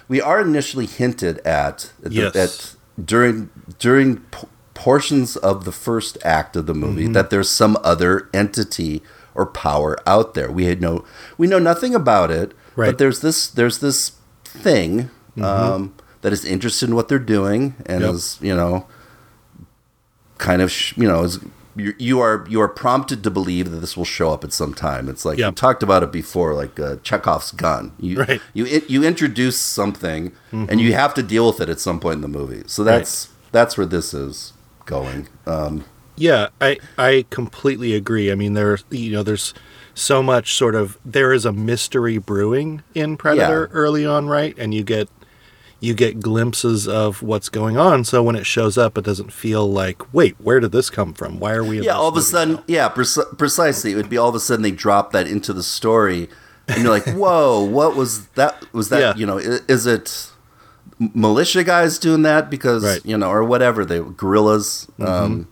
we 0.08 0.20
are 0.20 0.40
initially 0.40 0.86
hinted 0.86 1.38
at 1.38 1.92
at, 2.04 2.12
yes. 2.12 2.32
the, 2.32 2.40
at 2.40 2.74
during 3.06 3.50
during 3.78 4.18
p- 4.18 4.46
portions 4.74 5.36
of 5.36 5.64
the 5.64 5.72
first 5.72 6.18
act 6.24 6.54
of 6.54 6.66
the 6.66 6.74
movie 6.74 7.04
mm-hmm. 7.04 7.12
that 7.12 7.30
there's 7.30 7.50
some 7.50 7.76
other 7.82 8.28
entity 8.32 9.02
or 9.38 9.46
power 9.46 9.96
out 10.06 10.34
there. 10.34 10.50
We 10.50 10.66
had 10.66 10.82
no, 10.82 11.04
we 11.38 11.46
know 11.46 11.60
nothing 11.60 11.94
about 11.94 12.30
it, 12.30 12.52
right. 12.76 12.88
but 12.88 12.98
there's 12.98 13.20
this 13.20 13.48
there's 13.48 13.78
this 13.78 14.12
thing 14.44 15.10
mm-hmm. 15.36 15.44
um, 15.44 15.94
that 16.20 16.32
is 16.32 16.44
interested 16.44 16.88
in 16.88 16.94
what 16.96 17.08
they're 17.08 17.18
doing 17.18 17.76
and 17.86 18.02
yep. 18.02 18.14
is 18.14 18.38
you 18.42 18.54
know 18.54 18.86
kind 20.38 20.60
of 20.60 20.70
sh- 20.70 20.94
you 20.96 21.06
know 21.06 21.22
is 21.22 21.38
you, 21.76 21.94
you 21.98 22.20
are 22.20 22.44
you 22.48 22.60
are 22.60 22.68
prompted 22.68 23.22
to 23.22 23.30
believe 23.30 23.70
that 23.70 23.78
this 23.78 23.96
will 23.96 24.04
show 24.04 24.32
up 24.32 24.42
at 24.42 24.52
some 24.52 24.74
time. 24.74 25.08
It's 25.08 25.24
like 25.24 25.38
Yep. 25.38 25.52
we 25.52 25.54
talked 25.54 25.82
about 25.82 26.02
it 26.02 26.10
before, 26.10 26.54
like 26.54 26.78
uh, 26.80 26.96
Chekhov's 27.02 27.52
gun. 27.52 27.92
You 28.00 28.20
Right. 28.24 28.42
you 28.52 28.82
you 28.88 29.04
introduce 29.04 29.58
something, 29.58 30.32
and 30.50 30.80
you 30.80 30.92
have 30.94 31.14
to 31.14 31.22
deal 31.22 31.46
with 31.46 31.60
it 31.60 31.68
at 31.68 31.78
some 31.78 32.00
point 32.00 32.16
in 32.16 32.20
the 32.22 32.28
movie. 32.28 32.64
So 32.66 32.82
that's 32.82 33.28
that's 33.52 33.78
where 33.78 33.86
this 33.86 34.12
is 34.12 34.52
going. 34.84 35.28
Um, 35.46 35.84
Yeah, 36.18 36.48
I 36.60 36.78
I 36.98 37.24
completely 37.30 37.94
agree. 37.94 38.30
I 38.30 38.34
mean, 38.34 38.54
there 38.54 38.78
you 38.90 39.12
know, 39.12 39.22
there's 39.22 39.54
so 39.94 40.22
much 40.22 40.54
sort 40.54 40.74
of 40.74 40.98
there 41.04 41.32
is 41.32 41.44
a 41.44 41.52
mystery 41.52 42.18
brewing 42.18 42.82
in 42.94 43.16
Predator 43.16 43.68
Yeah. 43.70 43.76
early 43.78 44.06
on, 44.06 44.28
right? 44.28 44.54
And 44.58 44.72
you 44.74 44.82
get 44.84 45.08
you 45.80 45.94
get 45.94 46.18
glimpses 46.20 46.88
of 46.88 47.22
what's 47.22 47.48
going 47.48 47.76
on. 47.76 48.02
So 48.04 48.20
when 48.22 48.34
it 48.34 48.44
shows 48.46 48.76
up, 48.76 48.98
it 48.98 49.04
doesn't 49.04 49.32
feel 49.32 49.70
like, 49.70 50.12
wait, 50.12 50.34
where 50.40 50.58
did 50.58 50.72
this 50.72 50.90
come 50.90 51.14
from? 51.14 51.38
Why 51.38 51.52
are 51.52 51.62
we? 51.62 51.78
In 51.78 51.84
yeah, 51.84 51.92
all 51.96 52.08
of 52.08 52.16
a 52.16 52.20
sudden, 52.22 52.54
now?" 52.56 52.64
yeah, 52.66 52.88
preci- 52.88 53.38
precisely. 53.38 53.92
It 53.92 53.94
would 53.94 54.10
be 54.10 54.18
all 54.18 54.28
of 54.28 54.34
a 54.34 54.40
sudden 54.40 54.62
they 54.62 54.72
drop 54.72 55.12
that 55.12 55.28
into 55.28 55.52
the 55.52 55.62
story, 55.62 56.28
and 56.66 56.82
you're 56.82 56.90
like, 56.90 57.06
"Whoa, 57.14 57.62
what 57.62 57.94
was 57.94 58.26
that? 58.34 58.64
Was 58.72 58.88
that 58.88 59.00
Yeah. 59.00 59.14
you 59.16 59.24
know? 59.24 59.38
Is 59.38 59.86
it 59.86 60.32
militia 61.14 61.62
guys 61.62 61.98
doing 61.98 62.22
that 62.22 62.50
because 62.50 62.82
Right. 62.84 63.00
you 63.04 63.16
know, 63.16 63.30
or 63.30 63.44
whatever 63.44 63.84
they 63.84 64.00
guerrillas?" 64.00 64.88
Mm-hmm. 64.98 65.06
Um, 65.24 65.48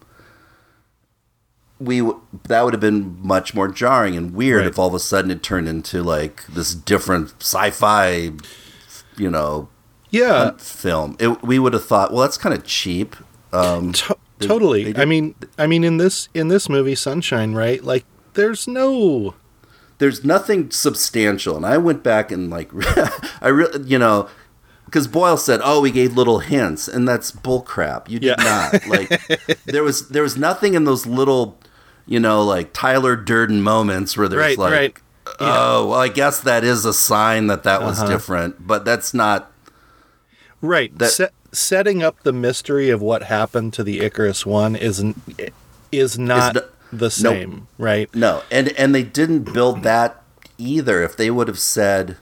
we 1.78 2.00
that 2.48 2.62
would 2.64 2.72
have 2.74 2.80
been 2.80 3.18
much 3.20 3.54
more 3.54 3.68
jarring 3.68 4.16
and 4.16 4.32
weird 4.34 4.60
Right. 4.62 4.68
if 4.68 4.78
all 4.78 4.88
of 4.88 4.94
a 4.94 4.98
sudden 5.00 5.30
it 5.30 5.42
turned 5.42 5.68
into 5.68 6.02
like 6.02 6.46
this 6.46 6.74
different 6.74 7.34
sci-fi, 7.40 8.32
you 9.16 9.30
know, 9.30 9.68
yeah, 10.10 10.52
film. 10.58 11.16
It, 11.18 11.42
we 11.42 11.58
would 11.58 11.72
have 11.74 11.84
thought, 11.84 12.12
well, 12.12 12.22
that's 12.22 12.38
kind 12.38 12.54
of 12.54 12.64
cheap. 12.64 13.16
Um, 13.52 13.92
to- 13.92 14.16
totally. 14.40 14.92
they 14.92 15.02
I 15.02 15.04
mean, 15.04 15.34
I 15.58 15.66
mean, 15.66 15.84
in 15.84 15.96
this 15.98 16.28
in 16.34 16.48
this 16.48 16.68
movie, 16.68 16.94
Sunshine, 16.94 17.52
right? 17.54 17.82
Like, 17.82 18.04
there's 18.34 18.66
no 18.66 19.34
there's 19.98 20.24
nothing 20.24 20.70
substantial. 20.70 21.56
And 21.56 21.64
I 21.66 21.76
went 21.78 22.02
back 22.02 22.30
and 22.30 22.50
like, 22.50 22.70
I 23.42 23.48
really, 23.48 23.82
you 23.88 23.98
know, 23.98 24.28
because 24.84 25.08
Boyle 25.08 25.36
said, 25.36 25.60
"Oh, 25.64 25.80
we 25.80 25.90
gave 25.90 26.16
little 26.16 26.38
hints," 26.40 26.86
and 26.88 27.06
that's 27.08 27.32
bullcrap. 27.32 28.08
You 28.08 28.18
did 28.20 28.36
Yeah. 28.38 28.70
not. 28.72 28.86
Like, 28.86 29.20
there 29.64 29.82
was 29.82 30.08
there 30.08 30.22
was 30.22 30.36
nothing 30.36 30.74
in 30.74 30.84
those 30.84 31.06
little, 31.06 31.58
you 32.06 32.20
know, 32.20 32.42
like 32.42 32.72
Tyler 32.72 33.16
Durden 33.16 33.62
moments 33.62 34.16
where 34.16 34.28
there's 34.28 34.40
Right, 34.40 34.58
like, 34.58 34.72
right. 34.72 34.96
oh, 35.40 35.88
well, 35.88 35.98
I 36.00 36.08
guess 36.08 36.40
that 36.40 36.62
is 36.64 36.84
a 36.84 36.92
sign 36.94 37.46
that 37.48 37.62
that 37.64 37.82
was 37.82 37.98
Uh-huh. 38.00 38.08
different, 38.08 38.66
but 38.66 38.84
that's 38.84 39.12
not. 39.12 39.50
Right. 40.62 40.96
That- 40.98 41.10
Se- 41.10 41.28
setting 41.52 42.02
up 42.02 42.22
the 42.22 42.32
mystery 42.32 42.90
of 42.90 43.00
what 43.02 43.24
happened 43.24 43.72
to 43.74 43.82
the 43.84 44.00
Icarus 44.00 44.44
one 44.46 44.76
isn't 44.76 45.16
is 45.92 46.18
not 46.18 46.54
no- 46.54 46.62
the 46.92 47.10
same, 47.10 47.68
right? 47.78 48.08
No, 48.14 48.42
and 48.50 48.68
and 48.78 48.94
they 48.94 49.02
didn't 49.02 49.52
build 49.52 49.82
that 49.82 50.22
either. 50.58 51.02
If 51.02 51.16
they 51.16 51.30
would 51.30 51.48
have 51.48 51.58
said, 51.58 52.16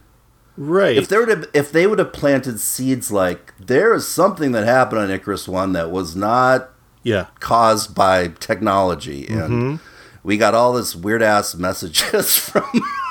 Right. 0.57 0.95
if 0.97 1.07
they 1.09 1.17
would 1.17 1.29
have 1.29 1.45
if 1.53 1.71
they 1.71 1.85
would 1.87 1.99
have 1.99 2.13
planted 2.13 2.59
seeds 2.59 3.11
like 3.11 3.53
there 3.59 3.93
is 3.93 4.07
something 4.07 4.51
that 4.53 4.63
happened 4.65 5.01
on 5.01 5.11
Icarus 5.11 5.47
One 5.47 5.73
that 5.73 5.91
was 5.91 6.15
not 6.15 6.69
yeah. 7.05 7.27
caused 7.39 7.95
by 7.95 8.27
technology 8.39 9.25
and 9.27 9.49
Mm-hmm. 9.49 9.75
we 10.23 10.35
got 10.37 10.53
all 10.53 10.73
this 10.73 10.95
weird 10.95 11.21
ass 11.21 11.55
messages 11.55 12.35
from 12.49 12.65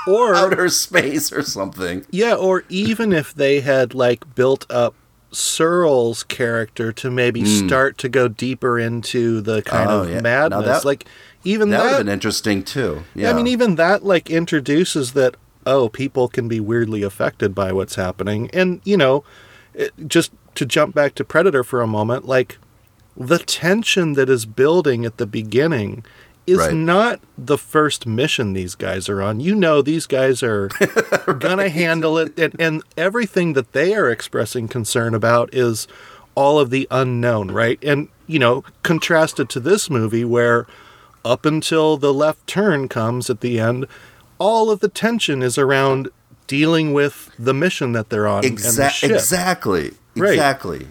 Or 0.06 0.34
outer 0.34 0.68
space 0.68 1.32
or 1.32 1.42
something 1.42 2.04
yeah, 2.10 2.34
or 2.34 2.64
even 2.68 3.12
if 3.12 3.32
they 3.32 3.60
had 3.60 3.94
like 3.94 4.34
built 4.34 4.66
up 4.70 4.94
Searle's 5.32 6.22
character 6.22 6.92
to 6.92 7.10
maybe 7.10 7.44
start 7.44 7.98
to 7.98 8.08
go 8.08 8.28
deeper 8.28 8.78
into 8.78 9.40
the 9.40 9.62
kind. 9.62 9.90
Oh, 9.90 10.02
of 10.02 10.10
yeah. 10.10 10.20
Madness, 10.20 10.64
that- 10.66 10.84
like 10.84 11.06
even 11.42 11.70
that 11.70 11.78
that 11.78 11.82
would 11.84 11.90
have 11.90 11.98
been 12.06 12.12
interesting 12.12 12.62
too 12.62 13.02
yeah 13.14 13.30
I 13.30 13.32
mean, 13.34 13.46
even 13.46 13.74
that 13.76 14.04
like 14.04 14.30
introduces 14.30 15.12
that 15.12 15.36
oh, 15.66 15.88
people 15.88 16.28
can 16.28 16.46
be 16.48 16.60
weirdly 16.60 17.02
affected 17.02 17.54
by 17.54 17.72
what's 17.72 17.94
happening, 17.94 18.50
and 18.52 18.80
you 18.84 18.96
know, 18.98 19.24
it, 19.74 19.92
just 20.06 20.30
to 20.56 20.66
jump 20.66 20.94
back 20.94 21.14
to 21.16 21.24
Predator 21.24 21.64
for 21.64 21.80
a 21.82 21.86
moment, 21.86 22.26
like 22.26 22.58
the 23.16 23.38
tension 23.38 24.14
that 24.14 24.28
is 24.28 24.46
building 24.46 25.04
at 25.04 25.18
the 25.18 25.26
beginning 25.26 26.04
is 26.46 26.58
Right. 26.58 26.74
not 26.74 27.20
the 27.38 27.56
first 27.56 28.06
mission 28.06 28.52
these 28.52 28.74
guys 28.74 29.08
are 29.08 29.22
on. 29.22 29.40
You 29.40 29.54
know, 29.54 29.80
these 29.80 30.06
guys 30.06 30.42
are 30.42 30.68
gonna 31.38 31.68
handle 31.70 32.18
it, 32.18 32.38
and, 32.38 32.54
and 32.60 32.82
everything 32.98 33.54
that 33.54 33.72
they 33.72 33.94
are 33.94 34.10
expressing 34.10 34.68
concern 34.68 35.14
about 35.14 35.48
is 35.54 35.88
all 36.34 36.58
of 36.58 36.68
the 36.70 36.86
unknown, 36.90 37.50
right? 37.50 37.78
And 37.82 38.08
you 38.26 38.38
know, 38.38 38.64
contrasted 38.82 39.48
to 39.50 39.60
this 39.60 39.88
movie 39.88 40.24
where 40.24 40.66
up 41.24 41.46
until 41.46 41.96
the 41.96 42.12
left 42.12 42.46
turn 42.46 42.88
comes 42.88 43.30
at 43.30 43.40
the 43.40 43.58
end, 43.58 43.86
all 44.38 44.70
of 44.70 44.80
the 44.80 44.88
tension 44.88 45.42
is 45.42 45.56
around 45.56 46.08
dealing 46.46 46.92
with 46.92 47.30
the 47.38 47.54
mission 47.54 47.92
that 47.92 48.10
they're 48.10 48.26
on. 48.26 48.42
Exa- 48.42 49.02
exactly 49.10 49.92
Right. 50.16 50.32
exactly 50.34 50.88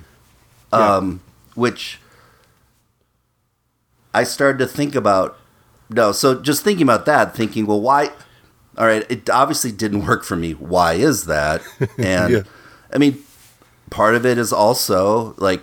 Yeah. 0.74 0.96
um 0.96 1.22
which 1.54 2.00
i 4.14 4.24
started 4.24 4.58
to 4.60 4.68
think 4.68 4.96
about 4.96 5.38
no 5.90 6.12
so 6.12 6.40
just 6.42 6.64
thinking 6.64 6.84
about 6.84 7.06
that 7.06 7.36
thinking 7.36 7.66
well 7.66 7.82
why 7.82 8.10
all 8.78 8.86
right 8.88 9.06
it 9.10 9.30
obviously 9.30 9.72
didn't 9.72 10.06
work 10.06 10.24
for 10.24 10.36
me 10.36 10.54
why 10.54 10.94
is 10.94 11.26
that 11.26 11.62
and 11.98 12.32
Yeah. 12.34 12.44
i 12.94 12.98
mean 12.98 13.22
part 13.90 14.16
of 14.16 14.26
it 14.26 14.38
is 14.38 14.52
also 14.54 15.36
like 15.38 15.62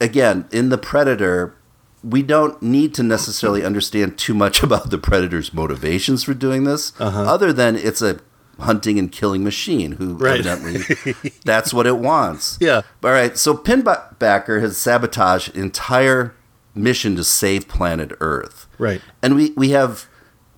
again 0.00 0.46
in 0.50 0.68
the 0.68 0.78
predator 0.78 1.54
we 2.02 2.20
don't 2.22 2.60
need 2.60 2.92
to 2.94 3.02
necessarily 3.04 3.64
understand 3.64 4.18
too 4.18 4.34
much 4.34 4.62
about 4.68 4.90
the 4.90 4.98
predator's 4.98 5.52
motivations 5.54 6.24
for 6.24 6.34
doing 6.34 6.64
this 6.64 6.92
Uh-huh. 6.98 7.22
other 7.22 7.52
than 7.52 7.76
it's 7.76 8.02
a 8.02 8.18
hunting 8.60 8.98
and 8.98 9.10
killing 9.10 9.42
machine 9.42 9.92
who 9.92 10.14
Right. 10.14 10.44
evidently 10.46 11.32
that's 11.44 11.72
what 11.74 11.86
it 11.86 11.98
wants 11.98 12.58
Yeah. 12.60 12.82
all 13.02 13.10
right 13.10 13.36
so 13.36 13.56
pinbacker 13.56 14.60
has 14.60 14.76
sabotaged 14.76 15.56
entire 15.56 16.34
mission 16.74 17.16
to 17.16 17.24
save 17.24 17.68
planet 17.68 18.12
earth 18.20 18.66
Right. 18.78 19.00
and 19.22 19.34
we 19.34 19.52
we 19.56 19.70
have 19.70 20.06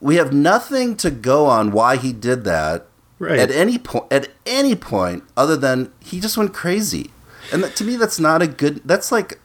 we 0.01 0.17
have 0.17 0.33
nothing 0.33 0.97
to 0.97 1.11
go 1.11 1.47
on 1.47 1.71
why 1.71 1.97
he 1.97 2.13
did 2.13 2.45
that 2.45 2.87
Right. 3.19 3.39
at 3.39 3.51
any 3.51 3.79
point 3.79 4.13
at 4.13 4.29
any 4.45 4.75
point 4.75 5.23
other 5.37 5.57
than 5.57 5.93
he 6.01 6.21
just 6.21 6.37
went 6.37 6.53
crazy 6.53 7.11
and 7.53 7.63
that, 7.63 7.77
to 7.77 7.85
me 7.85 7.97
that's 7.97 8.19
not 8.21 8.43
a 8.43 8.47
good 8.47 8.83
that's 8.85 9.11
like 9.13 9.39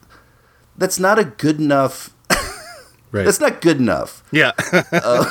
that's 0.78 1.00
not 1.00 1.20
a 1.20 1.24
good 1.24 1.60
enough 1.60 2.10
Right. 3.12 3.26
that's 3.26 3.40
not 3.40 3.62
good 3.62 3.78
enough 3.78 4.24
yeah. 4.32 4.52
Uh, 4.92 5.26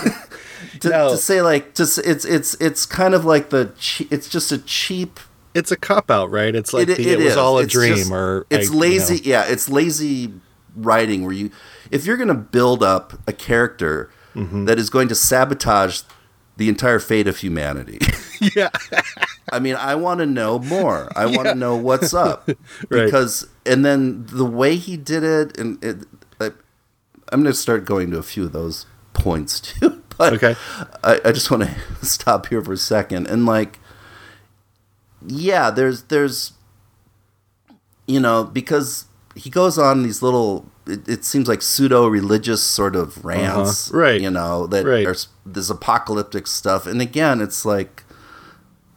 to, 0.80 0.88
No. 0.90 1.10
to 1.10 1.16
say 1.16 1.42
like 1.42 1.74
just 1.74 1.98
it's 1.98 2.24
it's 2.24 2.54
it's 2.60 2.86
kind 2.86 3.14
of 3.14 3.24
like 3.24 3.50
the 3.50 3.72
che- 3.78 4.06
it's 4.10 4.28
just 4.28 4.52
a 4.52 4.58
cheap 4.58 5.20
it's 5.54 5.72
a 5.72 5.76
cop 5.76 6.10
out, 6.10 6.30
right? 6.30 6.54
It's 6.54 6.72
like 6.72 6.86
the, 6.86 7.00
it, 7.00 7.18
was 7.18 7.36
all 7.36 7.58
a 7.58 7.62
It's 7.62 7.72
dream, 7.72 7.96
just- 7.96 8.12
or 8.12 8.46
it's 8.50 8.70
I- 8.70 8.72
you 8.72 8.78
lazy. 8.78 9.14
know. 9.16 9.20
Yeah, 9.24 9.44
it's 9.48 9.68
lazy 9.68 10.32
writing 10.76 11.24
where 11.24 11.32
you, 11.32 11.50
if 11.90 12.04
you're 12.06 12.16
going 12.18 12.28
to 12.28 12.34
build 12.34 12.82
up 12.82 13.14
a 13.26 13.32
character 13.32 14.10
Mm-hmm. 14.36 14.66
that 14.66 14.78
is 14.78 14.88
going 14.88 15.08
to 15.08 15.16
sabotage 15.16 16.02
the 16.58 16.68
entire 16.68 17.00
fate 17.00 17.26
of 17.26 17.38
humanity. 17.38 17.98
Yeah. 18.54 18.68
I 19.50 19.58
mean, 19.58 19.74
I 19.74 19.96
want 19.96 20.20
to 20.20 20.26
know 20.26 20.60
more. 20.60 21.10
I 21.16 21.26
want 21.26 21.48
to 21.48 21.56
know 21.56 21.74
what's 21.74 22.14
up 22.14 22.46
Right. 22.88 23.06
because, 23.06 23.48
and 23.66 23.84
then 23.84 24.26
the 24.26 24.44
way 24.44 24.76
he 24.76 24.96
did 24.96 25.24
it, 25.24 25.58
and 25.58 25.82
it, 25.82 25.96
I, 26.38 26.52
I'm 27.32 27.42
going 27.42 27.46
to 27.52 27.54
start 27.54 27.84
going 27.84 28.12
to 28.12 28.18
a 28.18 28.22
few 28.22 28.44
of 28.44 28.52
those 28.52 28.86
points 29.12 29.58
too. 29.60 29.97
But 30.22 30.32
Okay. 30.34 30.56
I, 31.04 31.20
I 31.26 31.32
just 31.32 31.50
want 31.50 31.62
to 31.64 31.74
stop 32.06 32.46
here 32.48 32.60
for 32.62 32.72
a 32.72 32.76
second 32.76 33.26
and 33.28 33.46
like, 33.46 33.78
yeah, 35.26 35.70
there's 35.70 36.02
there's, 36.04 36.52
you 38.06 38.20
know, 38.20 38.44
because 38.44 39.06
he 39.34 39.50
goes 39.50 39.78
on 39.78 40.02
these 40.02 40.22
little. 40.22 40.66
It, 40.86 41.06
it 41.06 41.24
seems 41.24 41.48
like 41.48 41.60
pseudo 41.60 42.06
religious 42.06 42.62
sort 42.62 42.96
of 42.96 43.22
rants, 43.24 43.88
Uh-huh. 43.90 43.98
Right. 43.98 44.20
You 44.20 44.30
know 44.30 44.66
that 44.68 44.86
Right. 44.86 45.06
are 45.06 45.14
this 45.44 45.68
apocalyptic 45.68 46.46
stuff, 46.46 46.86
and 46.86 47.00
again, 47.02 47.40
it's 47.42 47.64
like 47.66 48.04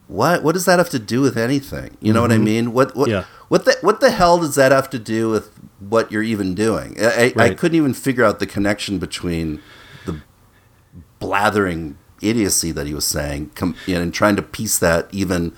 what 0.08 0.42
what 0.42 0.52
does 0.54 0.64
that 0.64 0.78
have 0.78 0.88
to 0.90 0.98
do 0.98 1.20
with 1.20 1.36
anything? 1.36 1.96
You 2.00 2.12
know 2.14 2.22
what 2.22 2.32
I 2.32 2.38
mean? 2.38 2.72
What 2.72 2.96
what 2.96 3.08
Mm-hmm. 3.08 3.18
Yeah. 3.18 3.24
what 3.48 3.64
the 3.66 3.76
what 3.82 4.00
the 4.00 4.10
hell 4.10 4.38
does 4.38 4.54
that 4.54 4.72
have 4.72 4.88
to 4.90 4.98
do 4.98 5.28
with 5.28 5.50
what 5.80 6.10
you're 6.10 6.22
even 6.22 6.54
doing? 6.54 6.96
I, 6.98 7.32
I, 7.36 7.44
I 7.44 7.54
couldn't 7.54 7.76
even 7.76 7.92
figure 7.94 8.24
out 8.24 8.38
the 8.38 8.46
connection 8.46 8.98
between 8.98 9.60
blathering 11.22 11.96
idiocy 12.20 12.70
that 12.72 12.86
he 12.86 12.94
was 12.94 13.04
saying 13.04 13.50
com- 13.54 13.74
and 13.88 14.12
trying 14.14 14.36
to 14.36 14.42
piece 14.42 14.78
that 14.78 15.08
even 15.12 15.52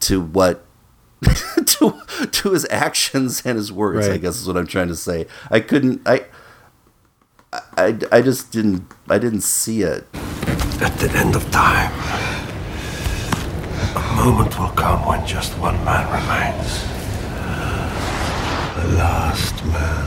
to 0.00 0.20
what 0.20 0.64
to 1.66 2.00
to 2.30 2.52
his 2.52 2.66
actions 2.70 3.42
and 3.44 3.56
his 3.56 3.70
words. 3.72 4.08
I 4.08 4.16
guess 4.16 4.36
is 4.36 4.46
what 4.46 4.56
I'm 4.56 4.66
trying 4.66 4.88
to 4.88 4.96
say. 4.96 5.26
I 5.50 5.60
couldn't. 5.60 6.00
I. 6.06 6.24
I, 7.76 7.98
I 8.12 8.22
just 8.22 8.52
didn't 8.52 8.86
I 9.08 9.18
didn't 9.18 9.40
see 9.40 9.82
it. 9.82 10.06
At 10.80 10.96
the 10.98 11.10
end 11.16 11.34
of 11.34 11.50
time, 11.50 11.92
a 13.96 14.14
moment 14.16 14.56
will 14.56 14.68
come 14.70 15.04
when 15.04 15.26
just 15.26 15.58
one 15.58 15.74
man 15.84 16.06
remains. 16.14 16.84
The 18.76 18.96
last 18.96 19.64
man. 19.66 20.06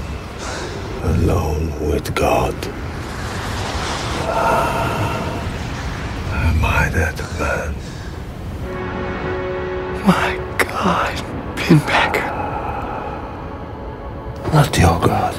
alone 1.03 1.89
with 1.89 2.15
God. 2.15 2.55
Am 6.33 6.63
I 6.65 6.89
that 6.89 7.17
man? 7.39 7.75
My 10.05 10.37
God, 10.57 11.17
Pinbacker. 11.57 12.29
Not 14.53 14.77
your 14.77 14.99
God. 14.99 15.35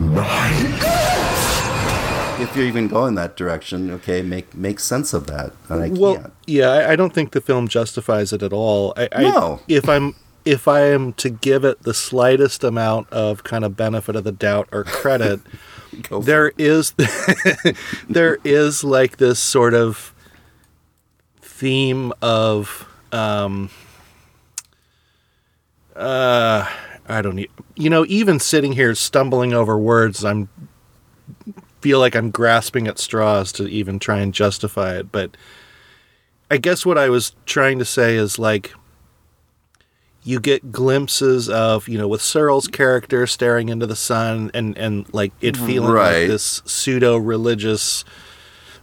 My 0.00 0.78
God. 0.80 2.40
If 2.40 2.56
you're 2.56 2.66
even 2.66 2.88
going 2.88 3.14
that 3.16 3.36
direction, 3.36 3.90
okay, 3.90 4.22
make 4.22 4.54
make 4.54 4.80
sense 4.80 5.12
of 5.12 5.26
that. 5.26 5.52
And 5.68 5.82
I 5.82 5.88
well, 5.90 6.16
can't. 6.16 6.32
yeah, 6.46 6.68
I, 6.70 6.92
I 6.92 6.96
don't 6.96 7.12
think 7.12 7.32
the 7.32 7.40
film 7.40 7.68
justifies 7.68 8.32
it 8.32 8.42
at 8.42 8.52
all. 8.52 8.94
I, 8.96 9.08
I, 9.12 9.22
No. 9.22 9.60
If 9.68 9.88
I'm 9.88 10.14
if 10.44 10.66
I 10.66 10.80
am 10.82 11.12
to 11.14 11.28
give 11.30 11.64
it 11.64 11.82
the 11.82 11.92
slightest 11.94 12.64
amount 12.64 13.10
of 13.10 13.44
kind 13.44 13.64
of 13.64 13.76
benefit 13.76 14.16
of 14.16 14.24
the 14.24 14.32
doubt 14.32 14.68
or 14.72 14.84
credit, 14.84 15.40
Go 15.44 15.50
for 15.50 15.58
there 16.22 16.52
is 16.58 16.94
there 18.08 18.38
is 18.44 18.84
like 18.84 19.16
this 19.16 19.38
sort 19.38 19.74
of 19.74 20.14
theme 21.40 22.12
of 22.22 22.88
um 23.12 23.70
uh 25.96 26.68
I 27.06 27.22
don't 27.22 27.36
need 27.36 27.50
you 27.76 27.90
know 27.90 28.04
even 28.06 28.38
sitting 28.38 28.72
here 28.72 28.94
stumbling 28.94 29.52
over 29.52 29.78
words 29.78 30.24
I'm 30.24 30.48
feel 31.80 31.98
like 31.98 32.14
I'm 32.14 32.30
grasping 32.30 32.86
at 32.86 32.98
straws 32.98 33.52
to 33.52 33.66
even 33.66 33.98
try 33.98 34.20
and 34.20 34.32
justify 34.32 34.98
it 34.98 35.12
but 35.12 35.36
I 36.50 36.56
guess 36.56 36.84
what 36.84 36.98
I 36.98 37.08
was 37.08 37.34
trying 37.46 37.78
to 37.78 37.84
say 37.84 38.16
is 38.16 38.38
like 38.38 38.72
you 40.22 40.38
get 40.40 40.70
glimpses 40.70 41.48
of 41.48 41.88
you 41.88 41.96
know 41.98 42.06
with 42.08 42.20
Searle's 42.22 42.68
character 42.68 43.26
staring 43.26 43.68
into 43.68 43.86
the 43.86 43.96
sun 43.96 44.50
and 44.54 44.76
and 44.76 45.12
like 45.14 45.32
it 45.40 45.56
feeling 45.56 45.90
Right. 45.92 46.20
like 46.20 46.28
this 46.28 46.62
pseudo 46.66 47.16
religious 47.16 48.04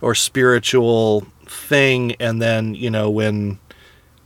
or 0.01 0.15
spiritual 0.15 1.27
thing. 1.45 2.13
And 2.19 2.41
then 2.41 2.73
you 2.75 2.89
know 2.89 3.09
when 3.09 3.59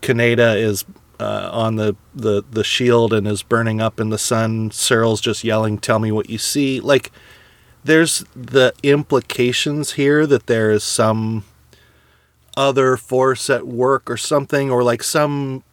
Kaneda 0.01 0.57
is 0.57 0.85
uh, 1.19 1.49
on 1.53 1.75
the, 1.75 1.95
the 2.15 2.43
the 2.49 2.63
shield 2.63 3.13
and 3.13 3.27
is 3.27 3.43
burning 3.43 3.79
up 3.79 3.99
in 3.99 4.09
the 4.09 4.17
sun 4.17 4.71
Searle's 4.71 5.21
just 5.21 5.43
yelling 5.43 5.77
tell 5.77 5.99
me 5.99 6.11
what 6.11 6.29
you 6.29 6.38
see. 6.38 6.79
Like 6.79 7.11
there's 7.83 8.23
the 8.35 8.73
implications 8.83 9.93
here 9.93 10.25
that 10.27 10.47
there 10.47 10.71
is 10.71 10.83
some 10.83 11.43
other 12.57 12.97
force 12.97 13.49
at 13.49 13.65
work 13.67 14.09
or 14.09 14.17
something 14.17 14.69
or 14.69 14.83
like 14.83 15.01
some 15.03 15.63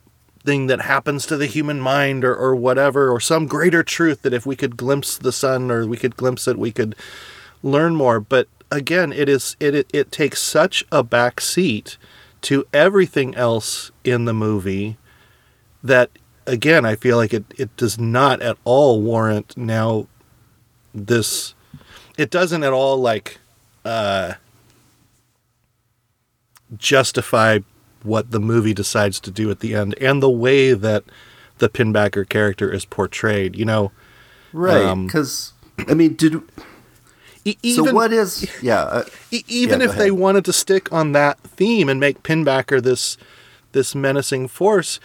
thing 0.48 0.66
that 0.66 0.80
happens 0.80 1.26
to 1.26 1.36
the 1.36 1.44
human 1.44 1.78
mind 1.78 2.24
or, 2.24 2.34
or 2.34 2.56
whatever 2.56 3.10
or 3.10 3.20
some 3.20 3.46
greater 3.46 3.82
truth 3.82 4.22
that 4.22 4.32
if 4.32 4.46
we 4.46 4.56
could 4.56 4.78
glimpse 4.78 5.18
the 5.18 5.30
sun 5.30 5.70
or 5.70 5.86
we 5.86 5.98
could 5.98 6.16
glimpse 6.16 6.48
it 6.48 6.56
we 6.56 6.72
could 6.72 6.96
learn 7.62 7.94
more. 7.94 8.18
But 8.18 8.48
again 8.70 9.12
it 9.12 9.28
is 9.28 9.56
it 9.60 9.74
it, 9.74 9.90
it 9.92 10.10
takes 10.10 10.40
such 10.40 10.86
a 10.90 11.02
back 11.02 11.38
seat 11.38 11.98
to 12.40 12.66
everything 12.72 13.34
else 13.34 13.90
in 14.04 14.24
the 14.24 14.32
movie 14.32 14.96
that 15.82 16.10
again 16.46 16.84
i 16.84 16.94
feel 16.94 17.16
like 17.16 17.32
it, 17.32 17.44
it 17.56 17.74
does 17.76 17.98
not 17.98 18.40
at 18.40 18.56
all 18.64 19.00
warrant 19.00 19.56
now 19.56 20.06
this 20.94 21.54
it 22.16 22.30
doesn't 22.30 22.62
at 22.62 22.72
all 22.72 22.96
like 22.96 23.38
uh 23.84 24.34
justify 26.76 27.58
what 28.08 28.30
the 28.32 28.40
movie 28.40 28.74
decides 28.74 29.20
to 29.20 29.30
do 29.30 29.50
at 29.50 29.60
the 29.60 29.74
end 29.74 29.94
and 30.00 30.22
the 30.22 30.30
way 30.30 30.72
that 30.72 31.04
the 31.58 31.68
pinbacker 31.68 32.28
character 32.28 32.72
is 32.72 32.84
portrayed 32.84 33.54
you 33.56 33.64
know 33.64 33.92
Right, 34.52 34.82
Um, 34.84 35.06
because 35.06 35.52
I 35.86 35.92
mean, 35.94 36.14
did 36.14 36.40
E- 37.44 37.52
so? 37.74 37.82
even- 37.82 37.94
What 37.94 38.12
is? 38.12 38.48
Yeah, 38.62 38.80
uh, 38.82 39.04
even 39.30 39.80
Yeah, 39.80 39.86
if 39.90 39.96
they 39.96 40.10
wanted 40.10 40.44
to 40.46 40.52
stick 40.52 40.90
on 40.92 41.12
that 41.12 41.38
theme 41.42 41.88
and 41.88 42.00
make 42.00 42.22
Pinbacker 42.22 42.82
this 42.82 43.16
this 43.72 43.94
menacing 43.94 44.48
force, 44.48 44.98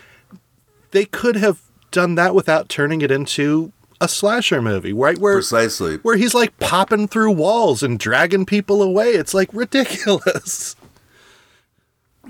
they 0.92 1.04
could 1.06 1.36
have 1.36 1.60
done 1.92 2.16
that 2.16 2.34
without 2.34 2.70
turning 2.70 3.02
it 3.02 3.12
into 3.12 3.72
a 4.02 4.08
slasher 4.08 4.62
movie, 4.62 4.94
right? 4.94 5.18
Where 5.18 5.36
precisely. 5.36 5.98
where 5.98 6.16
he's 6.18 6.34
like 6.34 6.58
popping 6.60 7.08
through 7.10 7.32
walls 7.34 7.84
and 7.84 8.00
dragging 8.00 8.46
people 8.46 8.82
away. 8.82 9.12
It's 9.12 9.34
like 9.34 9.50
ridiculous. 9.54 10.76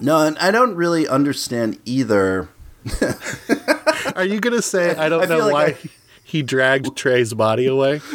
No, 0.01 0.25
and 0.25 0.37
I 0.39 0.51
don't 0.51 0.75
really 0.75 1.07
understand 1.07 1.79
either. 1.85 2.49
Are 4.15 4.25
you 4.25 4.39
gonna 4.39 4.61
say 4.61 4.95
I 4.95 5.07
don't 5.09 5.23
I 5.23 5.25
know 5.25 5.39
like 5.47 5.53
why 5.53 5.65
I- 5.65 5.77
he 6.23 6.41
dragged 6.41 6.95
Trey's 6.97 7.33
body 7.33 7.65
away? 7.67 8.01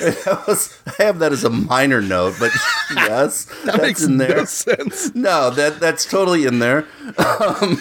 That 0.00 0.44
was- 0.46 0.78
I 0.98 1.02
have 1.04 1.18
that 1.20 1.32
as 1.32 1.44
a 1.44 1.50
minor 1.50 2.00
note, 2.00 2.34
but 2.38 2.52
yes, 2.94 3.44
That 3.46 3.64
that's 3.66 3.78
makes 3.82 4.02
in 4.04 4.18
there. 4.18 4.36
no 4.36 4.44
sense. 4.44 5.14
No, 5.14 5.50
that 5.50 5.80
that's 5.80 6.04
totally 6.04 6.44
in 6.46 6.58
there. 6.58 6.86
Um, 7.16 7.80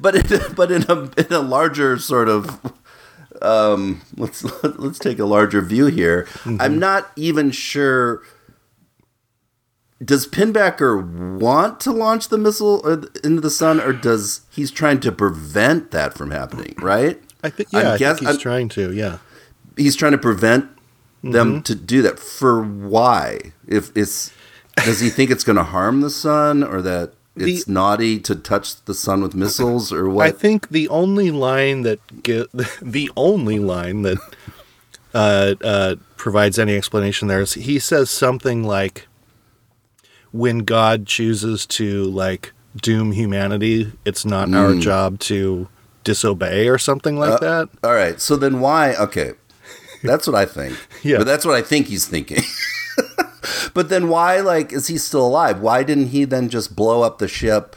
but 0.00 0.14
in, 0.16 0.40
but 0.54 0.70
in 0.72 0.82
a 0.88 1.10
in 1.16 1.32
a 1.32 1.38
larger 1.40 1.96
sort 1.98 2.28
of 2.28 2.72
um, 3.40 4.02
let's 4.16 4.42
let's 4.62 4.98
take 4.98 5.18
a 5.18 5.24
larger 5.24 5.60
view 5.62 5.86
here. 5.86 6.24
Mm-hmm. 6.42 6.60
I'm 6.60 6.78
not 6.78 7.10
even 7.16 7.50
sure. 7.50 8.22
Does 10.02 10.26
Pinbacker 10.26 11.38
want 11.38 11.80
to 11.80 11.92
launch 11.92 12.28
the 12.28 12.38
missile 12.38 12.80
or- 12.84 13.04
into 13.22 13.40
the 13.40 13.50
sun, 13.50 13.80
or 13.80 13.92
does 13.92 14.40
he's 14.50 14.70
trying 14.70 15.00
to 15.00 15.12
prevent 15.12 15.90
that 15.92 16.14
from 16.14 16.30
happening? 16.30 16.74
Right? 16.80 17.22
I 17.42 17.50
think 17.50 17.68
I'm 17.72 17.82
yeah, 17.82 17.92
I 17.92 17.98
guess- 17.98 18.18
think 18.18 18.28
he's 18.28 18.36
I'm- 18.36 18.42
trying 18.42 18.68
to. 18.70 18.92
Yeah. 18.92 19.18
he's 19.76 19.96
trying 19.96 20.12
to 20.12 20.18
prevent 20.18 20.66
them 21.22 21.52
Mm-hmm. 21.54 21.60
to 21.62 21.74
do 21.74 22.02
that. 22.02 22.18
For 22.18 22.62
why? 22.62 23.52
If 23.66 23.90
it's 23.96 24.30
does 24.84 25.00
he 25.00 25.08
think 25.08 25.30
it's 25.30 25.44
going 25.44 25.56
to 25.56 25.62
harm 25.64 26.00
the 26.00 26.10
sun, 26.10 26.62
or 26.64 26.82
that 26.82 27.12
it's 27.36 27.64
The- 27.64 27.72
naughty 27.72 28.18
to 28.20 28.34
touch 28.34 28.84
the 28.84 28.94
sun 28.94 29.22
with 29.22 29.34
missiles, 29.34 29.92
or 29.92 30.08
what? 30.10 30.26
I 30.26 30.30
think 30.32 30.68
the 30.70 30.88
only 30.88 31.30
line 31.30 31.82
that 31.82 32.22
get, 32.24 32.48
the 32.82 33.10
only 33.16 33.58
line 33.60 34.02
that 34.02 34.18
uh, 35.14 35.54
uh, 35.62 35.94
provides 36.16 36.58
any 36.58 36.76
explanation 36.76 37.28
there 37.28 37.40
is 37.40 37.54
he 37.54 37.78
says 37.78 38.10
something 38.10 38.64
like, 38.64 39.06
"When 40.34 40.58
God 40.66 41.06
chooses 41.06 41.64
to 41.78 42.04
like 42.04 42.52
doom 42.82 43.12
humanity, 43.12 43.92
it's 44.04 44.24
not 44.24 44.48
Mm. 44.48 44.56
our 44.58 44.74
job 44.74 45.18
to 45.30 45.68
disobey 46.02 46.66
or 46.68 46.76
something 46.78 47.16
Uh, 47.16 47.20
like 47.30 47.40
that." 47.40 47.68
All 47.84 47.94
right. 47.94 48.20
So 48.20 48.34
then 48.36 48.58
why? 48.60 48.94
Okay. 48.96 49.32
That's 50.02 50.26
what 50.26 50.34
I 50.36 50.44
think. 50.44 50.76
Yeah. 51.02 51.18
But 51.18 51.26
that's 51.26 51.44
what 51.46 51.54
I 51.54 51.62
think 51.62 51.86
he's 51.86 52.06
thinking. 52.06 52.42
but 53.74 53.88
then 53.90 54.08
why, 54.08 54.40
like, 54.40 54.72
is 54.72 54.86
he 54.88 54.96
still 54.98 55.26
alive? 55.26 55.60
Why 55.60 55.82
didn't 55.82 56.08
he 56.08 56.24
then 56.24 56.48
just 56.48 56.74
blow 56.74 57.02
up 57.02 57.18
the 57.18 57.28
ship? 57.28 57.76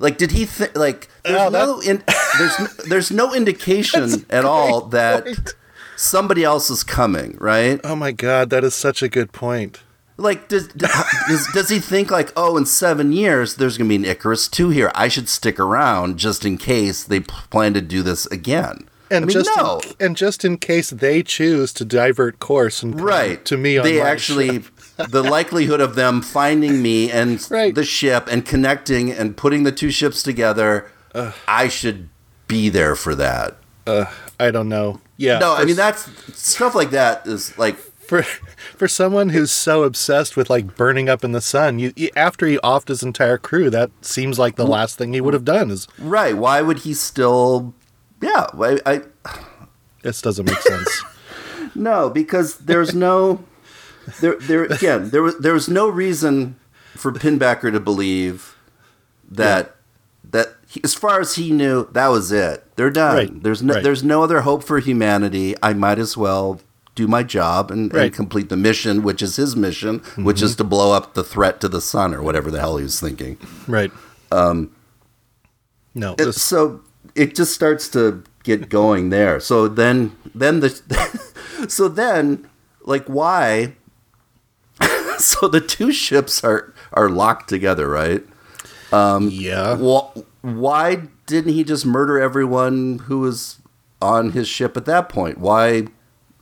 Like, 0.00 0.18
did 0.18 0.32
he 0.32 0.44
think, 0.44 0.76
like, 0.76 1.08
there's 1.24 1.40
Oh, 1.40 1.48
no, 1.48 1.80
in, 1.80 2.02
there's, 2.38 2.58
n- 2.60 2.68
there's 2.88 3.10
no 3.10 3.34
indication 3.34 4.24
at 4.30 4.44
all 4.44 4.82
that 4.88 5.24
point. 5.24 5.54
somebody 5.96 6.42
else 6.44 6.70
is 6.70 6.82
coming, 6.84 7.36
right? 7.40 7.80
Oh 7.84 7.96
my 7.96 8.12
God, 8.12 8.50
that 8.50 8.62
is 8.64 8.74
such 8.74 9.02
a 9.02 9.08
good 9.08 9.32
point. 9.32 9.80
Like, 10.20 10.48
does, 10.48 10.66
does 10.68 11.46
does 11.54 11.68
he 11.68 11.78
think 11.78 12.10
like, 12.10 12.32
oh, 12.36 12.56
in 12.56 12.66
seven 12.66 13.12
years 13.12 13.54
there's 13.54 13.78
gonna 13.78 13.88
be 13.88 13.94
an 13.96 14.04
Icarus 14.04 14.48
two 14.48 14.68
here? 14.70 14.90
I 14.94 15.06
should 15.08 15.28
stick 15.28 15.60
around 15.60 16.18
just 16.18 16.44
in 16.44 16.58
case 16.58 17.04
they 17.04 17.20
plan 17.20 17.72
to 17.74 17.80
do 17.80 18.02
this 18.02 18.26
again. 18.26 18.88
And 19.10 19.24
I 19.24 19.26
mean, 19.26 19.32
just 19.32 19.50
no, 19.56 19.78
in, 19.78 20.06
and 20.06 20.16
just 20.16 20.44
in 20.44 20.58
case 20.58 20.90
they 20.90 21.22
choose 21.22 21.72
to 21.74 21.84
divert 21.84 22.40
course 22.40 22.82
and 22.82 23.00
right 23.00 23.42
to 23.46 23.56
me 23.56 23.78
on 23.78 23.84
they 23.84 24.00
actually 24.02 24.64
the 25.08 25.22
likelihood 25.22 25.80
of 25.80 25.94
them 25.94 26.20
finding 26.20 26.82
me 26.82 27.10
and 27.10 27.46
Right. 27.50 27.74
the 27.74 27.84
ship 27.84 28.26
and 28.30 28.44
connecting 28.44 29.10
and 29.12 29.36
putting 29.36 29.62
the 29.62 29.72
two 29.72 29.90
ships 29.90 30.22
together, 30.22 30.90
I 31.46 31.68
should 31.68 32.08
be 32.48 32.68
there 32.68 32.96
for 32.96 33.14
that. 33.14 33.56
I 33.86 34.50
don't 34.50 34.68
know. 34.68 35.00
Yeah. 35.16 35.38
No, 35.38 35.54
I 35.54 35.64
mean 35.64 35.76
that's 35.76 36.10
stuff 36.36 36.74
like 36.74 36.90
that 36.90 37.26
is 37.26 37.56
like 37.56 37.76
for 38.08 38.22
for 38.22 38.88
someone 38.88 39.28
who's 39.28 39.50
so 39.52 39.84
obsessed 39.84 40.36
with 40.36 40.48
like 40.50 40.76
burning 40.76 41.08
up 41.08 41.22
in 41.22 41.32
the 41.32 41.40
sun, 41.40 41.78
you 41.78 41.92
you- 41.94 42.10
after 42.16 42.46
he 42.46 42.56
offed 42.64 42.88
his 42.88 43.02
entire 43.02 43.38
crew, 43.38 43.70
that 43.70 43.90
seems 44.00 44.38
like 44.38 44.56
the 44.56 44.66
last 44.66 44.98
thing 44.98 45.12
he 45.12 45.20
would 45.20 45.34
have 45.34 45.44
done. 45.44 45.70
Is 45.70 45.86
right. 45.98 46.36
Why 46.36 46.62
would 46.62 46.80
he 46.80 46.94
still? 46.94 47.74
Yeah, 48.20 48.46
I, 48.58 48.80
I 48.84 49.02
this 50.02 50.20
doesn't 50.22 50.46
make 50.46 50.60
sense? 50.60 51.04
No, 51.74 52.10
because 52.10 52.56
there's 52.58 52.92
no 52.94 53.44
there 54.20 54.34
there 54.40 54.64
again 54.64 55.10
there 55.10 55.22
was 55.22 55.38
there 55.38 55.52
was 55.52 55.68
no 55.68 55.88
reason 55.88 56.56
for 56.96 57.12
Pinbacker 57.12 57.70
to 57.70 57.78
believe 57.78 58.56
that 59.30 59.76
that 60.28 60.56
he, 60.66 60.80
as 60.82 60.94
far 60.94 61.20
as 61.20 61.36
he 61.36 61.52
knew 61.52 61.86
that 61.92 62.08
was 62.08 62.32
it. 62.32 62.64
They're 62.76 62.90
done. 62.90 63.14
Right, 63.16 63.42
There's 63.42 63.62
no 63.62 63.74
right. 63.74 63.82
there's 63.82 64.02
no 64.02 64.24
other 64.24 64.40
hope 64.40 64.64
for 64.64 64.80
humanity. 64.80 65.54
I 65.62 65.72
might 65.74 65.98
as 66.00 66.16
well 66.16 66.60
do 66.98 67.06
my 67.06 67.22
job 67.22 67.70
and, 67.70 67.92
and 67.94 68.12
complete 68.12 68.48
the 68.48 68.56
mission, 68.56 69.02
which 69.02 69.22
is 69.22 69.36
his 69.36 69.54
mission, 69.54 69.98
which 70.16 70.42
is 70.42 70.56
to 70.56 70.64
blow 70.64 70.92
up 70.92 71.14
the 71.14 71.22
threat 71.24 71.60
to 71.60 71.68
the 71.68 71.80
sun 71.80 72.12
or 72.14 72.20
whatever 72.22 72.50
the 72.50 72.58
hell 72.60 72.76
he 72.76 72.82
was 72.82 72.98
thinking. 73.00 73.38
right. 73.68 73.92
Um. 74.32 74.74
No. 75.94 76.12
It- 76.18 76.24
This, 76.26 76.42
so 76.42 76.80
it 77.14 77.34
just 77.36 77.52
starts 77.54 77.88
to 77.90 78.22
get 78.42 78.68
going 78.68 79.10
there. 79.10 79.38
So 79.40 79.68
then 79.68 80.12
then 80.34 80.60
the 80.60 80.70
so 81.68 81.88
then 81.88 82.48
like 82.82 83.06
why 83.06 83.74
so 85.18 85.48
the 85.48 85.60
two 85.60 85.92
ships 85.92 86.42
are 86.44 86.74
are 86.92 87.08
locked 87.08 87.48
together, 87.48 87.88
right? 87.88 88.22
Um, 88.92 89.28
yeah. 89.30 89.76
Wh- 89.76 90.16
why 90.44 91.02
didn't 91.26 91.52
he 91.52 91.62
just 91.64 91.84
murder 91.86 92.18
everyone 92.20 93.00
who 93.06 93.18
was 93.20 93.58
on 94.00 94.32
his 94.32 94.48
ship 94.48 94.76
at 94.76 94.84
that 94.86 95.08
point? 95.08 95.38
Why? 95.38 95.86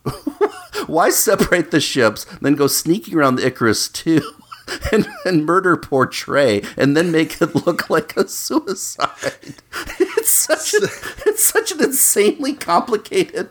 why 0.87 1.11
separate 1.11 1.71
the 1.71 1.81
ships, 1.81 2.25
then 2.41 2.55
go 2.55 2.67
sneaking 2.67 3.15
around 3.15 3.37
the 3.37 3.47
Icarus 3.47 3.89
two, 3.89 4.23
and, 4.93 5.09
and 5.25 5.45
murder 5.45 5.77
poor 5.77 6.07
Trey, 6.07 6.63
and 6.77 6.97
then 6.97 7.11
make 7.11 7.41
it 7.41 7.67
look 7.67 7.91
like 7.91 8.17
a 8.17 8.29
suicide? 8.29 9.55
It's 10.19 10.31
such 10.31 10.75
a, 10.75 10.89
it's 11.25 11.45
such 11.45 11.71
an 11.71 11.85
insanely 11.85 12.55
complicated 12.55 13.49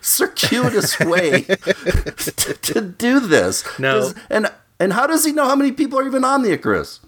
circuitous 0.00 0.98
way 1.00 1.42
to, 1.42 2.54
to, 2.54 2.80
do 2.80 3.20
this. 3.20 3.62
No. 3.78 4.12
and 4.30 4.50
and 4.78 4.92
how 4.92 5.06
does 5.06 5.24
he 5.24 5.32
know 5.32 5.46
how 5.46 5.56
many 5.56 5.72
people 5.72 5.98
are 5.98 6.06
even 6.06 6.24
on 6.24 6.42
the 6.42 6.52
Icarus? 6.52 7.00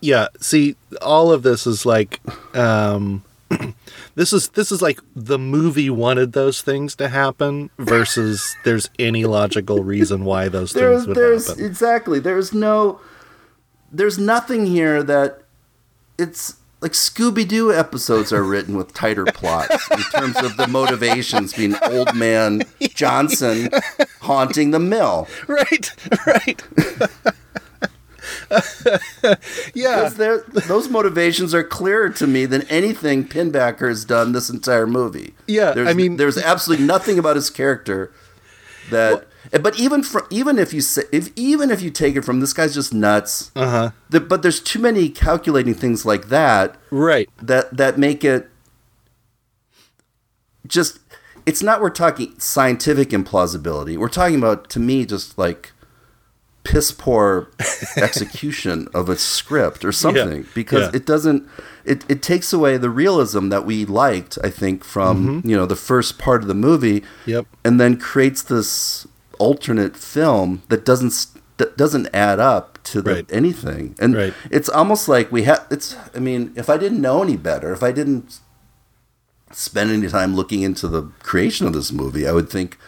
Yeah, 0.00 0.28
see, 0.40 0.76
all 1.00 1.32
of 1.32 1.42
this 1.42 1.66
is 1.66 1.84
like 1.84 2.20
um 2.56 3.22
this 4.14 4.32
is 4.32 4.48
this 4.50 4.70
is 4.70 4.82
like 4.82 5.00
the 5.14 5.38
movie 5.38 5.90
wanted 5.90 6.32
those 6.32 6.60
things 6.60 6.94
to 6.96 7.08
happen 7.08 7.70
versus 7.78 8.56
there's 8.64 8.90
any 8.98 9.24
logical 9.24 9.82
reason 9.82 10.24
why 10.24 10.48
those 10.48 10.72
things 10.72 11.06
would 11.06 11.16
there's, 11.16 11.48
happen. 11.48 11.64
Exactly. 11.64 12.18
There's 12.18 12.52
no 12.52 13.00
there's 13.90 14.18
nothing 14.18 14.66
here 14.66 15.02
that 15.02 15.42
it's 16.18 16.56
like 16.82 16.92
Scooby 16.92 17.46
Doo 17.46 17.72
episodes 17.72 18.32
are 18.32 18.42
written 18.42 18.76
with 18.76 18.92
tighter 18.92 19.24
plots 19.24 19.88
in 19.90 20.02
terms 20.20 20.36
of 20.38 20.56
the 20.56 20.66
motivations 20.66 21.52
being 21.52 21.76
old 21.84 22.14
man 22.14 22.62
Johnson 22.80 23.70
haunting 24.20 24.72
the 24.72 24.80
mill. 24.80 25.28
Right, 25.46 25.92
right. 26.26 26.62
yeah, 29.74 30.08
those 30.66 30.88
motivations 30.88 31.54
are 31.54 31.64
clearer 31.64 32.10
to 32.10 32.26
me 32.26 32.46
than 32.46 32.62
anything 32.62 33.26
Pinbacker 33.26 33.88
has 33.88 34.04
done 34.04 34.32
this 34.32 34.50
entire 34.50 34.86
movie. 34.86 35.34
Yeah, 35.46 35.72
there's, 35.72 35.88
I 35.88 35.92
mean, 35.92 36.16
there's 36.16 36.38
absolutely 36.38 36.86
nothing 36.86 37.18
about 37.18 37.36
his 37.36 37.50
character 37.50 38.12
that. 38.90 39.12
Well, 39.52 39.62
but 39.62 39.78
even 39.78 40.02
from 40.02 40.26
even 40.30 40.58
if 40.58 40.72
you 40.72 40.80
say 40.80 41.02
if 41.10 41.30
even 41.36 41.70
if 41.70 41.82
you 41.82 41.90
take 41.90 42.16
it 42.16 42.24
from 42.24 42.40
this 42.40 42.52
guy's 42.52 42.74
just 42.74 42.94
nuts. 42.94 43.50
Uh 43.56 43.70
huh. 43.70 43.90
The, 44.08 44.20
but 44.20 44.42
there's 44.42 44.60
too 44.60 44.78
many 44.78 45.08
calculating 45.08 45.74
things 45.74 46.06
like 46.06 46.28
that. 46.28 46.76
Right. 46.90 47.28
That 47.40 47.76
that 47.76 47.98
make 47.98 48.24
it 48.24 48.48
just. 50.66 51.00
It's 51.44 51.60
not 51.60 51.80
we're 51.80 51.90
talking 51.90 52.38
scientific 52.38 53.08
implausibility. 53.08 53.96
We're 53.96 54.08
talking 54.08 54.36
about 54.36 54.70
to 54.70 54.78
me 54.78 55.04
just 55.04 55.36
like 55.36 55.72
piss 56.64 56.92
poor 56.92 57.48
execution 57.96 58.88
of 58.94 59.08
a 59.08 59.16
script 59.16 59.84
or 59.84 59.92
something 59.92 60.42
yeah. 60.42 60.48
because 60.54 60.82
yeah. 60.92 60.96
it 60.96 61.06
doesn't 61.06 61.48
it, 61.84 62.08
it 62.08 62.22
takes 62.22 62.52
away 62.52 62.76
the 62.76 62.90
realism 62.90 63.48
that 63.48 63.66
we 63.66 63.84
liked 63.84 64.38
i 64.44 64.50
think 64.50 64.84
from 64.84 65.42
mm-hmm. 65.42 65.48
you 65.48 65.56
know 65.56 65.66
the 65.66 65.76
first 65.76 66.18
part 66.18 66.42
of 66.42 66.48
the 66.48 66.54
movie 66.54 67.02
yep 67.26 67.46
and 67.64 67.80
then 67.80 67.98
creates 67.98 68.42
this 68.42 69.06
alternate 69.38 69.96
film 69.96 70.62
that 70.68 70.84
doesn't 70.84 71.26
that 71.56 71.76
doesn't 71.76 72.08
add 72.14 72.38
up 72.38 72.78
to 72.84 73.02
the, 73.02 73.14
right. 73.14 73.32
anything 73.32 73.94
and 73.98 74.14
right. 74.14 74.34
it's 74.50 74.68
almost 74.68 75.08
like 75.08 75.30
we 75.32 75.42
have 75.42 75.66
it's 75.70 75.96
i 76.14 76.18
mean 76.20 76.52
if 76.54 76.70
i 76.70 76.76
didn't 76.76 77.00
know 77.00 77.22
any 77.22 77.36
better 77.36 77.72
if 77.72 77.82
i 77.82 77.90
didn't 77.90 78.38
spend 79.50 79.90
any 79.90 80.08
time 80.08 80.34
looking 80.34 80.62
into 80.62 80.86
the 80.88 81.02
creation 81.20 81.66
of 81.66 81.72
this 81.72 81.92
movie 81.92 82.26
i 82.26 82.32
would 82.32 82.48
think 82.48 82.78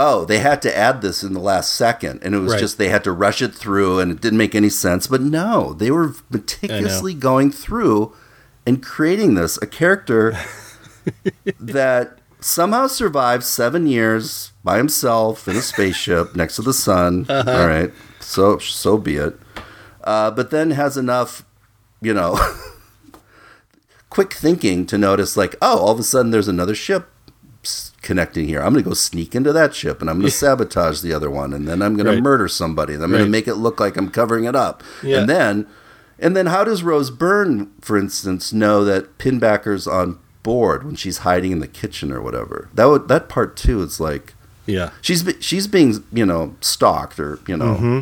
oh, 0.00 0.24
they 0.24 0.38
had 0.38 0.62
to 0.62 0.74
add 0.74 1.02
this 1.02 1.24
in 1.24 1.34
the 1.34 1.40
last 1.40 1.74
second, 1.74 2.20
and 2.22 2.32
it 2.32 2.38
was 2.38 2.52
right. 2.52 2.60
just 2.60 2.78
they 2.78 2.88
had 2.88 3.02
to 3.04 3.12
rush 3.12 3.42
it 3.42 3.52
through, 3.52 3.98
and 3.98 4.12
it 4.12 4.20
didn't 4.20 4.38
make 4.38 4.54
any 4.54 4.68
sense. 4.68 5.08
But 5.08 5.20
no, 5.20 5.74
they 5.74 5.90
were 5.90 6.14
meticulously 6.30 7.14
going 7.14 7.50
through 7.50 8.14
and 8.64 8.80
creating 8.80 9.34
this 9.34 9.58
a 9.60 9.66
character 9.66 10.38
that 11.58 12.18
somehow 12.38 12.86
survived 12.86 13.42
seven 13.42 13.88
years 13.88 14.52
by 14.62 14.78
himself 14.78 15.48
in 15.48 15.56
a 15.56 15.62
spaceship 15.62 16.36
next 16.36 16.56
to 16.56 16.62
the 16.62 16.72
sun. 16.72 17.26
Uh-huh. 17.28 17.50
All 17.50 17.66
right, 17.66 17.90
so 18.20 18.58
so 18.58 18.98
be 18.98 19.16
it. 19.16 19.36
Uh, 20.04 20.30
but 20.30 20.50
then 20.50 20.70
has 20.70 20.96
enough, 20.96 21.44
you 22.00 22.14
know. 22.14 22.38
quick 24.10 24.32
thinking 24.32 24.86
to 24.86 24.96
notice 24.96 25.36
like 25.36 25.54
oh 25.60 25.78
all 25.78 25.90
of 25.90 25.98
a 25.98 26.02
sudden 26.02 26.30
there's 26.30 26.48
another 26.48 26.74
ship 26.74 27.10
connecting 28.02 28.46
here. 28.46 28.60
I'm 28.60 28.72
going 28.72 28.84
to 28.84 28.88
go 28.88 28.94
sneak 28.94 29.34
into 29.34 29.52
that 29.52 29.74
ship 29.74 30.00
and 30.00 30.08
I'm 30.08 30.18
going 30.18 30.30
to 30.30 30.36
sabotage 30.36 31.00
the 31.00 31.12
other 31.12 31.30
one 31.30 31.52
and 31.52 31.66
then 31.66 31.82
I'm 31.82 31.94
going 31.94 32.06
right. 32.06 32.16
to 32.16 32.22
murder 32.22 32.48
somebody 32.48 32.94
and 32.94 33.02
I'm 33.02 33.10
right. 33.10 33.18
going 33.18 33.28
to 33.28 33.30
make 33.30 33.48
it 33.48 33.54
look 33.54 33.80
like 33.80 33.96
I'm 33.96 34.10
covering 34.10 34.44
it 34.44 34.56
up. 34.56 34.82
Yeah. 35.02 35.20
And 35.20 35.28
then 35.28 35.66
and 36.18 36.36
then 36.36 36.46
how 36.46 36.64
does 36.64 36.82
Rose 36.82 37.10
Byrne, 37.10 37.70
for 37.80 37.96
instance, 37.96 38.52
know 38.52 38.84
that 38.84 39.18
Pinbacker's 39.18 39.86
on 39.86 40.18
board 40.42 40.84
when 40.84 40.96
she's 40.96 41.18
hiding 41.18 41.52
in 41.52 41.60
the 41.60 41.68
kitchen 41.68 42.12
or 42.12 42.20
whatever? 42.20 42.68
That 42.74 42.86
would 42.86 43.08
that 43.08 43.28
part 43.28 43.56
too 43.56 43.82
is 43.82 44.00
like 44.00 44.34
yeah. 44.66 44.90
She's 45.00 45.24
she's 45.40 45.66
being, 45.66 46.04
you 46.12 46.26
know, 46.26 46.54
stalked 46.60 47.18
or, 47.18 47.40
you 47.46 47.56
know, 47.56 47.74
mm-hmm. 47.76 48.00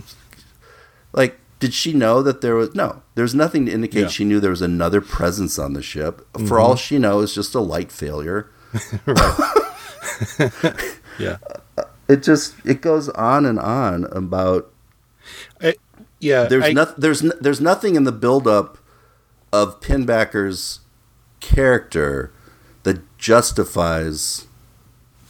like 1.12 1.38
did 1.60 1.72
she 1.72 1.92
know 1.92 2.22
that 2.22 2.40
there 2.40 2.54
was 2.54 2.74
no 2.74 3.02
there's 3.14 3.34
nothing 3.34 3.66
to 3.66 3.72
indicate 3.72 4.00
yeah. 4.00 4.08
she 4.08 4.24
knew 4.24 4.40
there 4.40 4.50
was 4.50 4.62
another 4.62 5.00
presence 5.00 5.58
on 5.58 5.72
the 5.72 5.82
ship 5.82 6.26
for 6.32 6.38
mm-hmm. 6.38 6.54
all 6.54 6.76
she 6.76 6.98
knows 6.98 7.34
just 7.34 7.54
a 7.54 7.60
light 7.60 7.90
failure 7.90 8.50
yeah. 11.18 11.38
Uh, 11.76 11.84
it 12.08 12.22
just 12.22 12.54
it 12.64 12.80
goes 12.80 13.08
on 13.10 13.46
and 13.46 13.58
on 13.58 14.04
about. 14.06 14.72
I, 15.60 15.74
yeah. 16.20 16.44
There's 16.44 16.64
I, 16.64 16.72
no, 16.72 16.84
there's 16.96 17.20
there's 17.40 17.60
nothing 17.60 17.96
in 17.96 18.04
the 18.04 18.12
buildup 18.12 18.78
of 19.52 19.80
Pinbacker's 19.80 20.80
character 21.40 22.32
that 22.82 23.00
justifies 23.18 24.46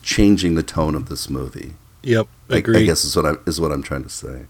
changing 0.03 0.55
the 0.55 0.63
tone 0.63 0.95
of 0.95 1.09
this 1.09 1.29
movie. 1.31 1.75
Yep, 2.03 2.29
agreed. 2.49 2.77
I, 2.77 2.81
I 2.81 2.85
guess 2.87 3.05
is 3.05 3.17
what 3.17 3.27
I 3.27 3.35
is 3.47 3.61
what 3.61 3.73
I'm 3.73 3.83
trying 3.83 4.05
to 4.05 4.09
say. 4.09 4.47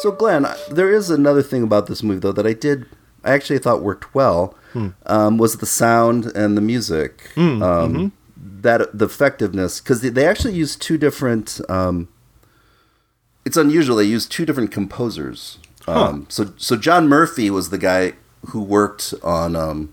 So, 0.00 0.10
Glenn, 0.10 0.46
there 0.70 0.90
is 0.90 1.10
another 1.10 1.42
thing 1.42 1.62
about 1.62 1.86
this 1.86 2.02
movie, 2.02 2.20
though, 2.20 2.32
that 2.32 2.46
I 2.46 2.54
did 2.54 2.86
I 3.24 3.32
actually 3.32 3.58
thought 3.58 3.82
worked 3.82 4.14
well 4.14 4.56
hmm. 4.72 4.88
um, 5.06 5.38
was 5.38 5.58
the 5.58 5.66
sound 5.66 6.26
and 6.26 6.56
the 6.56 6.60
music. 6.60 7.30
Hmm. 7.34 7.62
Um, 7.62 7.62
mm-hmm. 7.62 8.06
That 8.62 8.96
the 8.96 9.06
effectiveness 9.06 9.80
because 9.80 10.02
they, 10.02 10.08
they, 10.08 10.26
actually 10.26 10.54
use 10.54 10.76
two 10.76 10.98
different. 10.98 11.60
Um, 11.68 12.08
it's 13.44 13.56
unusual. 13.56 13.96
They 13.96 14.04
use 14.04 14.26
two 14.26 14.44
different 14.44 14.70
composers. 14.70 15.58
Huh. 15.84 16.04
Um, 16.04 16.26
so 16.28 16.52
so 16.56 16.76
John 16.76 17.08
Murphy 17.08 17.50
was 17.50 17.70
the 17.70 17.78
guy 17.78 18.14
who 18.48 18.62
worked 18.62 19.14
on 19.22 19.56
um, 19.56 19.92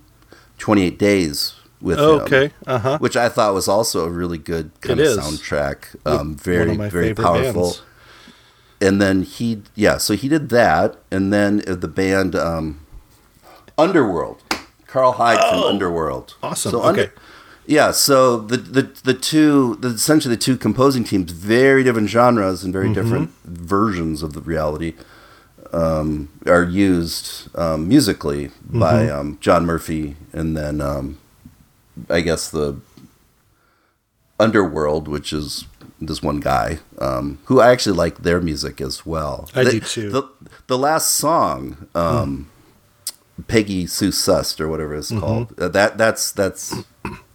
Twenty 0.57 0.83
Eight 0.83 0.99
Days 0.99 1.55
with 1.81 1.99
oh, 1.99 2.15
him, 2.15 2.21
okay, 2.21 2.51
uh-huh. 2.65 2.97
which 2.99 3.15
I 3.15 3.29
thought 3.29 3.53
was 3.53 3.67
also 3.67 4.05
a 4.05 4.09
really 4.09 4.37
good 4.37 4.71
kind 4.81 4.99
it 4.99 5.07
of 5.07 5.11
is. 5.11 5.17
soundtrack. 5.17 5.95
Um, 6.05 6.35
very 6.35 6.75
very 6.75 7.13
powerful. 7.13 7.63
Bands. 7.63 7.81
And 8.79 9.01
then 9.01 9.23
he 9.23 9.61
yeah, 9.75 9.97
so 9.97 10.13
he 10.13 10.27
did 10.27 10.49
that, 10.49 10.97
and 11.11 11.33
then 11.33 11.63
the 11.65 11.87
band. 11.87 12.35
Um, 13.77 13.89
Underworld. 13.89 14.43
Karl 14.87 15.13
Hyde 15.13 15.39
oh, 15.41 15.49
from 15.49 15.63
Underworld. 15.63 16.35
Awesome. 16.41 16.71
So 16.71 16.83
okay. 16.83 16.87
Under, 16.89 17.13
yeah, 17.65 17.91
so 17.91 18.37
the, 18.37 18.57
the 18.57 18.81
the 19.03 19.13
two 19.13 19.75
the, 19.75 19.89
essentially 19.89 20.33
the 20.33 20.41
two 20.41 20.57
composing 20.57 21.03
teams, 21.03 21.31
very 21.31 21.83
different 21.83 22.09
genres 22.09 22.63
and 22.63 22.71
very 22.71 22.85
mm-hmm. 22.85 22.93
different 22.93 23.31
versions 23.43 24.23
of 24.23 24.33
the 24.33 24.41
reality, 24.41 24.93
um, 25.73 26.29
are 26.45 26.63
used 26.63 27.53
um, 27.57 27.87
musically 27.87 28.47
mm-hmm. 28.47 28.79
by 28.79 29.09
um, 29.09 29.37
John 29.41 29.65
Murphy, 29.65 30.15
and 30.31 30.55
then 30.55 30.79
um, 30.79 31.19
I 32.09 32.21
guess 32.21 32.49
the 32.49 32.79
Underworld, 34.39 35.09
which 35.09 35.33
is 35.33 35.65
this 35.99 36.23
one 36.23 36.39
guy 36.39 36.79
um, 36.99 37.39
who 37.45 37.59
I 37.59 37.71
actually 37.71 37.97
like 37.97 38.19
their 38.19 38.39
music 38.39 38.79
as 38.79 39.05
well. 39.05 39.49
I 39.53 39.65
the, 39.65 39.71
do 39.71 39.79
too. 39.81 40.09
The, 40.09 40.23
the 40.67 40.77
last 40.77 41.11
song. 41.11 41.87
Mm 41.93 42.45
Peggy 43.47 43.85
Sue 43.85 44.11
Sust 44.11 44.59
or 44.59 44.67
whatever 44.67 44.95
it's 44.95 45.11
mm-hmm. 45.11 45.19
called. 45.19 45.59
Uh, 45.59 45.67
that 45.69 45.97
that's 45.97 46.31
that's 46.31 46.83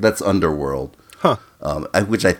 that's 0.00 0.20
Underworld. 0.20 0.96
Huh. 1.18 1.36
Um, 1.60 1.86
I, 1.94 2.02
which 2.02 2.24
I 2.24 2.36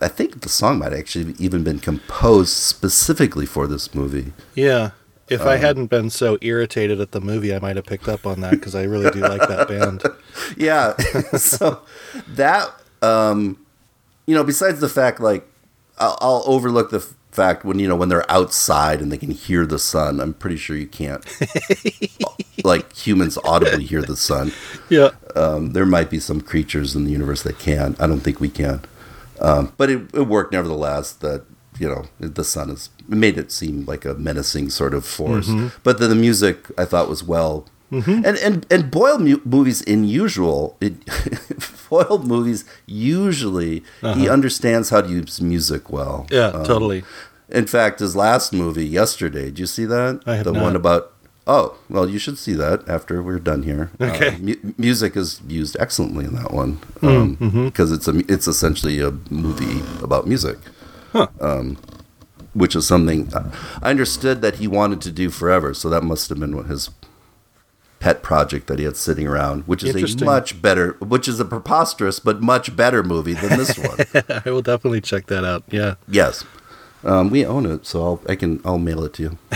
I 0.00 0.08
think 0.08 0.40
the 0.40 0.48
song 0.48 0.80
might 0.80 0.92
actually 0.92 1.34
even 1.38 1.62
been 1.62 1.78
composed 1.78 2.52
specifically 2.52 3.46
for 3.46 3.66
this 3.66 3.94
movie. 3.94 4.32
Yeah. 4.54 4.90
If 5.28 5.40
um, 5.40 5.48
I 5.48 5.56
hadn't 5.56 5.86
been 5.86 6.10
so 6.10 6.36
irritated 6.42 7.00
at 7.00 7.12
the 7.12 7.20
movie, 7.20 7.54
I 7.54 7.58
might 7.58 7.76
have 7.76 7.86
picked 7.86 8.08
up 8.08 8.26
on 8.26 8.40
that 8.42 8.50
because 8.50 8.74
I 8.74 8.82
really 8.82 9.10
do 9.10 9.20
like 9.20 9.48
that 9.48 9.68
band. 9.68 10.02
Yeah. 10.56 10.96
so 11.36 11.80
that 12.28 12.70
um, 13.00 13.64
you 14.26 14.34
know, 14.34 14.44
besides 14.44 14.80
the 14.80 14.88
fact 14.88 15.20
like 15.20 15.46
I'll, 15.98 16.18
I'll 16.20 16.42
overlook 16.46 16.90
the 16.90 17.00
fact, 17.34 17.64
when 17.64 17.78
you 17.78 17.88
know 17.88 17.96
when 17.96 18.08
they're 18.08 18.30
outside 18.30 19.00
and 19.00 19.10
they 19.10 19.16
can 19.18 19.30
hear 19.30 19.66
the 19.66 19.78
sun, 19.78 20.20
I'm 20.20 20.34
pretty 20.34 20.56
sure 20.56 20.76
you 20.76 20.86
can't, 20.86 21.24
like 22.64 22.92
humans 22.96 23.38
audibly 23.44 23.84
hear 23.84 24.02
the 24.02 24.16
sun. 24.16 24.52
Yeah. 24.88 25.10
Um, 25.34 25.72
there 25.72 25.86
might 25.86 26.10
be 26.10 26.20
some 26.20 26.40
creatures 26.40 26.94
in 26.94 27.04
the 27.04 27.10
universe 27.10 27.42
that 27.42 27.58
can. 27.58 27.96
I 27.98 28.06
don't 28.06 28.20
think 28.20 28.40
we 28.40 28.48
can. 28.48 28.82
Um, 29.40 29.72
but 29.76 29.90
it, 29.90 30.14
it 30.14 30.28
worked 30.28 30.52
nevertheless. 30.52 31.12
That 31.12 31.44
you 31.78 31.88
know 31.88 32.04
the 32.20 32.44
sun 32.44 32.70
is 32.70 32.90
it 32.98 33.16
made 33.16 33.36
it 33.36 33.52
seem 33.52 33.84
like 33.84 34.04
a 34.04 34.14
menacing 34.14 34.70
sort 34.70 34.94
of 34.94 35.04
force. 35.04 35.48
Mm-hmm. 35.48 35.76
But 35.82 35.98
the, 35.98 36.06
the 36.06 36.14
music 36.14 36.66
I 36.78 36.84
thought 36.84 37.08
was 37.08 37.22
well. 37.22 37.66
And 38.02 38.26
and 38.38 38.66
and 38.70 38.90
Boyle 38.90 39.18
mu- 39.18 39.40
movies 39.44 39.80
in 39.82 40.04
usual, 40.04 40.76
it, 40.80 40.94
Boyle 41.90 42.18
movies 42.24 42.64
usually 42.86 43.82
he 44.14 44.28
understands 44.28 44.90
how 44.90 45.00
to 45.02 45.08
use 45.08 45.40
music 45.40 45.90
well. 45.90 46.26
Uh-huh. 46.30 46.36
Yeah, 46.36 46.48
Um, 46.60 46.64
totally. 46.66 47.04
in 47.48 47.66
fact, 47.66 48.00
his 48.00 48.16
last 48.16 48.52
movie, 48.52 48.86
yesterday, 48.86 49.44
did 49.46 49.58
you 49.58 49.66
see 49.66 49.84
that? 49.86 50.22
I 50.26 50.36
have 50.36 50.44
the 50.44 50.52
not. 50.52 50.62
one 50.62 50.76
about. 50.76 51.10
Oh, 51.46 51.76
well, 51.90 52.08
you 52.08 52.18
should 52.18 52.38
see 52.38 52.54
that 52.54 52.88
after 52.88 53.22
we're 53.22 53.38
done 53.38 53.64
here. 53.64 53.90
Okay. 54.00 54.28
Uh, 54.34 54.38
mu- 54.40 54.72
music 54.78 55.14
is 55.14 55.42
used 55.46 55.76
excellently 55.78 56.24
in 56.24 56.34
that 56.36 56.52
one 56.54 56.72
Hmm, 57.00 57.06
um, 57.06 57.36
mm-hmm. 57.36 57.64
because 57.66 57.92
it's 57.92 58.08
a 58.08 58.14
it's 58.32 58.48
essentially 58.48 58.98
a 59.00 59.10
movie 59.30 59.82
about 60.02 60.26
music, 60.26 60.56
um, 61.40 61.76
which 62.54 62.74
is 62.74 62.86
something 62.86 63.28
I 63.82 63.90
understood 63.90 64.40
that 64.40 64.56
he 64.56 64.66
wanted 64.66 65.00
to 65.02 65.12
do 65.12 65.28
forever. 65.30 65.74
So 65.74 65.88
that 65.90 66.02
must 66.02 66.28
have 66.30 66.40
been 66.40 66.56
what 66.56 66.66
his 66.66 66.88
pet 68.04 68.22
project 68.22 68.66
that 68.66 68.78
he 68.78 68.84
had 68.84 68.98
sitting 68.98 69.26
around, 69.26 69.62
which 69.62 69.82
is 69.82 70.20
a 70.20 70.24
much 70.26 70.60
better, 70.60 70.92
which 71.00 71.26
is 71.26 71.40
a 71.40 71.44
preposterous 71.44 72.20
but 72.20 72.42
much 72.42 72.76
better 72.76 73.02
movie 73.02 73.32
than 73.32 73.58
this 73.58 73.78
one. 73.78 73.96
I 74.44 74.50
will 74.50 74.60
definitely 74.60 75.00
check 75.00 75.24
that 75.28 75.42
out. 75.42 75.64
Yeah. 75.70 75.94
Yes. 76.06 76.44
Um, 77.02 77.30
we 77.30 77.46
own 77.46 77.64
it, 77.64 77.86
so 77.86 78.02
I'll, 78.02 78.20
I 78.28 78.36
can 78.36 78.60
I'll 78.62 78.76
mail 78.76 79.04
it 79.04 79.14
to 79.14 79.22
you. 79.22 79.38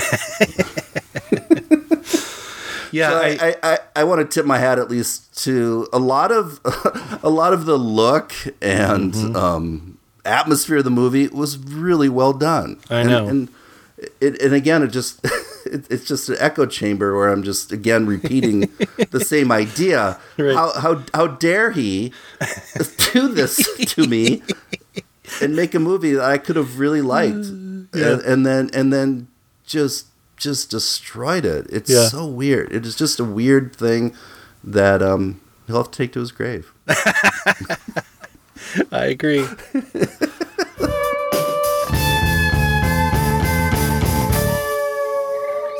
Yeah. 2.90 3.10
So 3.10 3.16
I, 3.18 3.28
I, 3.42 3.56
I, 3.62 3.78
I, 3.96 4.04
want 4.04 4.22
to 4.22 4.24
tip 4.34 4.46
my 4.46 4.56
hat 4.56 4.78
at 4.78 4.90
least 4.90 5.44
to 5.44 5.86
a 5.92 5.98
lot 5.98 6.32
of 6.32 6.58
a 7.22 7.28
lot 7.28 7.52
of 7.52 7.66
the 7.66 7.76
look 7.76 8.32
and 8.62 9.12
Mm-hmm. 9.12 9.36
um, 9.36 9.98
atmosphere 10.24 10.78
of 10.78 10.84
the 10.84 10.90
movie 10.90 11.28
was 11.28 11.58
really 11.58 12.08
well 12.08 12.32
done. 12.32 12.80
I 12.88 13.00
and, 13.00 13.10
know. 13.10 13.26
and 13.28 13.48
it, 14.22 14.40
and 14.40 14.54
again, 14.54 14.82
it 14.82 14.88
just 14.88 15.20
it's 15.90 16.04
just 16.04 16.28
an 16.28 16.36
echo 16.38 16.66
chamber 16.66 17.16
where 17.16 17.28
I'm 17.28 17.42
just 17.42 17.72
again 17.72 18.06
repeating 18.06 18.60
the 19.10 19.20
same 19.20 19.50
idea. 19.52 20.18
Right. 20.36 20.54
How 20.54 20.72
how 20.80 21.02
how 21.14 21.26
dare 21.28 21.70
he 21.72 22.12
do 23.12 23.28
this 23.28 23.56
to 23.94 24.06
me 24.06 24.42
and 25.40 25.54
make 25.54 25.74
a 25.74 25.78
movie 25.80 26.12
that 26.12 26.24
I 26.24 26.38
could 26.38 26.56
have 26.56 26.78
really 26.78 27.02
liked, 27.02 27.46
and, 27.46 27.88
and 27.92 28.46
then 28.46 28.70
and 28.72 28.92
then 28.92 29.28
just 29.66 30.06
just 30.36 30.70
destroyed 30.70 31.44
it. 31.44 31.66
It's 31.70 31.90
Yeah. 31.90 32.08
so 32.08 32.26
weird. 32.26 32.72
It 32.72 32.86
is 32.86 32.94
just 32.96 33.18
a 33.20 33.24
weird 33.24 33.74
thing 33.74 34.14
that 34.62 35.02
um 35.02 35.40
he'll 35.66 35.76
have 35.78 35.90
to 35.90 35.96
take 35.98 36.12
to 36.14 36.20
his 36.20 36.32
grave. 36.32 36.72
I 38.92 39.06
agree. 39.06 39.46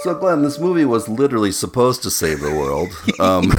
So, 0.03 0.15
Glenn, 0.15 0.43
this 0.43 0.61
movie 0.61 0.85
was 0.85 1.09
literally 1.09 1.51
supposed 1.51 2.05
to 2.05 2.11
save 2.11 2.41
the 2.41 2.55
world. 2.55 2.91
Um, 3.19 3.53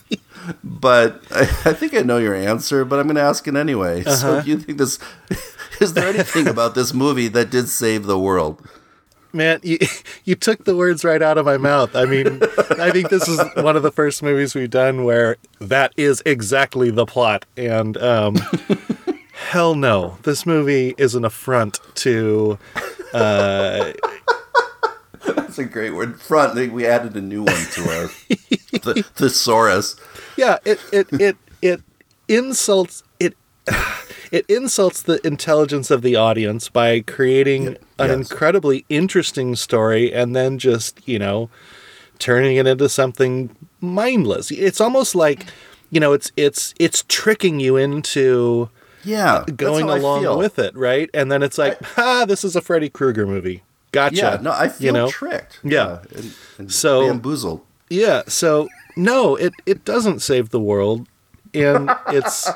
but 0.64 1.22
I, 1.32 1.40
I 1.40 1.72
think 1.72 1.94
I 1.94 2.02
know 2.02 2.18
your 2.18 2.34
answer, 2.34 2.84
but 2.84 3.00
I'm 3.00 3.06
going 3.06 3.16
to 3.16 3.22
ask 3.22 3.46
it 3.48 3.56
anyway. 3.56 4.04
Uh-huh. 4.04 4.16
So, 4.16 4.42
do 4.42 4.50
you 4.50 4.58
think 4.58 4.78
this 4.78 4.98
is 5.80 5.94
there 5.94 6.08
anything 6.08 6.46
about 6.46 6.74
this 6.76 6.94
movie 6.94 7.26
that 7.28 7.50
did 7.50 7.68
save 7.68 8.04
the 8.04 8.18
world? 8.18 8.64
Man, 9.32 9.58
you 9.64 9.78
you 10.24 10.36
took 10.36 10.64
the 10.64 10.76
words 10.76 11.04
right 11.04 11.22
out 11.22 11.38
of 11.38 11.44
my 11.44 11.56
mouth. 11.56 11.96
I 11.96 12.04
mean, 12.04 12.40
I 12.78 12.90
think 12.92 13.10
this 13.10 13.26
is 13.26 13.40
one 13.56 13.76
of 13.76 13.82
the 13.82 13.92
first 13.92 14.22
movies 14.22 14.54
we've 14.54 14.70
done 14.70 15.04
where 15.04 15.38
that 15.60 15.92
is 15.96 16.22
exactly 16.24 16.90
the 16.90 17.06
plot. 17.06 17.46
And 17.56 17.96
um, 17.98 18.36
hell 19.32 19.74
no, 19.74 20.18
this 20.22 20.46
movie 20.46 20.94
is 20.98 21.16
an 21.16 21.24
affront 21.24 21.80
to. 21.96 22.58
Uh, 23.12 23.92
That's 25.50 25.58
a 25.58 25.64
great 25.64 25.90
word. 25.90 26.20
Front. 26.20 26.56
I 26.56 26.68
we 26.68 26.86
added 26.86 27.16
a 27.16 27.20
new 27.20 27.42
one 27.42 27.64
to 27.72 27.80
our 27.82 28.06
the, 28.84 29.04
thesaurus. 29.16 29.96
yeah, 30.36 30.58
it 30.64 30.78
it 30.92 31.08
it 31.20 31.36
it 31.60 31.82
insults 32.28 33.02
it. 33.18 33.36
It 34.30 34.46
insults 34.48 35.02
the 35.02 35.20
intelligence 35.26 35.90
of 35.90 36.02
the 36.02 36.14
audience 36.14 36.68
by 36.68 37.00
creating 37.00 37.66
an 37.66 37.76
yes. 37.98 38.10
incredibly 38.10 38.84
interesting 38.88 39.56
story 39.56 40.14
and 40.14 40.36
then 40.36 40.56
just, 40.56 41.00
you 41.08 41.18
know, 41.18 41.50
turning 42.20 42.54
it 42.54 42.68
into 42.68 42.88
something 42.88 43.50
mindless. 43.80 44.52
It's 44.52 44.80
almost 44.80 45.16
like, 45.16 45.46
you 45.90 45.98
know, 45.98 46.12
it's 46.12 46.30
it's 46.36 46.74
it's 46.78 47.04
tricking 47.08 47.58
you 47.58 47.76
into 47.76 48.70
Yeah, 49.02 49.44
going 49.56 49.90
along 49.90 50.38
with 50.38 50.60
it, 50.60 50.76
right? 50.76 51.10
And 51.12 51.32
then 51.32 51.42
it's 51.42 51.58
like, 51.58 51.76
ah, 51.98 52.24
this 52.24 52.44
is 52.44 52.54
a 52.54 52.60
Freddy 52.60 52.88
Krueger 52.88 53.26
movie. 53.26 53.64
Gotcha. 53.92 54.16
Yeah, 54.16 54.38
no, 54.40 54.52
I 54.52 54.68
feel 54.68 54.86
you 54.86 54.92
know? 54.92 55.10
tricked. 55.10 55.58
Yeah. 55.64 56.00
and, 56.14 56.34
and 56.58 56.72
So- 56.72 57.06
bamboozled. 57.06 57.62
Yeah, 57.92 58.22
so 58.28 58.68
no, 58.96 59.34
it 59.34 59.52
it 59.66 59.84
doesn't 59.84 60.20
save 60.20 60.50
the 60.50 60.60
world, 60.60 61.08
and 61.52 61.90
it's 62.08 62.48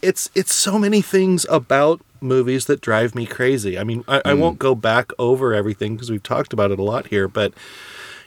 it's 0.00 0.30
it's 0.34 0.54
so 0.54 0.78
many 0.78 1.02
things 1.02 1.44
about 1.50 2.00
movies 2.22 2.64
that 2.66 2.80
drive 2.80 3.14
me 3.14 3.26
crazy. 3.26 3.78
I 3.78 3.84
mean, 3.84 4.02
I, 4.08 4.22
I 4.24 4.32
hmm. 4.32 4.40
won't 4.40 4.58
go 4.58 4.74
back 4.74 5.12
over 5.18 5.52
everything 5.52 5.94
because 5.94 6.10
we've 6.10 6.22
talked 6.22 6.54
about 6.54 6.70
it 6.70 6.78
a 6.78 6.82
lot 6.82 7.08
here, 7.08 7.28
but 7.28 7.52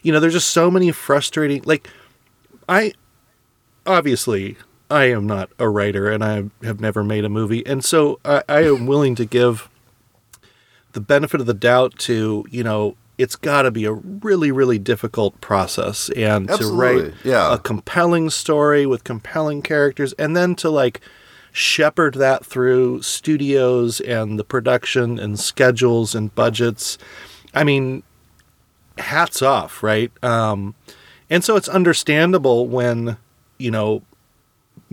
you 0.04 0.12
know, 0.12 0.20
there's 0.20 0.34
just 0.34 0.52
so 0.52 0.70
many 0.70 0.92
frustrating. 0.92 1.64
Like, 1.66 1.90
I 2.70 2.94
obviously 3.88 4.58
I 4.92 5.06
am 5.06 5.26
not 5.26 5.50
a 5.58 5.68
writer, 5.68 6.12
and 6.12 6.24
I 6.24 6.44
have 6.64 6.80
never 6.80 7.04
made 7.04 7.26
a 7.26 7.30
movie, 7.30 7.66
and 7.66 7.84
so 7.84 8.20
I, 8.24 8.44
I 8.48 8.64
am 8.66 8.86
willing 8.86 9.16
to 9.16 9.26
give 9.26 9.68
the 10.96 11.02
benefit 11.02 11.42
of 11.42 11.46
the 11.46 11.54
doubt 11.54 12.00
to 12.00 12.46
you 12.50 12.64
know 12.64 12.96
it's 13.18 13.36
got 13.36 13.64
to 13.64 13.72
be 13.72 13.84
a 13.84 13.92
really 13.92 14.50
really 14.50 14.80
difficult 14.80 15.40
process 15.42 16.10
and 16.12 16.48
to 16.48 16.74
write 16.74 17.14
yeah. 17.24 17.54
a 17.54 17.58
compelling 17.58 18.30
story 18.30 18.86
with 18.86 19.04
compelling 19.04 19.62
characters 19.62 20.14
and 20.14 20.36
then 20.36 20.56
to 20.56 20.70
like 20.70 21.02
shepherd 21.52 22.16
that 22.16 22.46
through 22.46 23.02
studios 23.02 24.00
and 24.02 24.40
the 24.40 24.44
production 24.44 25.20
and 25.20 25.40
schedules 25.40 26.16
and 26.16 26.34
budgets. 26.34 26.98
I 27.54 27.66
mean 27.66 28.04
hats 28.98 29.42
off 29.42 29.84
right? 29.84 30.12
Um 30.24 30.76
and 31.30 31.44
so 31.44 31.58
it's 31.58 31.68
understandable 31.68 32.68
when 32.68 33.18
you 33.58 33.70
know 33.70 34.02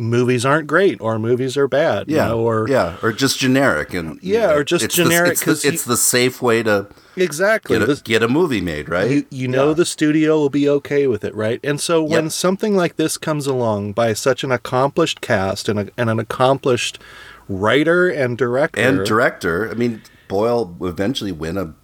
movies 0.02 0.44
aren't 0.44 0.66
great 0.66 1.00
or 1.00 1.18
movies 1.18 1.56
are 1.56 1.68
bad 1.68 2.08
you 2.08 2.16
Yeah, 2.16 2.28
know, 2.28 2.40
or 2.40 2.68
yeah, 2.68 2.96
or 3.02 3.12
just 3.12 3.38
generic 3.38 3.94
and 3.94 4.18
Yeah, 4.22 4.52
or 4.52 4.64
just 4.64 4.84
it's 4.84 4.96
the- 4.96 5.02
generic 5.04 5.32
it's, 5.32 5.42
'cause 5.42 5.62
the, 5.62 5.68
you- 5.68 5.74
it's 5.74 5.84
the 5.84 5.96
safe 5.96 6.42
way 6.42 6.62
to 6.62 6.86
exactly 7.16 7.76
get 7.78 7.82
a, 7.82 7.86
This- 7.86 8.02
get 8.02 8.22
a 8.22 8.28
movie 8.28 8.60
made, 8.60 8.88
right? 8.88 9.10
you, 9.10 9.26
you 9.30 9.48
know 9.48 9.74
the 9.74 9.84
studio 9.84 10.36
will 10.38 10.50
be 10.50 10.68
okay 10.68 11.06
with 11.06 11.24
it, 11.24 11.34
right? 11.34 11.60
And 11.62 11.80
so 11.80 12.02
when 12.02 12.24
Yep. 12.24 12.32
something 12.32 12.76
like 12.76 12.96
this 12.96 13.16
comes 13.18 13.46
along 13.46 13.92
by 13.92 14.12
such 14.14 14.42
an 14.44 14.50
accomplished 14.52 15.20
cast 15.20 15.68
and, 15.68 15.78
a, 15.78 15.88
and 15.96 16.10
an 16.10 16.18
accomplished 16.18 16.98
writer 17.48 18.08
and 18.08 18.36
director, 18.38 18.80
and 18.80 19.04
director. 19.06 19.70
I 19.70 19.74
mean, 19.74 20.02
Boyle 20.28 20.74
will 20.78 20.88
eventually 20.88 21.32
win 21.32 21.58
a 21.58 21.74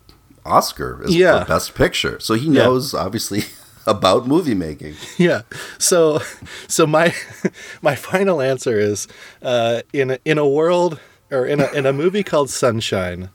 Oscar 0.46 1.02
as 1.04 1.14
Yeah. 1.14 1.44
Best 1.44 1.74
Picture, 1.74 2.18
so 2.20 2.34
he 2.34 2.48
knows 2.48 2.94
obviously 2.94 3.44
about 3.88 4.26
movie 4.26 4.54
making. 4.54 4.94
yeah. 5.18 5.42
So, 5.78 6.20
so 6.66 6.86
my 6.86 7.14
my 7.82 7.94
final 7.94 8.40
answer 8.40 8.78
is 8.78 9.08
uh, 9.42 9.82
in 9.92 10.12
a, 10.12 10.18
in 10.24 10.38
a 10.38 10.46
world 10.46 11.00
or 11.30 11.46
in 11.46 11.60
a 11.60 11.70
in 11.72 11.86
a 11.86 11.92
movie 11.92 12.22
called 12.22 12.50
Sunshine. 12.50 13.30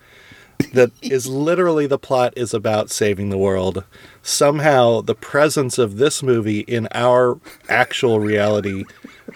That 0.72 0.92
is 1.02 1.28
literally 1.28 1.88
the 1.88 2.00
plot 2.00 2.34
is 2.38 2.54
about 2.54 2.90
saving 2.90 3.30
the 3.30 3.38
world. 3.38 3.84
Somehow, 4.22 5.02
the 5.02 5.16
presence 5.16 5.78
of 5.78 5.98
this 5.98 6.24
movie 6.24 6.62
in 6.62 6.88
our 6.94 7.38
actual 7.68 8.20
reality 8.20 8.86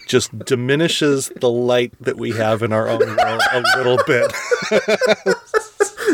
just 0.08 0.38
diminishes 0.46 1.30
the 1.36 1.50
light 1.50 1.94
that 2.00 2.18
we 2.18 2.32
have 2.32 2.64
in 2.64 2.72
our 2.72 2.88
own 2.88 3.00
world 3.00 3.42
a 3.52 3.62
little 3.76 4.00
bit. 4.08 4.32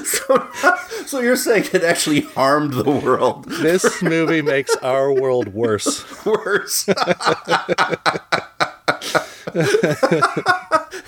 So 1.06 1.20
you're 1.20 1.36
saying 1.36 1.66
it 1.74 1.84
actually 1.84 2.22
harmed 2.22 2.74
the 2.74 2.90
world 2.90 3.46
This 3.46 4.02
movie 4.02 4.42
makes 4.42 4.76
our 4.78 5.12
world 5.14 5.54
worse. 5.54 6.04
worse? 6.26 6.86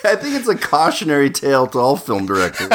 I 0.08 0.16
think 0.16 0.36
it's 0.36 0.48
a 0.48 0.56
cautionary 0.58 1.30
tale 1.32 1.66
to 1.68 1.80
all 1.80 1.98
film 1.98 2.26
directors. 2.26 2.70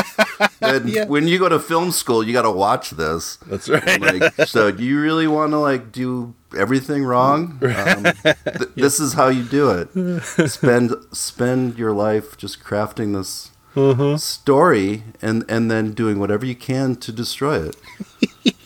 And 0.61 1.09
when 1.09 1.29
you 1.29 1.39
go 1.39 1.49
to 1.49 1.61
film 1.61 1.93
school, 1.93 2.25
you 2.25 2.33
got 2.33 2.43
to 2.43 2.51
watch 2.51 2.91
this. 2.91 3.37
That's 3.47 3.69
right. 3.69 4.01
Like, 4.01 4.49
so 4.49 4.71
do 4.73 4.83
you 4.83 5.01
really 5.01 5.27
want 5.29 5.53
to 5.53 5.59
like 5.59 5.93
do 5.93 6.35
everything 6.57 7.05
wrong? 7.05 7.59
Um, 7.63 8.05
th- 8.25 8.69
This 8.75 8.99
is 8.99 9.13
how 9.13 9.29
you 9.29 9.45
do 9.45 9.71
it. 9.71 10.49
Spend 10.51 10.95
spend 11.13 11.79
your 11.79 11.93
life 11.93 12.37
just 12.37 12.63
crafting 12.65 13.15
this 13.15 13.51
Mm-hmm. 13.75 14.17
story 14.17 15.05
and 15.23 15.45
and 15.49 15.71
then 15.71 15.93
doing 15.93 16.19
whatever 16.19 16.45
you 16.45 16.57
can 16.57 16.97
to 16.97 17.13
destroy 17.13 17.67
it. 17.69 17.77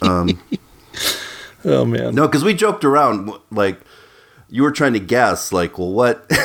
Um, 0.03 0.39
Oh 1.65 1.85
man. 1.87 2.15
no, 2.15 2.27
because 2.29 2.45
we 2.45 2.53
joked 2.55 2.85
around 2.85 3.31
like 3.51 3.81
you 4.51 4.63
were 4.63 4.71
trying 4.71 4.93
to 4.93 5.01
guess, 5.01 5.53
like, 5.53 5.79
well, 5.79 5.93
what. 5.93 6.31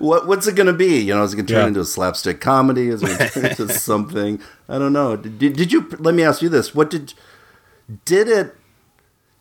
What 0.00 0.26
what's 0.26 0.48
it 0.48 0.56
gonna 0.56 0.72
be? 0.72 0.98
You 0.98 1.14
know, 1.14 1.22
is 1.22 1.32
it 1.32 1.36
gonna 1.36 1.46
turn 1.48 1.60
Yeah. 1.60 1.66
into 1.68 1.80
a 1.80 1.84
slapstick 1.84 2.40
comedy? 2.40 2.88
Is 2.88 3.04
it 3.04 3.06
gonna 3.06 3.30
turn 3.30 3.46
into 3.46 3.68
something? 3.72 4.40
I 4.68 4.78
don't 4.80 4.92
know. 4.92 5.14
Did, 5.14 5.38
did 5.38 5.70
you? 5.72 5.88
Let 6.00 6.12
me 6.16 6.24
ask 6.24 6.42
you 6.42 6.48
this: 6.48 6.74
What 6.74 6.90
did 6.90 7.14
did 8.04 8.26
it? 8.26 8.56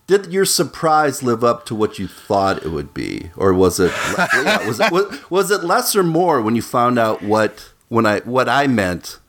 Did 0.08 0.32
your 0.32 0.46
surprise 0.46 1.24
live 1.24 1.44
up 1.44 1.66
to 1.66 1.76
what 1.76 1.98
you 1.98 2.08
thought 2.08 2.64
it 2.64 2.70
would 2.70 2.94
be, 2.94 3.32
or 3.36 3.54
was 3.54 3.80
it 3.80 3.92
yeah, 4.18 4.68
was 4.68 4.80
it 4.80 4.92
was, 4.92 5.30
was 5.32 5.52
it 5.52 5.64
less 5.64 5.96
or 5.96 6.04
more 6.04 6.42
when 6.42 6.56
you 6.56 6.62
found 6.62 7.00
out 7.00 7.24
what 7.24 7.72
when 7.90 8.06
I 8.06 8.20
what 8.20 8.48
I 8.48 8.68
meant 8.68 9.20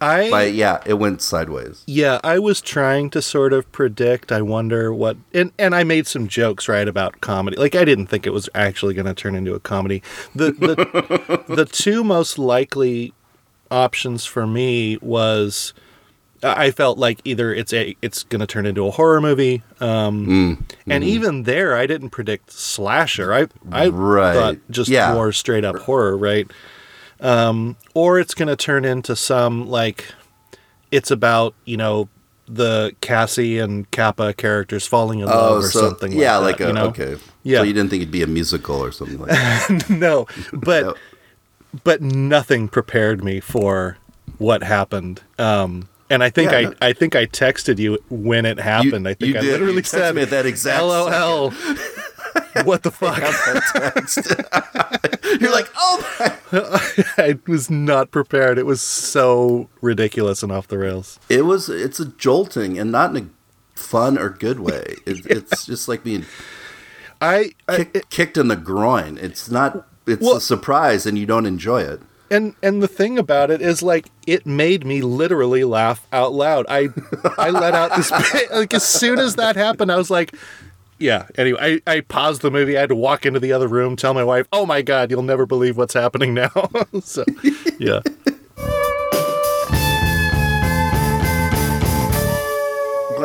I 0.00 0.30
by 0.30 0.44
yeah 0.44 0.80
it 0.86 0.94
went 0.94 1.22
sideways? 1.22 1.82
Yeah, 1.86 2.20
I 2.22 2.38
was 2.38 2.60
trying 2.60 3.10
to 3.10 3.22
sort 3.22 3.52
of 3.52 3.70
predict. 3.72 4.30
I 4.30 4.42
wonder 4.42 4.94
what, 4.94 5.16
and 5.34 5.50
and 5.58 5.74
I 5.74 5.82
made 5.82 6.06
some 6.06 6.28
jokes 6.28 6.68
right 6.68 6.86
about 6.86 7.20
comedy. 7.20 7.56
Like 7.56 7.74
I 7.74 7.84
didn't 7.84 8.06
think 8.06 8.26
it 8.26 8.32
was 8.32 8.48
actually 8.54 8.94
going 8.94 9.06
to 9.06 9.14
turn 9.14 9.34
into 9.34 9.54
a 9.54 9.60
comedy. 9.60 10.04
The 10.36 10.52
the 10.52 11.44
the 11.54 11.64
two 11.64 12.04
most 12.04 12.38
likely 12.38 13.12
options 13.72 14.24
for 14.24 14.46
me 14.46 14.98
was 14.98 15.74
I 16.56 16.70
felt 16.70 16.98
like 16.98 17.20
either 17.24 17.52
it's 17.54 17.72
a 17.72 17.96
it's 18.02 18.22
going 18.24 18.40
to 18.40 18.46
turn 18.46 18.66
into 18.66 18.86
a 18.86 18.90
horror 18.90 19.20
movie, 19.20 19.62
um, 19.80 20.66
and 20.88 21.02
even 21.04 21.44
there 21.44 21.76
I 21.76 21.86
didn't 21.86 22.10
predict 22.10 22.52
slasher. 22.52 23.32
I 23.32 23.46
I 23.72 23.88
Right. 23.88 24.34
thought 24.34 24.56
just 24.70 24.90
Yeah. 24.90 25.12
more 25.14 25.32
straight 25.32 25.64
up 25.64 25.76
horror, 25.80 26.16
right? 26.16 26.50
Um, 27.20 27.76
or 27.94 28.18
it's 28.20 28.34
going 28.34 28.48
to 28.48 28.56
turn 28.56 28.84
into 28.84 29.16
some 29.16 29.66
like 29.68 30.06
it's 30.90 31.10
about 31.10 31.54
you 31.64 31.76
know 31.76 32.08
the 32.48 32.92
Cassie 33.00 33.58
and 33.58 33.90
Capa 33.90 34.32
characters 34.34 34.86
falling 34.86 35.18
in 35.20 35.26
love 35.26 35.64
or 35.64 35.68
something. 35.68 36.12
Oh, 36.14 36.16
yeah, 36.16 36.36
like, 36.36 36.44
like, 36.46 36.58
that, 36.58 36.64
a 36.64 36.68
you 36.68 36.72
know? 36.74 36.86
okay. 36.86 37.16
Yeah. 37.42 37.58
So 37.58 37.62
you 37.64 37.72
didn't 37.72 37.90
think 37.90 38.02
it'd 38.02 38.12
be 38.12 38.22
a 38.22 38.26
musical 38.28 38.76
or 38.76 38.92
something 38.92 39.18
like 39.18 39.30
that? 39.30 39.86
no, 39.90 40.26
but 40.52 40.84
No. 40.84 40.94
but 41.82 42.02
nothing 42.02 42.68
prepared 42.68 43.24
me 43.24 43.40
for 43.40 43.96
what 44.38 44.62
happened. 44.62 45.22
Um, 45.38 45.88
and 46.10 46.22
I 46.22 46.30
think 46.30 46.52
Yeah, 46.52 46.58
I 46.58 46.62
no. 46.64 46.74
I 46.82 46.92
think 46.92 47.16
I 47.16 47.26
texted 47.26 47.78
you 47.78 47.98
when 48.10 48.44
it 48.46 48.58
happened. 48.58 49.08
I 49.08 49.14
think 49.14 49.32
you 49.34 49.38
I 49.38 49.42
did. 49.42 49.52
literally 49.52 49.74
You 49.74 49.82
said 49.82 50.14
me 50.14 50.22
at 50.22 50.30
that 50.30 50.46
exact 50.46 50.82
LOL. 50.82 51.50
what 52.64 52.82
the 52.82 52.90
fuck? 52.90 53.18
You're 55.40 55.52
like, 55.52 55.68
oh. 55.76 56.40
I 57.18 57.38
was 57.46 57.70
not 57.70 58.10
prepared. 58.10 58.58
It 58.58 58.66
was 58.66 58.80
so 58.82 59.68
ridiculous 59.80 60.42
and 60.42 60.52
off 60.52 60.68
the 60.68 60.78
rails. 60.78 61.18
it 61.28 61.42
was. 61.42 61.68
It's 61.68 62.00
a 62.00 62.06
jolting, 62.06 62.78
and 62.78 62.90
not 62.92 63.14
in 63.16 63.30
a 63.76 63.78
fun 63.78 64.18
or 64.18 64.30
good 64.30 64.60
way. 64.60 64.96
It, 65.06 65.26
It's 65.26 65.66
just 65.66 65.88
like 65.88 66.04
being 66.04 66.24
I, 67.20 67.52
I 67.68 67.84
kick, 67.84 68.10
kicked 68.10 68.36
in 68.36 68.48
the 68.48 68.56
groin. 68.56 69.18
It's 69.18 69.50
not. 69.50 69.86
It's 70.06 70.22
Well- 70.22 70.36
a 70.36 70.40
surprise, 70.40 71.06
and 71.06 71.18
you 71.18 71.26
don't 71.26 71.46
enjoy 71.46 71.82
it. 71.82 72.00
And 72.30 72.54
and 72.62 72.82
the 72.82 72.88
thing 72.88 73.18
about 73.18 73.50
it 73.50 73.60
is 73.60 73.82
like 73.82 74.10
it 74.26 74.46
made 74.46 74.84
me 74.84 75.00
literally 75.00 75.64
laugh 75.64 76.06
out 76.12 76.32
loud. 76.32 76.66
I 76.68 76.88
I 77.38 77.50
let 77.50 77.74
out 77.74 77.96
this 77.96 78.10
like 78.52 78.74
as 78.74 78.84
soon 78.84 79.18
as 79.18 79.36
that 79.36 79.56
happened, 79.56 79.92
I 79.92 79.96
was 79.96 80.10
like, 80.10 80.34
yeah. 80.98 81.26
Anyway, 81.36 81.80
I, 81.86 81.90
I 81.90 82.00
paused 82.00 82.42
the 82.42 82.50
movie. 82.50 82.76
I 82.76 82.80
had 82.80 82.88
to 82.88 82.96
walk 82.96 83.26
into 83.26 83.40
the 83.40 83.52
other 83.52 83.68
room, 83.68 83.96
tell 83.96 84.14
my 84.14 84.24
wife, 84.24 84.46
"Oh 84.52 84.66
my 84.66 84.82
god, 84.82 85.10
you'll 85.10 85.22
never 85.22 85.46
believe 85.46 85.76
what's 85.76 85.94
happening 85.94 86.34
now." 86.34 86.50
so, 87.02 87.24
yeah. 87.78 88.00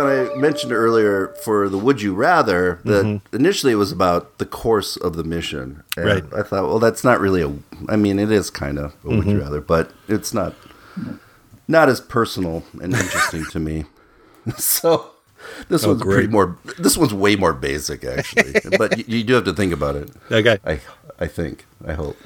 When 0.03 0.31
I 0.31 0.35
mentioned 0.35 0.71
earlier 0.71 1.29
for 1.43 1.69
the 1.69 1.77
Would 1.77 2.01
You 2.01 2.13
Rather, 2.13 2.79
that 2.85 3.05
mm-hmm. 3.05 3.35
initially 3.35 3.73
it 3.73 3.75
was 3.75 3.91
about 3.91 4.37
the 4.37 4.45
course 4.45 4.97
of 4.97 5.15
the 5.15 5.23
mission. 5.23 5.83
And 5.95 6.05
Right. 6.05 6.23
I 6.33 6.43
thought, 6.43 6.63
well, 6.63 6.79
that's 6.79 7.03
not 7.03 7.19
really 7.19 7.41
a. 7.41 7.53
I 7.89 7.95
mean, 7.95 8.19
it 8.19 8.31
is 8.31 8.49
kind 8.49 8.79
of 8.79 8.95
a 9.03 9.09
Would 9.09 9.25
You 9.25 9.33
mm-hmm. 9.33 9.41
Rather, 9.41 9.61
but 9.61 9.91
it's 10.07 10.33
not 10.33 10.55
not 11.67 11.89
as 11.89 12.01
personal 12.01 12.63
and 12.81 12.93
interesting 12.93 13.45
to 13.51 13.59
me. 13.59 13.85
So 14.57 15.11
this 15.69 15.83
oh, 15.83 15.89
one's 15.89 16.01
pretty 16.01 16.27
more. 16.27 16.57
This 16.79 16.97
one's 16.97 17.13
way 17.13 17.35
more 17.35 17.53
basic, 17.53 18.03
actually. 18.03 18.53
but 18.77 18.97
you, 18.97 19.17
you 19.19 19.23
do 19.23 19.35
have 19.35 19.43
to 19.43 19.53
think 19.53 19.71
about 19.71 19.95
it. 19.95 20.09
Okay. 20.31 20.57
I 20.65 20.79
I 21.19 21.27
think 21.27 21.65
I 21.85 21.93
hope. 21.93 22.17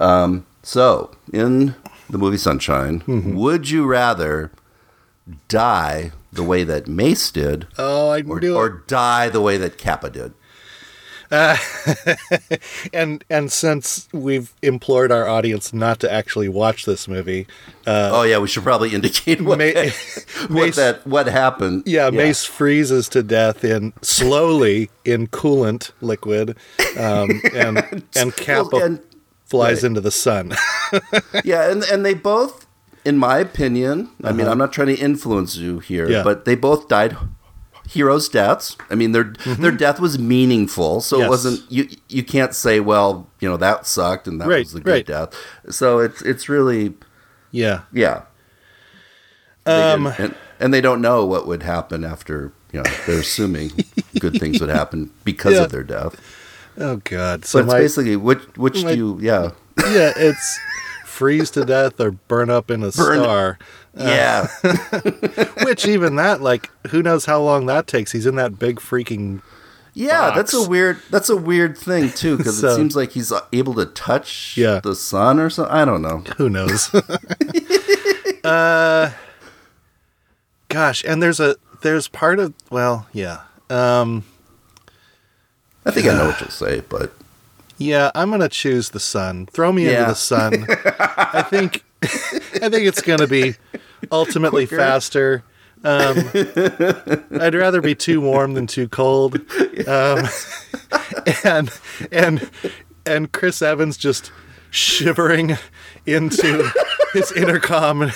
Um, 0.00 0.46
so 0.62 1.10
in 1.30 1.74
the 2.08 2.16
movie 2.16 2.38
Sunshine, 2.38 3.00
mm-hmm. 3.00 3.34
would 3.34 3.68
you 3.68 3.86
rather 3.86 4.50
die 5.48 6.12
the 6.32 6.42
way 6.42 6.62
that 6.64 6.86
Mace 6.88 7.30
did, 7.30 7.66
Oh, 7.78 8.10
I 8.10 8.20
or, 8.22 8.40
knew 8.40 8.54
or 8.54 8.84
die 8.86 9.28
the 9.28 9.40
way 9.40 9.56
that 9.56 9.78
Capa 9.78 10.10
did? 10.10 10.32
And 12.92 13.22
and 13.28 13.52
since 13.52 14.08
we've 14.12 14.52
implored 14.62 15.12
our 15.12 15.28
audience 15.28 15.72
not 15.74 16.00
to 16.00 16.10
actually 16.12 16.48
watch 16.48 16.86
this 16.86 17.06
movie, 17.06 17.46
oh 17.86 18.22
yeah, 18.22 18.38
we 18.38 18.48
should 18.48 18.62
probably 18.62 18.94
indicate 18.94 19.40
what, 19.42 19.58
Ma- 19.58 19.64
what 20.48 20.50
Mace- 20.50 20.76
that 20.76 21.06
what 21.06 21.26
happened. 21.26 21.82
Yeah, 21.86 22.08
Mace 22.10 22.44
freezes 22.44 23.08
to 23.10 23.22
death 23.22 23.62
in 23.64 23.92
slowly 24.02 24.90
in 25.04 25.26
coolant 25.28 25.92
liquid, 26.00 26.56
um, 26.98 27.42
and 27.54 28.02
and 28.16 28.34
Capa 28.36 28.70
Well, 28.72 28.82
and- 28.84 29.00
flies 29.44 29.78
right. 29.82 29.84
into 29.88 30.00
the 30.00 30.10
sun. 30.10 30.54
yeah, 31.44 31.70
and 31.70 31.82
and 31.84 32.04
they 32.06 32.14
both, 32.14 32.66
in 33.08 33.16
my 33.18 33.36
opinion, 33.48 34.10
I 34.28 34.32
mean, 34.36 34.46
I'm 34.50 34.58
not 34.64 34.72
trying 34.76 34.88
to 34.94 34.98
influence 35.10 35.56
you 35.56 35.78
here, 35.90 36.04
Uh-huh. 36.06 36.14
Yeah. 36.16 36.22
but 36.28 36.44
they 36.46 36.56
both 36.68 36.82
died 36.88 37.16
heroes' 37.96 38.28
deaths. 38.28 38.76
I 38.92 38.94
mean, 39.00 39.12
their 39.12 39.26
their 39.64 39.72
death 39.84 39.98
was 40.06 40.18
meaningful, 40.18 41.00
so 41.00 41.16
Mm-hmm. 41.16 41.20
Yes. 41.22 41.26
it 41.26 41.30
wasn't 41.36 41.58
you. 41.76 41.82
You 42.16 42.22
can't 42.34 42.54
say, 42.64 42.80
well, 42.80 43.10
you 43.40 43.48
know, 43.50 43.56
that 43.66 43.86
sucked 43.86 44.28
and 44.28 44.36
that 44.40 44.48
Right, 44.48 44.64
was 44.66 44.72
the 44.76 44.80
good 44.80 44.92
right. 44.92 45.06
death. 45.06 45.30
So 45.70 45.98
it's 46.06 46.20
it's 46.22 46.48
really 46.48 46.94
yeah, 47.50 47.78
yeah. 47.92 48.18
Um, 49.66 50.06
and, 50.18 50.34
and 50.60 50.72
they 50.72 50.80
don't 50.80 51.00
know 51.00 51.24
what 51.26 51.46
would 51.46 51.62
happen 51.62 52.04
after. 52.04 52.52
You 52.72 52.82
know, 52.82 52.90
they're 53.06 53.20
assuming 53.20 53.70
good 54.20 54.38
things 54.38 54.60
would 54.60 54.68
happen 54.70 55.10
because 55.24 55.54
Yeah. 55.54 55.64
of 55.64 55.70
their 55.72 55.82
death. 55.84 56.14
oh 56.78 56.96
god. 57.04 57.44
So 57.46 57.58
But 57.58 57.64
it's 57.64 57.72
my, 57.72 57.78
basically 57.80 58.16
which 58.16 58.42
which 58.56 58.84
my- 58.84 58.92
do 58.92 58.96
you? 58.98 59.18
Yeah, 59.20 59.50
yeah, 59.96 60.12
it's 60.16 60.46
freeze 61.18 61.50
to 61.50 61.64
death 61.64 62.00
or 62.00 62.12
burn 62.12 62.48
up 62.50 62.70
in 62.70 62.82
a 62.82 62.90
Burn- 62.92 63.22
star. 63.22 63.58
yeah. 63.96 64.46
Which 65.64 65.86
even 65.86 66.16
that, 66.16 66.40
like, 66.40 66.70
who 66.88 67.02
knows 67.02 67.24
how 67.26 67.40
long 67.42 67.66
that 67.66 67.86
takes? 67.86 68.12
He's 68.12 68.24
in 68.26 68.36
that 68.36 68.58
big 68.58 68.76
freaking. 68.76 69.42
Yeah, 69.94 70.30
that's 70.34 70.54
a 70.54 70.68
weird. 70.68 70.98
That's 71.10 71.28
a 71.28 71.36
weird 71.36 71.76
thing 71.76 72.10
too, 72.10 72.36
because 72.36 72.60
So- 72.60 72.68
it 72.68 72.76
seems 72.76 72.94
like 72.94 73.10
he's 73.12 73.32
uh, 73.32 73.40
able 73.52 73.74
to 73.74 73.86
touch 73.86 74.56
Yeah. 74.56 74.78
the 74.80 74.94
sun 74.94 75.40
or 75.40 75.50
something. 75.50 75.74
I 75.74 75.84
don't 75.84 76.02
know. 76.02 76.18
Who 76.36 76.48
knows? 76.48 76.94
uh, 78.44 79.10
gosh, 80.68 81.04
and 81.04 81.22
there's 81.22 81.40
a 81.40 81.56
there's 81.82 82.06
part 82.08 82.38
of 82.38 82.54
well, 82.70 83.06
yeah. 83.12 83.40
Um, 83.70 84.24
I 85.84 85.90
think 85.90 86.06
I 86.06 86.14
know 86.14 86.26
what 86.26 86.40
you'll 86.40 86.50
say, 86.50 86.80
but 86.88 87.12
Yeah, 87.78 88.10
I'm 88.14 88.30
gonna 88.30 88.48
choose 88.48 88.90
the 88.90 89.00
sun. 89.00 89.46
Throw 89.52 89.72
me 89.72 89.86
Yeah. 89.86 90.00
into 90.00 90.10
the 90.10 90.14
sun. 90.16 90.66
I 90.98 91.42
think 91.42 91.84
I 92.02 92.68
think 92.68 92.86
it's 92.86 93.00
gonna 93.02 93.26
be 93.26 93.54
ultimately 94.10 94.66
Quicker. 94.66 94.82
faster. 94.82 95.44
Um, 95.84 96.18
I'd 97.40 97.54
rather 97.54 97.80
be 97.80 97.94
too 97.94 98.20
warm 98.20 98.54
than 98.54 98.66
too 98.66 98.88
cold. 98.88 99.40
Um, 99.86 100.26
and 101.44 101.70
and 102.10 102.50
and 103.06 103.32
Chris 103.32 103.62
Evans 103.62 103.96
just 103.96 104.32
shivering 104.70 105.56
into 106.04 106.68
his 107.12 107.30
intercom 107.32 108.02
and 108.02 108.12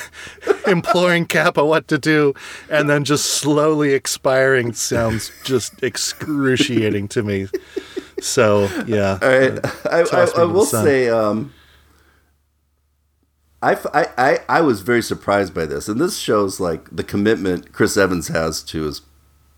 imploring 0.66 1.26
Capa 1.26 1.64
what 1.64 1.86
to 1.88 1.98
do, 1.98 2.34
and 2.68 2.90
then 2.90 3.04
just 3.04 3.26
slowly 3.26 3.92
expiring 3.94 4.72
sounds 4.72 5.30
just 5.44 5.82
excruciating 5.84 7.06
to 7.08 7.22
me. 7.22 7.46
So 8.22 8.68
yeah, 8.86 9.18
all 9.20 9.28
right. 9.28 9.58
I, 9.86 10.00
I, 10.00 10.22
I 10.22 10.26
the 10.26 10.48
will 10.48 10.64
say, 10.64 11.08
um, 11.08 11.52
I, 13.62 13.76
I, 13.94 14.06
I, 14.18 14.38
I 14.48 14.60
was 14.60 14.80
very 14.82 15.02
surprised 15.02 15.54
by 15.54 15.66
this, 15.66 15.88
and 15.88 16.00
this 16.00 16.18
shows 16.18 16.58
like 16.58 16.88
the 16.94 17.04
commitment 17.04 17.72
Chris 17.72 17.96
Evans 17.96 18.28
has 18.28 18.62
to 18.64 18.82
his 18.84 19.02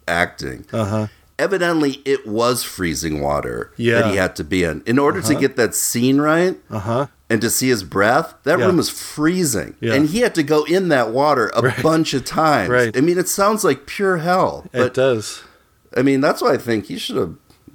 acting. 0.07 0.67
Uh 0.73 0.85
huh. 0.85 1.07
Evidently, 1.39 2.01
it 2.05 2.27
was 2.29 2.63
freezing 2.63 3.21
water 3.21 3.73
Yeah. 3.77 4.01
that 4.03 4.11
he 4.11 4.17
had 4.17 4.37
to 4.37 4.45
be 4.45 4.63
in 4.63 4.83
in 4.87 4.99
order 4.99 5.21
to 5.23 5.35
get 5.35 5.57
that 5.57 5.75
scene 5.75 6.21
right. 6.21 6.57
Uh 6.71 6.79
huh. 6.79 7.07
and 7.29 7.41
to 7.41 7.51
see 7.51 7.69
his 7.69 7.83
breath, 7.83 8.35
that 8.45 8.59
Yeah. 8.59 8.67
room 8.67 8.77
was 8.77 8.89
freezing. 8.91 9.75
Yeah. 9.81 9.95
And 9.95 10.11
he 10.11 10.21
had 10.21 10.35
to 10.37 10.43
go 10.45 10.63
in 10.65 10.89
that 10.91 11.11
water 11.11 11.51
a 11.57 11.83
bunch 11.83 12.15
of 12.15 12.25
times. 12.25 12.69
Right. 12.71 12.97
I 12.97 13.01
mean, 13.01 13.19
it 13.19 13.29
sounds 13.29 13.65
like 13.65 13.87
pure 13.87 14.19
hell. 14.19 14.67
It 14.73 14.95
does. 14.95 15.43
I 15.97 16.03
mean, 16.03 16.21
that's 16.21 16.41
why 16.43 16.53
I 16.53 16.57
think 16.59 16.87
he 16.87 16.99
should 16.99 17.17
have 17.17 17.35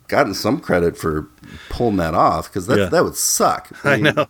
gotten 0.09 0.33
some 0.33 0.59
credit 0.59 0.97
for 0.97 1.27
pulling 1.69 1.97
that 1.97 2.13
off 2.13 2.49
because 2.49 2.67
that, 2.67 2.77
Yeah. 2.77 2.85
that 2.87 3.03
would 3.03 3.15
suck. 3.15 3.69
I 3.85 3.97
mean, 3.97 4.13
know. 4.15 4.27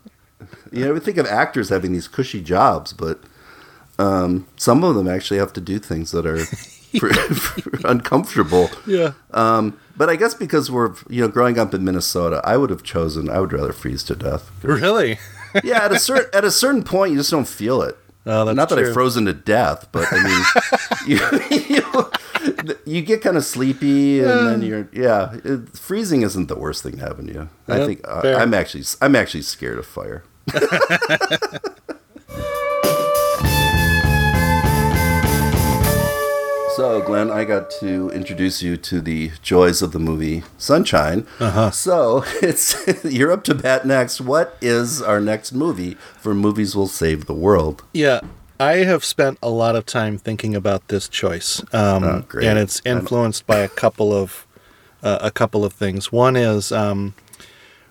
You 0.71 0.85
know, 0.85 0.93
we 0.93 0.99
think 0.99 1.17
of 1.17 1.25
actors 1.25 1.69
having 1.69 1.91
these 1.93 2.07
cushy 2.07 2.41
jobs, 2.41 2.93
but 2.93 3.21
um, 3.97 4.47
some 4.55 4.83
of 4.83 4.95
them 4.95 5.07
actually 5.07 5.39
have 5.39 5.51
to 5.53 5.61
do 5.61 5.79
things 5.79 6.11
that 6.11 6.25
are 6.27 6.45
uncomfortable. 7.89 8.69
Yeah. 8.85 9.13
Um, 9.31 9.79
but 9.97 10.09
I 10.09 10.15
guess 10.15 10.33
because 10.33 10.71
we're 10.71 10.93
you 11.09 11.21
know 11.21 11.27
growing 11.27 11.57
up 11.59 11.73
in 11.73 11.83
Minnesota, 11.83 12.41
I 12.43 12.57
would 12.57 12.69
have 12.69 12.83
chosen. 12.83 13.29
I 13.29 13.39
would 13.39 13.51
rather 13.53 13.73
freeze 13.73 14.03
to 14.03 14.15
death. 14.15 14.49
Really? 14.63 15.19
yeah. 15.63 15.83
At 15.83 15.91
a 15.91 15.99
certain 15.99 16.29
at 16.33 16.45
a 16.45 16.51
certain 16.51 16.83
point, 16.83 17.11
you 17.11 17.17
just 17.17 17.31
don't 17.31 17.47
feel 17.47 17.81
it. 17.81 17.97
Oh, 18.25 18.45
that's 18.45 18.55
Not 18.55 18.69
that 18.69 18.75
true. 18.77 18.87
I've 18.87 18.93
frozen 18.93 19.25
to 19.25 19.33
death, 19.33 19.87
but 19.91 20.07
I 20.11 20.23
mean, 20.23 20.43
you, 21.07 21.75
you, 21.77 22.11
you 22.85 23.01
get 23.01 23.21
kind 23.21 23.37
of 23.37 23.45
sleepy, 23.45 24.19
and 24.19 24.47
then 24.47 24.61
you're 24.61 24.89
yeah. 24.93 25.37
It, 25.43 25.77
freezing 25.77 26.21
isn't 26.21 26.47
the 26.47 26.57
worst 26.57 26.83
thing 26.83 26.93
to 26.93 26.99
happen 26.99 27.27
to 27.27 27.33
you. 27.33 27.49
I 27.67 27.85
think 27.85 28.01
uh. 28.07 28.21
I'm 28.37 28.53
actually 28.53 28.83
I'm 29.01 29.15
actually 29.15 29.43
scared 29.43 29.79
of 29.79 29.85
fire. 29.85 30.23
So, 36.79 37.01
Glenn, 37.01 37.29
I 37.29 37.43
got 37.43 37.69
to 37.81 38.09
introduce 38.11 38.61
you 38.61 38.77
to 38.77 39.01
the 39.01 39.31
joys 39.41 39.81
of 39.81 39.91
the 39.91 39.99
movie 39.99 40.43
Sunshine. 40.57 41.27
Uh-huh. 41.37 41.71
So, 41.71 42.23
it's 42.41 43.03
you're 43.03 43.33
up 43.33 43.43
to 43.45 43.53
bat 43.53 43.85
next. 43.85 44.21
What 44.21 44.55
is 44.61 45.01
our 45.01 45.19
next 45.19 45.51
movie 45.51 45.95
for 46.17 46.33
Movies 46.33 46.77
Will 46.77 46.87
Save 46.87 47.25
the 47.25 47.33
World? 47.33 47.83
Yeah. 47.91 48.21
I 48.59 48.77
have 48.83 49.05
spent 49.05 49.37
a 49.41 49.49
lot 49.49 49.75
of 49.75 49.85
time 49.85 50.17
thinking 50.17 50.53
about 50.55 50.89
this 50.89 51.07
choice, 51.07 51.61
um, 51.73 52.03
Oh, 52.03 52.23
and 52.41 52.59
it's 52.59 52.81
influenced 52.85 53.47
by 53.47 53.59
a 53.59 53.67
couple 53.69 54.11
of 54.13 54.45
uh, 55.01 55.19
a 55.21 55.31
couple 55.31 55.63
of 55.63 55.71
things. 55.71 56.11
One 56.11 56.35
is 56.35 56.71
um, 56.73 57.13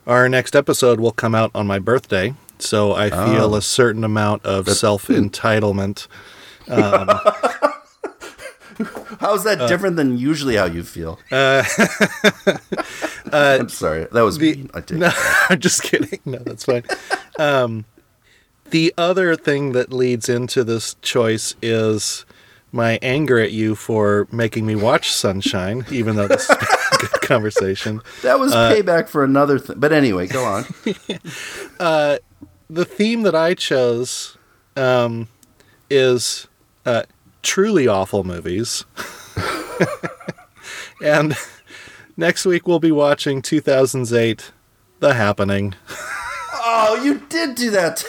our 0.07 0.29
next 0.29 0.55
episode 0.55 1.01
will 1.01 1.13
come 1.13 1.35
out 1.35 1.51
on 1.55 1.67
my 1.67 1.79
birthday, 1.79 2.35
so 2.59 2.93
I 2.93 3.09
feel 3.09 3.55
a 3.55 3.63
certain 3.63 4.05
amount 4.05 4.45
of 4.45 4.69
self 4.69 5.07
entitlement. 5.09 6.07
How's 9.21 9.43
that 9.45 9.61
Uh, 9.61 9.67
different 9.67 9.97
than 9.97 10.19
usually 10.19 10.55
how 10.57 10.67
you 10.67 10.85
feel? 10.85 11.19
I'm 13.33 13.69
sorry. 13.69 14.07
That 14.13 14.23
was 14.23 14.39
mean. 14.39 14.71
I 14.75 14.83
No. 14.93 15.11
I'm 15.49 15.59
just 15.59 15.83
kidding. 15.83 16.21
No, 16.25 16.39
that's 16.39 16.65
fine. 16.65 16.85
Um, 17.39 17.87
the 18.71 18.93
other 18.99 19.37
thing 19.37 19.73
that 19.73 19.93
leads 19.93 20.29
into 20.29 20.65
this 20.65 20.97
choice 21.03 21.55
is 21.63 22.25
my 22.71 22.99
anger 23.01 23.39
at 23.39 23.53
you 23.53 23.75
for 23.75 24.29
making 24.31 24.67
me 24.67 24.77
watch 24.77 25.11
Sunshine, 25.11 25.87
even 25.91 26.17
though 26.17 26.29
this 26.29 26.43
is 26.43 26.51
a 26.51 26.97
good 26.99 27.11
conversation. 27.23 28.01
That 28.23 28.39
was 28.39 28.53
uh, 28.55 28.71
payback 28.73 29.09
for 29.09 29.25
another 29.25 29.59
thing. 29.59 29.79
But 29.79 29.93
anyway, 29.93 30.27
go 30.27 30.45
on. 30.45 30.65
The 32.71 32.85
theme 32.85 33.23
that 33.23 33.35
I 33.35 33.55
chose 33.55 34.37
um, 34.77 35.29
is 35.89 36.49
uh, 36.85 37.05
truly 37.43 37.89
awful 37.89 38.25
movies. 38.25 38.85
and 41.03 41.35
next 42.15 42.45
week 42.45 42.67
we'll 42.69 42.79
be 42.79 42.93
watching 42.93 43.41
2008 43.41 44.53
The 45.01 45.15
Happening. 45.15 45.77
oh, 46.53 47.01
you 47.03 47.23
did 47.31 47.55
do 47.55 47.71
that. 47.71 48.05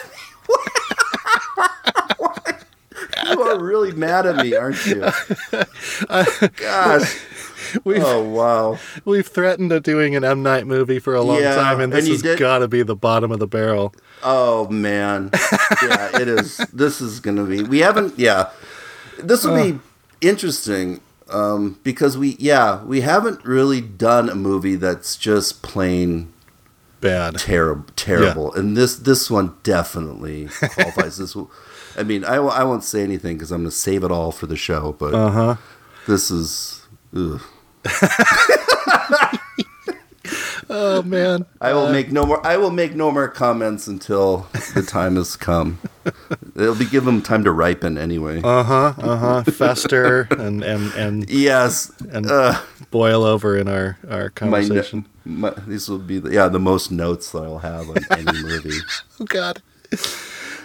You 3.31 3.41
are 3.41 3.59
really 3.59 3.91
mad 3.91 4.25
at 4.25 4.37
me, 4.37 4.55
aren't 4.55 4.83
you? 4.85 5.01
Gosh. 6.57 7.17
We've, 7.83 8.03
Oh, 8.03 8.23
wow. 8.23 8.79
We've 9.05 9.27
threatened 9.27 9.69
to 9.69 9.79
doing 9.79 10.15
an 10.15 10.23
M 10.23 10.41
Night 10.41 10.65
movie 10.65 10.97
for 10.97 11.13
a 11.13 11.21
long 11.21 11.39
Yeah, 11.39 11.53
time, 11.55 11.79
and 11.79 11.93
this 11.93 12.05
and 12.05 12.13
has 12.13 12.21
did- 12.23 12.39
got 12.39 12.59
to 12.59 12.67
be 12.67 12.81
the 12.81 12.95
bottom 12.95 13.31
of 13.31 13.37
the 13.39 13.47
barrel. 13.47 13.93
Oh 14.23 14.67
man, 14.69 15.29
yeah, 15.81 16.19
it 16.19 16.27
is. 16.27 16.57
This 16.73 16.99
is 16.99 17.19
gonna 17.19 17.45
be. 17.45 17.61
We 17.63 17.79
haven't. 17.79 18.17
Yeah, 18.19 18.49
this 19.19 19.45
will 19.45 19.55
be 19.71 19.79
interesting 20.19 20.99
um, 21.29 21.79
because 21.83 22.17
we. 22.17 22.35
Yeah, 22.39 22.83
we 22.83 22.99
haven't 23.01 23.45
really 23.45 23.79
done 23.81 24.27
a 24.29 24.35
movie 24.35 24.75
that's 24.75 25.15
just 25.15 25.61
plain 25.61 26.33
Bad. 27.01 27.37
terrible. 27.37 27.85
Terrible, 27.95 28.53
and 28.53 28.75
this 28.77 28.95
this 28.95 29.29
one 29.31 29.55
definitely 29.63 30.47
qualifies. 30.73 31.17
this. 31.17 31.35
I 31.97 32.03
mean, 32.03 32.23
I, 32.25 32.35
I 32.35 32.63
won't 32.63 32.83
say 32.83 33.01
anything 33.03 33.37
because 33.37 33.51
I'm 33.51 33.61
gonna 33.61 33.71
save 33.71 34.03
it 34.03 34.11
all 34.11 34.31
for 34.31 34.45
the 34.47 34.55
show. 34.57 34.93
But 34.99 35.13
Uh 35.13 35.29
huh. 35.31 35.55
this 36.07 36.29
is. 36.31 36.81
Oh 40.71 41.01
man. 41.01 41.45
I 41.61 41.73
will 41.73 41.91
make 41.91 42.11
no 42.11 42.27
more. 42.27 42.45
I 42.45 42.57
will 42.57 42.69
make 42.69 42.93
no 42.95 43.09
more 43.09 43.27
comments 43.27 43.87
until 43.87 44.45
the 44.75 44.83
time 44.83 45.15
has 45.15 45.35
come. 45.35 45.79
It'll 46.55 46.75
be 46.75 46.85
give 46.85 47.05
them 47.05 47.23
time 47.23 47.43
to 47.45 47.51
ripen 47.51 47.97
anyway. 47.97 48.41
Uh 48.43 48.63
huh. 48.63 48.93
Uh 48.99 49.17
huh. 49.17 49.43
Fester 49.45 50.27
and 50.29 50.63
and 50.63 50.93
and 50.93 51.27
yes, 51.29 51.91
and 52.11 52.29
uh, 52.29 52.59
boil 52.91 53.23
over 53.23 53.57
in 53.57 53.67
our 53.67 53.97
our 54.09 54.29
conversation. 54.29 55.05
my 55.25 55.53
these 55.67 55.89
will 55.89 55.99
be 55.99 56.19
the, 56.19 56.31
yeah 56.31 56.47
the 56.47 56.59
most 56.59 56.91
notes 56.91 57.31
that 57.31 57.43
I'll 57.43 57.59
have 57.59 57.89
on 57.89 57.97
any 58.11 58.41
movie. 58.41 58.79
oh 59.19 59.25
God. 59.25 59.61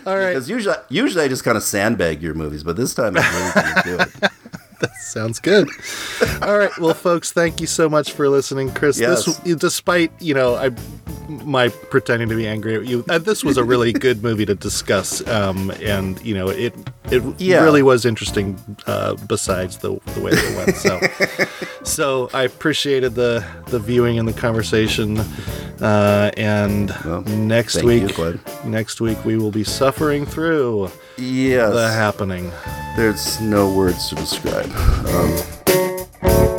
All 0.07 0.17
right. 0.17 0.31
Because 0.31 0.51
usually, 0.51 0.77
usually 0.91 1.25
I 1.25 1.29
just 1.29 1.45
kind 1.45 1.57
of 1.57 1.63
sandbag 1.63 2.23
your 2.23 2.35
movies, 2.35 2.63
but 2.63 2.77
this 2.77 2.95
time 2.95 3.17
I'm 3.17 3.35
really 3.35 3.53
going 3.55 3.75
to 3.75 3.83
do 3.85 3.99
it. 4.01 4.33
Sounds 5.01 5.39
good. 5.41 5.69
All 6.43 6.59
right. 6.59 6.77
Well, 6.79 6.95
folks, 6.95 7.33
thank 7.33 7.61
you 7.61 7.67
so 7.67 7.89
much 7.89 8.13
for 8.13 8.29
listening, 8.29 8.73
Chris. 8.73 8.99
This, 8.99 9.27
Yes. 9.45 9.57
despite 9.59 10.11
you 10.21 10.35
know, 10.35 10.55
I 10.57 10.71
my 11.29 11.69
pretending 11.69 12.29
to 12.29 12.37
be 12.37 12.47
angry 12.47 12.77
at 12.77 12.87
you, 12.87 13.03
uh, 13.09 13.19
this 13.19 13.43
was 13.43 13.57
a 13.57 13.65
really 13.65 13.93
good 14.07 14.23
movie 14.23 14.45
to 14.47 14.55
discuss, 14.55 15.27
um, 15.29 15.71
and 15.83 16.21
you 16.25 16.35
know, 16.35 16.49
it 16.49 16.75
it 17.11 17.23
Yeah. 17.39 17.63
really 17.63 17.83
was 17.83 18.05
interesting. 18.05 18.59
Uh, 18.87 19.15
besides 19.27 19.79
the 19.79 19.99
the 20.15 20.21
way 20.21 20.33
it 20.35 20.57
went, 20.57 20.77
so 20.77 21.01
so 21.85 22.31
I 22.35 22.43
appreciated 22.45 23.15
the 23.15 23.45
the 23.67 23.79
viewing 23.79 24.19
and 24.19 24.29
the 24.29 24.33
conversation. 24.33 25.19
Uh, 25.81 26.31
and 26.37 26.91
Well, 27.05 27.23
next 27.23 27.83
week, 27.83 28.17
you, 28.17 28.41
next 28.65 29.01
week 29.01 29.23
we 29.25 29.37
will 29.37 29.51
be 29.51 29.65
suffering 29.65 30.25
through 30.25 30.91
Yes. 31.17 31.73
The 31.73 31.89
happening. 31.89 32.51
There's 32.97 33.41
no 33.41 33.73
words 33.73 34.09
to 34.09 34.17
describe. 34.17 34.71
Um, 35.07 36.54